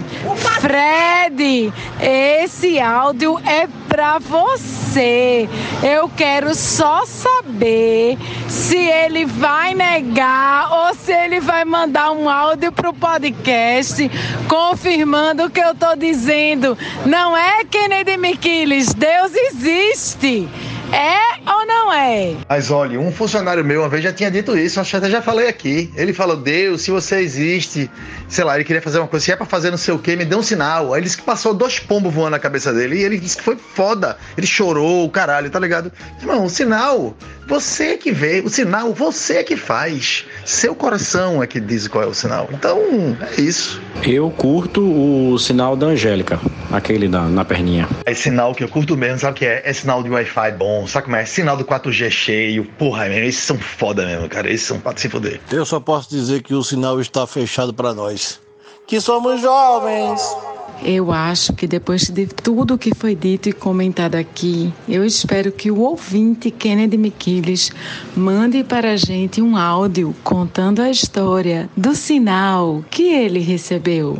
Fred, 0.59 1.73
esse 1.99 2.79
áudio 2.79 3.39
é 3.45 3.67
para 3.87 4.19
você. 4.19 5.47
Eu 5.83 6.09
quero 6.09 6.55
só 6.55 7.05
saber 7.05 8.17
se 8.47 8.77
ele 8.77 9.25
vai 9.25 9.73
negar 9.73 10.71
ou 10.71 10.95
se 10.95 11.11
ele 11.11 11.39
vai 11.39 11.63
mandar 11.63 12.11
um 12.11 12.29
áudio 12.29 12.71
pro 12.71 12.93
podcast 12.93 14.09
confirmando 14.47 15.45
o 15.45 15.49
que 15.49 15.59
eu 15.59 15.75
tô 15.75 15.95
dizendo. 15.95 16.77
Não 17.05 17.37
é 17.37 17.63
Kennedy 17.65 18.17
Miquiles, 18.17 18.93
Deus 18.93 19.31
existe. 19.35 20.49
É 20.93 21.49
ou 21.51 21.65
não 21.65 21.91
é? 21.91 22.35
Mas 22.47 22.69
olha, 22.69 22.99
um 22.99 23.11
funcionário 23.11 23.65
meu 23.65 23.81
uma 23.81 23.89
vez 23.89 24.03
já 24.03 24.13
tinha 24.13 24.29
dito 24.29 24.55
isso, 24.55 24.79
acho 24.79 24.91
que 24.91 24.97
até 24.97 25.09
já 25.09 25.23
falei 25.23 25.47
aqui. 25.47 25.91
Ele 25.95 26.13
falou: 26.13 26.37
Deus, 26.37 26.83
se 26.83 26.91
você 26.91 27.15
existe, 27.15 27.89
sei 28.29 28.43
lá, 28.43 28.53
ele 28.53 28.63
queria 28.63 28.81
fazer 28.81 28.99
uma 28.99 29.07
coisa, 29.07 29.25
se 29.25 29.31
é 29.31 29.35
pra 29.35 29.45
fazer 29.45 29.71
não 29.71 29.77
sei 29.77 29.91
o 29.91 29.97
que, 29.97 30.15
me 30.15 30.23
dê 30.23 30.35
um 30.35 30.43
sinal. 30.43 30.93
Aí 30.93 30.99
ele 30.99 31.05
disse 31.05 31.17
que 31.17 31.23
passou 31.23 31.51
dois 31.51 31.79
pombos 31.79 32.13
voando 32.13 32.31
na 32.31 32.39
cabeça 32.39 32.71
dele 32.71 32.97
e 32.97 33.03
ele 33.03 33.17
disse 33.17 33.37
que 33.37 33.43
foi 33.43 33.57
foda. 33.57 34.17
Ele 34.37 34.45
chorou, 34.45 35.09
caralho, 35.09 35.49
tá 35.49 35.59
ligado? 35.59 35.91
Irmão, 36.21 36.45
o 36.45 36.49
sinal, 36.49 37.15
você 37.47 37.97
que 37.97 38.11
vê, 38.11 38.41
o 38.41 38.49
sinal, 38.49 38.93
você 38.93 39.43
que 39.43 39.55
faz. 39.55 40.25
Seu 40.45 40.75
coração 40.75 41.43
é 41.43 41.47
que 41.47 41.59
diz 41.59 41.87
qual 41.87 42.03
é 42.03 42.07
o 42.07 42.13
sinal. 42.13 42.49
Então, 42.51 42.79
é 43.37 43.41
isso. 43.41 43.81
Eu 44.03 44.29
curto 44.31 44.81
o 44.81 45.37
sinal 45.37 45.75
da 45.75 45.87
Angélica, 45.87 46.39
aquele 46.71 47.07
da, 47.07 47.21
na 47.21 47.45
perninha. 47.45 47.87
É 48.05 48.13
sinal 48.13 48.53
que 48.55 48.63
eu 48.63 48.69
curto 48.69 48.97
mesmo, 48.97 49.19
sabe 49.19 49.33
o 49.33 49.35
que 49.35 49.45
é? 49.45 49.61
É 49.65 49.73
sinal 49.73 50.03
de 50.03 50.09
Wi-Fi 50.09 50.51
bom, 50.57 50.87
sabe 50.87 51.05
como 51.05 51.15
é? 51.15 51.25
Sinal 51.25 51.57
do 51.57 51.65
4G 51.65 52.09
cheio. 52.09 52.65
Porra, 52.77 53.07
mesmo, 53.07 53.25
esses 53.25 53.43
são 53.43 53.57
foda 53.57 54.05
mesmo, 54.05 54.27
cara. 54.29 54.51
Esses 54.51 54.67
são 54.67 54.79
pra 54.79 54.95
se 54.95 55.09
foder. 55.09 55.39
Eu 55.51 55.65
só 55.65 55.79
posso 55.79 56.09
dizer 56.09 56.41
que 56.41 56.53
o 56.53 56.63
sinal 56.63 56.99
está 56.99 57.27
fechado 57.27 57.73
para 57.73 57.93
nós. 57.93 58.39
Que 58.87 58.99
somos 58.99 59.41
jovens. 59.41 60.21
Eu 60.85 61.13
acho 61.13 61.53
que 61.53 61.65
depois 61.65 62.09
de 62.09 62.27
tudo 62.27 62.77
que 62.77 62.93
foi 62.93 63.15
dito 63.15 63.47
e 63.47 63.53
comentado 63.53 64.15
aqui, 64.15 64.73
eu 64.87 65.05
espero 65.05 65.49
que 65.49 65.71
o 65.71 65.79
ouvinte 65.79 66.51
Kennedy 66.51 66.97
Miquiles 66.97 67.71
mande 68.17 68.65
para 68.65 68.91
a 68.91 68.97
gente 68.97 69.41
um 69.41 69.55
áudio 69.55 70.13
contando 70.25 70.81
a 70.81 70.89
história 70.89 71.69
do 71.77 71.95
sinal 71.95 72.83
que 72.91 73.03
ele 73.03 73.39
recebeu. 73.39 74.19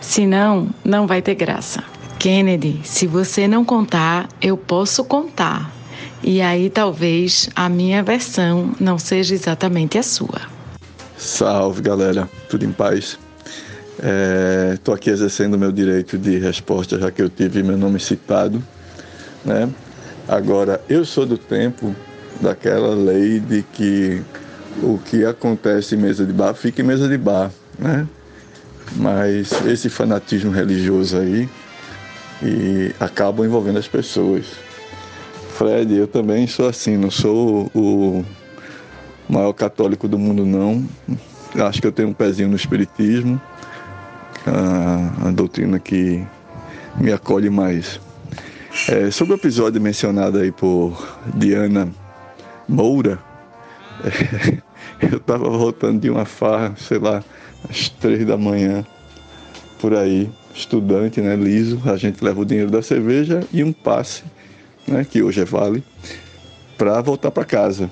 Senão, 0.00 0.68
não 0.84 1.04
vai 1.04 1.20
ter 1.20 1.34
graça. 1.34 1.82
Kennedy, 2.16 2.80
se 2.84 3.08
você 3.08 3.48
não 3.48 3.64
contar, 3.64 4.28
eu 4.40 4.56
posso 4.56 5.02
contar. 5.04 5.72
E 6.22 6.40
aí 6.40 6.70
talvez 6.70 7.50
a 7.56 7.68
minha 7.68 8.04
versão 8.04 8.72
não 8.78 9.00
seja 9.00 9.34
exatamente 9.34 9.98
a 9.98 10.02
sua. 10.04 10.42
Salve 11.18 11.82
galera, 11.82 12.30
tudo 12.48 12.64
em 12.64 12.72
paz? 12.72 13.18
Estou 14.74 14.94
aqui 14.94 15.10
exercendo 15.10 15.58
meu 15.58 15.72
direito 15.72 16.18
de 16.18 16.38
resposta, 16.38 16.98
já 16.98 17.10
que 17.10 17.22
eu 17.22 17.28
tive 17.28 17.62
meu 17.62 17.76
nome 17.76 18.00
citado. 18.00 18.62
Né? 19.44 19.68
Agora, 20.28 20.80
eu 20.88 21.04
sou 21.04 21.24
do 21.24 21.38
tempo 21.38 21.94
daquela 22.40 22.94
lei 22.94 23.38
de 23.38 23.62
que 23.62 24.22
o 24.82 24.98
que 24.98 25.24
acontece 25.24 25.94
em 25.94 25.98
mesa 25.98 26.24
de 26.24 26.32
bar 26.32 26.54
fica 26.54 26.82
em 26.82 26.84
mesa 26.84 27.08
de 27.08 27.16
bar. 27.16 27.50
Né? 27.78 28.06
mas 28.96 29.52
esse 29.66 29.88
fanatismo 29.88 30.50
religioso 30.50 31.18
aí 31.18 31.48
e 32.42 32.92
acabam 33.00 33.46
envolvendo 33.46 33.78
as 33.78 33.88
pessoas. 33.88 34.46
Fred, 35.56 35.94
eu 35.94 36.06
também 36.06 36.46
sou 36.46 36.68
assim, 36.68 36.96
não 36.96 37.10
sou 37.10 37.70
o 37.74 38.24
maior 39.28 39.52
católico 39.52 40.08
do 40.08 40.18
mundo 40.18 40.44
não. 40.44 40.84
Acho 41.54 41.80
que 41.80 41.86
eu 41.86 41.92
tenho 41.92 42.08
um 42.08 42.12
pezinho 42.12 42.48
no 42.48 42.56
espiritismo, 42.56 43.40
a, 44.46 45.28
a 45.28 45.30
doutrina 45.30 45.78
que 45.78 46.24
me 46.96 47.12
acolhe 47.12 47.50
mais. 47.50 48.00
É, 48.88 49.10
sobre 49.10 49.34
o 49.34 49.36
episódio 49.36 49.80
mencionado 49.80 50.38
aí 50.38 50.50
por 50.50 51.18
Diana 51.34 51.88
Moura, 52.68 53.18
é, 54.02 54.58
eu 55.10 55.18
estava 55.18 55.48
voltando 55.48 56.00
de 56.00 56.10
uma 56.10 56.24
farra, 56.24 56.74
sei 56.76 56.98
lá, 56.98 57.22
às 57.68 57.88
três 57.88 58.26
da 58.26 58.36
manhã, 58.36 58.84
por 59.80 59.94
aí, 59.94 60.30
estudante, 60.54 61.20
né, 61.20 61.36
liso, 61.36 61.80
a 61.84 61.96
gente 61.96 62.22
leva 62.24 62.40
o 62.40 62.44
dinheiro 62.44 62.70
da 62.70 62.82
cerveja 62.82 63.40
e 63.52 63.62
um 63.62 63.72
passe, 63.72 64.24
né, 64.86 65.04
que 65.04 65.22
hoje 65.22 65.40
é 65.40 65.44
vale, 65.44 65.82
para 66.76 67.00
voltar 67.00 67.30
para 67.30 67.44
casa. 67.44 67.90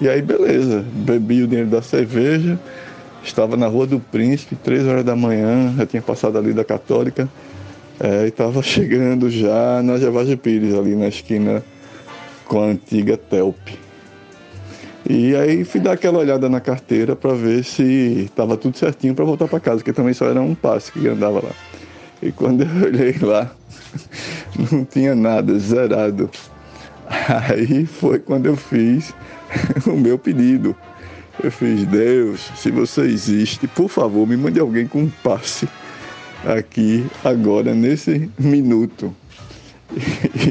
E 0.00 0.08
aí, 0.08 0.20
beleza, 0.20 0.84
bebi 0.92 1.42
o 1.42 1.46
dinheiro 1.46 1.70
da 1.70 1.82
cerveja, 1.82 2.58
estava 3.24 3.56
na 3.56 3.66
Rua 3.66 3.86
do 3.86 4.00
Príncipe, 4.00 4.56
três 4.56 4.86
horas 4.86 5.04
da 5.04 5.16
manhã, 5.16 5.74
já 5.76 5.86
tinha 5.86 6.02
passado 6.02 6.38
ali 6.38 6.52
da 6.52 6.64
Católica, 6.64 7.28
é, 8.00 8.24
e 8.24 8.28
estava 8.28 8.62
chegando 8.64 9.30
já 9.30 9.82
na 9.82 9.98
Gervásio 9.98 10.36
Pires, 10.36 10.74
ali 10.74 10.94
na 10.94 11.08
esquina 11.08 11.62
com 12.46 12.60
a 12.60 12.66
antiga 12.66 13.16
Telp. 13.16 13.56
E 15.08 15.34
aí 15.34 15.64
fui 15.64 15.80
dar 15.80 15.92
aquela 15.92 16.18
olhada 16.18 16.48
na 16.48 16.60
carteira 16.60 17.16
para 17.16 17.34
ver 17.34 17.64
se 17.64 17.82
estava 18.24 18.56
tudo 18.56 18.78
certinho 18.78 19.14
para 19.14 19.24
voltar 19.24 19.48
para 19.48 19.58
casa, 19.58 19.78
porque 19.78 19.92
também 19.92 20.14
só 20.14 20.26
era 20.26 20.40
um 20.40 20.54
passe 20.54 20.92
que 20.92 21.08
andava 21.08 21.42
lá. 21.42 21.50
E 22.22 22.30
quando 22.30 22.62
eu 22.62 22.68
olhei 22.86 23.16
lá, 23.20 23.50
não 24.70 24.84
tinha 24.84 25.14
nada, 25.14 25.58
zerado. 25.58 26.30
Aí 27.48 27.84
foi 27.84 28.20
quando 28.20 28.46
eu 28.46 28.56
fiz 28.56 29.12
o 29.86 29.92
meu 29.92 30.18
pedido. 30.18 30.74
Eu 31.40 31.50
fiz, 31.50 31.84
Deus, 31.86 32.50
se 32.56 32.70
você 32.70 33.02
existe, 33.02 33.66
por 33.66 33.88
favor, 33.88 34.26
me 34.26 34.36
mande 34.36 34.60
alguém 34.60 34.86
com 34.86 35.02
um 35.02 35.08
passe 35.22 35.68
aqui, 36.44 37.06
agora, 37.24 37.74
nesse 37.74 38.30
minuto. 38.38 39.14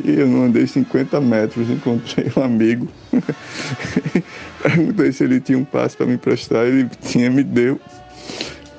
E 0.06 0.20
eu 0.20 0.28
não 0.28 0.46
andei 0.46 0.68
50 0.68 1.20
metros, 1.20 1.70
encontrei 1.70 2.32
um 2.36 2.44
amigo. 2.44 2.88
Perguntei 4.62 5.12
se 5.12 5.24
ele 5.24 5.40
tinha 5.40 5.58
um 5.58 5.66
passe 5.66 5.98
para 5.98 6.06
me 6.06 6.14
emprestar, 6.14 6.66
ele 6.66 6.90
tinha, 7.02 7.30
me 7.30 7.44
deu. 7.44 7.80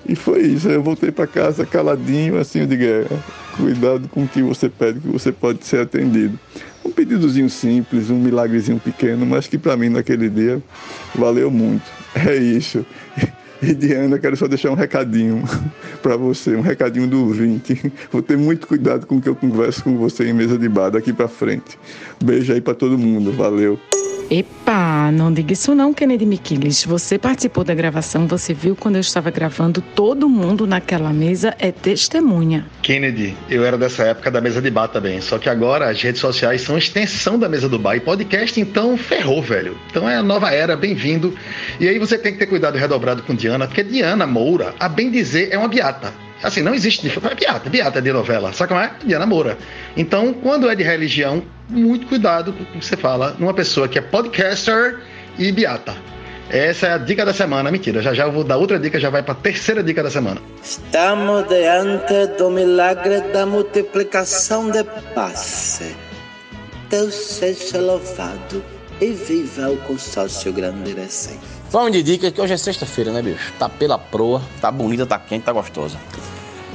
E 0.09 0.15
foi 0.15 0.43
isso. 0.43 0.69
Eu 0.69 0.83
voltei 0.83 1.11
para 1.11 1.27
casa 1.27 1.67
caladinho, 1.67 2.39
assim, 2.39 2.61
eu 2.61 2.67
digo, 2.67 2.85
é, 2.85 3.07
cuidado 3.57 4.09
com 4.09 4.25
o 4.25 4.29
que 4.29 4.43
você 4.43 4.69
pede, 4.69 5.01
que 5.01 5.09
você 5.09 5.33
pode 5.33 5.65
ser 5.65 5.81
atendido. 5.81 6.39
Um 6.85 6.91
pedidozinho 6.91 7.49
simples, 7.49 8.11
um 8.11 8.19
milagrezinho 8.19 8.79
pequeno, 8.79 9.25
mas 9.25 9.47
que 9.47 9.57
para 9.57 9.77
mim 9.77 9.89
naquele 9.89 10.29
dia 10.29 10.63
valeu 11.15 11.51
muito. 11.51 11.85
É 12.15 12.37
isso. 12.37 12.85
E 13.63 13.75
Diana, 13.75 14.19
quero 14.19 14.37
só 14.37 14.49
deixar 14.49 14.73
um 14.73 14.75
recadinho 14.75 15.45
para 16.03 16.17
você, 16.17 16.57
um 16.57 16.61
recadinho 16.61 17.07
do 17.07 17.27
ouvinte. 17.27 17.93
Vou 18.11 18.21
ter 18.21 18.37
muito 18.37 18.67
cuidado 18.67 19.07
com 19.07 19.17
o 19.17 19.23
que 19.23 19.29
eu 19.29 19.37
converso 19.37 19.85
com 19.85 19.97
você 19.97 20.29
em 20.29 20.33
mesa 20.33 20.59
de 20.59 20.69
bar 20.69 20.91
daqui 20.91 21.13
para 21.13 21.29
frente. 21.29 21.79
Beijo 22.23 22.53
aí 22.53 22.61
para 22.61 22.75
todo 22.75 22.99
mundo, 22.99 23.31
valeu. 23.31 23.79
Epa, 24.31 25.11
não 25.13 25.33
diga 25.33 25.53
isso 25.53 25.75
não, 25.75 25.93
Kennedy 25.93 26.25
Miquiles. 26.25 26.85
Você 26.85 27.19
participou 27.19 27.65
da 27.65 27.75
gravação, 27.75 28.27
você 28.27 28.55
viu 28.55 28.75
quando 28.75 28.97
eu 28.97 29.01
estava 29.01 29.31
gravando, 29.31 29.83
todo 29.95 30.29
mundo 30.29 30.67
naquela 30.67 31.13
mesa 31.13 31.55
é 31.59 31.71
testemunha. 31.71 32.67
Kennedy, 32.83 33.37
eu 33.51 33.65
era 33.65 33.77
dessa 33.77 34.05
época 34.05 34.31
da 34.31 34.41
mesa 34.41 34.63
de 34.63 34.71
bar 34.71 34.89
também. 34.89 35.21
Só 35.21 35.39
que 35.39 35.49
agora 35.49 35.91
as 35.91 36.01
redes 36.01 36.21
sociais 36.21 36.63
são 36.63 36.79
extensão 36.79 37.39
da 37.39 37.49
mesa 37.49 37.69
do 37.69 37.79
bar. 37.79 37.97
E 37.97 38.01
podcast, 38.01 38.59
então, 38.61 38.97
ferrou, 38.97 39.43
velho. 39.43 39.77
Então 39.91 40.09
é 40.09 40.17
a 40.17 40.23
nova 40.23 40.51
era, 40.51 40.77
bem-vindo. 40.77 41.35
E 41.79 41.89
aí 41.89 41.99
você 41.99 42.17
tem 42.17 42.33
que 42.33 42.39
ter 42.39 42.47
cuidado 42.47 42.79
redobrado 42.79 43.23
com 43.23 43.35
Diana, 43.35 43.67
porque 43.67 43.83
Diana 43.83 44.27
Moura, 44.27 44.75
a 44.79 44.89
bem 44.89 45.11
dizer, 45.11 45.49
é 45.53 45.59
uma 45.59 45.69
beata. 45.69 46.13
Assim, 46.43 46.63
não 46.63 46.75
existe. 46.75 47.07
É 47.09 47.35
beata, 47.35 47.71
beata 47.71 48.03
de 48.03 48.13
novela. 48.13 48.53
Sabe 48.53 48.69
como 48.69 48.81
é? 48.81 48.93
Diana 49.05 49.27
Moura. 49.27 49.57
Então, 49.97 50.35
quando 50.35 50.69
é 50.69 50.75
de 50.75 50.83
religião, 50.83 51.43
muito 51.69 52.07
cuidado 52.07 52.53
com 52.53 52.63
o 52.63 52.67
que 52.67 52.85
você 52.85 52.97
fala 52.97 53.37
numa 53.39 53.55
pessoa 53.55 53.89
que 53.89 53.99
é 53.99 54.03
podcaster 54.03 55.01
e 55.39 55.53
beata. 55.53 55.95
Essa 56.51 56.87
é 56.89 56.93
a 56.93 56.99
dica 56.99 57.25
da 57.25 57.33
semana. 57.33 57.71
Mentira, 57.71 58.03
já 58.03 58.13
já 58.13 58.25
eu 58.25 58.33
vou 58.33 58.45
dar 58.45 58.59
outra 58.59 58.79
dica, 58.79 59.01
já 59.01 59.09
vai 59.09 59.23
para 59.23 59.33
a 59.33 59.37
terceira 59.37 59.83
dica 59.83 60.03
da 60.03 60.11
semana. 60.11 60.41
Estamos 60.63 61.49
diante 61.49 62.27
do 62.37 62.51
milagre 62.51 63.21
da 63.33 63.47
multiplicação 63.47 64.71
de 64.71 64.85
passe. 65.15 65.97
Deus 66.91 67.15
seja 67.15 67.81
louvado 67.81 68.63
e 69.01 69.13
viva 69.13 69.71
o 69.71 69.79
consórcio 69.79 70.53
grande 70.53 70.93
recém. 70.93 71.39
Vamos 71.73 71.93
de 71.93 72.03
dica 72.03 72.31
que 72.31 72.39
hoje 72.39 72.53
é 72.53 72.57
sexta-feira, 72.59 73.11
né, 73.11 73.23
bicho? 73.23 73.51
Tá 73.59 73.67
pela 73.67 73.97
proa, 73.97 74.43
tá 74.61 74.71
bonita, 74.71 75.07
tá 75.07 75.19
quente, 75.19 75.45
tá 75.45 75.53
gostosa. 75.53 75.97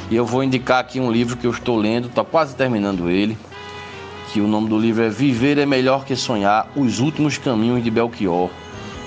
E 0.10 0.16
eu 0.16 0.26
vou 0.26 0.44
indicar 0.44 0.80
aqui 0.80 1.00
um 1.00 1.12
livro 1.12 1.38
que 1.38 1.46
eu 1.46 1.52
estou 1.52 1.78
lendo, 1.78 2.10
tá 2.10 2.26
quase 2.26 2.56
terminando 2.56 3.08
ele. 3.08 3.38
Que 4.34 4.42
o 4.42 4.48
nome 4.48 4.68
do 4.68 4.76
livro 4.76 5.04
é 5.04 5.10
Viver 5.10 5.60
é 5.60 5.68
Melhor 5.68 6.04
que 6.04 6.16
Sonhar: 6.16 6.68
Os 6.76 7.00
Últimos 7.00 7.38
Caminhos 7.38 7.84
de 7.84 7.92
Belchior, 7.92 8.50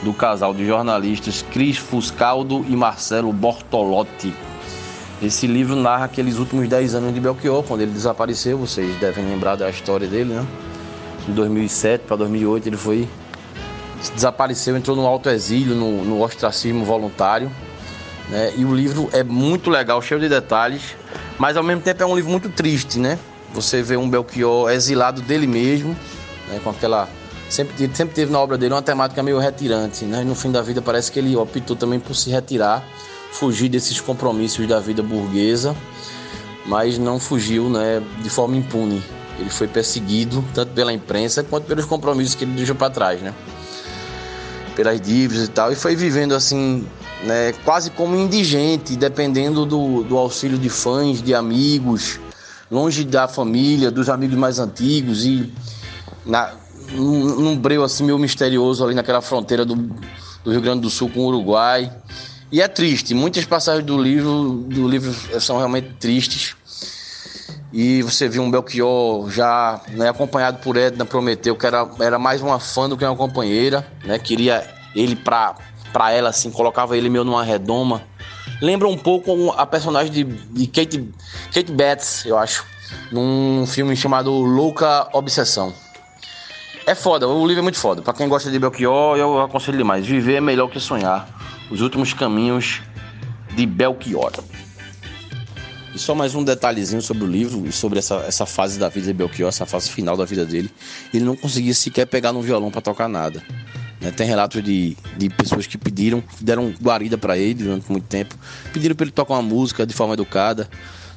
do 0.04 0.12
casal 0.12 0.54
de 0.54 0.64
jornalistas 0.64 1.42
Cris 1.50 1.76
Fuscaldo 1.76 2.64
e 2.68 2.76
Marcelo 2.76 3.32
Bortolotti. 3.32 4.32
Esse 5.20 5.48
livro 5.48 5.74
narra 5.74 6.04
aqueles 6.04 6.38
últimos 6.38 6.68
10 6.68 6.94
anos 6.94 7.12
de 7.12 7.18
Belchior, 7.18 7.64
quando 7.64 7.80
ele 7.80 7.90
desapareceu. 7.90 8.58
Vocês 8.58 8.94
devem 9.00 9.24
lembrar 9.24 9.56
da 9.56 9.68
história 9.68 10.06
dele, 10.06 10.34
né? 10.34 10.46
De 11.26 11.32
2007 11.32 12.04
para 12.06 12.14
2008 12.14 12.68
ele 12.68 12.76
foi 12.76 13.08
desapareceu, 14.14 14.76
entrou 14.76 14.96
no 14.96 15.06
alto 15.06 15.28
exílio, 15.28 15.74
no, 15.74 16.04
no 16.04 16.22
ostracismo 16.22 16.84
voluntário. 16.84 17.50
Né? 18.28 18.54
E 18.56 18.64
o 18.64 18.74
livro 18.74 19.10
é 19.12 19.22
muito 19.22 19.68
legal, 19.68 20.00
cheio 20.00 20.20
de 20.20 20.28
detalhes, 20.28 20.96
mas 21.38 21.56
ao 21.56 21.62
mesmo 21.62 21.82
tempo 21.82 22.02
é 22.02 22.06
um 22.06 22.14
livro 22.14 22.30
muito 22.30 22.48
triste, 22.48 22.98
né? 22.98 23.18
Você 23.52 23.82
vê 23.82 23.96
um 23.96 24.08
Belchior 24.08 24.70
exilado 24.70 25.20
dele 25.20 25.46
mesmo, 25.46 25.96
né? 26.48 26.60
com 26.62 26.70
aquela. 26.70 27.08
Sempre, 27.48 27.90
sempre 27.92 28.14
teve 28.14 28.30
na 28.30 28.38
obra 28.38 28.56
dele 28.56 28.72
uma 28.72 28.82
temática 28.82 29.20
meio 29.24 29.38
retirante, 29.38 30.04
né? 30.04 30.22
E 30.22 30.24
no 30.24 30.36
fim 30.36 30.52
da 30.52 30.62
vida 30.62 30.80
parece 30.80 31.10
que 31.10 31.18
ele 31.18 31.34
optou 31.36 31.74
também 31.74 31.98
por 31.98 32.14
se 32.14 32.30
retirar, 32.30 32.84
fugir 33.32 33.68
desses 33.68 34.00
compromissos 34.00 34.68
da 34.68 34.78
vida 34.78 35.02
burguesa, 35.02 35.74
mas 36.64 36.96
não 36.96 37.18
fugiu, 37.18 37.68
né? 37.68 38.00
De 38.22 38.30
forma 38.30 38.56
impune. 38.56 39.02
Ele 39.40 39.50
foi 39.50 39.66
perseguido 39.66 40.44
tanto 40.54 40.72
pela 40.72 40.92
imprensa 40.92 41.42
quanto 41.42 41.64
pelos 41.64 41.86
compromissos 41.86 42.36
que 42.36 42.44
ele 42.44 42.52
deixou 42.52 42.76
para 42.76 42.90
trás, 42.90 43.20
né? 43.20 43.34
Pelas 44.74 45.00
dívidas 45.00 45.48
e 45.48 45.50
tal, 45.50 45.72
e 45.72 45.74
foi 45.76 45.94
vivendo 45.96 46.34
assim 46.34 46.86
né, 47.24 47.52
quase 47.64 47.90
como 47.90 48.16
indigente, 48.16 48.96
dependendo 48.96 49.66
do, 49.66 50.02
do 50.04 50.16
auxílio 50.16 50.58
de 50.58 50.68
fãs, 50.68 51.22
de 51.22 51.34
amigos, 51.34 52.18
longe 52.70 53.04
da 53.04 53.26
família, 53.26 53.90
dos 53.90 54.08
amigos 54.08 54.36
mais 54.36 54.58
antigos 54.58 55.24
e 55.24 55.52
na, 56.24 56.54
num, 56.92 57.40
num 57.40 57.56
breu 57.56 57.82
assim 57.82 58.04
meio 58.04 58.18
misterioso 58.18 58.84
ali 58.84 58.94
naquela 58.94 59.20
fronteira 59.20 59.64
do, 59.64 59.74
do 60.44 60.50
Rio 60.50 60.60
Grande 60.60 60.82
do 60.82 60.90
Sul 60.90 61.10
com 61.10 61.20
o 61.20 61.26
Uruguai. 61.26 61.92
E 62.52 62.60
é 62.60 62.66
triste, 62.66 63.14
muitas 63.14 63.44
passagens 63.44 63.84
do 63.84 64.00
livro, 64.00 64.64
do 64.66 64.88
livro 64.88 65.14
são 65.40 65.58
realmente 65.58 65.90
tristes. 66.00 66.56
E 67.72 68.02
você 68.02 68.28
viu 68.28 68.42
um 68.42 68.50
Belchior 68.50 69.30
já 69.30 69.80
né, 69.88 70.08
acompanhado 70.08 70.58
por 70.58 70.76
Edna 70.76 71.04
Prometeu, 71.04 71.54
que 71.56 71.66
era, 71.66 71.88
era 72.00 72.18
mais 72.18 72.42
uma 72.42 72.58
fã 72.58 72.88
do 72.88 72.96
que 72.96 73.04
uma 73.04 73.16
companheira, 73.16 73.86
né? 74.04 74.18
Queria 74.18 74.68
ele 74.94 75.14
para 75.14 75.54
para 75.92 76.12
ela, 76.12 76.30
assim, 76.30 76.50
colocava 76.50 76.96
ele 76.96 77.08
meio 77.08 77.24
numa 77.24 77.42
redoma. 77.42 78.02
Lembra 78.60 78.88
um 78.88 78.96
pouco 78.96 79.50
a 79.56 79.66
personagem 79.66 80.12
de, 80.12 80.24
de 80.24 80.66
Kate, 80.66 81.08
Kate 81.52 81.72
Betts, 81.72 82.24
eu 82.26 82.38
acho, 82.38 82.64
num 83.10 83.66
filme 83.66 83.96
chamado 83.96 84.30
Louca 84.30 85.08
Obsessão. 85.12 85.72
É 86.86 86.94
foda, 86.94 87.28
o 87.28 87.46
livro 87.46 87.60
é 87.60 87.62
muito 87.62 87.78
foda. 87.78 88.02
Para 88.02 88.14
quem 88.14 88.28
gosta 88.28 88.50
de 88.50 88.58
Belchior, 88.58 89.16
eu 89.16 89.40
aconselho 89.40 89.78
demais. 89.78 90.06
Viver 90.06 90.36
é 90.36 90.40
melhor 90.40 90.68
que 90.68 90.80
sonhar. 90.80 91.28
Os 91.70 91.80
últimos 91.80 92.12
caminhos 92.12 92.82
de 93.54 93.66
Belchior. 93.66 94.32
E 95.94 95.98
só 95.98 96.14
mais 96.14 96.34
um 96.34 96.44
detalhezinho 96.44 97.02
sobre 97.02 97.24
o 97.24 97.26
livro 97.26 97.66
e 97.66 97.72
sobre 97.72 97.98
essa, 97.98 98.16
essa 98.26 98.46
fase 98.46 98.78
da 98.78 98.88
vida 98.88 99.08
de 99.08 99.12
Belchior, 99.12 99.48
essa 99.48 99.66
fase 99.66 99.90
final 99.90 100.16
da 100.16 100.24
vida 100.24 100.44
dele. 100.46 100.70
Ele 101.12 101.24
não 101.24 101.34
conseguia 101.34 101.74
sequer 101.74 102.06
pegar 102.06 102.32
no 102.32 102.40
violão 102.40 102.70
para 102.70 102.80
tocar 102.80 103.08
nada. 103.08 103.42
Né? 104.00 104.12
Tem 104.12 104.26
relatos 104.26 104.62
de, 104.62 104.96
de 105.16 105.28
pessoas 105.28 105.66
que 105.66 105.76
pediram, 105.76 106.22
deram 106.40 106.72
guarida 106.80 107.18
para 107.18 107.36
ele 107.36 107.54
durante 107.64 107.90
muito 107.90 108.06
tempo, 108.06 108.36
pediram 108.72 108.94
para 108.94 109.04
ele 109.04 109.10
tocar 109.10 109.34
uma 109.34 109.42
música 109.42 109.84
de 109.84 109.92
forma 109.92 110.14
educada, 110.14 110.70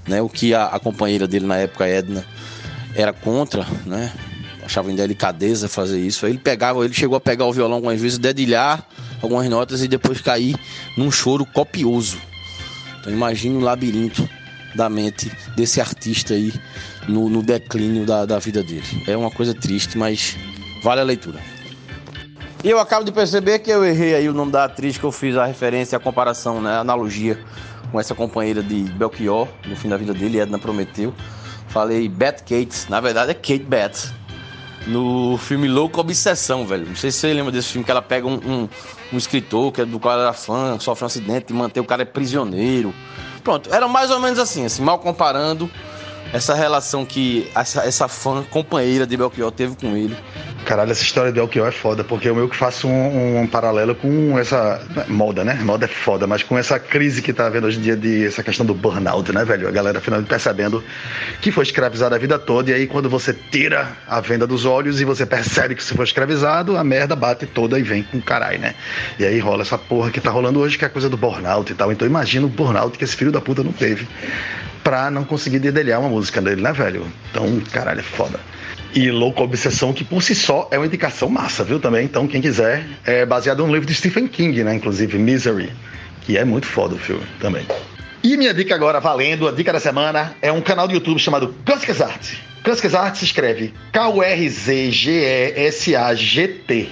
né? 0.08 0.22
o 0.22 0.28
que 0.28 0.56
a, 0.56 0.66
a 0.66 0.80
companheira 0.80 1.28
dele 1.28 1.46
na 1.46 1.58
época, 1.58 1.88
Edna, 1.88 2.26
era 2.96 3.14
contra, 3.14 3.68
né? 3.86 4.12
achava 4.66 4.92
em 4.92 4.96
delicadeza 4.96 5.70
fazer 5.70 6.00
isso. 6.00 6.26
Aí 6.26 6.32
ele 6.32 6.40
pegava, 6.40 6.84
ele 6.84 6.94
chegou 6.96 7.16
a 7.16 7.22
pegar 7.22 7.46
o 7.46 7.54
violão 7.54 7.76
algumas 7.76 8.02
vezes, 8.02 8.18
dedilhar 8.18 8.88
algumas 9.22 9.48
notas 9.48 9.84
e 9.84 9.88
depois 9.88 10.20
cair 10.20 10.56
num 10.98 11.12
choro 11.12 11.46
copioso. 11.46 12.18
Então 13.00 13.14
imagine 13.14 13.56
o 13.58 13.60
labirinto 13.60 14.28
da 14.76 14.90
mente 14.90 15.32
desse 15.56 15.80
artista 15.80 16.34
aí 16.34 16.54
no, 17.08 17.30
no 17.30 17.42
declínio 17.42 18.06
da, 18.06 18.26
da 18.26 18.40
vida 18.40 18.64
dele. 18.64 19.04
É 19.08 19.16
uma 19.16 19.32
coisa 19.32 19.54
triste, 19.54 19.98
mas 19.98 20.38
vale 20.84 21.02
a 21.02 21.04
leitura. 21.04 21.40
E 22.64 22.70
eu 22.70 22.80
acabo 22.80 23.04
de 23.04 23.12
perceber 23.12 23.60
que 23.60 23.70
eu 23.70 23.84
errei 23.84 24.16
aí 24.16 24.30
o 24.30 24.34
nome 24.34 24.52
da 24.52 24.64
atriz 24.64 24.98
que 24.98 25.04
eu 25.04 25.12
fiz 25.12 25.36
a 25.36 25.46
referência, 25.46 25.98
a 25.98 26.00
comparação, 26.00 26.62
né, 26.62 26.72
a 26.72 26.80
analogia 26.80 27.38
com 27.92 28.00
essa 28.00 28.16
companheira 28.16 28.64
de 28.64 28.84
Belchior 28.84 29.48
no 29.68 29.76
fim 29.76 29.90
da 29.90 29.98
vida 29.98 30.14
dele, 30.14 30.40
Edna 30.40 30.58
Prometeu. 30.58 31.14
Falei 31.68 32.08
Beth 32.08 32.38
Cates, 32.48 32.88
na 32.88 33.02
verdade 33.02 33.32
é 33.32 33.34
Kate 33.34 33.60
Beth. 33.60 34.14
No 34.88 35.38
filme 35.38 35.68
Louco 35.68 36.00
Obsessão, 36.00 36.66
velho. 36.66 36.86
Não 36.86 36.96
sei 36.96 37.12
se 37.12 37.20
você 37.20 37.34
lembra 37.34 37.52
desse 37.52 37.70
filme 37.70 37.86
que 37.86 37.92
ela 37.92 38.02
pega 38.02 38.28
um, 38.28 38.36
um, 38.36 38.70
um 39.14 39.18
escritor 39.18 39.72
que 39.72 39.82
é 39.82 39.86
do 39.86 40.00
qual 40.00 40.14
ela 40.14 40.24
era 40.24 40.34
fã, 40.34 40.78
sofre 40.80 41.04
um 41.04 41.08
acidente 41.08 41.52
e 41.52 41.56
mantém 41.56 41.82
o 41.82 41.86
cara 41.86 42.06
prisioneiro. 42.06 42.94
Pronto, 43.44 43.74
era 43.74 43.88
mais 43.88 44.10
ou 44.10 44.20
menos 44.20 44.40
assim, 44.40 44.66
assim, 44.66 44.82
mal 44.82 45.00
comparando 45.00 45.70
essa 46.34 46.56
relação 46.56 47.06
que 47.06 47.48
essa, 47.56 47.84
essa 47.84 48.08
fã 48.08 48.44
companheira 48.50 49.06
de 49.06 49.16
Belchior 49.16 49.52
teve 49.52 49.76
com 49.76 49.96
ele. 49.96 50.18
Caralho, 50.66 50.92
essa 50.92 51.04
história 51.04 51.32
de 51.32 51.36
Belchior 51.36 51.68
é 51.68 51.72
foda, 51.72 52.04
porque 52.04 52.28
eu 52.28 52.34
meio 52.34 52.50
que 52.50 52.56
faço 52.56 52.88
um, 52.88 53.42
um, 53.42 53.48
paralelo 53.48 53.94
com 53.94 54.40
essa 54.40 54.82
moda, 55.08 55.44
né? 55.44 55.60
Moda 55.62 55.86
é 55.86 55.88
foda, 55.88 56.26
mas 56.26 56.42
com 56.42 56.58
essa 56.58 56.80
crise 56.80 57.22
que 57.22 57.32
tá 57.32 57.46
havendo 57.46 57.68
hoje 57.68 57.78
em 57.78 57.82
dia 57.82 57.96
de 57.96 58.26
essa 58.26 58.42
questão 58.42 58.66
do 58.66 58.74
burnout, 58.74 59.32
né, 59.32 59.46
velho? 59.46 59.68
A 59.68 59.72
galera 59.72 60.02
finalmente 60.02 60.28
percebendo 60.28 60.84
que 61.40 61.52
foi 61.52 61.64
escravizada 61.64 62.16
a 62.16 62.20
vida 62.20 62.40
toda, 62.40 62.72
e 62.72 62.74
aí 62.74 62.88
quando 62.88 63.10
você 63.10 63.34
tira 63.34 63.92
a 64.08 64.20
venda 64.20 64.48
dos 64.48 64.66
olhos 64.66 65.00
e 65.00 65.06
você 65.06 65.26
percebe 65.26 65.76
que 65.76 65.84
você 65.84 65.94
foi 65.94 66.06
escravizado, 66.06 66.78
a 66.78 66.84
merda 66.84 67.16
bate 67.16 67.46
toda 67.46 67.78
e 67.78 67.84
vem 67.84 68.02
com 68.02 68.20
caralho, 68.20 68.60
né? 68.60 68.74
E 69.20 69.26
aí 69.26 69.38
rola 69.40 69.62
essa 69.62 69.78
porra 69.78 70.10
que 70.10 70.20
tá 70.20 70.32
rolando 70.32 70.60
hoje, 70.60 70.78
que 70.80 70.86
é 70.86 70.88
a 70.88 70.92
coisa 70.92 71.10
do 71.10 71.18
burnout 71.18 71.72
e 71.72 71.76
tal. 71.76 71.92
Então 71.92 72.08
imagina 72.08 72.46
o 72.46 72.50
burnout 72.50 72.98
que 72.98 73.04
esse 73.04 73.16
filho 73.16 73.32
da 73.32 73.42
puta 73.42 73.64
não 73.64 73.74
teve 73.74 74.08
pra 74.84 75.10
não 75.10 75.24
conseguir 75.24 75.60
dedelhar 75.60 76.00
uma 76.00 76.10
música 76.10 76.23
dele, 76.32 76.62
né, 76.62 76.72
velho? 76.72 77.06
Então, 77.32 77.60
caralho, 77.72 78.00
é 78.00 78.04
foda. 78.04 78.40
E 78.96 79.10
Louco 79.10 79.44
Obsessão, 79.44 79.92
que 79.92 80.04
por 80.04 80.22
si 80.22 80.36
só 80.36 80.68
é 80.72 80.78
uma 80.78 80.86
indicação 80.86 81.28
massa, 81.28 81.64
viu, 81.64 81.80
também? 81.80 82.06
Então, 82.06 82.28
quem 82.28 82.42
quiser, 82.42 82.86
é 83.04 83.26
baseado 83.26 83.66
no 83.66 83.74
livro 83.74 83.88
de 83.88 83.94
Stephen 83.94 84.28
King, 84.28 84.64
né, 84.64 84.76
inclusive, 84.76 85.18
Misery, 85.18 85.72
que 86.22 86.38
é 86.38 86.46
muito 86.46 86.68
foda 86.68 86.96
o 86.96 87.00
filme 87.00 87.24
também. 87.40 87.66
E 88.24 88.38
minha 88.38 88.54
dica 88.54 88.76
agora, 88.76 89.00
valendo, 89.00 89.48
a 89.48 89.52
dica 89.52 89.74
da 89.74 89.80
semana, 89.80 90.36
é 90.42 90.52
um 90.52 90.62
canal 90.62 90.88
do 90.88 90.94
YouTube 90.94 91.20
chamado 91.20 91.56
Cuscas 91.66 92.02
Art. 92.02 92.34
Cuscas 92.64 92.96
Art 92.96 93.16
se 93.16 93.26
escreve 93.26 93.74
K-U-R-Z-G-E-S-A-G-T. 93.92 96.90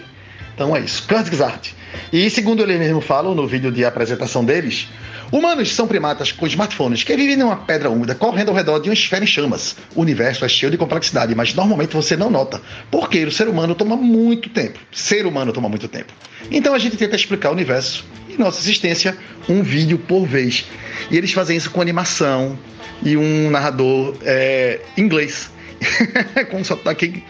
Então 0.54 0.76
é 0.76 0.82
isso, 0.82 1.08
Cuscas 1.08 1.40
Art. 1.40 1.70
E 2.12 2.30
segundo 2.30 2.62
eles 2.62 2.78
mesmo 2.78 3.00
falam 3.00 3.34
no 3.34 3.48
vídeo 3.48 3.72
de 3.72 3.86
apresentação 3.86 4.44
deles, 4.44 4.90
Humanos 5.32 5.74
são 5.74 5.88
primatas 5.88 6.34
com 6.34 6.46
smartphones 6.46 7.04
que 7.04 7.16
vivem 7.16 7.38
numa 7.38 7.56
pedra 7.56 7.90
úmida 7.90 8.14
correndo 8.14 8.50
ao 8.50 8.56
redor 8.56 8.80
de 8.80 8.90
uma 8.90 8.94
esfera 8.94 9.24
em 9.24 9.28
chamas. 9.28 9.78
O 9.96 10.02
universo 10.02 10.44
é 10.44 10.50
cheio 10.50 10.70
de 10.70 10.78
complexidade, 10.78 11.34
mas 11.34 11.54
normalmente 11.54 11.96
você 11.96 12.18
não 12.18 12.30
nota, 12.30 12.62
porque 12.92 13.24
o 13.24 13.32
ser 13.32 13.48
humano 13.48 13.74
toma 13.74 13.96
muito 13.96 14.50
tempo. 14.50 14.78
Ser 14.92 15.26
humano 15.26 15.54
toma 15.54 15.70
muito 15.70 15.88
tempo. 15.88 16.12
Então 16.52 16.74
a 16.74 16.80
gente 16.80 16.98
tenta 16.98 17.16
explicar 17.16 17.50
o 17.50 17.54
universo 17.54 18.04
e 18.28 18.38
nossa 18.38 18.60
existência 18.60 19.18
um 19.48 19.64
vídeo 19.64 19.98
por 19.98 20.26
vez. 20.26 20.66
E 21.10 21.18
eles 21.18 21.32
fazem 21.32 21.56
isso 21.56 21.72
com 21.72 21.80
animação 21.80 22.60
e 23.02 23.16
um 23.16 23.50
narrador 23.50 24.18
é, 24.24 24.82
inglês. 24.98 25.50
com 26.52 26.64
sotaque 26.64 27.24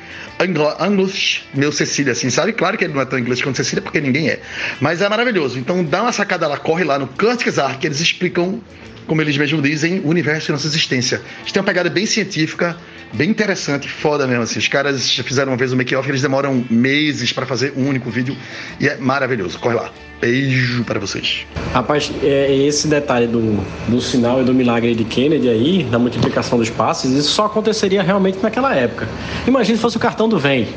Angus, 0.80 1.44
meu 1.54 1.72
Cecília, 1.72 2.14
assim, 2.14 2.30
sabe? 2.30 2.54
Claro 2.54 2.78
que 2.78 2.84
ele 2.84 2.94
não 2.94 3.02
é 3.02 3.06
tão 3.06 3.20
inglês 3.20 3.42
quanto 3.42 3.58
Cecília, 3.58 3.82
porque 3.82 4.02
ninguém 4.02 4.30
é. 4.30 4.40
Mas 4.80 5.02
é 5.02 5.10
maravilhoso. 5.10 5.60
Então 5.60 5.84
dá 5.84 6.02
uma 6.02 6.12
sacada 6.12 6.48
lá, 6.48 6.58
corre 6.58 6.84
lá 6.84 6.98
no 6.98 7.08
Curtis 7.08 7.60
Ark, 7.60 7.80
que 7.80 7.88
eles 7.88 8.00
explicam, 8.00 8.62
como 9.08 9.22
eles 9.22 9.38
mesmos 9.38 9.62
dizem, 9.62 10.00
o 10.00 10.08
universo 10.08 10.50
e 10.50 10.54
nossa 10.54 10.68
existência. 10.68 11.22
Eles 11.42 11.52
têm 11.52 11.60
uma 11.60 11.66
pegada 11.66 11.90
bem 11.90 12.06
científica, 12.06 12.78
bem 13.14 13.30
interessante, 13.30 13.90
foda 13.90 14.28
mesmo. 14.28 14.44
Assim. 14.44 14.60
Os 14.60 14.68
caras 14.68 15.12
fizeram 15.12 15.52
uma 15.52 15.58
vez 15.58 15.72
o 15.74 15.78
make-off, 15.78 16.08
eles 16.10 16.22
demoram 16.22 16.66
meses 16.70 17.32
para 17.32 17.46
fazer 17.46 17.74
um 17.76 17.88
único 17.88 18.10
vídeo 18.10 18.36
e 18.80 18.88
é 18.88 18.98
maravilhoso. 18.98 19.60
Corre 19.60 19.76
lá. 19.76 19.92
Beijo 20.20 20.84
para 20.84 21.00
vocês. 21.00 21.48
Rapaz, 21.74 22.12
é, 22.22 22.56
esse 22.56 22.88
detalhe 22.88 23.26
do, 23.26 23.60
do 23.88 24.00
sinal 24.00 24.42
e 24.42 24.44
do 24.44 24.54
milagre 24.54 24.94
de 24.94 25.04
Kennedy 25.04 25.50
aí, 25.50 25.84
na 25.84 25.98
multiplicação 25.98 26.60
dos 26.60 26.70
passes, 26.70 27.12
isso 27.12 27.32
só 27.32 27.46
aconteceria 27.46 28.04
realmente 28.04 28.38
naquela 28.42 28.76
época. 28.76 29.10
Imagina 29.48 29.78
se 29.78 29.82
fosse 29.82 29.98
o 29.98 30.00
cartão 30.00 30.30
do 30.30 30.38
VEM, 30.38 30.68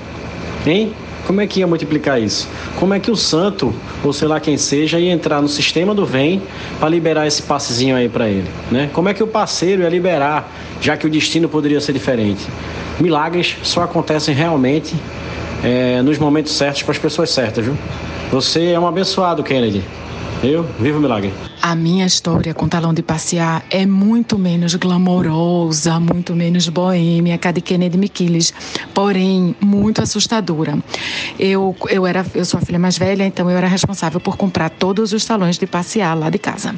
hein? 0.66 0.94
Como 1.26 1.40
é 1.40 1.46
que 1.46 1.60
ia 1.60 1.66
multiplicar 1.66 2.20
isso? 2.20 2.48
Como 2.78 2.92
é 2.92 3.01
que 3.01 3.10
o 3.10 3.16
santo, 3.16 3.74
ou 4.02 4.12
sei 4.12 4.28
lá 4.28 4.38
quem 4.38 4.59
seja, 4.59 4.98
ia 5.01 5.10
entrar 5.10 5.40
no 5.40 5.48
sistema 5.48 5.94
do 5.94 6.05
VEM 6.05 6.42
para 6.78 6.88
liberar 6.88 7.26
esse 7.26 7.42
passezinho 7.42 7.96
aí 7.96 8.09
para 8.09 8.28
ele? 8.28 8.48
Né? 8.70 8.90
Como 8.92 9.09
é 9.09 9.14
que 9.14 9.22
o 9.22 9.26
parceiro 9.26 9.82
ia 9.82 9.88
liberar, 9.88 10.51
já 10.80 10.96
que 10.96 11.06
o 11.06 11.10
destino 11.10 11.48
poderia 11.48 11.80
ser 11.80 11.92
diferente? 11.92 12.46
Milagres 13.01 13.56
só 13.62 13.82
acontecem 13.82 14.34
realmente 14.34 14.94
é, 15.62 16.02
nos 16.02 16.18
momentos 16.18 16.52
certos 16.52 16.82
para 16.82 16.92
as 16.92 16.98
pessoas 16.98 17.30
certas, 17.30 17.64
viu? 17.64 17.76
Você 18.30 18.72
é 18.72 18.78
um 18.78 18.86
abençoado, 18.86 19.42
Kennedy. 19.42 19.82
Eu 20.42 20.64
vivo 20.78 20.98
o 20.98 21.01
milagre. 21.01 21.32
A 21.66 21.74
minha 21.74 22.05
história 22.05 22.53
com 22.53 22.69
talão 22.69 22.93
de 22.93 23.03
passear 23.03 23.65
é 23.70 23.86
muito 23.86 24.39
menos 24.39 24.74
glamourosa, 24.74 25.99
muito 25.99 26.36
menos 26.36 26.69
boêmia 26.69 27.39
que 27.39 27.49
a 27.49 27.53
de 27.53 27.62
Kennedy 27.62 27.97
McKillis, 27.97 28.53
porém 28.93 29.57
muito 29.62 30.03
assustadora. 30.03 30.78
Eu, 31.39 31.74
eu, 31.89 32.07
era, 32.07 32.23
eu 32.35 32.45
sou 32.45 32.61
a 32.61 32.61
filha 32.61 32.78
mais 32.78 32.99
velha, 32.99 33.24
então 33.24 33.51
eu 33.51 33.57
era 33.57 33.66
responsável 33.66 34.20
por 34.20 34.36
comprar 34.36 34.69
todos 34.69 35.15
os 35.15 35.24
talões 35.24 35.57
de 35.57 35.66
passear 35.66 36.15
lá 36.15 36.28
de 36.28 36.39
casa. 36.39 36.74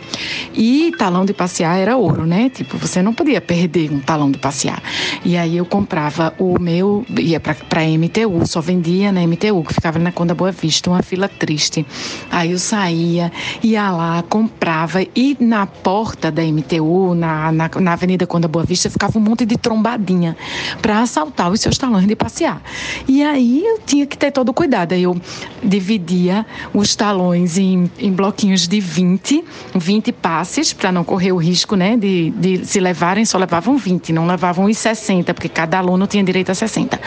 E 0.54 0.92
talão 0.96 1.24
de 1.24 1.32
passear 1.32 1.76
era 1.76 1.96
ouro, 1.96 2.24
né? 2.24 2.48
Tipo, 2.48 2.78
você 2.78 3.02
não 3.02 3.12
podia 3.12 3.40
perder 3.40 3.90
um 3.90 3.98
talão 3.98 4.30
de 4.30 4.38
passear. 4.38 4.80
E 5.24 5.36
aí 5.36 5.56
eu 5.56 5.66
comprava 5.66 6.32
o 6.38 6.60
meu, 6.60 7.04
ia 7.18 7.40
para 7.40 7.82
MTU, 7.88 8.46
só 8.46 8.60
vendia 8.60 9.10
na 9.10 9.26
MTU, 9.26 9.64
que 9.64 9.74
ficava 9.74 9.98
na 9.98 10.12
Conda 10.12 10.32
Boa 10.32 10.52
Vista, 10.52 10.90
uma 10.90 11.02
fila 11.02 11.28
triste. 11.28 11.84
Aí 12.30 12.52
eu 12.52 12.58
saía, 12.60 13.32
ia 13.64 13.90
lá, 13.90 14.22
comprava 14.22 14.75
e 15.14 15.36
na 15.40 15.66
porta 15.66 16.30
da 16.30 16.42
MTU, 16.42 17.14
na, 17.14 17.52
na, 17.52 17.70
na 17.80 17.92
Avenida 17.92 18.26
Conda 18.26 18.48
Boa 18.48 18.64
Vista, 18.64 18.90
ficava 18.90 19.18
um 19.18 19.22
monte 19.22 19.44
de 19.44 19.56
trombadinha 19.56 20.36
para 20.82 21.00
assaltar 21.00 21.50
os 21.50 21.60
seus 21.60 21.78
talões 21.78 22.06
de 22.06 22.14
passear. 22.14 22.60
E 23.08 23.22
aí 23.22 23.64
eu 23.64 23.78
tinha 23.84 24.06
que 24.06 24.16
ter 24.16 24.30
todo 24.30 24.50
o 24.50 24.54
cuidado. 24.54 24.92
Aí 24.92 25.02
eu 25.02 25.16
dividia 25.62 26.44
os 26.72 26.94
talões 26.94 27.58
em, 27.58 27.90
em 27.98 28.12
bloquinhos 28.12 28.66
de 28.68 28.80
20, 28.80 29.44
20 29.74 30.12
passes, 30.12 30.72
para 30.72 30.92
não 30.92 31.04
correr 31.04 31.32
o 31.32 31.36
risco 31.36 31.74
né, 31.76 31.96
de, 31.96 32.30
de 32.30 32.64
se 32.64 32.80
levarem, 32.80 33.24
só 33.24 33.38
levavam 33.38 33.76
20, 33.76 34.12
não 34.12 34.26
levavam 34.26 34.66
os 34.66 34.78
60, 34.78 35.32
porque 35.34 35.48
cada 35.48 35.78
aluno 35.78 36.06
tinha 36.06 36.22
direito 36.22 36.50
a 36.50 36.54
60. 36.54 37.00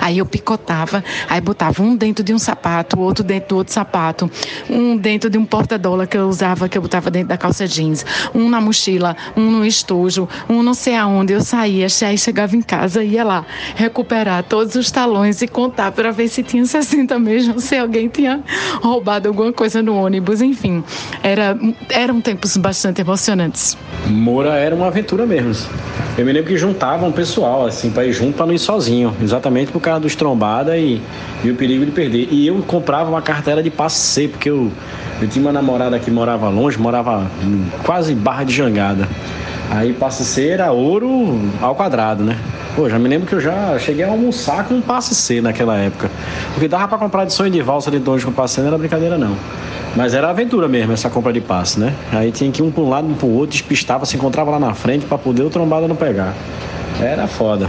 Aí 0.00 0.18
eu 0.18 0.26
picotava, 0.26 1.02
aí 1.28 1.40
botava 1.40 1.82
um 1.82 1.96
dentro 1.96 2.24
de 2.24 2.32
um 2.32 2.38
sapato, 2.38 2.98
outro 3.00 3.24
dentro 3.24 3.48
do 3.50 3.56
outro 3.56 3.72
sapato, 3.72 4.30
um 4.68 4.96
dentro 4.96 5.28
de 5.28 5.38
um 5.38 5.44
porta-dola 5.44 6.06
que 6.06 6.16
eu 6.16 6.28
usava, 6.28 6.68
que 6.68 6.76
eu 6.78 6.82
botava 6.82 7.10
dentro 7.16 7.28
da 7.28 7.38
calça 7.38 7.66
jeans, 7.66 8.04
um 8.34 8.48
na 8.48 8.60
mochila, 8.60 9.16
um 9.36 9.50
no 9.50 9.64
estojo, 9.64 10.28
um 10.48 10.62
não 10.62 10.74
sei 10.74 10.96
aonde. 10.96 11.32
Eu 11.32 11.40
saía, 11.40 11.86
aí 12.02 12.18
chegava 12.18 12.54
em 12.54 12.62
casa, 12.62 13.02
ia 13.02 13.24
lá 13.24 13.44
recuperar 13.74 14.42
todos 14.42 14.74
os 14.74 14.90
talões 14.90 15.40
e 15.42 15.48
contar 15.48 15.92
para 15.92 16.10
ver 16.10 16.28
se 16.28 16.42
tinha 16.42 16.64
60 16.66 17.18
mesmo, 17.18 17.60
se 17.60 17.76
alguém 17.76 18.08
tinha 18.08 18.42
roubado 18.82 19.28
alguma 19.28 19.52
coisa 19.52 19.82
no 19.82 19.96
ônibus, 19.96 20.42
enfim. 20.42 20.84
Era, 21.22 21.58
eram 21.90 22.20
tempos 22.20 22.56
bastante 22.56 23.00
emocionantes. 23.00 23.76
Moura 24.06 24.54
era 24.54 24.74
uma 24.74 24.86
aventura 24.86 25.26
mesmo. 25.26 25.54
Eu 26.18 26.24
me 26.24 26.32
lembro 26.32 26.50
que 26.50 26.56
juntavam 26.56 27.08
um 27.08 27.12
pessoal, 27.12 27.66
assim, 27.66 27.90
para 27.90 28.06
ir 28.06 28.12
junto 28.12 28.36
para 28.36 28.46
não 28.46 28.54
ir 28.54 28.58
sozinho, 28.58 29.14
exatamente 29.22 29.70
por 29.70 29.80
causa 29.80 30.00
dos 30.00 30.14
trombada 30.14 30.76
e, 30.78 31.00
e 31.44 31.50
o 31.50 31.54
perigo 31.54 31.84
de 31.84 31.92
perder. 31.92 32.28
E 32.30 32.46
eu 32.46 32.56
comprava 32.62 33.10
uma 33.10 33.20
cartela 33.20 33.62
de 33.62 33.70
passeio, 33.70 34.30
porque 34.30 34.48
eu, 34.48 34.72
eu 35.20 35.28
tinha 35.28 35.44
uma 35.44 35.52
namorada 35.52 35.98
que 35.98 36.10
morava 36.10 36.48
longe, 36.48 36.78
morava 36.78 37.05
quase 37.84 38.14
barra 38.14 38.44
de 38.44 38.54
jangada. 38.54 39.08
Aí 39.70 39.92
passe 39.92 40.24
C 40.24 40.48
era 40.48 40.70
ouro 40.70 41.40
ao 41.60 41.74
quadrado, 41.74 42.22
né? 42.22 42.38
Pô, 42.76 42.88
já 42.88 42.98
me 42.98 43.08
lembro 43.08 43.26
que 43.26 43.34
eu 43.34 43.40
já 43.40 43.78
cheguei 43.78 44.04
a 44.04 44.08
almoçar 44.08 44.64
com 44.64 44.74
um 44.74 44.80
passe 44.80 45.14
C 45.14 45.40
naquela 45.40 45.76
época. 45.76 46.10
Porque 46.52 46.68
dava 46.68 46.86
para 46.86 46.98
comprar 46.98 47.24
de 47.24 47.32
sonho 47.32 47.50
de 47.50 47.62
valsa 47.62 47.90
de 47.90 47.98
longe 47.98 48.24
com 48.24 48.32
passe 48.32 48.54
C, 48.54 48.60
não 48.60 48.68
era 48.68 48.78
brincadeira 48.78 49.18
não. 49.18 49.34
Mas 49.96 50.12
era 50.12 50.28
aventura 50.28 50.68
mesmo 50.68 50.92
essa 50.92 51.08
compra 51.08 51.32
de 51.32 51.40
passe, 51.40 51.80
né? 51.80 51.94
Aí 52.12 52.30
tinha 52.30 52.50
que 52.52 52.60
ir 52.60 52.64
um 52.64 52.70
para 52.70 52.82
um 52.82 52.88
lado, 52.88 53.08
um 53.08 53.14
para 53.14 53.26
o 53.26 53.32
outro, 53.32 53.52
despistava, 53.52 54.04
se 54.04 54.16
encontrava 54.16 54.50
lá 54.50 54.60
na 54.60 54.74
frente 54.74 55.06
para 55.06 55.16
poder 55.16 55.42
o 55.42 55.50
trombada 55.50 55.88
não 55.88 55.96
pegar. 55.96 56.34
Era 57.00 57.26
foda. 57.26 57.68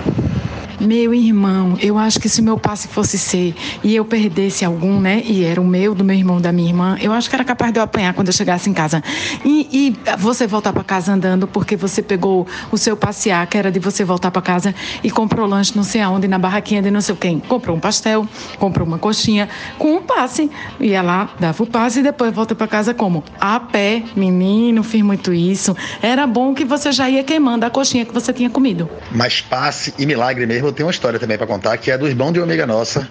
Meu 0.88 1.14
irmão, 1.14 1.78
eu 1.82 1.98
acho 1.98 2.18
que 2.18 2.30
se 2.30 2.42
meu 2.42 2.58
passe 2.58 2.88
fosse 2.88 3.18
ser 3.18 3.54
e 3.84 3.94
eu 3.94 4.06
perdesse 4.06 4.64
algum, 4.64 5.02
né? 5.02 5.22
E 5.26 5.44
era 5.44 5.60
o 5.60 5.66
meu, 5.66 5.94
do 5.94 6.02
meu 6.02 6.16
irmão, 6.16 6.40
da 6.40 6.54
minha 6.54 6.70
irmã, 6.70 6.98
eu 7.02 7.12
acho 7.12 7.30
que 7.30 7.36
era 7.36 7.44
capaz 7.44 7.74
de 7.74 7.80
eu 7.80 7.84
apanhar 7.84 8.14
quando 8.14 8.28
eu 8.28 8.34
chegasse 8.34 8.70
em 8.70 8.74
casa. 8.74 9.04
E, 9.44 9.68
e 9.70 10.16
você 10.18 10.48
voltar 10.48 10.72
para 10.72 10.86
casa 10.86 11.12
andando 11.12 11.46
porque 11.46 11.76
você 11.76 12.02
pegou 12.02 12.48
o 12.72 12.78
seu 12.78 12.96
passear, 12.96 13.46
que 13.48 13.58
era 13.58 13.70
de 13.70 13.80
você 13.80 14.06
voltar 14.06 14.32
para 14.32 14.42
casa 14.42 14.74
e 15.04 15.12
comprou 15.12 15.46
lanche 15.46 15.76
não 15.76 15.84
sei 15.84 16.00
aonde, 16.00 16.26
na 16.26 16.40
barraquinha 16.40 16.82
de 16.82 16.90
não 16.90 17.02
sei 17.02 17.18
quem. 17.18 17.42
Comprou 17.42 17.76
um 17.76 17.82
pastel, 17.82 18.26
comprou 18.58 18.88
uma 18.88 18.98
coxinha 18.98 19.50
com 19.78 19.98
um 19.98 20.02
passe. 20.02 20.50
Ia 20.80 21.02
lá, 21.02 21.32
dava 21.38 21.64
o 21.64 21.68
passe 21.68 22.00
e 22.00 22.04
depois 22.04 22.34
volta 22.34 22.56
para 22.56 22.66
casa 22.66 22.94
como? 22.94 23.26
A 23.42 23.60
pé, 23.60 24.04
menino, 24.16 24.84
fiz 24.84 25.02
muito 25.02 25.34
isso. 25.34 25.76
Era 26.02 26.26
bom 26.26 26.54
que 26.54 26.64
você 26.64 26.94
já 26.94 27.10
ia 27.10 27.26
queimando 27.26 27.66
a 27.66 27.70
coxinha 27.70 28.06
que 28.06 28.14
você 28.14 28.32
tinha 28.32 28.50
comido. 28.50 28.90
Mas 29.12 29.42
passe 29.42 29.94
e 30.00 30.06
milagre 30.06 30.46
mesmo, 30.46 30.77
tenho 30.78 30.88
uma 30.88 30.92
história 30.92 31.20
também 31.20 31.38
para 31.38 31.48
contar, 31.48 31.76
que 31.78 31.90
é 31.90 31.98
do 31.98 32.08
irmão 32.08 32.32
de 32.32 32.40
uma 32.40 32.46
amiga 32.46 32.68
nossa, 32.68 33.10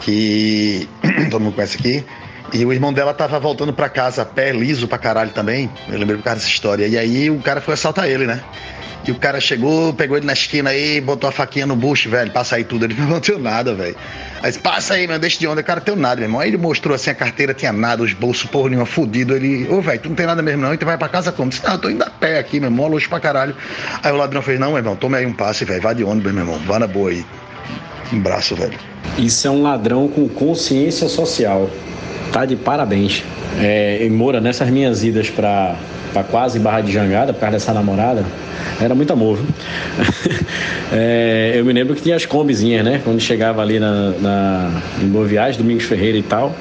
que 0.00 0.88
todo 1.30 1.40
mundo 1.40 1.54
conhece 1.54 1.78
aqui. 1.78 2.04
E 2.52 2.64
o 2.64 2.72
irmão 2.72 2.92
dela 2.92 3.14
tava 3.14 3.38
voltando 3.38 3.72
para 3.72 3.88
casa 3.88 4.22
a 4.22 4.24
pé, 4.24 4.52
liso 4.52 4.88
pra 4.88 4.98
caralho 4.98 5.30
também. 5.30 5.70
Eu 5.88 5.98
lembrei 5.98 6.16
por 6.16 6.24
causa 6.24 6.40
dessa 6.40 6.50
história. 6.50 6.86
E 6.86 6.98
aí 6.98 7.30
o 7.30 7.38
cara 7.38 7.60
foi 7.60 7.74
assaltar 7.74 8.08
ele, 8.08 8.26
né? 8.26 8.42
E 9.06 9.10
o 9.10 9.14
cara 9.14 9.40
chegou, 9.40 9.94
pegou 9.94 10.16
ele 10.16 10.26
na 10.26 10.34
esquina 10.34 10.70
aí, 10.70 11.00
botou 11.00 11.28
a 11.28 11.32
faquinha 11.32 11.66
no 11.66 11.74
bucho, 11.74 12.10
velho, 12.10 12.30
passa 12.30 12.56
aí 12.56 12.64
tudo. 12.64 12.84
Ele 12.84 12.94
não 13.00 13.18
deu 13.18 13.38
nada, 13.38 13.74
velho. 13.74 13.96
Aí 14.42 14.52
passa 14.58 14.94
aí, 14.94 15.06
meu, 15.06 15.18
deixa 15.18 15.38
de 15.38 15.46
onda. 15.46 15.60
O 15.60 15.64
cara 15.64 15.80
teu 15.80 15.96
nada, 15.96 16.16
meu 16.16 16.26
irmão. 16.26 16.40
Aí 16.40 16.48
ele 16.48 16.58
mostrou 16.58 16.94
assim 16.94 17.10
a 17.10 17.14
carteira, 17.14 17.54
tinha 17.54 17.72
nada, 17.72 18.02
os 18.02 18.12
bolsos, 18.12 18.50
porra 18.50 18.70
nenhuma, 18.70 18.86
fudido. 18.86 19.34
Ele, 19.34 19.66
ô, 19.68 19.80
velho, 19.80 20.00
tu 20.00 20.08
não 20.08 20.16
tem 20.16 20.26
nada 20.26 20.42
mesmo 20.42 20.62
não. 20.62 20.74
E 20.74 20.76
tu 20.76 20.84
vai 20.84 20.98
pra 20.98 21.08
casa 21.08 21.32
como? 21.32 21.50
Disse, 21.50 21.64
não, 21.64 21.72
eu 21.72 21.78
tô 21.78 21.88
indo 21.88 22.02
a 22.02 22.10
pé 22.10 22.38
aqui, 22.38 22.60
meu 22.60 22.68
irmão, 22.68 22.88
luxo 22.88 23.08
pra 23.08 23.20
caralho. 23.20 23.56
Aí 24.02 24.12
o 24.12 24.16
ladrão 24.16 24.42
fez, 24.42 24.60
não, 24.60 24.68
meu 24.68 24.78
irmão, 24.78 24.96
tome 24.96 25.16
aí 25.16 25.24
um 25.24 25.32
passe, 25.32 25.64
velho, 25.64 25.80
vá 25.80 25.92
de 25.92 26.04
ônibus, 26.04 26.32
meu 26.32 26.42
irmão, 26.42 26.58
vá 26.66 26.78
na 26.78 26.86
boa 26.86 27.10
aí. 27.10 27.24
Um 28.12 28.20
braço, 28.20 28.54
velho. 28.54 28.78
Isso 29.16 29.46
é 29.46 29.50
um 29.50 29.62
ladrão 29.62 30.08
com 30.08 30.28
consciência 30.28 31.08
social. 31.08 31.70
Tá 32.32 32.44
de 32.44 32.56
parabéns. 32.56 33.24
É, 33.58 34.04
e 34.04 34.10
Moura, 34.10 34.40
nessas 34.40 34.70
minhas 34.70 35.02
idas 35.02 35.28
pra, 35.28 35.74
pra 36.12 36.22
quase 36.22 36.58
Barra 36.58 36.80
de 36.80 36.92
Jangada, 36.92 37.32
por 37.32 37.40
causa 37.40 37.56
dessa 37.56 37.72
namorada, 37.72 38.24
era 38.80 38.94
muito 38.94 39.12
amor. 39.12 39.38
É, 40.92 41.52
eu 41.54 41.64
me 41.64 41.72
lembro 41.72 41.94
que 41.94 42.02
tinha 42.02 42.16
as 42.16 42.26
combizinhas, 42.26 42.84
né? 42.84 43.00
Quando 43.04 43.20
chegava 43.20 43.62
ali 43.62 43.78
na, 43.78 44.10
na, 44.20 44.82
em 45.00 45.06
Boa 45.06 45.24
Viagem, 45.24 45.56
Domingos 45.56 45.84
Ferreira 45.84 46.18
e 46.18 46.22
tal. 46.22 46.52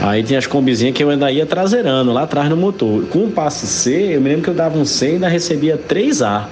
Aí 0.00 0.24
tinha 0.24 0.36
as 0.40 0.48
combizinhas 0.48 0.96
que 0.96 1.04
eu 1.04 1.10
ainda 1.10 1.30
ia 1.30 1.46
traseirando 1.46 2.12
lá 2.12 2.22
atrás 2.22 2.50
no 2.50 2.56
motor. 2.56 3.04
Com 3.04 3.26
o 3.26 3.30
passe 3.30 3.68
C, 3.68 4.16
eu 4.16 4.20
me 4.20 4.30
lembro 4.30 4.42
que 4.42 4.50
eu 4.50 4.54
dava 4.54 4.76
um 4.76 4.84
C 4.84 5.10
e 5.10 5.12
ainda 5.12 5.28
recebia 5.28 5.78
3A. 5.78 6.46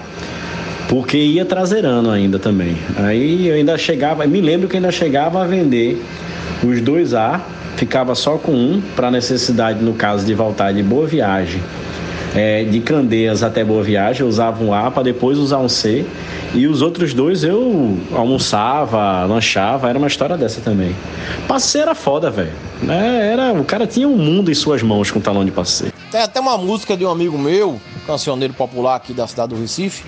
Porque 0.89 1.19
ia 1.19 1.45
traseirando 1.45 2.13
ainda 2.13 2.39
também. 2.39 2.77
Aí 2.97 3.49
eu 3.49 3.57
ainda 3.57 3.77
chegava, 3.77 4.25
me 4.29 4.41
lembro 4.41 4.69
que 4.69 4.77
ainda 4.77 4.93
chegava 4.93 5.43
a 5.43 5.47
vender 5.49 6.01
os 6.63 6.81
dois 6.81 7.13
A, 7.13 7.41
ficava 7.77 8.15
só 8.15 8.37
com 8.37 8.53
um, 8.53 8.83
para 8.95 9.11
necessidade, 9.11 9.83
no 9.83 9.95
caso, 9.95 10.25
de 10.25 10.35
voltar 10.35 10.73
de 10.73 10.83
boa 10.83 11.07
viagem. 11.07 11.63
É, 12.35 12.63
de 12.63 12.81
Candeias 12.81 13.43
até 13.43 13.65
Boa 13.65 13.83
Viagem, 13.83 14.23
eu 14.23 14.29
usava 14.29 14.63
um 14.63 14.73
A 14.73 14.89
para 14.89 15.03
depois 15.03 15.37
usar 15.37 15.59
um 15.59 15.69
C. 15.69 16.07
E 16.55 16.67
os 16.67 16.81
outros 16.81 17.13
dois 17.13 17.43
eu 17.43 17.99
almoçava, 18.13 19.25
lanchava, 19.25 19.89
era 19.89 19.99
uma 19.99 20.07
história 20.07 20.37
dessa 20.37 20.61
também. 20.61 20.95
Passeio 21.49 21.83
era 21.83 21.95
foda, 21.95 22.31
velho. 22.31 22.53
É, 22.89 23.33
era, 23.33 23.53
o 23.53 23.65
cara 23.65 23.87
tinha 23.87 24.07
um 24.07 24.17
mundo 24.17 24.51
em 24.51 24.55
suas 24.55 24.81
mãos 24.83 25.11
com 25.11 25.21
talão 25.21 25.45
de 25.45 25.51
passeio. 25.51 25.93
Tem 26.11 26.21
até 26.21 26.39
uma 26.39 26.57
música 26.57 26.97
de 26.97 27.05
um 27.05 27.11
amigo 27.11 27.37
meu, 27.37 27.81
cancioneiro 28.07 28.55
popular 28.55 28.97
aqui 28.97 29.13
da 29.13 29.27
cidade 29.27 29.55
do 29.55 29.61
Recife, 29.61 30.05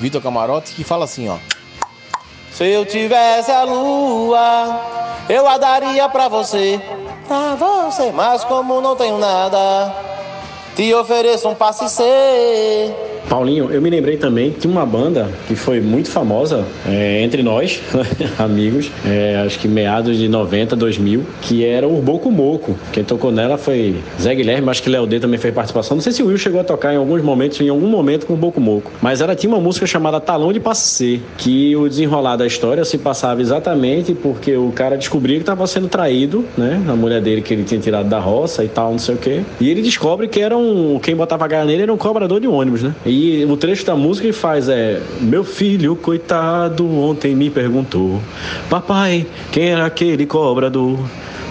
Vitor 0.00 0.22
Camarote, 0.22 0.72
que 0.72 0.84
fala 0.84 1.04
assim, 1.04 1.28
ó. 1.28 1.36
Se 2.58 2.66
eu 2.66 2.84
tivesse 2.84 3.52
a 3.52 3.62
lua, 3.62 4.80
eu 5.28 5.46
a 5.46 5.58
daria 5.58 6.08
pra 6.08 6.26
você. 6.26 6.80
Pra 7.28 7.54
você, 7.54 8.10
mas 8.10 8.42
como 8.42 8.80
não 8.80 8.96
tenho 8.96 9.16
nada, 9.16 9.94
te 10.74 10.92
ofereço 10.92 11.48
um 11.48 11.54
passe 11.54 11.88
C. 11.88 12.02
Paulinho, 13.28 13.70
eu 13.70 13.82
me 13.82 13.90
lembrei 13.90 14.16
também 14.16 14.52
que 14.52 14.66
uma 14.66 14.86
banda 14.86 15.28
que 15.46 15.54
foi 15.54 15.80
muito 15.80 16.08
famosa 16.08 16.64
é, 16.86 17.22
entre 17.22 17.42
nós, 17.42 17.80
amigos, 18.38 18.90
é, 19.04 19.42
acho 19.44 19.58
que 19.58 19.68
meados 19.68 20.16
de 20.16 20.28
90, 20.28 20.74
2000, 20.74 21.22
que 21.42 21.64
era 21.64 21.86
o 21.86 22.00
Boco 22.00 22.30
Moco. 22.30 22.74
Quem 22.90 23.04
tocou 23.04 23.30
nela 23.30 23.58
foi 23.58 23.96
Zé 24.18 24.34
Guilherme, 24.34 24.70
acho 24.70 24.82
que 24.82 24.88
Léo 24.88 25.06
D 25.06 25.20
também 25.20 25.38
fez 25.38 25.52
participação. 25.52 25.96
Não 25.96 26.02
sei 26.02 26.12
se 26.12 26.22
o 26.22 26.26
Will 26.28 26.38
chegou 26.38 26.58
a 26.58 26.64
tocar 26.64 26.94
em 26.94 26.96
alguns 26.96 27.20
momentos, 27.20 27.60
em 27.60 27.68
algum 27.68 27.86
momento 27.86 28.24
com 28.24 28.32
o 28.32 28.36
Boco 28.36 28.60
Moco. 28.60 28.90
Mas 29.02 29.20
ela 29.20 29.36
tinha 29.36 29.52
uma 29.52 29.60
música 29.60 29.86
chamada 29.86 30.18
Talão 30.20 30.50
de 30.50 30.58
Passe, 30.60 31.20
que 31.36 31.76
o 31.76 31.86
desenrolar 31.86 32.36
da 32.36 32.46
história 32.46 32.82
se 32.84 32.96
passava 32.96 33.42
exatamente 33.42 34.14
porque 34.14 34.56
o 34.56 34.72
cara 34.72 34.96
descobria 34.96 35.36
que 35.36 35.42
estava 35.42 35.66
sendo 35.66 35.88
traído, 35.88 36.46
né? 36.56 36.82
A 36.88 36.96
mulher 36.96 37.20
dele 37.20 37.42
que 37.42 37.52
ele 37.52 37.64
tinha 37.64 37.80
tirado 37.80 38.08
da 38.08 38.18
roça 38.18 38.64
e 38.64 38.68
tal, 38.68 38.92
não 38.92 38.98
sei 38.98 39.14
o 39.14 39.18
quê. 39.18 39.42
E 39.60 39.68
ele 39.68 39.82
descobre 39.82 40.28
que 40.28 40.40
era 40.40 40.56
um. 40.56 40.98
Quem 40.98 41.14
botava 41.14 41.44
a 41.44 41.64
nele 41.64 41.82
era 41.82 41.92
um 41.92 41.96
cobrador 41.96 42.40
de 42.40 42.46
ônibus, 42.46 42.82
né? 42.82 42.94
E 43.04 43.17
o 43.48 43.56
trecho 43.56 43.84
da 43.84 43.96
música 43.96 44.28
que 44.28 44.32
faz 44.32 44.68
é: 44.68 45.00
Meu 45.20 45.42
filho, 45.44 45.96
coitado, 45.96 46.88
ontem 46.88 47.34
me 47.34 47.50
perguntou, 47.50 48.20
Papai, 48.68 49.26
quem 49.50 49.70
era 49.70 49.86
aquele 49.86 50.26
cobrador? 50.26 50.98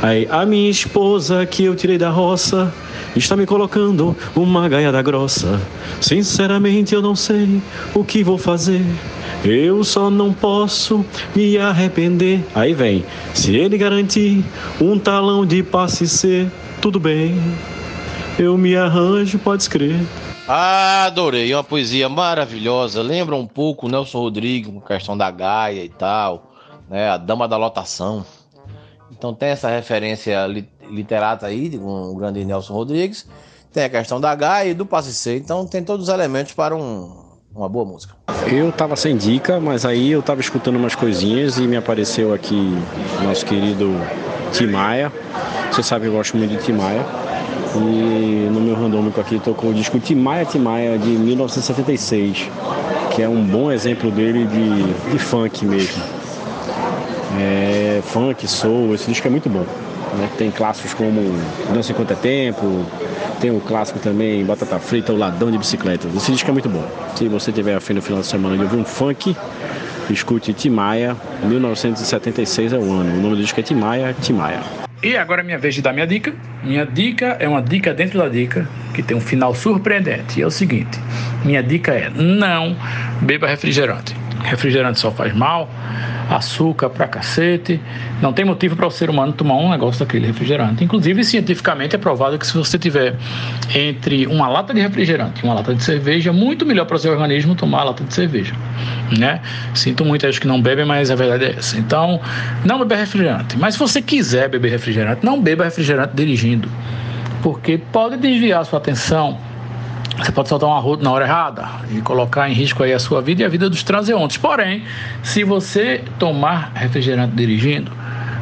Aí, 0.02 0.27
a 0.30 0.45
minha 0.45 0.69
esposa 0.69 1.45
que 1.45 1.64
eu 1.64 1.76
tirei 1.76 1.98
da 1.98 2.10
roça 2.10 2.72
está 3.15 3.35
me 3.35 3.45
colocando 3.48 4.15
uma 4.35 4.69
gaiada 4.69 5.02
grossa. 5.02 5.60
Sinceramente, 5.99 6.94
eu 6.94 7.02
não 7.02 7.15
sei 7.15 7.60
o 7.95 8.03
que 8.03 8.23
vou 8.23 8.38
fazer. 8.38 8.81
Eu 9.44 9.84
só 9.84 10.10
não 10.10 10.31
posso 10.31 11.03
me 11.35 11.57
arrepender. 11.57 12.44
Aí 12.53 12.73
vem: 12.73 13.03
se 13.34 13.56
ele 13.56 13.77
garantir 13.77 14.44
um 14.80 14.99
talão 14.99 15.45
de 15.45 15.64
passe 15.64 16.07
C, 16.07 16.48
tudo 16.81 16.99
bem. 16.99 17.35
Eu 18.38 18.56
me 18.56 18.76
arranjo, 18.76 19.39
pode 19.39 19.64
escrever. 19.64 19.99
Adorei, 20.48 21.53
uma 21.53 21.64
poesia 21.64 22.07
maravilhosa. 22.07 23.02
Lembra 23.02 23.36
um 23.36 23.45
pouco 23.45 23.86
o 23.88 23.90
Nelson 23.90 24.19
Rodrigues, 24.19 24.72
com 24.74 24.80
questão 24.80 25.18
da 25.18 25.30
Gaia 25.30 25.84
e 25.84 25.90
tal, 25.90 26.52
né? 26.90 27.10
A 27.10 27.18
Dama 27.18 27.48
da 27.48 27.57
Lotação. 27.57 28.26
Então 29.11 29.34
tem 29.34 29.49
essa 29.49 29.69
referência 29.69 30.45
li- 30.48 30.69
literata 30.90 31.48
aí, 31.48 31.78
com 31.78 32.11
o 32.11 32.15
grande 32.15 32.45
Nelson 32.45 32.74
Rodrigues. 32.74 33.28
Tem 33.74 33.84
a 33.84 33.90
questão 33.90 34.22
da 34.22 34.34
Gaia 34.36 34.69
e 34.69 34.74
do 34.74 34.86
Passe 34.86 35.14
C. 35.14 35.36
Então 35.38 35.65
tem 35.68 35.84
todos 35.84 36.07
os 36.07 36.14
elementos 36.14 36.53
para 36.53 36.76
um- 36.76 37.26
uma 37.53 37.68
boa 37.68 37.84
música. 37.86 38.15
Eu 38.49 38.72
tava 38.72 38.95
sem 38.95 39.18
dica, 39.18 39.60
mas 39.60 39.86
aí 39.86 40.11
eu 40.11 40.22
tava 40.22 40.40
escutando 40.40 40.78
umas 40.78 40.95
coisinhas 40.95 41.57
e 41.57 41.61
me 41.68 41.76
apareceu 41.76 42.34
aqui 42.34 42.56
nosso 43.22 43.45
querido 43.45 43.94
Tim 44.53 44.68
Maia. 44.68 45.11
Você 45.72 45.84
sabe 45.84 46.03
que 46.03 46.07
eu 46.07 46.14
gosto 46.14 46.38
muito 46.38 46.52
de 46.57 46.64
Tim 46.64 46.74
Maia. 46.74 47.06
E 47.80 48.49
no 48.52 48.60
meu 48.60 48.76
randômico 48.76 49.20
aqui 49.22 49.40
tocou 49.40 49.70
o 49.70 49.74
disco 49.74 49.99
Tim 49.99 50.16
Maia, 50.16 50.45
Tim 50.45 50.60
Maia 50.60 50.98
de 50.98 51.10
1976, 51.10 52.49
que 53.12 53.22
é 53.22 53.30
um 53.30 53.44
bom 53.44 53.72
exemplo 53.72 54.10
dele 54.12 54.45
de, 54.45 55.12
de 55.12 55.20
funk 55.20 55.66
mesmo. 55.66 56.02
É, 57.40 58.02
funk, 58.04 58.48
soul, 58.48 58.95
esse 58.95 59.10
disco 59.10 59.28
é 59.28 59.32
muito 59.32 59.49
bom. 59.49 59.66
né? 60.18 60.30
Tem 60.38 60.49
clássicos 60.49 60.94
como 60.94 61.22
Dança 61.74 61.91
Enquanto 61.91 62.12
é 62.12 62.16
Tempo, 62.16 62.84
tem 63.40 63.52
o 63.52 63.60
clássico 63.60 63.99
também 63.99 64.44
Batata 64.44 64.80
Frita, 64.80 65.14
o 65.14 65.18
Ladão 65.18 65.52
de 65.52 65.58
Bicicleta. 65.58 66.08
Esse 66.16 66.32
disco 66.32 66.49
é 66.49 66.54
muito 66.54 66.70
bom. 66.70 66.84
Se 67.16 67.28
você 67.28 67.52
tiver 67.52 67.76
afim 67.76 67.94
no 67.94 68.02
final 68.02 68.22
de 68.22 68.28
semana 68.28 68.58
de 68.58 68.64
ouvir 68.64 68.78
um 68.78 68.86
funk, 68.86 69.36
escute 70.10 70.54
Timaya, 70.54 71.16
1976 71.44 72.74
é 72.74 72.78
o 72.78 72.91
ano. 72.91 73.20
O 73.20 73.22
nome 73.22 73.36
do 73.36 73.41
disco 73.41 73.60
é 73.60 73.64
Timaya, 73.64 74.16
Timaya. 74.20 74.87
E 75.02 75.15
agora 75.15 75.41
é 75.41 75.44
minha 75.44 75.57
vez 75.60 75.76
de 75.76 75.82
dar 75.82 75.94
minha 75.94 76.07
dica. 76.07 76.34
Minha 76.64 76.86
dica 76.86 77.38
é 77.40 77.48
uma 77.48 77.61
dica 77.61 77.94
dentro 77.94 78.18
da 78.18 78.28
dica, 78.28 78.68
que 78.94 79.03
tem 79.03 79.15
um 79.15 79.22
final 79.22 79.53
surpreendente. 79.53 80.40
E 80.40 80.41
é 80.41 80.45
o 80.45 80.52
seguinte: 80.52 80.99
minha 81.45 81.61
dica 81.61 81.94
é 81.94 82.10
não 82.10 82.76
beba 83.22 83.48
refrigerante. 83.48 84.15
Refrigerante 84.44 84.99
só 84.99 85.11
faz 85.11 85.34
mal, 85.36 85.69
açúcar 86.30 86.90
pra 86.90 87.08
cacete. 87.08 87.80
Não 88.22 88.34
tem 88.34 88.45
motivo 88.45 88.76
para 88.76 88.88
o 88.88 88.91
ser 88.91 89.10
humano 89.10 89.34
tomar 89.34 89.56
um 89.56 89.70
negócio 89.70 90.06
daquele 90.06 90.28
refrigerante. 90.28 90.84
Inclusive, 90.84 91.24
cientificamente 91.24 91.95
é 91.95 91.99
provado 91.99 92.38
que 92.38 92.45
se 92.45 92.54
você 92.54 92.78
tiver 92.78 93.16
entre 93.74 94.28
uma 94.28 94.48
lata 94.48 94.74
de 94.74 94.82
refrigerante 94.82 95.41
e 95.41 95.45
uma 95.45 95.54
lata 95.54 95.74
de 95.74 95.84
cerveja, 95.84 96.30
é 96.30 96.34
muito 96.34 96.66
melhor 96.66 96.86
para 96.86 96.95
o 96.95 96.99
seu 96.99 97.12
organismo 97.12 97.56
tomar 97.56 97.82
a 97.82 97.84
lata 97.86 98.04
de 98.04 98.14
cerveja. 98.14 98.54
Né? 99.18 99.41
Sinto 99.74 100.04
muito 100.04 100.26
acho 100.28 100.41
que 100.41 100.48
não 100.48 100.62
bebem, 100.62 100.86
mas 100.86 101.10
a 101.10 101.16
verdade 101.16 101.45
é 101.45 101.52
essa. 101.58 101.78
Então, 101.78 102.20
não 102.66 102.80
beber 102.80 102.98
refrigerante. 102.98 103.58
Mas 103.58 103.76
se 103.76 103.80
você 103.80 104.02
quiser 104.02 104.49
beber 104.49 104.72
refrigerante, 104.72 105.26
não 105.26 105.41
beba 105.41 105.64
refrigerante 105.64 106.14
dirigindo. 106.16 106.70
Porque 107.41 107.78
pode 107.78 108.18
desviar 108.18 108.66
sua 108.66 108.80
atenção 108.80 109.38
você 110.18 110.31
pode 110.31 110.49
soltar 110.49 110.68
um 110.69 110.73
arroto 110.73 111.03
na 111.03 111.11
hora 111.11 111.26
errada 111.26 111.65
e 111.91 112.02
colocar 112.02 112.49
em 112.49 112.53
risco 112.53 112.84
aí 112.84 112.94
a 112.94 112.99
sua 112.99 113.22
vida 113.22 113.44
e 113.44 113.45
a 113.45 113.49
vida 113.49 113.69
dos 113.69 113.84
transeuntes. 113.84 114.38
Porém, 114.38 114.84
se 115.23 115.44
você 115.44 116.03
tomar 116.18 116.72
refrigerante 116.73 117.35
dirigindo, 117.35 117.91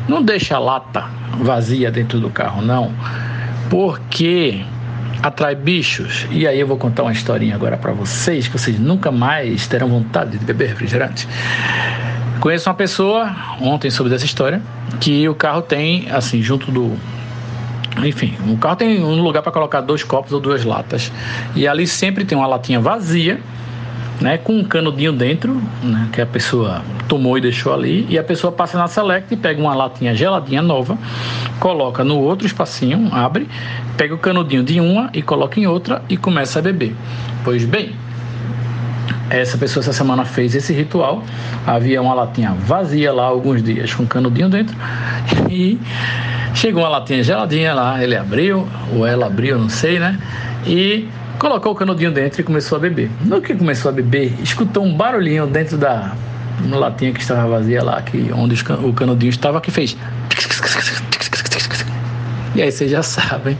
não 0.08 0.22
deixa 0.22 0.56
a 0.56 0.60
lata 0.60 1.04
vazia 1.40 1.92
dentro 1.92 2.20
do 2.20 2.30
carro, 2.30 2.62
não, 2.62 2.94
porque 3.70 4.64
atrai 5.22 5.56
bichos. 5.56 6.28
E 6.32 6.48
aí 6.48 6.60
eu 6.60 6.68
vou 6.68 6.78
contar 6.78 7.04
uma 7.04 7.12
historinha 7.12 7.56
agora 7.56 7.78
para 7.78 7.92
vocês 7.92 8.48
que 8.48 8.58
vocês 8.58 8.80
nunca 8.80 9.12
mais 9.12 9.68
terão 9.68 9.90
vontade 9.90 10.38
de 10.38 10.46
beber 10.46 10.70
refrigerante. 10.70 11.28
Conheço 12.40 12.70
uma 12.70 12.76
pessoa, 12.76 13.36
ontem 13.60 13.90
soube 13.90 14.10
dessa 14.10 14.26
história, 14.26 14.62
que 15.00 15.28
o 15.28 15.34
carro 15.34 15.62
tem, 15.62 16.08
assim, 16.12 16.42
junto 16.42 16.72
do. 16.72 16.96
Enfim, 18.04 18.34
o 18.50 18.58
carro 18.58 18.76
tem 18.76 19.04
um 19.04 19.22
lugar 19.22 19.42
para 19.42 19.52
colocar 19.52 19.82
dois 19.82 20.04
copos 20.04 20.32
ou 20.34 20.40
duas 20.40 20.66
latas. 20.66 21.12
E 21.56 21.68
ali 21.68 21.88
sempre 21.88 22.26
tem 22.26 22.38
uma 22.38 22.48
latinha 22.48 22.80
vazia, 22.80 23.40
né, 24.20 24.38
com 24.38 24.54
um 24.58 24.64
canudinho 24.64 25.14
dentro, 25.14 25.62
né, 25.84 26.10
que 26.12 26.22
a 26.22 26.26
pessoa 26.26 26.82
tomou 27.08 27.38
e 27.38 27.42
deixou 27.42 27.74
ali, 27.74 28.06
e 28.10 28.18
a 28.18 28.24
pessoa 28.24 28.52
passa 28.52 28.78
na 28.78 28.88
Select 28.88 29.34
e 29.34 29.38
pega 29.38 29.62
uma 29.62 29.76
latinha 29.76 30.16
geladinha 30.16 30.62
nova, 30.62 30.98
coloca 31.60 32.04
no 32.04 32.20
outro 32.20 32.48
espacinho, 32.48 33.10
abre, 33.14 33.48
pega 33.98 34.14
o 34.14 34.18
canudinho 34.18 34.64
de 34.64 34.80
uma 34.80 35.10
e 35.14 35.22
coloca 35.22 35.60
em 35.60 35.68
outra 35.68 36.02
e 36.10 36.18
começa 36.18 36.60
a 36.60 36.62
beber. 36.62 36.96
Pois 37.44 37.66
bem, 37.66 37.94
essa 39.30 39.58
pessoa 39.58 39.82
essa 39.82 39.94
semana 39.94 40.24
fez 40.24 40.56
esse 40.56 40.72
ritual. 40.72 41.24
Havia 41.66 42.02
uma 42.02 42.14
latinha 42.14 42.54
vazia 42.54 43.12
lá 43.12 43.26
alguns 43.26 43.62
dias 43.64 43.94
com 43.94 44.06
canudinho 44.06 44.50
dentro 44.50 44.76
e 45.50 45.80
chegou 46.56 46.82
uma 46.82 46.90
latinha 46.90 47.24
geladinha 47.24 47.74
lá. 47.74 48.02
Ele 48.04 48.16
abriu, 48.16 48.68
ou 48.96 49.06
ela 49.06 49.28
abriu, 49.28 49.60
não 49.60 49.70
sei, 49.70 50.00
né? 50.00 50.18
E 50.66 51.08
colocou 51.38 51.74
o 51.74 51.76
canudinho 51.76 52.12
dentro 52.12 52.42
e 52.42 52.44
começou 52.44 52.78
a 52.78 52.82
beber. 52.82 53.12
No 53.22 53.42
que 53.42 53.54
começou 53.54 53.90
a 53.90 53.92
beber, 53.92 54.34
escutou 54.42 54.84
um 54.84 54.96
barulhinho 54.96 55.46
dentro 55.46 55.78
da 55.78 56.14
latinha 56.72 57.12
que 57.12 57.20
estava 57.20 57.48
vazia 57.48 57.84
lá, 57.84 58.02
que 58.02 58.32
onde 58.34 58.56
o 58.84 58.94
canudinho 58.94 59.30
estava, 59.30 59.62
que 59.62 59.70
fez. 59.70 59.96
E 62.56 62.62
aí 62.62 62.72
vocês 62.72 62.90
já 62.90 63.04
sabem 63.04 63.58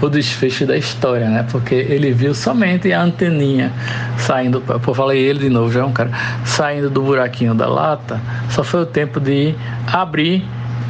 o 0.00 0.08
desfecho 0.08 0.64
da 0.64 0.76
história, 0.76 1.28
né? 1.28 1.44
Porque 1.50 1.74
ele 1.74 2.12
viu 2.12 2.32
somente 2.32 2.92
a 2.92 3.02
anteninha 3.02 3.72
saindo, 4.16 4.60
pô, 4.60 4.94
falei 4.94 5.18
ele 5.18 5.40
de 5.40 5.48
novo, 5.48 5.72
já 5.72 5.80
é 5.80 5.84
um 5.84 5.92
cara, 5.92 6.12
saindo 6.44 6.88
do 6.88 7.02
buraquinho 7.02 7.54
da 7.56 7.66
lata, 7.66 8.20
só 8.48 8.62
foi 8.62 8.82
o 8.82 8.86
tempo 8.86 9.18
de 9.18 9.52
abrir 9.92 10.44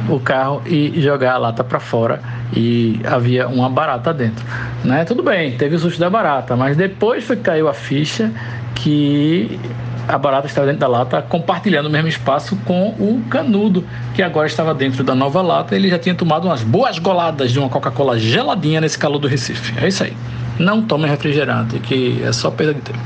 o 0.09 0.19
carro 0.19 0.61
e 0.65 1.01
jogar 1.01 1.33
a 1.33 1.37
lata 1.37 1.63
para 1.63 1.79
fora 1.79 2.21
e 2.55 2.99
havia 3.05 3.47
uma 3.47 3.69
barata 3.69 4.13
dentro, 4.13 4.45
né? 4.83 5.05
Tudo 5.05 5.23
bem, 5.23 5.57
teve 5.57 5.75
o 5.75 5.79
susto 5.79 5.99
da 5.99 6.09
barata, 6.09 6.55
mas 6.55 6.75
depois 6.75 7.23
foi 7.23 7.35
que 7.35 7.43
caiu 7.43 7.67
a 7.67 7.73
ficha 7.73 8.31
que 8.75 9.59
a 10.07 10.17
barata 10.17 10.47
estava 10.47 10.67
dentro 10.67 10.81
da 10.81 10.87
lata, 10.87 11.21
compartilhando 11.21 11.87
o 11.87 11.89
mesmo 11.89 12.07
espaço 12.07 12.57
com 12.65 12.89
o 12.99 13.23
canudo, 13.29 13.85
que 14.13 14.21
agora 14.21 14.47
estava 14.47 14.73
dentro 14.73 15.03
da 15.03 15.15
nova 15.15 15.41
lata. 15.41 15.75
Ele 15.75 15.89
já 15.89 15.99
tinha 15.99 16.15
tomado 16.15 16.45
umas 16.45 16.63
boas 16.63 16.99
goladas 16.99 17.51
de 17.51 17.59
uma 17.59 17.69
Coca-Cola 17.69 18.19
geladinha 18.19 18.81
nesse 18.81 18.97
calor 18.97 19.19
do 19.19 19.27
Recife. 19.27 19.73
É 19.81 19.87
isso 19.87 20.03
aí. 20.03 20.15
Não 20.59 20.81
tome 20.81 21.07
refrigerante, 21.07 21.79
que 21.79 22.21
é 22.23 22.31
só 22.33 22.51
perda 22.51 22.73
de 22.73 22.81
tempo. 22.81 22.99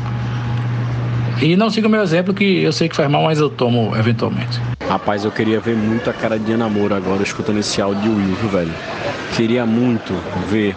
E 1.42 1.56
não 1.56 1.70
siga 1.70 1.88
o 1.88 1.92
meu 1.92 2.02
exemplo, 2.02 2.34
que 2.34 2.64
eu 2.64 2.72
sei 2.72 2.88
que 2.88 2.96
faz 2.96 3.10
mal, 3.10 3.24
mas 3.24 3.40
eu 3.40 3.50
tomo 3.50 3.96
eventualmente. 3.96 4.60
Rapaz, 4.88 5.26
eu 5.26 5.32
queria 5.32 5.60
ver 5.60 5.76
muito 5.76 6.10
a 6.10 6.14
cara 6.14 6.40
de 6.40 6.56
namoro 6.56 6.96
agora, 6.96 7.22
escutando 7.24 7.60
esse 7.60 7.82
áudio 7.82 8.02
de 8.02 8.10
Will, 8.10 8.50
velho? 8.50 8.74
Queria 9.36 9.66
muito 9.66 10.14
ver 10.50 10.76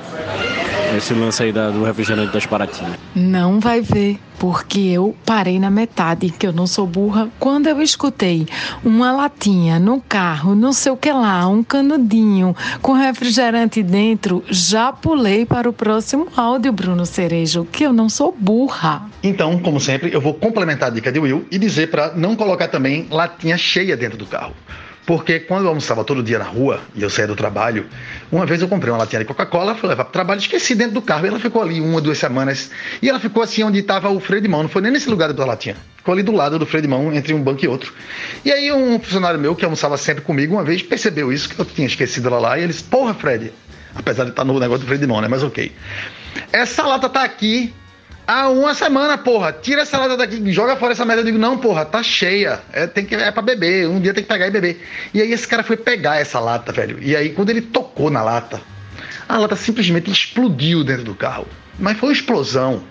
esse 0.97 1.15
lance 1.15 1.43
aí 1.43 1.53
da, 1.53 1.71
do 1.71 1.85
refrigerante 1.85 2.33
das 2.33 2.47
baratinhas. 2.47 2.95
Não 3.15 3.61
vai 3.61 3.81
ver, 3.81 4.19
porque 4.39 4.81
eu 4.81 5.15
parei 5.25 5.59
na 5.59 5.71
metade, 5.71 6.31
que 6.31 6.47
eu 6.47 6.53
não 6.53 6.67
sou 6.67 6.87
burra. 6.87 7.29
Quando 7.39 7.67
eu 7.67 7.81
escutei 7.83 8.47
uma 8.85 9.13
latinha 9.13 9.79
no 9.79 10.01
carro, 10.01 10.55
não 10.55 10.73
sei 10.73 10.93
o 10.93 10.97
que 10.97 11.13
lá, 11.13 11.47
um 11.49 11.63
canudinho 11.63 12.55
com 12.81 12.93
refrigerante 12.93 13.83
dentro, 13.83 14.43
já 14.49 14.93
pulei 14.93 15.45
para 15.45 15.69
o 15.69 15.73
próximo 15.73 16.29
áudio, 16.37 16.73
Bruno 16.73 17.05
Cerejo, 17.05 17.67
que 17.71 17.85
eu 17.85 17.93
não 17.93 18.09
sou 18.09 18.35
burra. 18.39 19.03
Então, 19.23 19.59
como 19.59 19.81
sempre, 19.81 20.13
eu 20.13 20.21
vou 20.21 20.35
complementar 20.35 20.89
a 20.89 20.95
dica 20.95 21.11
de 21.11 21.19
Will 21.19 21.47
e 21.51 21.59
dizer 21.59 21.91
para 21.91 22.15
não 22.15 22.37
colocar 22.37 22.69
também 22.69 23.07
latinha 23.11 23.59
cheia 23.59 23.97
dentro 23.97 24.17
do 24.17 24.27
carro. 24.27 24.55
Porque 25.09 25.41
quando 25.41 25.63
eu 25.63 25.69
almoçava 25.69 26.05
todo 26.05 26.23
dia 26.23 26.39
na 26.39 26.45
rua 26.45 26.83
e 26.95 27.03
eu 27.03 27.09
saía 27.09 27.27
do 27.27 27.35
trabalho, 27.35 27.87
uma 28.31 28.45
vez 28.45 28.61
eu 28.61 28.69
comprei 28.69 28.93
uma 28.93 28.99
latinha 28.99 29.21
de 29.21 29.25
Coca-Cola, 29.25 29.75
fui 29.75 29.89
levar 29.89 30.05
para 30.05 30.11
o 30.11 30.13
trabalho, 30.13 30.39
esqueci 30.39 30.75
dentro 30.75 30.93
do 30.93 31.01
carro. 31.01 31.27
Ela 31.27 31.41
ficou 31.41 31.63
ali 31.63 31.81
uma, 31.81 31.99
duas 31.99 32.19
semanas. 32.19 32.71
E 33.01 33.09
ela 33.09 33.19
ficou 33.19 33.43
assim 33.43 33.63
onde 33.63 33.79
estava 33.79 34.11
o 34.11 34.21
freio 34.21 34.43
de 34.43 34.49
mão. 34.49 34.63
Não 34.63 34.69
foi 34.69 34.83
nem 34.83 34.93
nesse 34.93 35.09
lugar 35.09 35.33
da 35.33 35.47
latinha. 35.47 35.77
Ficou 35.97 36.13
ali 36.13 36.23
do 36.23 36.33
lado 36.33 36.59
do 36.59 36.67
freio 36.67 36.83
de 36.83 36.89
mão, 36.89 37.11
entre 37.11 37.33
um 37.33 37.43
banco 37.43 37.65
e 37.65 37.69
outro. 37.69 37.91
E 38.45 38.53
aí 38.53 38.71
um 38.71 39.01
funcionário 39.01 39.41
meu 39.41 39.57
que 39.57 39.65
almoçava 39.65 39.97
sempre 39.97 40.23
comigo, 40.23 40.57
uma 40.57 40.63
vez 40.63 40.83
percebeu 40.83 41.33
isso, 41.33 41.49
que 41.49 41.59
eu 41.59 41.65
tinha 41.65 41.87
esquecido 41.87 42.29
ela 42.29 42.39
lá. 42.39 42.59
E 42.59 42.65
ele 42.65 42.69
disse, 42.75 42.85
porra, 42.85 43.15
Fred. 43.15 43.51
Apesar 43.95 44.25
de 44.25 44.31
estar 44.31 44.45
no 44.45 44.61
negócio 44.61 44.81
do 44.81 44.87
freio 44.87 45.01
de 45.01 45.07
mão, 45.07 45.23
né? 45.23 45.29
Mas 45.29 45.43
ok. 45.43 45.73
Essa 46.53 46.87
lata 46.87 47.09
tá 47.09 47.25
aqui 47.25 47.73
há 48.29 48.51
uma 48.51 48.75
semana, 48.75 49.17
porra. 49.17 49.53
Tira 49.53 49.81
essa 49.81 49.97
lata 49.97 50.19
daqui, 50.19 50.53
joga 50.53 50.77
fora 50.77 50.93
essa 50.93 51.05
merda. 51.05 51.23
Eu 51.23 51.27
digo, 51.27 51.39
não, 51.39 51.57
porra, 51.57 51.87
tá 51.87 52.03
cheia. 52.03 52.61
É, 52.71 52.87
tem 52.87 53.07
que, 53.07 53.15
é 53.15 53.31
pra 53.31 53.41
beber. 53.41 53.89
Um 53.89 53.99
dia 53.99 54.13
tem 54.13 54.23
que 54.23 54.29
pegar 54.29 54.47
e 54.47 54.51
beber. 54.51 54.87
E 55.15 55.23
aí 55.23 55.33
esse 55.33 55.49
cara 55.49 55.65
foi 55.65 55.79
pegar 55.79 56.21
essa 56.21 56.39
lata, 56.39 56.71
velho. 56.71 56.99
E 57.01 57.17
aí 57.17 57.31
quando 57.31 57.49
ele 57.49 57.63
tocou 57.63 58.11
na 58.11 58.23
lata, 58.23 58.61
a 59.27 59.39
lata 59.39 59.57
simplesmente 59.57 60.11
explodiu 60.11 60.85
dentro 60.85 61.05
do 61.05 61.15
carro. 61.15 61.49
Mas 61.79 61.97
foi 61.97 62.11
uma 62.11 62.15
explosão 62.15 62.83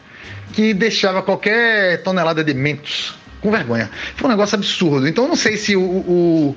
que 0.53 0.73
deixava 0.73 1.22
qualquer 1.22 2.01
tonelada 2.01 2.43
de 2.43 2.53
mentos 2.53 3.15
com 3.39 3.51
vergonha. 3.51 3.91
Foi 4.15 4.27
um 4.27 4.31
negócio 4.31 4.55
absurdo. 4.55 5.07
Então 5.07 5.26
eu 5.26 5.27
não 5.30 5.35
sei 5.35 5.55
se 5.55 5.76
o, 5.76 5.81
o 5.81 6.55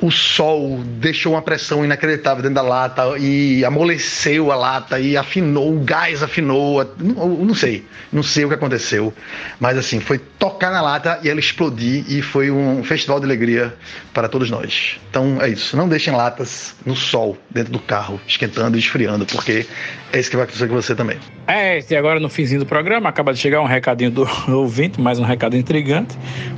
o 0.00 0.10
sol 0.10 0.80
deixou 0.84 1.32
uma 1.32 1.42
pressão 1.42 1.84
inacreditável 1.84 2.42
dentro 2.42 2.56
da 2.56 2.62
lata 2.62 3.16
e 3.18 3.64
amoleceu 3.64 4.50
a 4.50 4.56
lata 4.56 4.98
e 4.98 5.16
afinou, 5.16 5.74
o 5.74 5.80
gás 5.80 6.22
afinou, 6.22 6.84
não, 6.98 7.28
não, 7.28 7.54
sei, 7.54 7.84
não 8.12 8.22
sei 8.22 8.44
o 8.44 8.48
que 8.48 8.54
aconteceu, 8.54 9.12
mas 9.58 9.78
assim, 9.78 10.00
foi 10.00 10.18
tocar 10.18 10.70
na 10.70 10.82
lata 10.82 11.20
e 11.22 11.28
ela 11.28 11.40
explodir 11.40 12.04
e 12.08 12.20
foi 12.20 12.50
um 12.50 12.82
festival 12.82 13.18
de 13.20 13.26
alegria 13.26 13.74
para 14.12 14.28
todos 14.28 14.50
nós. 14.50 14.98
Então 15.08 15.40
é 15.40 15.48
isso, 15.48 15.76
não 15.76 15.88
deixem 15.88 16.14
latas 16.14 16.74
no 16.84 16.96
sol, 16.96 17.38
dentro 17.50 17.72
do 17.72 17.78
carro, 17.78 18.20
esquentando 18.26 18.76
e 18.76 18.80
esfriando, 18.80 19.24
porque 19.24 19.66
é 20.12 20.18
isso 20.18 20.30
que 20.30 20.36
vai 20.36 20.44
acontecer 20.44 20.68
com 20.68 20.74
você 20.74 20.94
também. 20.94 21.18
É, 21.46 21.78
e 21.88 21.96
agora 21.96 22.18
no 22.20 22.28
finzinho 22.28 22.60
do 22.60 22.66
programa, 22.66 23.08
acaba 23.08 23.32
de 23.32 23.38
chegar 23.38 23.60
um 23.60 23.66
recadinho 23.66 24.10
do 24.10 24.28
ouvinte, 24.48 25.00
mais 25.00 25.18
um 25.18 25.24
recado 25.24 25.56
intrigante. 25.56 26.16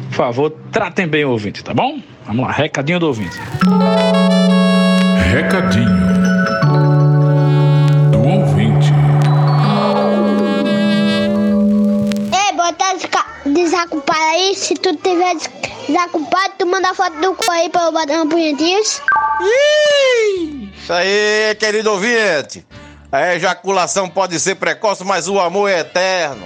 Por 0.09 0.15
favor, 0.17 0.51
tratem 0.73 1.07
bem 1.07 1.25
o 1.25 1.31
ouvinte, 1.31 1.63
tá 1.63 1.75
bom? 1.75 2.01
Vamos 2.27 2.45
lá, 2.45 2.53
recadinho 2.53 2.99
do 2.99 3.07
ouvinte. 3.07 3.39
Recadinho 5.31 5.87
do 8.11 8.19
ouvinte. 8.19 8.93
Ei, 12.33 12.57
bota 12.57 12.85
desocupado 13.47 14.19
aí. 14.19 14.57
Se 14.57 14.75
tu 14.75 14.97
tiver 14.97 15.37
desocupado, 15.87 16.55
tu 16.59 16.67
manda 16.67 16.93
foto 16.95 17.17
do 17.21 17.33
cu 17.35 17.49
aí 17.49 17.69
pra 17.71 17.83
eu 17.83 17.93
bater 17.93 18.17
uma 18.17 18.27
punhetinha. 18.29 18.81
Isso 18.81 19.03
aí, 20.93 21.55
querido 21.61 21.93
ouvinte. 21.93 22.67
A 23.13 23.35
ejaculação 23.35 24.09
pode 24.09 24.41
ser 24.41 24.57
precoce, 24.57 25.05
mas 25.05 25.29
o 25.29 25.39
amor 25.39 25.71
é 25.71 25.79
eterno. 25.79 26.45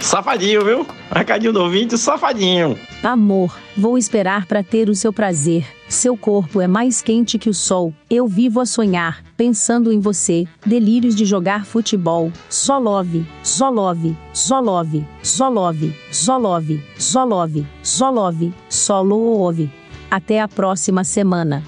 Safadinho, 0.00 0.64
viu? 0.64 0.86
Recadinho 1.10 1.52
do 1.52 1.60
ouvinte, 1.62 1.96
safadinho. 1.98 2.78
Amor, 3.02 3.56
vou 3.76 3.96
esperar 3.96 4.46
para 4.46 4.62
ter 4.62 4.88
o 4.88 4.94
seu 4.94 5.12
prazer. 5.12 5.66
Seu 5.88 6.16
corpo 6.16 6.60
é 6.60 6.66
mais 6.66 7.00
quente 7.00 7.38
que 7.38 7.48
o 7.48 7.54
sol. 7.54 7.92
Eu 8.08 8.26
vivo 8.26 8.60
a 8.60 8.66
sonhar, 8.66 9.22
pensando 9.36 9.92
em 9.92 10.00
você. 10.00 10.46
Delírios 10.64 11.14
de 11.14 11.24
jogar 11.24 11.64
futebol. 11.64 12.32
Só 12.48 12.78
love, 12.78 13.26
só 13.42 13.70
love, 13.70 14.16
só 14.32 14.60
love, 14.60 15.04
só 15.22 15.48
love, 15.48 15.94
só 16.12 16.38
love, 16.38 16.84
só 16.98 17.24
love, 17.24 17.66
só 17.82 18.10
love, 18.10 18.54
só 18.68 19.02
love. 19.02 19.70
Até 20.10 20.40
a 20.40 20.48
próxima 20.48 21.04
semana. 21.04 21.62